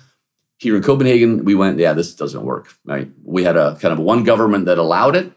Here 0.59 0.77
in 0.77 0.83
Copenhagen, 0.83 1.45
we 1.45 1.55
went, 1.55 1.79
yeah, 1.79 1.95
this 1.95 2.15
doesn't 2.15 2.43
work, 2.43 2.75
right? 2.85 3.11
We 3.25 3.45
had 3.45 3.57
a 3.57 3.77
kind 3.81 3.93
of 3.93 3.99
one 3.99 4.25
government 4.25 4.67
that 4.67 4.77
allowed 4.79 5.17
it, 5.17 5.33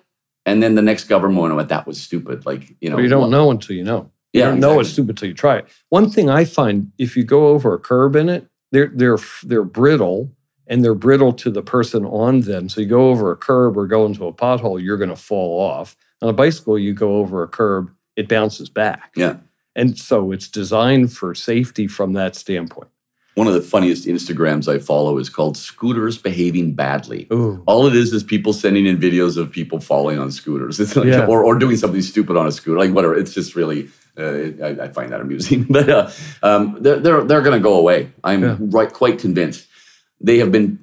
and 0.45 0.61
then 0.61 0.75
the 0.75 0.81
next 0.81 1.05
government 1.05 1.55
went, 1.55 1.69
that 1.69 1.87
was 1.87 2.01
stupid. 2.01 2.45
Like, 2.45 2.75
you 2.81 2.89
know, 2.89 2.95
Well, 2.97 3.03
you 3.03 3.09
don't 3.09 3.31
know 3.31 3.49
until 3.49 3.75
you 3.75 3.83
know. 3.85 4.11
You 4.33 4.41
Yeah, 4.41 4.49
don't 4.49 4.59
know 4.59 4.79
it's 4.79 4.89
stupid 4.89 5.11
until 5.11 5.29
you 5.29 5.33
try 5.35 5.57
it. 5.59 5.67
One 5.89 6.09
thing 6.09 6.29
I 6.29 6.43
find, 6.43 6.91
if 6.97 7.15
you 7.15 7.23
go 7.23 7.47
over 7.49 7.73
a 7.73 7.79
curb 7.79 8.15
in 8.15 8.27
it, 8.29 8.47
they're 8.71 8.91
they're 8.93 9.19
they're 9.43 9.63
brittle 9.63 10.31
and 10.65 10.83
they're 10.83 10.95
brittle 10.95 11.31
to 11.33 11.51
the 11.51 11.61
person 11.61 12.03
on 12.05 12.41
them. 12.41 12.67
So 12.67 12.81
you 12.81 12.87
go 12.87 13.09
over 13.09 13.31
a 13.31 13.35
curb 13.37 13.77
or 13.77 13.85
go 13.85 14.05
into 14.07 14.25
a 14.25 14.33
pothole, 14.33 14.81
you're 14.81 14.97
going 14.97 15.09
to 15.11 15.15
fall 15.15 15.59
off. 15.61 15.95
On 16.23 16.29
a 16.29 16.33
bicycle, 16.33 16.79
you 16.79 16.93
go 16.93 17.17
over 17.17 17.43
a 17.43 17.47
curb, 17.47 17.91
it 18.15 18.27
bounces 18.29 18.69
back. 18.69 19.11
Yeah. 19.15 19.37
And 19.75 19.97
so 19.97 20.31
it's 20.31 20.47
designed 20.47 21.11
for 21.11 21.35
safety 21.35 21.87
from 21.87 22.13
that 22.13 22.35
standpoint. 22.35 22.89
One 23.35 23.47
of 23.47 23.55
the 23.55 23.61
funniest 23.61 24.05
Instagrams 24.05 24.67
I 24.71 24.77
follow 24.77 25.17
is 25.17 25.27
called 25.27 25.57
Scooters 25.57 26.19
Behaving 26.19 26.75
Badly. 26.75 27.27
Ooh. 27.33 27.63
All 27.65 27.87
it 27.87 27.95
is 27.95 28.13
is 28.13 28.23
people 28.23 28.53
sending 28.53 28.85
in 28.85 28.97
videos 28.99 29.37
of 29.37 29.51
people 29.51 29.79
falling 29.79 30.19
on 30.19 30.31
scooters, 30.31 30.79
it's 30.79 30.95
like, 30.95 31.07
Yeah. 31.07 31.25
or, 31.25 31.43
or 31.43 31.57
doing 31.57 31.75
something 31.75 32.03
stupid 32.03 32.37
on 32.37 32.45
a 32.45 32.51
scooter, 32.51 32.77
like 32.77 32.91
whatever. 32.91 33.15
It's 33.15 33.33
just 33.33 33.55
really, 33.55 33.89
uh, 34.19 34.63
I, 34.63 34.83
I 34.83 34.87
find 34.89 35.11
that 35.11 35.19
amusing. 35.19 35.63
but 35.69 35.89
uh, 35.89 36.11
um, 36.43 36.77
they're 36.79 36.99
they're, 36.99 37.23
they're 37.23 37.41
going 37.41 37.59
to 37.59 37.63
go 37.63 37.73
away. 37.73 38.11
I'm 38.23 38.43
Yeah. 38.43 38.57
right, 38.59 38.93
quite 38.93 39.17
convinced. 39.17 39.65
They 40.21 40.37
have 40.37 40.51
been 40.51 40.77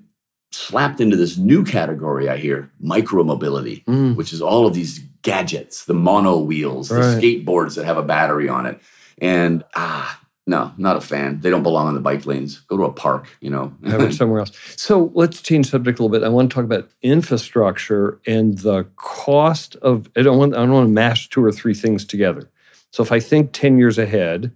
slapped 0.52 1.00
into 1.00 1.16
this 1.16 1.36
new 1.38 1.64
category. 1.64 2.28
I 2.28 2.36
hear 2.36 2.70
micromobility, 2.82 3.84
Mm. 3.84 4.16
which 4.16 4.32
is 4.32 4.42
all 4.42 4.66
of 4.66 4.74
these 4.74 5.00
gadgets, 5.22 5.84
the 5.84 5.94
mono 5.94 6.38
wheels, 6.38 6.88
the 6.88 6.96
skateboards 6.96 7.74
that 7.76 7.84
have 7.84 7.96
a 7.98 8.02
battery 8.02 8.48
on 8.48 8.66
it, 8.66 8.80
and 9.18 9.64
ah. 9.74 10.16
No, 10.46 10.72
not 10.78 10.96
a 10.96 11.00
fan. 11.00 11.38
They 11.42 11.50
don't 11.50 11.62
belong 11.62 11.86
on 11.86 11.94
the 11.94 12.00
bike 12.00 12.26
lanes. 12.26 12.58
Go 12.66 12.76
to 12.78 12.82
a 12.84 12.92
park, 12.92 13.26
you 13.40 13.50
know. 13.50 13.72
have 13.86 14.00
it 14.00 14.14
somewhere 14.20 14.40
else. 14.40 14.50
So 14.74 15.12
let's 15.14 15.40
change 15.42 15.70
subject 15.70 16.00
a 16.00 16.02
little 16.02 16.18
bit. 16.18 16.26
I 16.26 16.28
want 16.28 16.50
to 16.50 16.54
talk 16.54 16.64
about 16.64 16.88
infrastructure 17.02 18.18
and 18.26 18.58
the 18.58 18.84
cost 18.96 19.76
of. 19.76 20.08
I 20.16 20.22
don't 20.22 20.38
want. 20.38 20.54
I 20.54 20.58
don't 20.58 20.72
want 20.72 20.88
to 20.88 20.92
mash 20.92 21.28
two 21.28 21.44
or 21.44 21.52
three 21.52 21.74
things 21.74 22.04
together. 22.04 22.50
So 22.90 23.02
if 23.02 23.12
I 23.12 23.20
think 23.20 23.50
ten 23.52 23.78
years 23.78 23.96
ahead, 23.96 24.50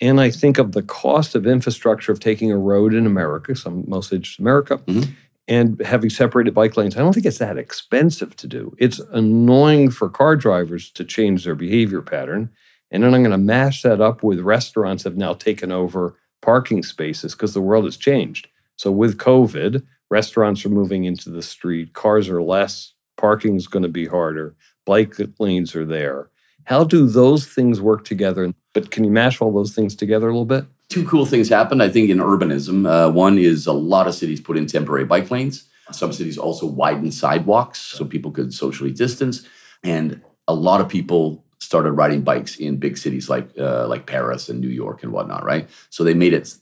and 0.00 0.18
I 0.18 0.30
think 0.30 0.56
of 0.56 0.72
the 0.72 0.82
cost 0.82 1.34
of 1.34 1.46
infrastructure 1.46 2.10
of 2.12 2.20
taking 2.20 2.50
a 2.50 2.56
road 2.56 2.94
in 2.94 3.04
America, 3.04 3.54
some 3.54 3.84
mostly 3.86 4.20
just 4.20 4.38
America, 4.38 4.78
Mhm. 4.86 5.10
And 5.46 5.80
having 5.84 6.10
separated 6.10 6.54
bike 6.54 6.76
lanes, 6.76 6.96
I 6.96 7.00
don't 7.00 7.12
think 7.12 7.26
it's 7.26 7.38
that 7.38 7.58
expensive 7.58 8.34
to 8.36 8.46
do. 8.46 8.74
It's 8.78 8.98
annoying 8.98 9.90
for 9.90 10.08
car 10.08 10.36
drivers 10.36 10.90
to 10.92 11.04
change 11.04 11.44
their 11.44 11.54
behavior 11.54 12.00
pattern. 12.00 12.50
And 12.90 13.02
then 13.02 13.14
I'm 13.14 13.22
going 13.22 13.32
to 13.32 13.38
mash 13.38 13.82
that 13.82 14.00
up 14.00 14.22
with 14.22 14.40
restaurants 14.40 15.04
have 15.04 15.16
now 15.16 15.34
taken 15.34 15.70
over 15.70 16.16
parking 16.40 16.82
spaces 16.82 17.34
because 17.34 17.54
the 17.54 17.60
world 17.60 17.84
has 17.84 17.96
changed. 17.96 18.48
So 18.76 18.90
with 18.90 19.18
COVID, 19.18 19.84
restaurants 20.10 20.64
are 20.64 20.70
moving 20.70 21.04
into 21.04 21.30
the 21.30 21.42
street, 21.42 21.92
cars 21.92 22.28
are 22.28 22.42
less, 22.42 22.92
parking 23.16 23.56
is 23.56 23.66
going 23.66 23.82
to 23.82 23.88
be 23.88 24.06
harder, 24.06 24.54
bike 24.84 25.14
lanes 25.38 25.74
are 25.74 25.84
there. 25.84 26.30
How 26.64 26.84
do 26.84 27.06
those 27.06 27.46
things 27.46 27.80
work 27.80 28.04
together? 28.04 28.52
But 28.72 28.90
can 28.90 29.04
you 29.04 29.10
mash 29.10 29.40
all 29.40 29.52
those 29.52 29.74
things 29.74 29.94
together 29.94 30.28
a 30.28 30.32
little 30.32 30.46
bit? 30.46 30.64
Two 30.88 31.06
cool 31.06 31.26
things 31.26 31.48
happened, 31.48 31.82
I 31.82 31.88
think, 31.88 32.10
in 32.10 32.18
urbanism. 32.18 32.88
Uh, 32.88 33.10
one 33.10 33.38
is 33.38 33.66
a 33.66 33.72
lot 33.72 34.06
of 34.06 34.14
cities 34.14 34.40
put 34.40 34.56
in 34.56 34.66
temporary 34.66 35.04
bike 35.04 35.30
lanes. 35.30 35.64
Some 35.92 36.12
cities 36.12 36.38
also 36.38 36.66
widened 36.66 37.14
sidewalks 37.14 37.78
so 37.78 38.04
people 38.04 38.30
could 38.30 38.54
socially 38.54 38.90
distance. 38.90 39.46
And 39.82 40.22
a 40.48 40.54
lot 40.54 40.80
of 40.80 40.88
people 40.88 41.44
started 41.58 41.92
riding 41.92 42.22
bikes 42.22 42.56
in 42.56 42.76
big 42.76 42.96
cities 42.96 43.28
like 43.28 43.48
uh, 43.58 43.86
like 43.88 44.06
Paris 44.06 44.48
and 44.48 44.60
New 44.60 44.68
York 44.68 45.02
and 45.02 45.12
whatnot, 45.12 45.44
right? 45.44 45.68
So 45.90 46.04
they 46.04 46.14
made 46.14 46.34
it 46.34 46.54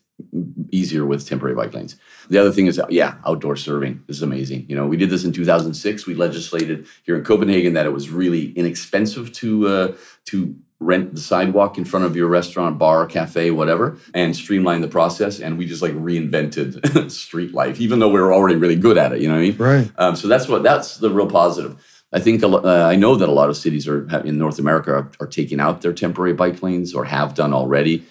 easier 0.70 1.04
with 1.04 1.26
temporary 1.26 1.54
bike 1.54 1.74
lanes. 1.74 1.96
The 2.28 2.38
other 2.38 2.52
thing 2.52 2.66
is, 2.66 2.80
yeah, 2.88 3.16
outdoor 3.26 3.56
serving. 3.56 4.02
This 4.06 4.16
is 4.16 4.22
amazing. 4.22 4.66
You 4.68 4.76
know, 4.76 4.86
we 4.86 4.96
did 4.96 5.10
this 5.10 5.24
in 5.24 5.32
2006. 5.32 6.06
We 6.06 6.14
legislated 6.14 6.86
here 7.02 7.16
in 7.16 7.24
Copenhagen 7.24 7.74
that 7.74 7.86
it 7.86 7.92
was 7.92 8.10
really 8.10 8.52
inexpensive 8.52 9.32
to 9.34 9.68
uh, 9.68 9.92
to 10.26 10.56
rent 10.82 11.14
the 11.14 11.20
sidewalk 11.20 11.78
in 11.78 11.84
front 11.84 12.04
of 12.04 12.16
your 12.16 12.28
restaurant, 12.28 12.78
bar, 12.78 13.06
cafe, 13.06 13.50
whatever, 13.50 13.96
and 14.14 14.34
streamline 14.34 14.80
the 14.80 14.88
process. 14.88 15.40
And 15.40 15.56
we 15.56 15.66
just 15.66 15.82
like 15.82 15.92
reinvented 15.92 17.10
street 17.10 17.54
life, 17.54 17.80
even 17.80 17.98
though 17.98 18.08
we 18.08 18.20
were 18.20 18.32
already 18.32 18.56
really 18.56 18.76
good 18.76 18.98
at 18.98 19.12
it. 19.12 19.20
You 19.20 19.28
know 19.28 19.34
what 19.34 19.40
I 19.40 19.42
mean? 19.42 19.56
Right. 19.56 19.90
Um, 19.96 20.16
so 20.16 20.28
that's 20.28 20.48
what 20.48 20.62
that's 20.62 20.96
the 20.98 21.10
real 21.10 21.28
positive. 21.28 21.82
I 22.12 22.20
think 22.20 22.42
uh, 22.42 22.60
I 22.64 22.96
know 22.96 23.16
that 23.16 23.28
a 23.28 23.32
lot 23.32 23.48
of 23.48 23.56
cities 23.56 23.88
are 23.88 24.06
in 24.20 24.36
North 24.38 24.58
America 24.58 24.92
are, 24.92 25.10
are 25.20 25.26
taking 25.26 25.60
out 25.60 25.80
their 25.80 25.94
temporary 25.94 26.34
bike 26.34 26.62
lanes 26.62 26.94
or 26.94 27.06
have 27.06 27.34
done 27.34 27.54
already, 27.54 28.04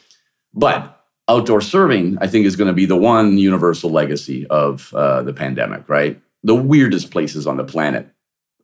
but 0.54 0.98
outdoor 1.28 1.62
serving, 1.62 2.18
I 2.20 2.28
think, 2.28 2.46
is 2.46 2.56
going 2.56 2.68
to 2.68 2.74
be 2.74 2.86
the 2.86 2.96
one 2.96 3.38
universal 3.38 3.92
legacy 3.92 4.48
of 4.48 4.94
uh, 4.94 5.22
the 5.22 5.34
pandemic, 5.34 5.88
right? 5.88 6.20
The 6.44 6.56
weirdest 6.56 7.12
places 7.12 7.46
on 7.46 7.58
the 7.58 7.64
planet 7.64 8.08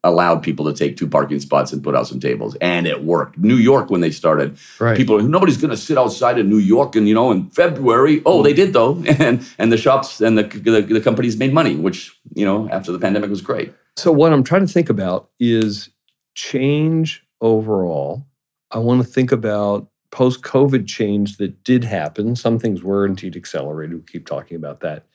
allowed 0.08 0.42
people 0.42 0.66
to 0.66 0.74
take 0.74 0.98
two 0.98 1.08
parking 1.08 1.40
spots 1.40 1.72
and 1.72 1.84
put 1.84 1.96
out 1.96 2.08
some 2.08 2.20
tables, 2.20 2.56
and 2.62 2.88
it 2.88 3.04
worked. 3.04 3.38
New 3.38 3.56
York, 3.56 3.90
when 3.90 4.02
they 4.02 4.12
started, 4.12 4.58
right. 4.80 4.98
people 4.98 5.20
nobody's 5.20 5.58
going 5.58 5.72
to 5.72 5.78
sit 5.78 5.98
outside 5.98 6.40
in 6.40 6.50
New 6.50 6.58
York, 6.58 6.96
and 6.96 7.08
you 7.08 7.14
know, 7.14 7.32
in 7.32 7.50
February, 7.50 8.22
oh, 8.26 8.42
they 8.42 8.54
did 8.54 8.74
though, 8.74 8.96
and 9.20 9.48
and 9.60 9.72
the 9.72 9.78
shops 9.78 10.22
and 10.22 10.38
the, 10.38 10.44
the 10.44 10.82
the 10.82 11.02
companies 11.02 11.38
made 11.38 11.54
money, 11.54 11.76
which 11.76 12.18
you 12.34 12.46
know, 12.46 12.68
after 12.70 12.92
the 12.92 13.00
pandemic 13.00 13.30
was 13.30 13.42
great. 13.42 13.74
So 13.96 14.12
what 14.12 14.34
I'm 14.34 14.44
trying 14.44 14.66
to 14.66 14.72
think 14.72 14.90
about 14.90 15.30
is 15.40 15.90
change 16.36 17.26
overall. 17.42 18.26
I 18.72 18.80
want 18.80 19.02
to 19.02 19.08
think 19.08 19.32
about 19.32 19.90
post 20.12 20.42
COVID 20.42 20.88
change 20.88 21.38
that 21.38 21.64
did 21.64 21.84
happen. 21.84 22.36
Some 22.36 22.60
things 22.60 22.84
were 22.84 23.06
indeed 23.06 23.36
accelerated. 23.36 23.96
We 23.96 24.04
keep 24.04 24.26
talking 24.26 24.56
about 24.58 24.82
that. 24.82 25.06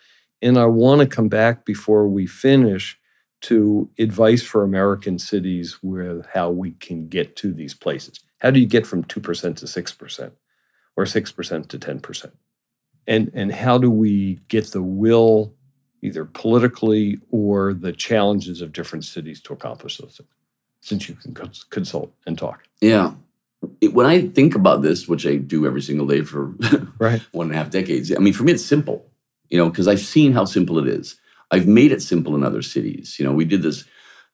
And 0.40 0.58
I 0.58 0.66
want 0.66 1.00
to 1.00 1.06
come 1.06 1.28
back 1.28 1.64
before 1.64 2.08
we 2.08 2.26
finish 2.26 2.98
to 3.42 3.88
advice 3.98 4.42
for 4.42 4.62
American 4.62 5.18
cities 5.18 5.78
with 5.82 6.26
how 6.32 6.50
we 6.50 6.72
can 6.72 7.08
get 7.08 7.36
to 7.36 7.52
these 7.52 7.74
places. 7.74 8.20
How 8.38 8.50
do 8.50 8.60
you 8.60 8.66
get 8.66 8.86
from 8.86 9.04
2% 9.04 9.56
to 9.56 9.66
6% 9.66 10.32
or 10.96 11.04
6% 11.04 11.68
to 11.68 11.78
10%? 11.78 12.32
And, 13.06 13.30
and 13.34 13.52
how 13.52 13.78
do 13.78 13.90
we 13.90 14.40
get 14.48 14.66
the 14.68 14.82
will, 14.82 15.54
either 16.02 16.24
politically 16.24 17.18
or 17.30 17.74
the 17.74 17.92
challenges 17.92 18.60
of 18.60 18.72
different 18.72 19.04
cities 19.04 19.40
to 19.42 19.52
accomplish 19.52 19.98
those 19.98 20.16
things? 20.16 20.28
Since 20.80 21.08
you 21.08 21.14
can 21.14 21.34
consult 21.70 22.12
and 22.26 22.36
talk. 22.36 22.64
Yeah 22.80 23.14
it, 23.80 23.94
when 23.94 24.06
I 24.06 24.28
think 24.28 24.54
about 24.54 24.82
this, 24.82 25.08
which 25.08 25.26
I 25.26 25.36
do 25.36 25.66
every 25.66 25.82
single 25.82 26.06
day 26.06 26.22
for 26.22 26.54
right. 26.98 27.20
one 27.32 27.46
and 27.46 27.54
a 27.54 27.58
half 27.58 27.70
decades, 27.70 28.12
I 28.14 28.18
mean, 28.18 28.32
for 28.32 28.44
me, 28.44 28.52
it's 28.52 28.64
simple, 28.64 29.06
you 29.48 29.58
know, 29.58 29.68
because 29.68 29.88
I've 29.88 30.00
seen 30.00 30.32
how 30.32 30.44
simple 30.44 30.78
it 30.78 30.88
is. 30.88 31.16
I've 31.52 31.68
made 31.68 31.92
it 31.92 32.02
simple 32.02 32.34
in 32.34 32.42
other 32.42 32.62
cities. 32.62 33.18
You 33.18 33.24
know, 33.24 33.32
we 33.32 33.44
did 33.44 33.62
this, 33.62 33.84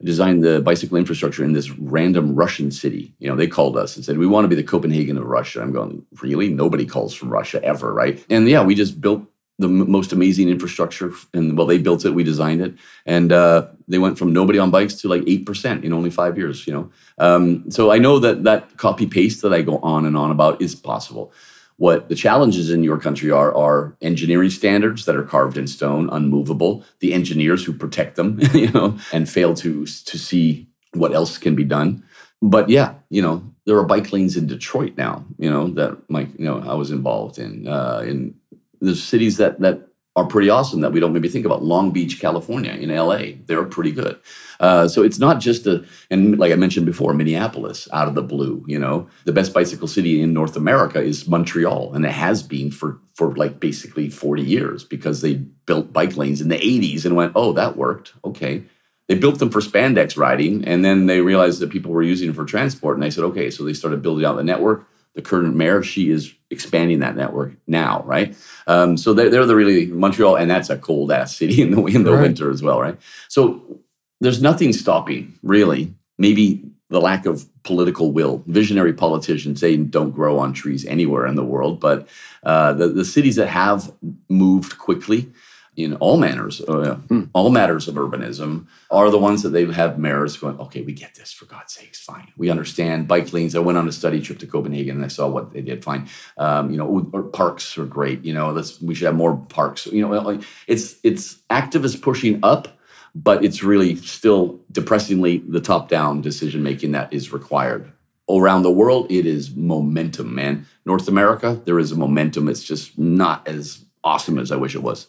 designed 0.03 0.45
the 0.45 0.61
bicycle 0.61 0.97
infrastructure 0.97 1.45
in 1.45 1.53
this 1.53 1.71
random 1.71 2.35
Russian 2.35 2.71
city. 2.71 3.13
You 3.19 3.29
know, 3.29 3.37
they 3.37 3.49
called 3.49 3.77
us 3.77 3.97
and 3.97 4.05
said, 4.05 4.17
we 4.17 4.27
want 4.27 4.45
to 4.45 4.49
be 4.49 4.55
the 4.55 4.63
Copenhagen 4.63 5.19
of 5.19 5.25
Russia. 5.25 5.61
I'm 5.61 5.73
going, 5.73 6.07
really? 6.23 6.49
Nobody 6.49 6.87
calls 6.87 7.13
from 7.15 7.31
Russia 7.31 7.63
ever, 7.65 7.93
right? 7.93 8.25
And 8.31 8.49
yeah, 8.49 8.63
we 8.63 8.75
just 8.75 9.01
built 9.01 9.23
the 9.59 9.69
most 9.69 10.13
amazing 10.13 10.49
infrastructure. 10.49 11.13
And 11.35 11.59
well, 11.59 11.67
they 11.67 11.79
built 11.79 12.05
it, 12.05 12.15
we 12.15 12.23
designed 12.23 12.61
it, 12.61 12.75
and 13.07 13.33
uh, 13.33 13.67
they 13.89 13.99
went 13.99 14.17
from 14.17 14.33
nobody 14.33 14.59
on 14.61 14.71
bikes 14.71 14.95
to 15.01 15.09
like 15.09 15.25
eight 15.27 15.45
percent 15.47 15.85
in 15.85 15.93
only 15.93 16.11
five 16.11 16.39
years. 16.39 16.65
You 16.67 16.75
know, 16.75 16.91
um, 17.19 17.69
so 17.69 17.91
I 17.91 17.99
know 17.99 18.21
that 18.21 18.45
that 18.45 18.77
copy 18.77 19.07
paste 19.07 19.43
that 19.43 19.53
I 19.53 19.63
go 19.63 19.79
on 19.79 20.07
and 20.07 20.17
on 20.17 20.31
about 20.31 20.63
is 20.63 20.77
possible. 20.77 21.33
What 21.79 22.09
the 22.09 22.15
challenges 22.15 22.71
in 22.71 22.85
your 22.85 22.99
country 22.99 23.31
are 23.31 23.55
are 23.57 23.97
engineering 24.03 24.51
standards 24.51 25.05
that 25.05 25.17
are 25.17 25.23
carved 25.23 25.57
in 25.57 25.67
stone, 25.67 26.09
unmovable. 26.11 26.85
The 27.01 27.15
engineers 27.15 27.65
who 27.65 27.73
protect 27.73 28.17
them, 28.17 28.41
you 28.53 28.71
know, 28.73 28.99
and 29.13 29.29
fail 29.29 29.55
to 29.55 29.87
to 29.87 30.19
see 30.19 30.69
what 30.93 31.15
else 31.15 31.39
can 31.39 31.55
be 31.55 31.65
done. 31.65 32.05
But 32.43 32.69
yeah, 32.69 32.95
you 33.11 33.23
know, 33.23 33.43
there 33.65 33.77
are 33.77 33.85
bike 33.85 34.13
lanes 34.13 34.37
in 34.37 34.47
Detroit 34.47 34.97
now. 34.97 35.25
You 35.39 35.51
know 35.51 35.69
that 35.69 35.99
Mike, 36.09 36.31
you 36.37 36.47
know, 36.47 36.61
I 36.61 36.75
was 36.75 36.91
involved 36.91 37.39
in 37.39 37.69
uh, 37.69 38.03
in 38.07 38.35
there's 38.81 39.03
cities 39.03 39.37
that 39.39 39.61
that 39.61 39.88
are 40.19 40.27
pretty 40.27 40.51
awesome 40.51 40.81
that 40.81 40.93
we 40.93 41.01
don't 41.01 41.13
maybe 41.13 41.29
think 41.29 41.47
about. 41.47 41.63
Long 41.63 41.93
Beach, 41.93 42.21
California, 42.21 42.73
in 42.73 42.95
LA, 42.95 43.37
they're 43.47 43.65
pretty 43.65 43.93
good. 43.93 44.19
Uh, 44.59 44.89
so 44.89 45.03
it's 45.03 45.19
not 45.19 45.41
just 45.41 45.67
a, 45.67 45.85
and 46.11 46.39
like 46.39 46.53
I 46.53 46.57
mentioned 46.57 46.87
before, 46.87 47.15
Minneapolis 47.15 47.89
out 47.93 48.09
of 48.09 48.15
the 48.15 48.23
blue. 48.23 48.65
You 48.67 48.79
know, 48.79 49.09
the 49.25 49.33
best 49.33 49.55
bicycle 49.55 49.87
city 49.87 50.21
in 50.21 50.33
North 50.33 50.57
America 50.57 51.01
is 51.01 51.29
Montreal, 51.29 51.95
and 51.95 52.05
it 52.05 52.11
has 52.11 52.43
been 52.43 52.71
for 52.71 52.99
for 53.15 53.35
like 53.37 53.61
basically 53.61 54.11
40 54.11 54.43
years 54.43 54.85
because 54.85 55.23
they 55.23 55.35
built 55.35 55.93
bike 55.93 56.17
lanes 56.17 56.41
in 56.41 56.49
the 56.49 56.59
80s 56.59 57.05
and 57.05 57.17
went, 57.17 57.33
oh, 57.35 57.53
that 57.53 57.77
worked. 57.77 58.15
Okay. 58.25 58.65
They 59.09 59.15
built 59.15 59.39
them 59.39 59.51
for 59.51 59.61
spandex 59.61 60.19
riding, 60.19 60.65
and 60.67 60.85
then 60.85 61.07
they 61.07 61.21
realized 61.21 61.61
that 61.61 61.71
people 61.71 61.93
were 61.93 62.03
using 62.03 62.29
them 62.29 62.37
for 62.37 62.45
transport, 62.45 62.97
and 62.97 63.03
they 63.03 63.11
said, 63.11 63.25
okay, 63.25 63.51
so 63.51 63.65
they 63.65 63.73
started 63.73 64.03
building 64.03 64.27
out 64.27 64.37
the 64.37 64.45
network 64.45 64.87
the 65.19 65.23
current 65.23 65.57
mayor, 65.57 65.83
she 65.83 66.11
is 66.11 66.33
expanding 66.49 67.01
that 67.01 67.17
network 67.17 67.53
now, 67.67 68.05
right? 68.07 68.37
Um, 68.69 68.97
so 68.97 69.13
they're, 69.13 69.29
they're 69.29 69.47
the 69.47 69.57
really 69.57 69.87
Montreal, 69.87 70.37
and 70.37 70.49
that's 70.49 70.71
a 70.71 70.79
cold 70.79 71.11
ass 71.11 71.35
city 71.35 71.61
in 71.61 71.73
the 71.73 71.85
in 71.87 72.05
the 72.05 72.13
right. 72.13 72.23
winter 72.23 72.53
as 72.53 72.63
well, 72.63 72.81
right? 72.81 72.97
So 73.27 73.81
there's 74.21 74.41
nothing 74.41 74.73
stopping 74.73 75.37
really. 75.43 75.93
Maybe 76.19 76.63
the 76.89 77.01
lack 77.01 77.27
of 77.27 77.49
political 77.65 78.13
will. 78.13 78.45
Visionary 78.47 78.93
politicians 78.93 79.59
say 79.59 79.77
don't 79.77 80.13
grow 80.13 80.39
on 80.39 80.53
trees 80.53 80.87
anywhere 80.87 81.27
in 81.27 81.35
the 81.35 81.45
world, 81.45 81.81
but 81.81 82.07
uh, 82.45 82.73
the 82.75 82.87
the 82.87 83.05
cities 83.05 83.35
that 83.35 83.49
have 83.49 83.93
moved 84.29 84.79
quickly 84.79 85.33
in 85.79 85.95
all 85.95 86.17
manners, 86.17 86.61
uh, 86.63 86.97
hmm. 87.09 87.25
all 87.33 87.51
matters 87.51 87.87
of 87.87 87.95
urbanism, 87.95 88.67
are 88.91 89.11
the 89.11 89.19
ones 89.19 89.45
that 89.45 89.51
they 89.51 89.65
have 89.65 89.97
mayors 89.97 90.37
going, 90.37 90.59
okay, 90.59 90.83
we 90.83 90.93
get 90.93 91.15
this 91.15 91.33
for 91.33 91.45
God's 91.45 91.73
sakes, 91.73 92.01
fine. 92.01 92.33
We 92.37 92.51
understand 92.51 93.07
bike 93.07 93.33
lanes. 93.33 93.55
I 93.55 93.61
went 93.61 93.79
on 93.79 93.87
a 93.87 93.93
study 93.93 94.21
trip 94.21 94.41
to 94.41 94.47
Copenhagen 94.47 94.97
and 94.97 95.05
I 95.05 95.09
saw 95.09 95.29
what 95.29 95.53
they 95.53 95.63
did. 95.63 95.85
Fine, 95.85 96.09
um, 96.37 96.73
you 96.73 96.77
know, 96.77 97.03
parks 97.33 97.79
are 97.79 97.85
great. 97.85 98.25
You 98.25 98.35
know, 98.35 98.51
let's 98.51 98.83
we 98.83 98.97
should 98.97 99.07
have 99.07 99.15
more 99.15 99.37
parks. 99.37 99.87
You 99.87 100.01
know, 100.01 100.09
like 100.21 100.43
it's 100.67 100.97
it's 101.05 101.37
activists 101.49 102.03
pushing 102.03 102.41
up, 102.43 102.67
but 103.15 103.45
it's 103.45 103.63
really 103.63 103.95
still 103.95 104.59
depressingly 104.73 105.45
the 105.47 105.61
top 105.61 105.89
down 105.89 106.23
decision 106.23 106.65
making 106.65 106.91
that 106.93 107.13
is 107.13 107.33
required. 107.33 107.93
Around 108.29 108.65
the 108.65 108.73
world, 108.73 109.07
it 109.11 109.27
is 109.27 109.55
momentum, 109.55 110.35
man. 110.35 110.67
North 110.85 111.07
America, 111.07 111.63
there 111.65 111.79
is 111.79 111.93
a 111.93 111.97
momentum. 111.97 112.49
It's 112.49 112.65
just 112.65 112.99
not 112.99 113.47
as 113.47 113.85
awesome 114.03 114.39
as 114.39 114.51
I 114.51 114.57
wish 114.57 114.75
it 114.75 114.83
was 114.83 115.09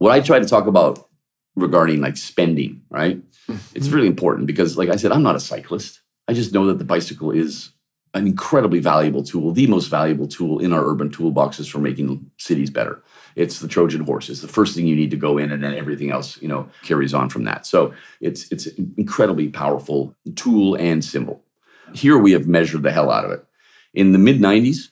what 0.00 0.12
I 0.12 0.20
try 0.20 0.38
to 0.38 0.46
talk 0.46 0.66
about 0.66 1.08
regarding 1.54 2.00
like 2.00 2.16
spending, 2.16 2.82
right? 2.88 3.18
Mm-hmm. 3.18 3.76
It's 3.76 3.88
really 3.88 4.06
important 4.06 4.46
because, 4.46 4.78
like 4.78 4.88
I 4.88 4.96
said, 4.96 5.12
I'm 5.12 5.22
not 5.22 5.36
a 5.36 5.40
cyclist. 5.40 6.00
I 6.26 6.32
just 6.32 6.54
know 6.54 6.66
that 6.66 6.78
the 6.78 6.84
bicycle 6.84 7.30
is 7.30 7.70
an 8.14 8.26
incredibly 8.26 8.80
valuable 8.80 9.22
tool, 9.22 9.52
the 9.52 9.66
most 9.66 9.88
valuable 9.88 10.26
tool 10.26 10.58
in 10.58 10.72
our 10.72 10.84
urban 10.84 11.10
toolboxes 11.10 11.70
for 11.70 11.80
making 11.80 12.30
cities 12.38 12.70
better. 12.70 13.02
It's 13.36 13.60
the 13.60 13.68
Trojan 13.68 14.00
horse. 14.00 14.30
It's 14.30 14.40
the 14.40 14.48
first 14.48 14.74
thing 14.74 14.86
you 14.86 14.96
need 14.96 15.10
to 15.10 15.18
go 15.18 15.36
in, 15.36 15.52
and 15.52 15.62
then 15.62 15.74
everything 15.74 16.10
else, 16.10 16.40
you 16.40 16.48
know, 16.48 16.68
carries 16.82 17.12
on 17.12 17.28
from 17.28 17.44
that. 17.44 17.66
So 17.66 17.92
it's 18.22 18.50
it's 18.50 18.66
an 18.66 18.94
incredibly 18.96 19.48
powerful 19.48 20.16
tool 20.34 20.76
and 20.76 21.04
symbol. 21.04 21.44
Here 21.92 22.16
we 22.16 22.32
have 22.32 22.46
measured 22.48 22.82
the 22.82 22.90
hell 22.90 23.10
out 23.10 23.26
of 23.26 23.32
it. 23.32 23.44
In 23.92 24.12
the 24.12 24.18
mid 24.18 24.40
90s, 24.40 24.89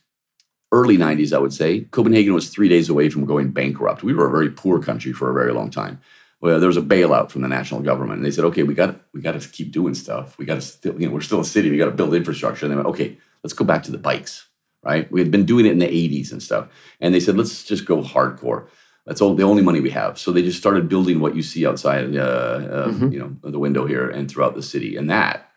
early 0.72 0.96
90s, 0.96 1.32
I 1.32 1.38
would 1.38 1.52
say, 1.52 1.80
Copenhagen 1.80 2.34
was 2.34 2.50
three 2.50 2.68
days 2.68 2.88
away 2.88 3.08
from 3.08 3.24
going 3.24 3.50
bankrupt. 3.50 4.02
We 4.02 4.14
were 4.14 4.28
a 4.28 4.30
very 4.30 4.50
poor 4.50 4.80
country 4.80 5.12
for 5.12 5.30
a 5.30 5.34
very 5.34 5.52
long 5.52 5.70
time. 5.70 6.00
Well, 6.40 6.60
there 6.60 6.68
was 6.68 6.76
a 6.76 6.82
bailout 6.82 7.30
from 7.30 7.42
the 7.42 7.48
national 7.48 7.80
government, 7.80 8.18
and 8.18 8.24
they 8.24 8.30
said, 8.30 8.44
"Okay, 8.44 8.62
we 8.62 8.74
got 8.74 9.00
we 9.12 9.20
got 9.20 9.40
to 9.40 9.48
keep 9.48 9.72
doing 9.72 9.94
stuff. 9.94 10.38
We 10.38 10.44
got 10.44 10.54
to 10.54 10.60
still, 10.60 11.00
you 11.00 11.08
know, 11.08 11.14
we're 11.14 11.20
still 11.20 11.40
a 11.40 11.44
city. 11.44 11.70
We 11.70 11.78
got 11.78 11.86
to 11.86 11.90
build 11.90 12.14
infrastructure." 12.14 12.64
And 12.64 12.72
they 12.72 12.76
went, 12.76 12.88
"Okay, 12.88 13.18
let's 13.42 13.54
go 13.54 13.64
back 13.64 13.82
to 13.84 13.90
the 13.90 13.98
bikes." 13.98 14.46
Right? 14.84 15.10
We 15.10 15.20
had 15.20 15.32
been 15.32 15.44
doing 15.44 15.66
it 15.66 15.72
in 15.72 15.80
the 15.80 15.86
80s 15.86 16.30
and 16.30 16.40
stuff, 16.40 16.68
and 17.00 17.12
they 17.12 17.18
said, 17.18 17.36
"Let's 17.36 17.64
just 17.64 17.86
go 17.86 18.02
hardcore." 18.02 18.68
That's 19.04 19.20
all 19.20 19.34
the 19.34 19.42
only 19.42 19.62
money 19.62 19.80
we 19.80 19.90
have. 19.90 20.18
So 20.18 20.30
they 20.30 20.42
just 20.42 20.58
started 20.58 20.88
building 20.88 21.18
what 21.18 21.34
you 21.34 21.42
see 21.42 21.66
outside, 21.66 22.14
uh, 22.14 22.20
uh, 22.20 22.88
mm-hmm. 22.88 23.10
you 23.10 23.18
know, 23.18 23.50
the 23.50 23.58
window 23.58 23.86
here 23.86 24.08
and 24.08 24.30
throughout 24.30 24.54
the 24.54 24.62
city, 24.62 24.96
and 24.96 25.10
that 25.10 25.47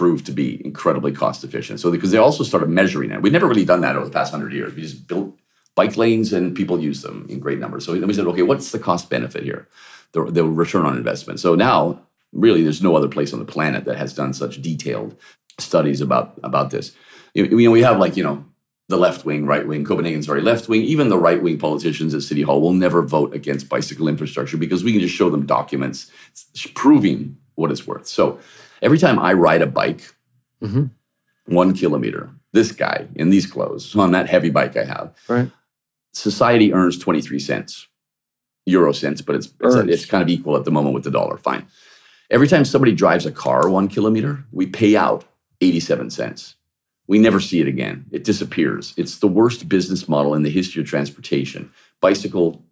proved 0.00 0.24
to 0.24 0.32
be 0.32 0.64
incredibly 0.64 1.12
cost 1.12 1.44
efficient. 1.44 1.78
So 1.78 1.90
because 1.90 2.10
they 2.10 2.16
also 2.16 2.42
started 2.42 2.70
measuring 2.70 3.10
it. 3.10 3.20
We'd 3.20 3.34
never 3.34 3.46
really 3.46 3.66
done 3.66 3.82
that 3.82 3.96
over 3.96 4.06
the 4.06 4.10
past 4.10 4.30
hundred 4.32 4.54
years. 4.54 4.74
We 4.74 4.80
just 4.80 5.06
built 5.06 5.38
bike 5.74 5.94
lanes 5.98 6.32
and 6.32 6.56
people 6.56 6.80
use 6.80 7.02
them 7.02 7.26
in 7.28 7.38
great 7.38 7.58
numbers. 7.58 7.84
So 7.84 7.92
then 7.92 8.08
we 8.08 8.14
said, 8.14 8.26
okay, 8.28 8.40
what's 8.40 8.72
the 8.72 8.78
cost 8.78 9.10
benefit 9.10 9.42
here? 9.44 9.68
The, 10.12 10.24
the 10.24 10.42
return 10.42 10.86
on 10.86 10.96
investment. 10.96 11.38
So 11.38 11.54
now 11.54 12.00
really 12.32 12.62
there's 12.62 12.82
no 12.82 12.96
other 12.96 13.08
place 13.08 13.34
on 13.34 13.40
the 13.40 13.44
planet 13.44 13.84
that 13.84 13.98
has 13.98 14.14
done 14.14 14.32
such 14.32 14.62
detailed 14.62 15.16
studies 15.58 16.00
about 16.00 16.32
about 16.42 16.70
this. 16.70 16.96
You 17.34 17.46
know, 17.46 17.70
we 17.70 17.82
have 17.82 17.98
like, 17.98 18.16
you 18.16 18.24
know, 18.24 18.42
the 18.88 18.96
left 18.96 19.26
wing, 19.26 19.44
right 19.44 19.68
wing. 19.68 19.84
Copenhagen's 19.84 20.24
very 20.24 20.40
left 20.40 20.66
wing. 20.66 20.80
Even 20.80 21.10
the 21.10 21.18
right 21.18 21.42
wing 21.42 21.58
politicians 21.58 22.14
at 22.14 22.22
City 22.22 22.40
Hall 22.40 22.62
will 22.62 22.72
never 22.72 23.02
vote 23.02 23.34
against 23.34 23.68
bicycle 23.68 24.08
infrastructure 24.08 24.56
because 24.56 24.82
we 24.82 24.92
can 24.92 25.02
just 25.02 25.14
show 25.14 25.28
them 25.28 25.44
documents 25.44 26.10
proving 26.74 27.36
what 27.56 27.70
it's 27.70 27.86
worth. 27.86 28.06
So 28.06 28.40
every 28.82 28.98
time 28.98 29.18
I 29.18 29.32
ride 29.32 29.62
a 29.62 29.66
bike, 29.66 30.14
mm-hmm. 30.62 30.86
one 31.46 31.74
kilometer, 31.74 32.30
this 32.52 32.72
guy 32.72 33.08
in 33.14 33.30
these 33.30 33.46
clothes 33.46 33.94
on 33.96 34.12
that 34.12 34.28
heavy 34.28 34.50
bike 34.50 34.76
I 34.76 34.84
have, 34.84 35.14
right. 35.28 35.50
society 36.12 36.72
earns 36.72 36.98
23 36.98 37.38
cents, 37.38 37.88
euro 38.66 38.92
cents, 38.92 39.22
but 39.22 39.36
it's, 39.36 39.52
it's, 39.60 39.74
it's 39.76 40.06
kind 40.06 40.22
of 40.22 40.28
equal 40.28 40.56
at 40.56 40.64
the 40.64 40.70
moment 40.70 40.94
with 40.94 41.04
the 41.04 41.10
dollar. 41.10 41.36
Fine. 41.36 41.66
Every 42.30 42.46
time 42.46 42.64
somebody 42.64 42.92
drives 42.92 43.26
a 43.26 43.32
car 43.32 43.68
one 43.68 43.88
kilometer, 43.88 44.44
we 44.52 44.66
pay 44.66 44.96
out 44.96 45.24
87 45.60 46.10
cents. 46.10 46.54
We 47.08 47.18
never 47.18 47.40
see 47.40 47.60
it 47.60 47.66
again. 47.66 48.06
It 48.12 48.22
disappears. 48.22 48.94
It's 48.96 49.18
the 49.18 49.26
worst 49.26 49.68
business 49.68 50.08
model 50.08 50.34
in 50.34 50.44
the 50.44 50.50
history 50.50 50.80
of 50.80 50.88
transportation. 50.88 51.72
Bicycle, 52.00 52.64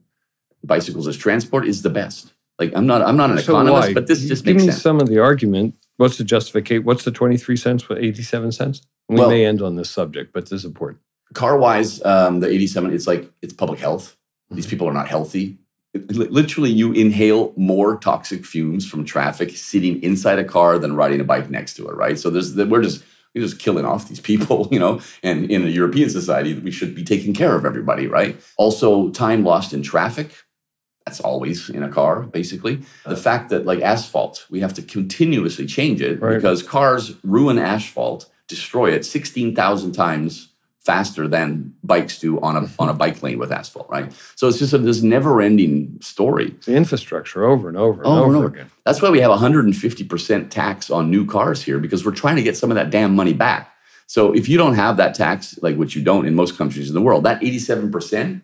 bicycles 0.63 1.09
as 1.09 1.17
transport 1.17 1.67
is 1.67 1.83
the 1.83 1.91
best. 1.91 2.33
Like 2.57 2.73
I'm 2.77 2.87
not, 2.87 3.03
I'm 3.03 3.17
not 3.17 3.31
an 3.31 3.39
so 3.39 3.55
economist, 3.55 3.89
why? 3.89 3.95
but 3.95 4.07
this 4.07 4.25
just 4.25 4.45
Give 4.45 4.55
makes 4.55 4.67
me 4.67 4.71
sense. 4.71 4.83
some 4.83 5.01
of 5.01 5.09
the 5.09 5.19
argument. 5.19 5.75
What's 5.99 6.17
the 6.17 6.25
justification? 6.25 6.85
What's 6.85 7.05
the 7.05 7.11
23 7.11 7.57
cents 7.57 7.89
with 7.89 7.99
87 7.99 8.53
cents? 8.53 8.83
We 9.09 9.17
well, 9.17 9.29
may 9.29 9.45
end 9.45 9.63
on 9.63 9.77
this 9.77 9.91
subject, 9.91 10.33
but 10.33 10.45
this 10.45 10.61
is 10.61 10.65
important. 10.65 11.01
Car 11.35 11.59
wise, 11.59 12.03
um, 12.05 12.41
the 12.41 12.49
87, 12.49 12.93
it's 12.95 13.07
like 13.07 13.31
it's 13.43 13.53
public 13.53 13.79
health. 13.79 14.17
Mm-hmm. 14.47 14.57
These 14.57 14.67
people 14.67 14.89
are 14.89 14.95
not 14.95 15.09
healthy 15.09 15.59
literally 15.95 16.71
you 16.71 16.93
inhale 16.93 17.53
more 17.57 17.97
toxic 17.99 18.45
fumes 18.45 18.89
from 18.89 19.05
traffic 19.05 19.51
sitting 19.51 20.03
inside 20.03 20.39
a 20.39 20.45
car 20.45 20.79
than 20.79 20.95
riding 20.95 21.21
a 21.21 21.25
bike 21.25 21.49
next 21.51 21.75
to 21.75 21.89
it 21.89 21.95
right 21.95 22.19
so 22.19 22.31
there's 22.31 22.55
we're 22.55 22.83
just 22.83 23.03
we're 23.35 23.45
just 23.45 23.59
killing 23.59 23.85
off 23.85 24.09
these 24.09 24.21
people 24.21 24.69
you 24.73 24.79
know 24.79 25.01
and 25.23 25.51
in 25.51 25.65
a 25.65 25.71
european 25.71 26.11
society 26.11 26.55
we 26.55 26.71
should 26.71 26.95
be 26.95 27.05
taking 27.05 27.33
care 27.33 27.55
of 27.55 27.65
everybody 27.65 28.07
right 28.07 28.41
also 28.57 29.11
time 29.11 29.45
lost 29.45 29.73
in 29.73 29.83
traffic 29.83 30.31
that's 31.09 31.21
always 31.21 31.71
in 31.71 31.83
a 31.83 31.89
car 31.89 32.23
basically 32.23 32.77
the 32.77 33.13
uh-huh. 33.13 33.17
fact 33.17 33.49
that 33.49 33.65
like 33.65 33.81
asphalt 33.81 34.47
we 34.51 34.61
have 34.61 34.75
to 34.75 34.83
continuously 34.83 35.67
change 35.67 36.03
it 36.03 36.21
right. 36.21 36.35
because 36.37 36.63
cars 36.63 37.15
ruin 37.25 37.59
asphalt 37.59 38.31
destroy 38.47 38.91
it 38.93 39.05
16000 39.05 39.93
times 39.93 40.49
faster 40.89 41.29
than 41.29 41.75
bikes 41.85 42.19
do 42.19 42.41
on 42.41 42.57
a 42.57 42.69
on 42.79 42.89
a 42.89 42.95
bike 43.03 43.23
lane 43.23 43.39
with 43.39 43.53
asphalt, 43.53 43.87
right? 43.91 44.11
So 44.37 44.49
it's 44.49 44.59
just 44.59 44.73
a, 44.73 44.79
this 44.79 45.03
never-ending 45.03 45.99
story. 46.01 46.55
The 46.65 46.77
infrastructure 46.77 47.45
over 47.45 47.69
and 47.69 47.77
over 47.77 48.01
and 48.01 48.07
over, 48.07 48.21
over, 48.21 48.27
and 48.29 48.37
over. 48.37 48.47
again. 48.47 48.71
That's 48.87 49.03
why 49.03 49.11
we 49.11 49.21
have 49.21 49.31
150% 49.31 50.49
tax 50.49 50.91
on 50.91 51.11
new 51.11 51.27
cars 51.27 51.63
here 51.63 51.79
because 51.79 52.07
we're 52.07 52.15
trying 52.15 52.37
to 52.37 52.43
get 52.43 52.57
some 52.57 52.71
of 52.71 52.77
that 52.77 52.89
damn 52.89 53.15
money 53.15 53.35
back. 53.35 53.71
So 54.07 54.33
if 54.33 54.49
you 54.49 54.57
don't 54.57 54.77
have 54.77 54.97
that 54.97 55.15
tax, 55.15 55.59
like 55.61 55.77
which 55.77 55.95
you 55.95 56.03
don't 56.03 56.25
in 56.25 56.35
most 56.35 56.57
countries 56.57 56.89
in 56.89 56.95
the 56.95 57.03
world, 57.03 57.25
that 57.25 57.43
87% 57.43 58.41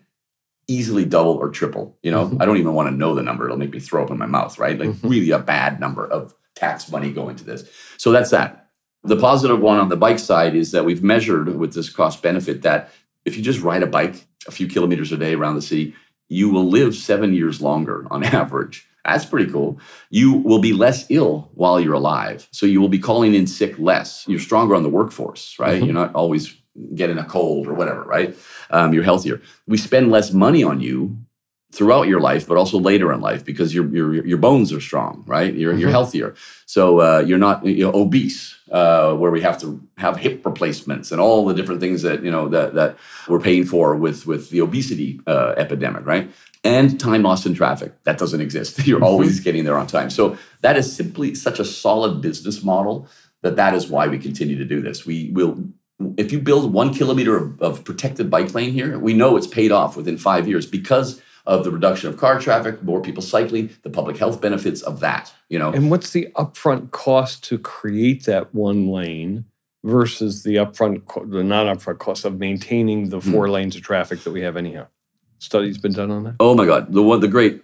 easily 0.67 1.05
double 1.05 1.33
or 1.33 1.49
triple. 1.49 1.97
You 2.03 2.11
know, 2.11 2.25
mm-hmm. 2.25 2.41
I 2.41 2.45
don't 2.45 2.57
even 2.57 2.73
want 2.73 2.89
to 2.89 2.95
know 2.95 3.15
the 3.15 3.23
number; 3.23 3.45
it'll 3.45 3.57
make 3.57 3.71
me 3.71 3.79
throw 3.79 4.03
up 4.03 4.11
in 4.11 4.17
my 4.17 4.25
mouth, 4.25 4.57
right? 4.57 4.77
Like 4.77 4.89
mm-hmm. 4.89 5.07
really 5.07 5.31
a 5.31 5.39
bad 5.39 5.79
number 5.79 6.05
of 6.05 6.33
tax 6.55 6.89
money 6.89 7.11
going 7.11 7.35
to 7.37 7.43
this. 7.43 7.69
So 7.97 8.11
that's 8.11 8.31
that. 8.31 8.69
The 9.03 9.17
positive 9.17 9.59
one 9.59 9.79
on 9.79 9.89
the 9.89 9.95
bike 9.95 10.19
side 10.19 10.55
is 10.55 10.71
that 10.71 10.85
we've 10.85 11.03
measured 11.03 11.55
with 11.57 11.73
this 11.73 11.89
cost 11.89 12.23
benefit 12.23 12.63
that 12.63 12.89
if 13.23 13.37
you 13.37 13.43
just 13.43 13.61
ride 13.61 13.83
a 13.83 13.87
bike 13.87 14.25
a 14.47 14.51
few 14.51 14.67
kilometers 14.67 15.11
a 15.11 15.17
day 15.17 15.33
around 15.33 15.55
the 15.55 15.61
city, 15.61 15.93
you 16.27 16.49
will 16.49 16.67
live 16.67 16.95
seven 16.95 17.33
years 17.33 17.61
longer 17.61 18.07
on 18.09 18.23
average. 18.23 18.87
That's 19.03 19.25
pretty 19.25 19.51
cool. 19.51 19.79
You 20.09 20.33
will 20.33 20.59
be 20.59 20.73
less 20.73 21.05
ill 21.09 21.51
while 21.53 21.79
you're 21.79 21.93
alive. 21.93 22.47
So 22.51 22.65
you 22.65 22.81
will 22.81 22.89
be 22.89 22.97
calling 22.97 23.35
in 23.35 23.45
sick 23.45 23.77
less. 23.77 24.25
You're 24.27 24.39
stronger 24.39 24.73
on 24.73 24.81
the 24.81 24.89
workforce, 24.89 25.59
right? 25.59 25.75
Mm-hmm. 25.75 25.85
You're 25.85 25.93
not 25.93 26.15
always 26.15 26.55
getting 26.93 27.17
a 27.17 27.23
cold 27.23 27.67
or 27.67 27.73
whatever, 27.73 28.03
right? 28.03 28.35
Um, 28.69 28.93
you're 28.93 29.03
healthier. 29.03 29.41
We 29.67 29.77
spend 29.77 30.11
less 30.11 30.31
money 30.31 30.63
on 30.63 30.81
you 30.81 31.17
throughout 31.71 32.07
your 32.07 32.21
life, 32.21 32.47
but 32.47 32.57
also 32.57 32.79
later 32.79 33.11
in 33.11 33.19
life 33.21 33.43
because 33.43 33.75
your 33.75 33.85
your 33.87 34.25
your 34.25 34.37
bones 34.37 34.71
are 34.71 34.79
strong, 34.79 35.23
right? 35.27 35.53
You're 35.53 35.73
mm-hmm. 35.73 35.81
you're 35.81 35.89
healthier, 35.89 36.35
so 36.65 37.01
uh, 37.01 37.19
you're 37.19 37.37
not 37.37 37.65
you 37.65 37.85
know, 37.85 37.93
obese, 37.93 38.55
uh, 38.71 39.13
where 39.13 39.31
we 39.31 39.41
have 39.41 39.59
to 39.61 39.81
have 39.97 40.17
hip 40.17 40.45
replacements 40.45 41.11
and 41.11 41.19
all 41.19 41.45
the 41.45 41.53
different 41.53 41.81
things 41.81 42.01
that 42.01 42.23
you 42.23 42.31
know 42.31 42.47
that 42.49 42.73
that 42.75 42.97
we're 43.27 43.39
paying 43.39 43.65
for 43.65 43.95
with 43.95 44.25
with 44.25 44.49
the 44.49 44.61
obesity 44.61 45.19
uh, 45.27 45.53
epidemic, 45.57 46.05
right? 46.05 46.31
And 46.63 46.99
time 46.99 47.21
lost 47.21 47.45
in 47.45 47.53
traffic 47.53 47.91
that 48.03 48.17
doesn't 48.17 48.41
exist. 48.41 48.79
You're 48.87 48.97
mm-hmm. 48.97 49.05
always 49.05 49.39
getting 49.39 49.65
there 49.65 49.77
on 49.77 49.87
time. 49.87 50.09
So 50.09 50.37
that 50.61 50.77
is 50.77 50.95
simply 50.95 51.35
such 51.35 51.59
a 51.59 51.65
solid 51.65 52.21
business 52.21 52.63
model 52.63 53.07
that 53.43 53.57
that 53.57 53.75
is 53.75 53.87
why 53.87 54.07
we 54.07 54.17
continue 54.17 54.57
to 54.57 54.65
do 54.65 54.81
this. 54.81 55.05
We 55.05 55.29
will 55.31 55.63
if 56.17 56.31
you 56.31 56.39
build 56.39 56.73
one 56.73 56.93
kilometer 56.93 57.37
of, 57.37 57.61
of, 57.61 57.83
protected 57.83 58.29
bike 58.29 58.53
lane 58.53 58.73
here, 58.73 58.99
we 58.99 59.13
know 59.13 59.37
it's 59.37 59.47
paid 59.47 59.71
off 59.71 59.95
within 59.95 60.17
five 60.17 60.47
years 60.47 60.65
because 60.65 61.21
of 61.45 61.63
the 61.63 61.71
reduction 61.71 62.09
of 62.09 62.17
car 62.17 62.39
traffic, 62.39 62.81
more 62.83 63.01
people 63.01 63.21
cycling, 63.21 63.69
the 63.83 63.89
public 63.89 64.17
health 64.17 64.41
benefits 64.41 64.81
of 64.81 64.99
that. 64.99 65.33
You 65.49 65.59
know, 65.59 65.71
and 65.71 65.91
what's 65.91 66.09
the 66.09 66.27
upfront 66.35 66.91
cost 66.91 67.43
to 67.45 67.57
create 67.57 68.25
that 68.25 68.53
one 68.53 68.87
lane 68.89 69.45
versus 69.83 70.43
the 70.43 70.55
upfront, 70.55 71.31
the 71.31 71.43
non-upfront 71.43 71.99
cost 71.99 72.25
of 72.25 72.39
maintaining 72.39 73.09
the 73.09 73.19
hmm. 73.19 73.31
four 73.31 73.49
lanes 73.49 73.75
of 73.75 73.83
traffic 73.83 74.23
that 74.23 74.31
we 74.31 74.41
have 74.41 74.57
anyhow? 74.57 74.87
Studies 75.37 75.77
been 75.77 75.93
done 75.93 76.11
on 76.11 76.23
that? 76.23 76.35
Oh 76.39 76.55
my 76.55 76.65
God, 76.65 76.91
the 76.91 77.03
one, 77.03 77.19
the 77.19 77.27
great, 77.27 77.61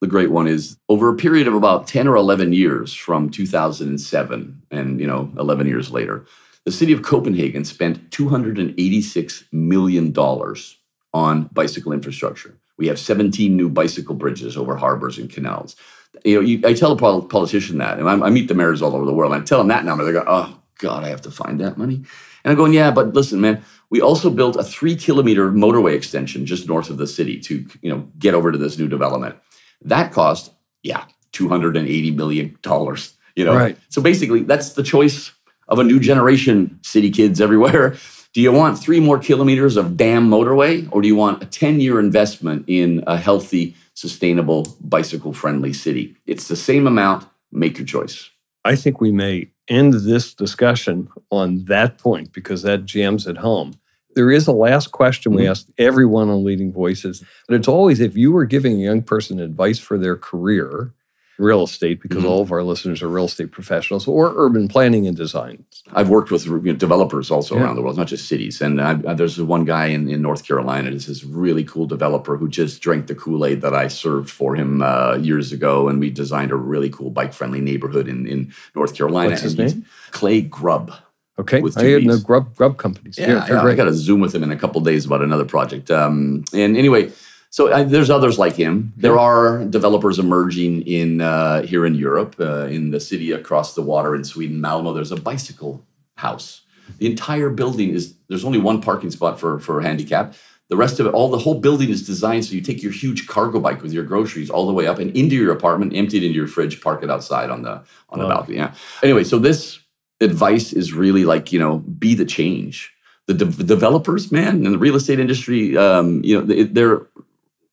the 0.00 0.06
great 0.06 0.30
one 0.30 0.46
is 0.46 0.76
over 0.88 1.08
a 1.08 1.16
period 1.16 1.48
of 1.48 1.54
about 1.54 1.88
ten 1.88 2.06
or 2.06 2.14
eleven 2.14 2.52
years 2.52 2.94
from 2.94 3.30
2007, 3.30 4.62
and 4.70 5.00
you 5.00 5.06
know, 5.06 5.32
11 5.36 5.66
years 5.66 5.90
later, 5.90 6.24
the 6.64 6.72
city 6.72 6.92
of 6.92 7.02
Copenhagen 7.02 7.64
spent 7.64 8.10
286 8.10 9.44
million 9.52 10.12
dollars 10.12 10.78
on 11.12 11.44
bicycle 11.52 11.92
infrastructure. 11.92 12.58
We 12.76 12.88
have 12.88 12.98
17 12.98 13.56
new 13.56 13.68
bicycle 13.68 14.14
bridges 14.14 14.56
over 14.56 14.76
harbors 14.76 15.18
and 15.18 15.30
canals. 15.30 15.76
You 16.24 16.36
know, 16.36 16.40
you, 16.40 16.60
I 16.66 16.74
tell 16.74 16.92
a 16.92 17.22
politician 17.22 17.78
that, 17.78 17.98
and 17.98 18.08
I, 18.08 18.26
I, 18.26 18.30
meet 18.30 18.48
the 18.48 18.54
mayors 18.54 18.82
all 18.82 18.96
over 18.96 19.04
the 19.04 19.12
world. 19.12 19.32
And 19.32 19.42
I 19.42 19.44
tell 19.44 19.58
them 19.58 19.68
that 19.68 19.84
number. 19.84 20.04
They 20.04 20.12
go, 20.12 20.24
"Oh 20.26 20.58
God, 20.78 21.04
I 21.04 21.08
have 21.08 21.22
to 21.22 21.30
find 21.30 21.60
that 21.60 21.76
money." 21.76 21.96
And 21.96 22.50
I'm 22.50 22.56
going, 22.56 22.72
"Yeah, 22.72 22.90
but 22.90 23.14
listen, 23.14 23.40
man, 23.40 23.64
we 23.90 24.00
also 24.00 24.30
built 24.30 24.56
a 24.56 24.64
three 24.64 24.96
kilometer 24.96 25.50
motorway 25.50 25.94
extension 25.94 26.46
just 26.46 26.68
north 26.68 26.88
of 26.88 26.98
the 26.98 27.06
city 27.06 27.40
to 27.40 27.66
you 27.82 27.90
know 27.90 28.08
get 28.18 28.34
over 28.34 28.52
to 28.52 28.58
this 28.58 28.78
new 28.78 28.88
development. 28.88 29.36
That 29.82 30.12
cost, 30.12 30.52
yeah, 30.82 31.04
280 31.32 32.10
million 32.12 32.58
dollars. 32.62 33.14
You 33.34 33.44
know, 33.44 33.56
right. 33.56 33.76
so 33.88 34.00
basically, 34.00 34.44
that's 34.44 34.74
the 34.74 34.84
choice 34.84 35.32
of 35.68 35.78
a 35.78 35.84
new 35.84 35.98
generation 35.98 36.78
city 36.82 37.10
kids 37.10 37.40
everywhere 37.40 37.96
do 38.34 38.40
you 38.40 38.50
want 38.50 38.80
three 38.80 38.98
more 38.98 39.20
kilometers 39.20 39.76
of 39.76 39.96
damn 39.96 40.28
motorway, 40.28 40.88
or 40.90 41.00
do 41.00 41.06
you 41.06 41.14
want 41.14 41.40
a 41.40 41.46
10 41.46 41.78
year 41.78 42.00
investment 42.00 42.64
in 42.66 43.04
a 43.06 43.16
healthy, 43.16 43.76
sustainable, 43.94 44.76
bicycle 44.80 45.32
friendly 45.32 45.72
city? 45.72 46.16
It's 46.26 46.48
the 46.48 46.56
same 46.56 46.88
amount. 46.88 47.28
Make 47.52 47.78
your 47.78 47.86
choice. 47.86 48.28
I 48.64 48.74
think 48.74 49.00
we 49.00 49.12
may 49.12 49.50
end 49.68 49.94
this 49.94 50.34
discussion 50.34 51.08
on 51.30 51.66
that 51.66 51.98
point 51.98 52.32
because 52.32 52.62
that 52.62 52.84
jams 52.84 53.28
at 53.28 53.36
home. 53.36 53.74
There 54.16 54.32
is 54.32 54.48
a 54.48 54.52
last 54.52 54.90
question 54.90 55.32
we 55.32 55.42
mm-hmm. 55.42 55.52
ask 55.52 55.68
everyone 55.78 56.28
on 56.28 56.44
Leading 56.44 56.72
Voices, 56.72 57.22
but 57.46 57.54
it's 57.54 57.68
always 57.68 58.00
if 58.00 58.16
you 58.16 58.32
were 58.32 58.46
giving 58.46 58.72
a 58.72 58.84
young 58.84 59.02
person 59.02 59.38
advice 59.38 59.78
for 59.78 59.96
their 59.96 60.16
career, 60.16 60.92
real 61.38 61.62
estate 61.62 62.00
because 62.00 62.18
mm-hmm. 62.18 62.28
all 62.28 62.40
of 62.40 62.52
our 62.52 62.62
listeners 62.62 63.02
are 63.02 63.08
real 63.08 63.24
estate 63.24 63.50
professionals 63.50 64.06
or 64.06 64.32
urban 64.36 64.68
planning 64.68 65.06
and 65.06 65.16
design. 65.16 65.64
I've 65.92 66.08
worked 66.08 66.30
with 66.30 66.46
you 66.46 66.60
know, 66.60 66.72
developers 66.74 67.30
also 67.30 67.56
yeah. 67.56 67.62
around 67.62 67.76
the 67.76 67.82
world, 67.82 67.96
not 67.96 68.06
just 68.06 68.28
cities. 68.28 68.60
And 68.60 68.80
I, 68.80 68.94
there's 69.14 69.40
one 69.40 69.64
guy 69.64 69.86
in, 69.86 70.08
in 70.08 70.22
North 70.22 70.46
Carolina, 70.46 70.90
this 70.90 71.08
is 71.08 71.24
really 71.24 71.64
cool 71.64 71.86
developer 71.86 72.36
who 72.36 72.48
just 72.48 72.80
drank 72.80 73.06
the 73.06 73.14
Kool 73.14 73.44
Aid 73.44 73.62
that 73.62 73.74
I 73.74 73.88
served 73.88 74.30
for 74.30 74.54
him 74.54 74.82
uh, 74.82 75.16
years 75.16 75.52
ago. 75.52 75.88
And 75.88 76.00
we 76.00 76.10
designed 76.10 76.52
a 76.52 76.56
really 76.56 76.90
cool 76.90 77.10
bike 77.10 77.32
friendly 77.32 77.60
neighborhood 77.60 78.08
in, 78.08 78.26
in 78.26 78.52
North 78.74 78.94
Carolina. 78.94 79.30
What's 79.30 79.42
his 79.42 79.58
name? 79.58 79.84
Clay 80.10 80.40
Grubb. 80.40 80.92
Okay, 81.36 81.60
with 81.60 81.76
I 81.76 81.84
had 81.84 82.04
no 82.04 82.18
Grubb 82.20 82.54
Grubb 82.54 82.78
companies. 82.78 83.18
Yeah, 83.18 83.26
yeah, 83.26 83.46
yeah 83.48 83.62
I 83.62 83.74
got 83.74 83.86
to 83.86 83.92
zoom 83.92 84.20
with 84.20 84.32
him 84.32 84.44
in 84.44 84.52
a 84.52 84.56
couple 84.56 84.80
days 84.82 85.04
about 85.04 85.20
another 85.20 85.44
project. 85.44 85.90
Um, 85.90 86.44
and 86.52 86.76
anyway, 86.76 87.10
so 87.54 87.68
uh, 87.68 87.84
there's 87.84 88.10
others 88.10 88.36
like 88.36 88.56
him. 88.56 88.92
There 88.96 89.16
are 89.16 89.64
developers 89.64 90.18
emerging 90.18 90.82
in 90.88 91.20
uh, 91.20 91.62
here 91.62 91.86
in 91.86 91.94
Europe, 91.94 92.34
uh, 92.40 92.66
in 92.66 92.90
the 92.90 92.98
city 92.98 93.30
across 93.30 93.76
the 93.76 93.80
water 93.80 94.16
in 94.16 94.24
Sweden, 94.24 94.60
Malmo. 94.60 94.92
There's 94.92 95.12
a 95.12 95.16
bicycle 95.16 95.80
house. 96.16 96.62
The 96.98 97.06
entire 97.06 97.50
building 97.50 97.90
is 97.90 98.16
there's 98.28 98.44
only 98.44 98.58
one 98.58 98.82
parking 98.82 99.12
spot 99.12 99.38
for 99.38 99.60
for 99.60 99.80
handicap. 99.80 100.34
The 100.68 100.76
rest 100.76 100.98
of 100.98 101.06
it, 101.06 101.14
all 101.14 101.28
the 101.28 101.38
whole 101.38 101.60
building 101.60 101.90
is 101.90 102.04
designed 102.04 102.44
so 102.44 102.54
you 102.56 102.60
take 102.60 102.82
your 102.82 102.90
huge 102.90 103.28
cargo 103.28 103.60
bike 103.60 103.82
with 103.82 103.92
your 103.92 104.02
groceries 104.02 104.50
all 104.50 104.66
the 104.66 104.72
way 104.72 104.88
up 104.88 104.98
and 104.98 105.16
into 105.16 105.36
your 105.36 105.52
apartment, 105.52 105.94
empty 105.94 106.16
it 106.16 106.24
into 106.24 106.34
your 106.34 106.48
fridge, 106.48 106.80
park 106.80 107.04
it 107.04 107.10
outside 107.10 107.50
on 107.50 107.62
the 107.62 107.84
on 108.08 108.18
wow. 108.18 108.22
the 108.22 108.34
balcony. 108.34 108.56
Yeah. 108.56 108.74
Anyway, 109.00 109.22
so 109.22 109.38
this 109.38 109.78
advice 110.20 110.72
is 110.72 110.92
really 110.92 111.24
like 111.24 111.52
you 111.52 111.60
know 111.60 111.78
be 111.78 112.16
the 112.16 112.24
change 112.24 112.90
the 113.26 113.34
de- 113.34 113.64
developers 113.64 114.30
man 114.32 114.66
in 114.66 114.72
the 114.72 114.78
real 114.78 114.96
estate 114.96 115.18
industry 115.18 115.76
um, 115.76 116.22
you 116.22 116.38
know 116.38 116.44
they, 116.44 116.64
they're 116.64 117.06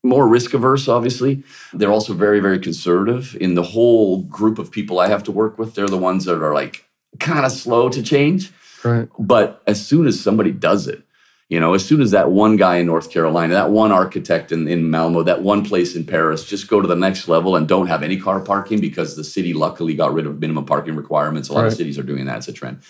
more 0.04 0.28
risk 0.28 0.54
averse 0.54 0.88
obviously. 0.88 1.44
They're 1.74 1.92
also 1.92 2.14
very 2.14 2.40
very 2.40 2.60
conservative 2.60 3.36
in 3.40 3.56
the 3.56 3.64
whole 3.64 4.24
group 4.24 4.60
of 4.60 4.72
people 4.72 5.00
i 5.00 5.08
have 5.08 5.24
to 5.24 5.32
work 5.32 5.58
with. 5.58 5.76
They're 5.76 5.88
the 5.88 5.98
ones 5.98 6.26
that 6.26 6.42
are 6.42 6.54
like 6.54 6.86
kind 7.20 7.46
of 7.46 7.52
slow 7.52 7.90
to 7.90 8.02
change. 8.02 8.52
Right. 8.84 9.08
but 9.20 9.62
as 9.68 9.86
soon 9.86 10.08
as 10.08 10.20
somebody 10.20 10.52
does 10.52 10.88
it 10.88 11.04
you 11.50 11.60
know 11.60 11.76
as 11.76 11.86
soon 11.86 12.02
as 12.02 12.10
that 12.10 12.32
one 12.32 12.56
guy 12.56 12.78
in 12.78 12.88
north 12.88 13.12
carolina 13.12 13.54
that 13.54 13.70
one 13.70 13.92
architect 13.92 14.52
in, 14.52 14.68
in 14.68 14.90
malmo 14.90 15.22
that 15.22 15.44
one 15.44 15.64
place 15.64 15.96
in 15.96 16.04
paris 16.04 16.44
just 16.46 16.68
go 16.68 16.82
to 16.82 16.88
the 16.88 16.96
next 16.96 17.28
level 17.28 17.56
and 17.56 17.68
don't 17.68 17.86
have 17.86 18.02
any 18.02 18.18
car 18.18 18.40
parking 18.40 18.82
because 18.82 19.16
the 19.16 19.24
city 19.24 19.54
luckily 19.54 19.94
got 19.94 20.12
rid 20.12 20.26
of 20.26 20.40
minimum 20.40 20.66
parking 20.66 20.96
requirements 20.96 21.48
a 21.48 21.54
lot 21.54 21.68
of 21.68 21.74
cities 21.74 22.00
are 22.00 22.04
doing 22.04 22.26
that 22.26 22.38
it's 22.40 22.48
a 22.48 22.54
trend. 22.54 22.82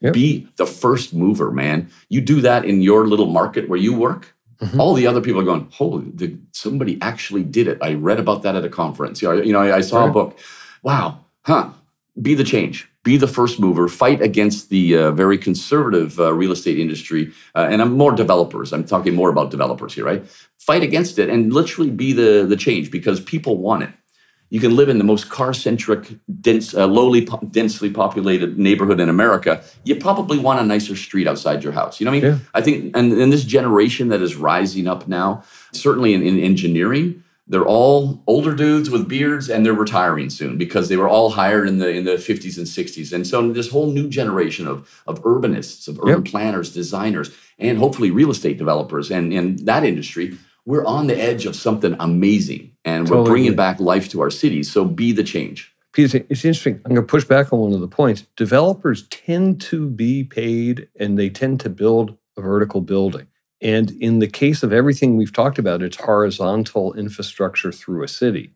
Yep. 0.00 0.12
be 0.12 0.48
the 0.56 0.66
first 0.66 1.14
mover 1.14 1.50
man. 1.50 1.90
You 2.10 2.20
do 2.20 2.42
that 2.42 2.66
in 2.66 2.82
your 2.82 3.06
little 3.06 3.26
market 3.26 3.70
where 3.70 3.78
you 3.78 3.94
work 3.94 4.33
Mhm. 4.60 4.78
all 4.78 4.94
the 4.94 5.06
other 5.06 5.20
people 5.20 5.40
are 5.40 5.44
going 5.44 5.66
holy 5.72 6.06
did 6.14 6.40
somebody 6.52 6.98
actually 7.00 7.42
did 7.42 7.66
it? 7.68 7.78
I 7.82 7.94
read 7.94 8.20
about 8.20 8.42
that 8.42 8.54
at 8.56 8.64
a 8.64 8.68
conference. 8.68 9.20
You 9.22 9.28
know, 9.28 9.34
I- 9.38 9.42
you 9.42 9.52
know 9.52 9.60
I, 9.60 9.76
I 9.78 9.80
saw 9.80 10.04
a 10.06 10.12
book. 10.12 10.38
Wow. 10.82 11.20
Huh. 11.42 11.70
Be 12.20 12.34
the 12.34 12.44
change. 12.44 12.88
Be 13.02 13.16
the 13.18 13.26
first 13.26 13.58
mover. 13.60 13.86
Fight 13.88 14.22
against 14.22 14.70
the 14.70 14.96
uh, 14.96 15.10
very 15.10 15.36
conservative 15.36 16.18
uh, 16.20 16.32
real 16.32 16.52
estate 16.52 16.78
industry 16.78 17.32
uh, 17.56 17.66
and 17.70 17.82
i'm 17.82 17.92
more 17.98 18.12
developers. 18.12 18.72
I'm 18.72 18.84
talking 18.84 19.14
more 19.14 19.30
about 19.30 19.50
developers 19.50 19.92
here 19.94 20.04
right? 20.04 20.22
Fight 20.58 20.82
against 20.82 21.18
it 21.18 21.28
and 21.28 21.52
literally 21.52 21.90
be 21.90 22.12
the 22.12 22.46
the 22.48 22.56
change 22.56 22.90
because 22.90 23.20
people 23.20 23.54
want 23.58 23.82
it 23.82 23.90
you 24.54 24.60
can 24.60 24.76
live 24.76 24.88
in 24.88 24.98
the 24.98 25.04
most 25.04 25.30
car-centric 25.30 26.16
dense 26.40 26.74
uh, 26.74 26.86
lowly 26.86 27.26
po- 27.26 27.44
densely 27.50 27.90
populated 27.90 28.56
neighborhood 28.56 29.00
in 29.00 29.08
america 29.08 29.60
you 29.82 29.96
probably 29.96 30.38
want 30.38 30.60
a 30.60 30.64
nicer 30.64 30.94
street 30.94 31.26
outside 31.26 31.64
your 31.64 31.72
house 31.72 31.98
you 31.98 32.04
know 32.04 32.12
what 32.12 32.18
i 32.18 32.28
mean? 32.28 32.32
Yeah. 32.32 32.38
i 32.54 32.60
think 32.60 32.96
and 32.96 33.12
in 33.14 33.30
this 33.30 33.42
generation 33.42 34.10
that 34.10 34.22
is 34.22 34.36
rising 34.36 34.86
up 34.86 35.08
now 35.08 35.42
certainly 35.72 36.14
in, 36.14 36.22
in 36.22 36.38
engineering 36.38 37.20
they're 37.48 37.66
all 37.66 38.22
older 38.28 38.54
dudes 38.54 38.88
with 38.88 39.08
beards 39.08 39.50
and 39.50 39.66
they're 39.66 39.74
retiring 39.74 40.30
soon 40.30 40.56
because 40.56 40.88
they 40.88 40.96
were 40.96 41.08
all 41.08 41.30
hired 41.30 41.66
in 41.66 41.78
the 41.78 41.88
in 41.88 42.04
the 42.04 42.12
50s 42.12 42.56
and 42.56 42.66
60s 42.66 43.12
and 43.12 43.26
so 43.26 43.52
this 43.52 43.70
whole 43.70 43.90
new 43.90 44.08
generation 44.08 44.68
of 44.68 44.88
of 45.08 45.20
urbanists 45.24 45.88
of 45.88 45.98
urban 45.98 46.22
planners 46.22 46.72
designers 46.72 47.32
and 47.58 47.78
hopefully 47.78 48.12
real 48.12 48.30
estate 48.30 48.56
developers 48.56 49.10
and 49.10 49.32
in 49.32 49.56
that 49.64 49.82
industry 49.82 50.38
we're 50.66 50.84
on 50.86 51.06
the 51.06 51.16
edge 51.20 51.46
of 51.46 51.54
something 51.56 51.94
amazing 52.00 52.72
and 52.84 53.08
we're 53.08 53.24
bringing 53.24 53.54
back 53.56 53.80
life 53.80 54.08
to 54.10 54.20
our 54.20 54.30
cities 54.30 54.70
so 54.70 54.84
be 54.84 55.12
the 55.12 55.24
change 55.24 55.70
Peter, 55.92 56.24
it's 56.28 56.44
interesting. 56.44 56.74
I'm 56.84 56.92
going 56.92 57.06
to 57.06 57.10
push 57.10 57.22
back 57.24 57.52
on 57.52 57.60
one 57.60 57.72
of 57.72 57.80
the 57.80 57.86
points. 57.86 58.26
Developers 58.36 59.06
tend 59.10 59.60
to 59.60 59.88
be 59.88 60.24
paid 60.24 60.88
and 60.98 61.16
they 61.16 61.30
tend 61.30 61.60
to 61.60 61.70
build 61.70 62.16
a 62.36 62.40
vertical 62.40 62.80
building. 62.80 63.28
And 63.60 63.92
in 64.02 64.18
the 64.18 64.26
case 64.26 64.64
of 64.64 64.72
everything 64.72 65.16
we've 65.16 65.32
talked 65.32 65.56
about, 65.56 65.82
it's 65.82 65.96
horizontal 65.98 66.94
infrastructure 66.94 67.70
through 67.70 68.02
a 68.02 68.08
city. 68.08 68.50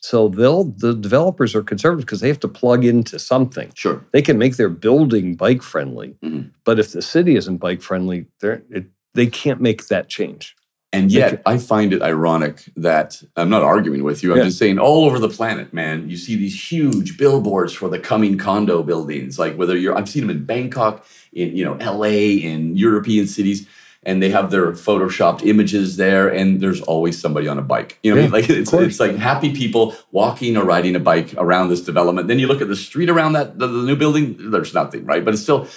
So 0.00 0.28
they'll 0.28 0.64
the 0.64 0.92
developers 0.92 1.54
are 1.54 1.62
conservative 1.62 2.06
because 2.06 2.20
they 2.22 2.28
have 2.28 2.40
to 2.40 2.48
plug 2.48 2.84
into 2.84 3.20
something. 3.20 3.70
sure 3.76 4.04
They 4.10 4.20
can 4.22 4.36
make 4.36 4.56
their 4.56 4.68
building 4.68 5.36
bike 5.36 5.62
friendly, 5.62 6.16
Mhm. 6.24 6.50
but 6.64 6.80
if 6.80 6.90
the 6.90 7.02
city 7.02 7.36
isn't 7.36 7.58
bike 7.58 7.82
friendly, 7.82 8.26
they're, 8.40 8.64
it, 8.68 8.86
they 9.14 9.26
can't 9.28 9.60
make 9.60 9.86
that 9.86 10.08
change. 10.08 10.56
And 10.92 11.12
yet, 11.12 11.40
I 11.46 11.58
find 11.58 11.92
it 11.92 12.02
ironic 12.02 12.64
that 12.76 13.22
I'm 13.36 13.48
not 13.48 13.62
arguing 13.62 14.02
with 14.02 14.24
you. 14.24 14.32
I'm 14.32 14.38
Yeah. 14.38 14.44
just 14.44 14.58
saying, 14.58 14.80
all 14.80 15.04
over 15.04 15.20
the 15.20 15.28
planet, 15.28 15.72
man, 15.72 16.10
you 16.10 16.16
see 16.16 16.34
these 16.34 16.72
huge 16.72 17.16
billboards 17.16 17.72
for 17.72 17.88
the 17.88 17.98
coming 17.98 18.36
condo 18.36 18.82
buildings. 18.82 19.38
Like 19.38 19.54
whether 19.56 19.76
you're, 19.76 19.96
I've 19.96 20.08
seen 20.08 20.22
them 20.26 20.30
in 20.36 20.44
Bangkok, 20.44 21.06
in 21.32 21.56
you 21.56 21.64
know 21.64 21.76
L.A., 21.78 22.34
in 22.34 22.76
European 22.76 23.28
cities, 23.28 23.68
and 24.02 24.20
they 24.20 24.30
have 24.30 24.50
their 24.50 24.72
photoshopped 24.72 25.46
images 25.46 25.96
there, 25.96 26.26
and 26.28 26.60
there's 26.60 26.80
always 26.80 27.20
somebody 27.20 27.46
on 27.46 27.56
a 27.56 27.62
bike. 27.62 27.98
You 28.02 28.12
know, 28.12 28.22
what 28.22 28.34
I 28.34 28.38
mean? 28.38 28.42
Yeah, 28.42 28.48
like 28.48 28.58
it's, 28.58 28.72
it's 28.72 28.98
like 28.98 29.14
happy 29.14 29.54
people 29.54 29.94
walking 30.10 30.56
or 30.56 30.64
riding 30.64 30.96
a 30.96 31.00
bike 31.00 31.34
around 31.36 31.68
this 31.68 31.82
development. 31.82 32.26
Then 32.26 32.40
you 32.40 32.48
look 32.48 32.62
at 32.62 32.68
the 32.68 32.74
street 32.74 33.10
around 33.10 33.34
that 33.34 33.60
the, 33.60 33.68
the 33.68 33.82
new 33.84 33.94
building, 33.94 34.50
there's 34.50 34.74
nothing, 34.74 35.04
right? 35.04 35.24
But 35.24 35.34
it's 35.34 35.42
still. 35.44 35.68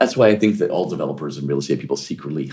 That's 0.00 0.16
why 0.16 0.28
I 0.28 0.38
think 0.38 0.58
that 0.58 0.70
all 0.70 0.88
developers 0.88 1.38
and 1.38 1.48
real 1.48 1.58
estate 1.58 1.80
people 1.80 1.96
secretly, 1.96 2.52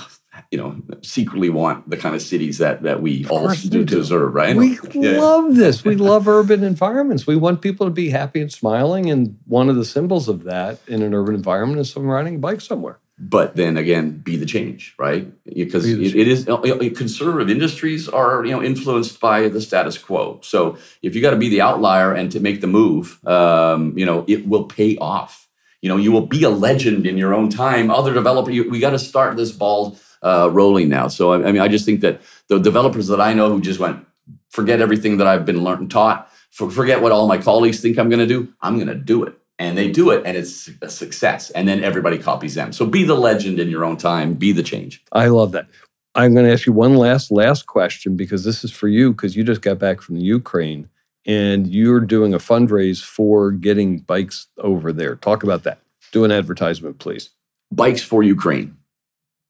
you 0.52 0.58
know, 0.58 0.82
secretly 1.02 1.50
want 1.50 1.90
the 1.90 1.98
kind 1.98 2.16
of 2.16 2.22
cities 2.22 2.60
that 2.60 2.84
that 2.84 3.02
we 3.02 3.26
all 3.28 3.54
do 3.54 3.84
deserve, 3.84 4.34
right? 4.34 4.56
We 4.56 4.80
Yeah. 4.94 5.18
love 5.20 5.56
this. 5.56 5.84
We 5.84 5.96
love 6.12 6.28
urban 6.28 6.64
environments. 6.64 7.28
We 7.28 7.36
want 7.36 7.62
people 7.62 7.88
to 7.88 7.92
be 7.92 8.10
happy 8.10 8.42
and 8.42 8.52
smiling. 8.52 9.10
And 9.10 9.38
one 9.46 9.70
of 9.70 9.76
the 9.76 9.86
symbols 9.86 10.30
of 10.30 10.44
that 10.44 10.80
in 10.88 11.02
an 11.02 11.14
urban 11.14 11.36
environment 11.36 11.82
is 11.82 11.92
someone 11.92 12.12
riding 12.12 12.36
a 12.36 12.40
bike 12.40 12.62
somewhere. 12.62 13.00
But 13.18 13.56
then 13.56 13.78
again, 13.78 14.18
be 14.18 14.36
the 14.36 14.46
change, 14.46 14.94
right? 15.00 15.32
Because 15.46 15.86
Be 15.86 16.06
it, 16.06 16.16
it 16.16 16.28
is 16.28 16.50
uh, 16.50 16.56
uh, 16.56 16.90
conservative 16.96 17.50
industries 17.50 18.10
are 18.10 18.44
you 18.44 18.52
know 18.52 18.62
influenced 18.62 19.22
by 19.22 19.48
the 19.48 19.62
status 19.62 19.98
quo. 19.98 20.40
So 20.44 20.78
if 21.02 21.16
you 21.16 21.22
got 21.22 21.32
to 21.32 21.38
be 21.38 21.48
the 21.48 21.62
outlier 21.62 22.12
and 22.14 22.30
to 22.34 22.42
make 22.42 22.60
the 22.60 22.68
move, 22.68 23.26
um, 23.26 23.98
you 23.98 24.06
know, 24.06 24.26
it 24.28 24.48
will 24.48 24.66
pay 24.66 24.98
off. 24.98 25.45
You 25.86 25.90
know, 25.90 25.98
you 25.98 26.12
will 26.12 26.26
be 26.26 26.42
a 26.42 26.50
legend 26.50 27.06
in 27.06 27.16
your 27.16 27.32
own 27.32 27.48
time. 27.48 27.92
Other 27.92 28.12
developer, 28.12 28.50
you, 28.50 28.68
we 28.68 28.80
got 28.80 28.90
to 28.90 28.98
start 28.98 29.38
this 29.38 29.52
ball 29.52 30.00
uh, 30.24 30.50
rolling 30.52 30.90
now. 30.90 31.10
So 31.10 31.34
I, 31.34 31.48
I 31.48 31.52
mean, 31.52 31.62
I 31.62 31.68
just 31.68 31.86
think 31.86 32.02
that 32.02 32.24
the 32.48 32.58
developers 32.58 33.06
that 33.10 33.22
I 33.22 33.36
know 33.36 33.52
who 33.52 33.62
just 33.62 33.80
went, 33.80 34.04
forget 34.50 34.82
everything 34.82 35.18
that 35.18 35.28
I've 35.28 35.46
been 35.46 35.64
learned 35.64 35.82
and 35.82 35.92
taught, 35.92 36.32
for, 36.50 36.72
forget 36.72 37.04
what 37.04 37.12
all 37.12 37.28
my 37.28 37.38
colleagues 37.38 37.82
think 37.82 38.00
I'm 38.00 38.10
going 38.10 38.20
to 38.20 38.26
do. 38.26 38.52
I'm 38.62 38.78
going 38.78 38.88
to 38.88 38.96
do 38.96 39.26
it. 39.26 39.36
And 39.60 39.78
they 39.78 39.92
do 39.92 40.10
it, 40.10 40.24
and 40.26 40.36
it's 40.36 40.72
a 40.82 40.90
success. 40.90 41.52
And 41.52 41.68
then 41.68 41.84
everybody 41.84 42.18
copies 42.18 42.56
them. 42.56 42.74
So 42.74 42.88
be 42.88 43.04
the 43.04 43.14
legend 43.14 43.60
in 43.60 43.70
your 43.70 43.86
own 43.86 43.98
time. 43.98 44.34
Be 44.34 44.54
the 44.54 44.64
change. 44.64 45.04
I 45.12 45.28
love 45.28 45.52
that. 45.52 45.68
I'm 46.16 46.34
going 46.34 46.48
to 46.48 46.52
ask 46.52 46.66
you 46.66 46.74
one 46.74 46.96
last, 46.96 47.30
last 47.30 47.68
question 47.68 48.16
because 48.16 48.44
this 48.44 48.64
is 48.64 48.72
for 48.72 48.88
you 48.88 49.12
because 49.12 49.36
you 49.36 49.44
just 49.44 49.62
got 49.62 49.78
back 49.78 50.02
from 50.02 50.16
the 50.16 50.24
Ukraine 50.24 50.90
and 51.26 51.68
you're 51.68 52.00
doing 52.00 52.34
a 52.34 52.38
fundraise 52.38 53.04
for 53.04 53.52
getting 53.52 54.00
bikes 54.00 54.48
over 54.60 54.92
there. 54.94 55.16
Talk 55.16 55.44
about 55.44 55.64
that. 55.64 55.80
Do 56.12 56.24
an 56.24 56.32
advertisement, 56.32 57.00
please. 57.00 57.30
Bikes 57.72 58.02
for 58.04 58.24
Ukraine. 58.24 58.78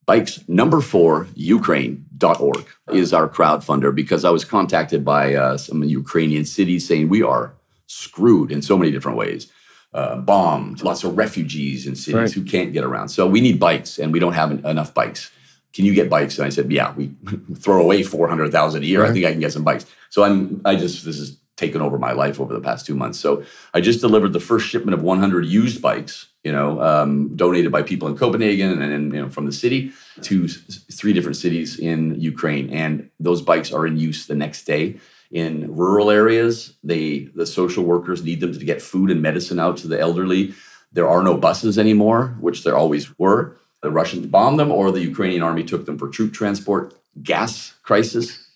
Bikes 0.06 0.44
number 0.48 0.82
four, 0.82 1.28
Ukraine.org 1.36 2.66
is 2.92 3.12
our 3.14 3.28
crowdfunder 3.28 3.94
because 3.94 4.24
I 4.24 4.30
was 4.30 4.46
contacted 4.46 5.04
by 5.04 5.34
uh, 5.34 5.58
some 5.58 5.84
Ukrainian 5.84 6.46
cities 6.46 6.88
saying 6.88 7.10
we 7.10 7.24
are 7.24 7.54
screwed 7.88 8.52
in 8.52 8.62
so 8.62 8.78
many 8.78 8.92
different 8.92 9.18
ways. 9.18 9.52
Uh, 9.94 10.18
bombed, 10.18 10.84
lots 10.84 11.04
of 11.06 11.18
refugees 11.18 11.88
in 11.88 11.96
cities 11.96 12.14
Right. 12.16 12.32
who 12.34 12.44
can't 12.44 12.74
get 12.74 12.84
around. 12.84 13.10
So 13.10 13.26
we 13.28 13.40
need 13.42 13.60
bikes 13.60 13.98
and 13.98 14.12
we 14.12 14.20
don't 14.20 14.34
have 14.34 14.52
en- 14.52 14.66
enough 14.66 14.94
bikes. 14.94 15.32
Can 15.74 15.86
you 15.86 15.94
get 15.94 16.10
bikes? 16.10 16.38
And 16.38 16.46
I 16.46 16.50
said, 16.50 16.72
yeah, 16.72 16.94
we 16.94 17.12
throw 17.58 17.82
away 17.82 18.04
400,000 18.04 18.84
a 18.84 18.86
year. 18.86 19.06
I 19.06 19.12
think 19.14 19.26
I 19.26 19.32
can 19.32 19.40
get 19.40 19.54
some 19.54 19.64
bikes. 19.64 19.86
So 20.10 20.24
I'm, 20.24 20.62
I 20.66 20.76
just, 20.76 21.06
this 21.06 21.18
has 21.18 21.38
taken 21.58 21.82
over 21.82 21.98
my 21.98 22.12
life 22.12 22.40
over 22.40 22.54
the 22.54 22.60
past 22.60 22.86
two 22.86 22.96
months. 22.96 23.20
So 23.20 23.44
I 23.74 23.82
just 23.82 24.02
delivered 24.02 24.34
the 24.34 24.40
first 24.40 24.68
shipment 24.68 24.94
of 24.94 25.04
100 25.04 25.46
used 25.46 25.82
bikes, 25.82 26.28
you 26.44 26.52
know, 26.52 26.82
um, 26.82 27.36
donated 27.36 27.72
by 27.72 27.82
people 27.82 28.08
in 28.08 28.18
Copenhagen 28.18 28.82
and, 28.82 28.92
and 28.92 29.14
you 29.14 29.22
know, 29.22 29.30
from 29.30 29.46
the 29.46 29.52
city 29.52 29.92
to 30.22 30.48
three 30.48 31.14
different 31.14 31.38
cities 31.38 31.80
in 31.80 32.20
Ukraine. 32.20 32.70
And 32.72 33.10
those 33.20 33.42
bikes 33.42 33.72
are 33.72 33.88
in 33.88 33.98
use 33.98 34.28
the 34.28 34.36
next 34.36 34.66
day. 34.66 34.98
In 35.32 35.76
rural 35.76 36.12
areas, 36.12 36.76
they 36.84 37.30
the 37.36 37.46
social 37.46 37.84
workers 37.84 38.24
need 38.24 38.42
them 38.42 38.54
to 38.54 38.64
get 38.64 38.82
food 38.82 39.10
and 39.10 39.22
medicine 39.22 39.60
out 39.60 39.78
to 39.78 39.88
the 39.88 40.00
elderly. 40.00 40.54
There 40.92 41.10
are 41.10 41.24
no 41.24 41.36
buses 41.36 41.80
anymore, 41.80 42.38
which 42.40 42.64
there 42.64 42.78
always 42.78 43.18
were. 43.18 43.58
The 43.82 43.92
Russians 43.92 44.28
bombed 44.28 44.60
them, 44.60 44.72
or 44.72 44.92
the 44.92 45.02
Ukrainian 45.02 45.42
army 45.42 45.64
took 45.64 45.86
them 45.86 45.98
for 45.98 46.10
troop 46.10 46.32
transport. 46.32 46.94
Gas 47.22 47.74
crisis, 47.84 48.48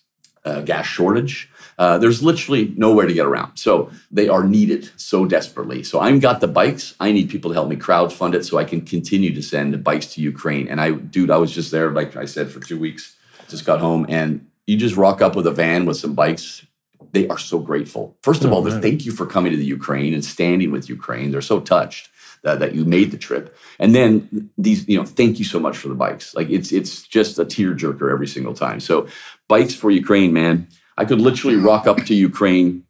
uh, 0.44 0.62
gas 0.62 0.86
shortage. 0.86 1.50
Uh, 1.80 1.96
there's 2.02 2.22
literally 2.30 2.64
nowhere 2.76 3.06
to 3.06 3.14
get 3.14 3.24
around. 3.30 3.52
So 3.56 3.90
they 4.10 4.28
are 4.28 4.44
needed 4.44 4.82
so 4.96 5.18
desperately. 5.36 5.82
So 5.82 5.94
I've 5.98 6.20
got 6.20 6.36
the 6.44 6.46
bikes. 6.60 6.94
I 7.00 7.10
need 7.10 7.30
people 7.30 7.50
to 7.50 7.54
help 7.54 7.68
me 7.70 7.76
crowdfund 7.76 8.34
it 8.34 8.44
so 8.44 8.58
I 8.58 8.66
can 8.72 8.82
continue 8.94 9.32
to 9.34 9.42
send 9.52 9.82
bikes 9.82 10.06
to 10.12 10.20
Ukraine. 10.32 10.68
And 10.68 10.78
I, 10.78 10.88
dude, 11.14 11.30
I 11.30 11.38
was 11.44 11.52
just 11.58 11.70
there, 11.70 11.88
like 12.00 12.16
I 12.24 12.26
said, 12.26 12.46
for 12.52 12.60
two 12.60 12.78
weeks. 12.86 13.16
Just 13.48 13.64
got 13.64 13.80
home, 13.80 14.02
and 14.18 14.46
you 14.66 14.76
just 14.76 14.96
rock 15.04 15.18
up 15.22 15.34
with 15.36 15.46
a 15.46 15.50
van 15.62 15.80
with 15.86 15.96
some 15.96 16.14
bikes. 16.14 16.46
They 17.12 17.26
are 17.32 17.38
so 17.38 17.58
grateful. 17.70 18.14
First 18.22 18.44
of 18.44 18.52
Oh, 18.52 18.56
all, 18.56 18.62
man. 18.62 18.82
thank 18.82 19.06
you 19.06 19.12
for 19.18 19.26
coming 19.34 19.50
to 19.50 19.58
the 19.62 19.64
Ukraine 19.78 20.12
and 20.16 20.24
standing 20.24 20.70
with 20.70 20.84
Ukraine. 20.98 21.30
They're 21.32 21.50
so 21.54 21.58
touched 21.74 22.04
that, 22.44 22.58
that 22.60 22.74
you 22.76 22.84
made 22.84 23.10
the 23.10 23.16
trip. 23.28 23.56
And 23.82 23.94
then 23.94 24.50
these, 24.58 24.86
you 24.86 24.98
know, 24.98 25.06
thank 25.20 25.38
you 25.40 25.46
so 25.54 25.58
much 25.58 25.76
for 25.78 25.88
the 25.88 25.94
bikes. 26.06 26.34
Like 26.38 26.48
it's 26.50 26.70
it's 26.78 26.94
just 27.16 27.38
a 27.38 27.46
tearjerker 27.54 28.08
every 28.16 28.28
single 28.36 28.54
time. 28.64 28.78
So 28.80 29.08
bikes 29.48 29.74
for 29.80 29.90
Ukraine, 29.90 30.32
man. 30.42 30.68
I 31.00 31.06
could 31.06 31.18
literally 31.18 31.56
rock 31.56 31.86
up 31.86 31.96
to 32.04 32.14
Ukraine 32.14 32.84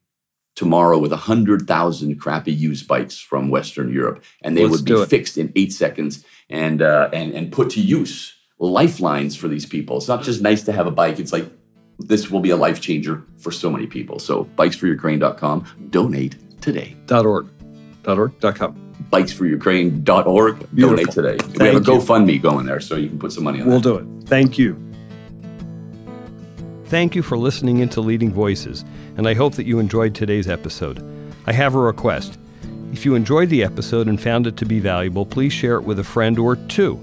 tomorrow 0.56 0.98
with 0.98 1.12
100,000 1.12 2.20
crappy 2.20 2.52
used 2.52 2.88
bikes 2.88 3.16
from 3.20 3.50
Western 3.50 3.92
Europe, 3.92 4.24
and 4.42 4.56
they 4.56 4.64
Let's 4.66 4.82
would 4.82 4.84
be 4.84 5.06
fixed 5.06 5.38
in 5.38 5.52
eight 5.54 5.72
seconds 5.72 6.24
and, 6.48 6.82
uh, 6.82 7.08
and, 7.12 7.32
and 7.32 7.52
put 7.52 7.70
to 7.70 7.80
use. 7.80 8.34
Lifelines 8.58 9.36
for 9.36 9.46
these 9.46 9.64
people. 9.64 9.96
It's 9.98 10.08
not 10.08 10.24
just 10.24 10.42
nice 10.42 10.64
to 10.64 10.72
have 10.72 10.88
a 10.88 10.90
bike. 10.90 11.20
It's 11.20 11.32
like 11.32 11.46
this 12.00 12.30
will 12.32 12.40
be 12.40 12.50
a 12.50 12.56
life 12.56 12.80
changer 12.80 13.22
for 13.38 13.52
so 13.52 13.70
many 13.70 13.86
people. 13.86 14.18
So 14.18 14.44
bikesforukraine.com. 14.56 15.64
Donate 15.90 16.60
today. 16.60 16.96
Dot 17.06 17.24
.org. 17.26 17.46
Dot 18.02 18.18
.org. 18.18 18.38
Dot 18.40 18.56
.com. 18.56 18.74
bikesforukraine.org. 19.10 20.74
Beautiful. 20.74 20.96
Donate 20.96 21.10
today. 21.12 21.38
we 21.58 21.66
have 21.66 21.76
a. 21.76 21.80
GoFundMe 21.80 22.42
going 22.42 22.66
there, 22.66 22.80
so 22.80 22.96
you 22.96 23.08
can 23.08 23.20
put 23.20 23.32
some 23.32 23.44
money 23.44 23.60
on 23.62 23.68
We'll 23.68 23.80
that. 23.80 23.88
do 23.88 24.20
it. 24.20 24.28
Thank 24.28 24.58
you. 24.58 24.89
Thank 26.90 27.14
you 27.14 27.22
for 27.22 27.38
listening 27.38 27.78
into 27.78 28.00
Leading 28.00 28.32
Voices, 28.32 28.84
and 29.16 29.28
I 29.28 29.34
hope 29.34 29.54
that 29.54 29.64
you 29.64 29.78
enjoyed 29.78 30.12
today's 30.12 30.48
episode. 30.48 31.00
I 31.46 31.52
have 31.52 31.76
a 31.76 31.78
request. 31.78 32.36
If 32.92 33.04
you 33.04 33.14
enjoyed 33.14 33.48
the 33.48 33.62
episode 33.62 34.08
and 34.08 34.20
found 34.20 34.48
it 34.48 34.56
to 34.56 34.66
be 34.66 34.80
valuable, 34.80 35.24
please 35.24 35.52
share 35.52 35.76
it 35.76 35.84
with 35.84 36.00
a 36.00 36.04
friend 36.04 36.36
or 36.36 36.56
two. 36.56 36.98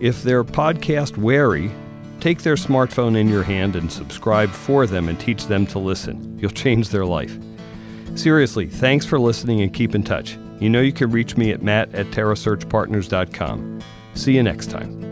If 0.00 0.22
they're 0.22 0.44
podcast 0.44 1.16
wary, 1.16 1.70
take 2.20 2.42
their 2.42 2.56
smartphone 2.56 3.16
in 3.16 3.26
your 3.26 3.42
hand 3.42 3.74
and 3.74 3.90
subscribe 3.90 4.50
for 4.50 4.86
them 4.86 5.08
and 5.08 5.18
teach 5.18 5.46
them 5.46 5.66
to 5.68 5.78
listen. 5.78 6.38
You'll 6.38 6.50
change 6.50 6.90
their 6.90 7.06
life. 7.06 7.34
Seriously, 8.14 8.66
thanks 8.66 9.06
for 9.06 9.18
listening 9.18 9.62
and 9.62 9.72
keep 9.72 9.94
in 9.94 10.02
touch. 10.02 10.36
You 10.60 10.68
know 10.68 10.82
you 10.82 10.92
can 10.92 11.10
reach 11.10 11.38
me 11.38 11.52
at 11.52 11.62
matt 11.62 11.94
at 11.94 12.04
terrasearchpartners.com. 12.08 13.80
See 14.12 14.36
you 14.36 14.42
next 14.42 14.68
time. 14.68 15.11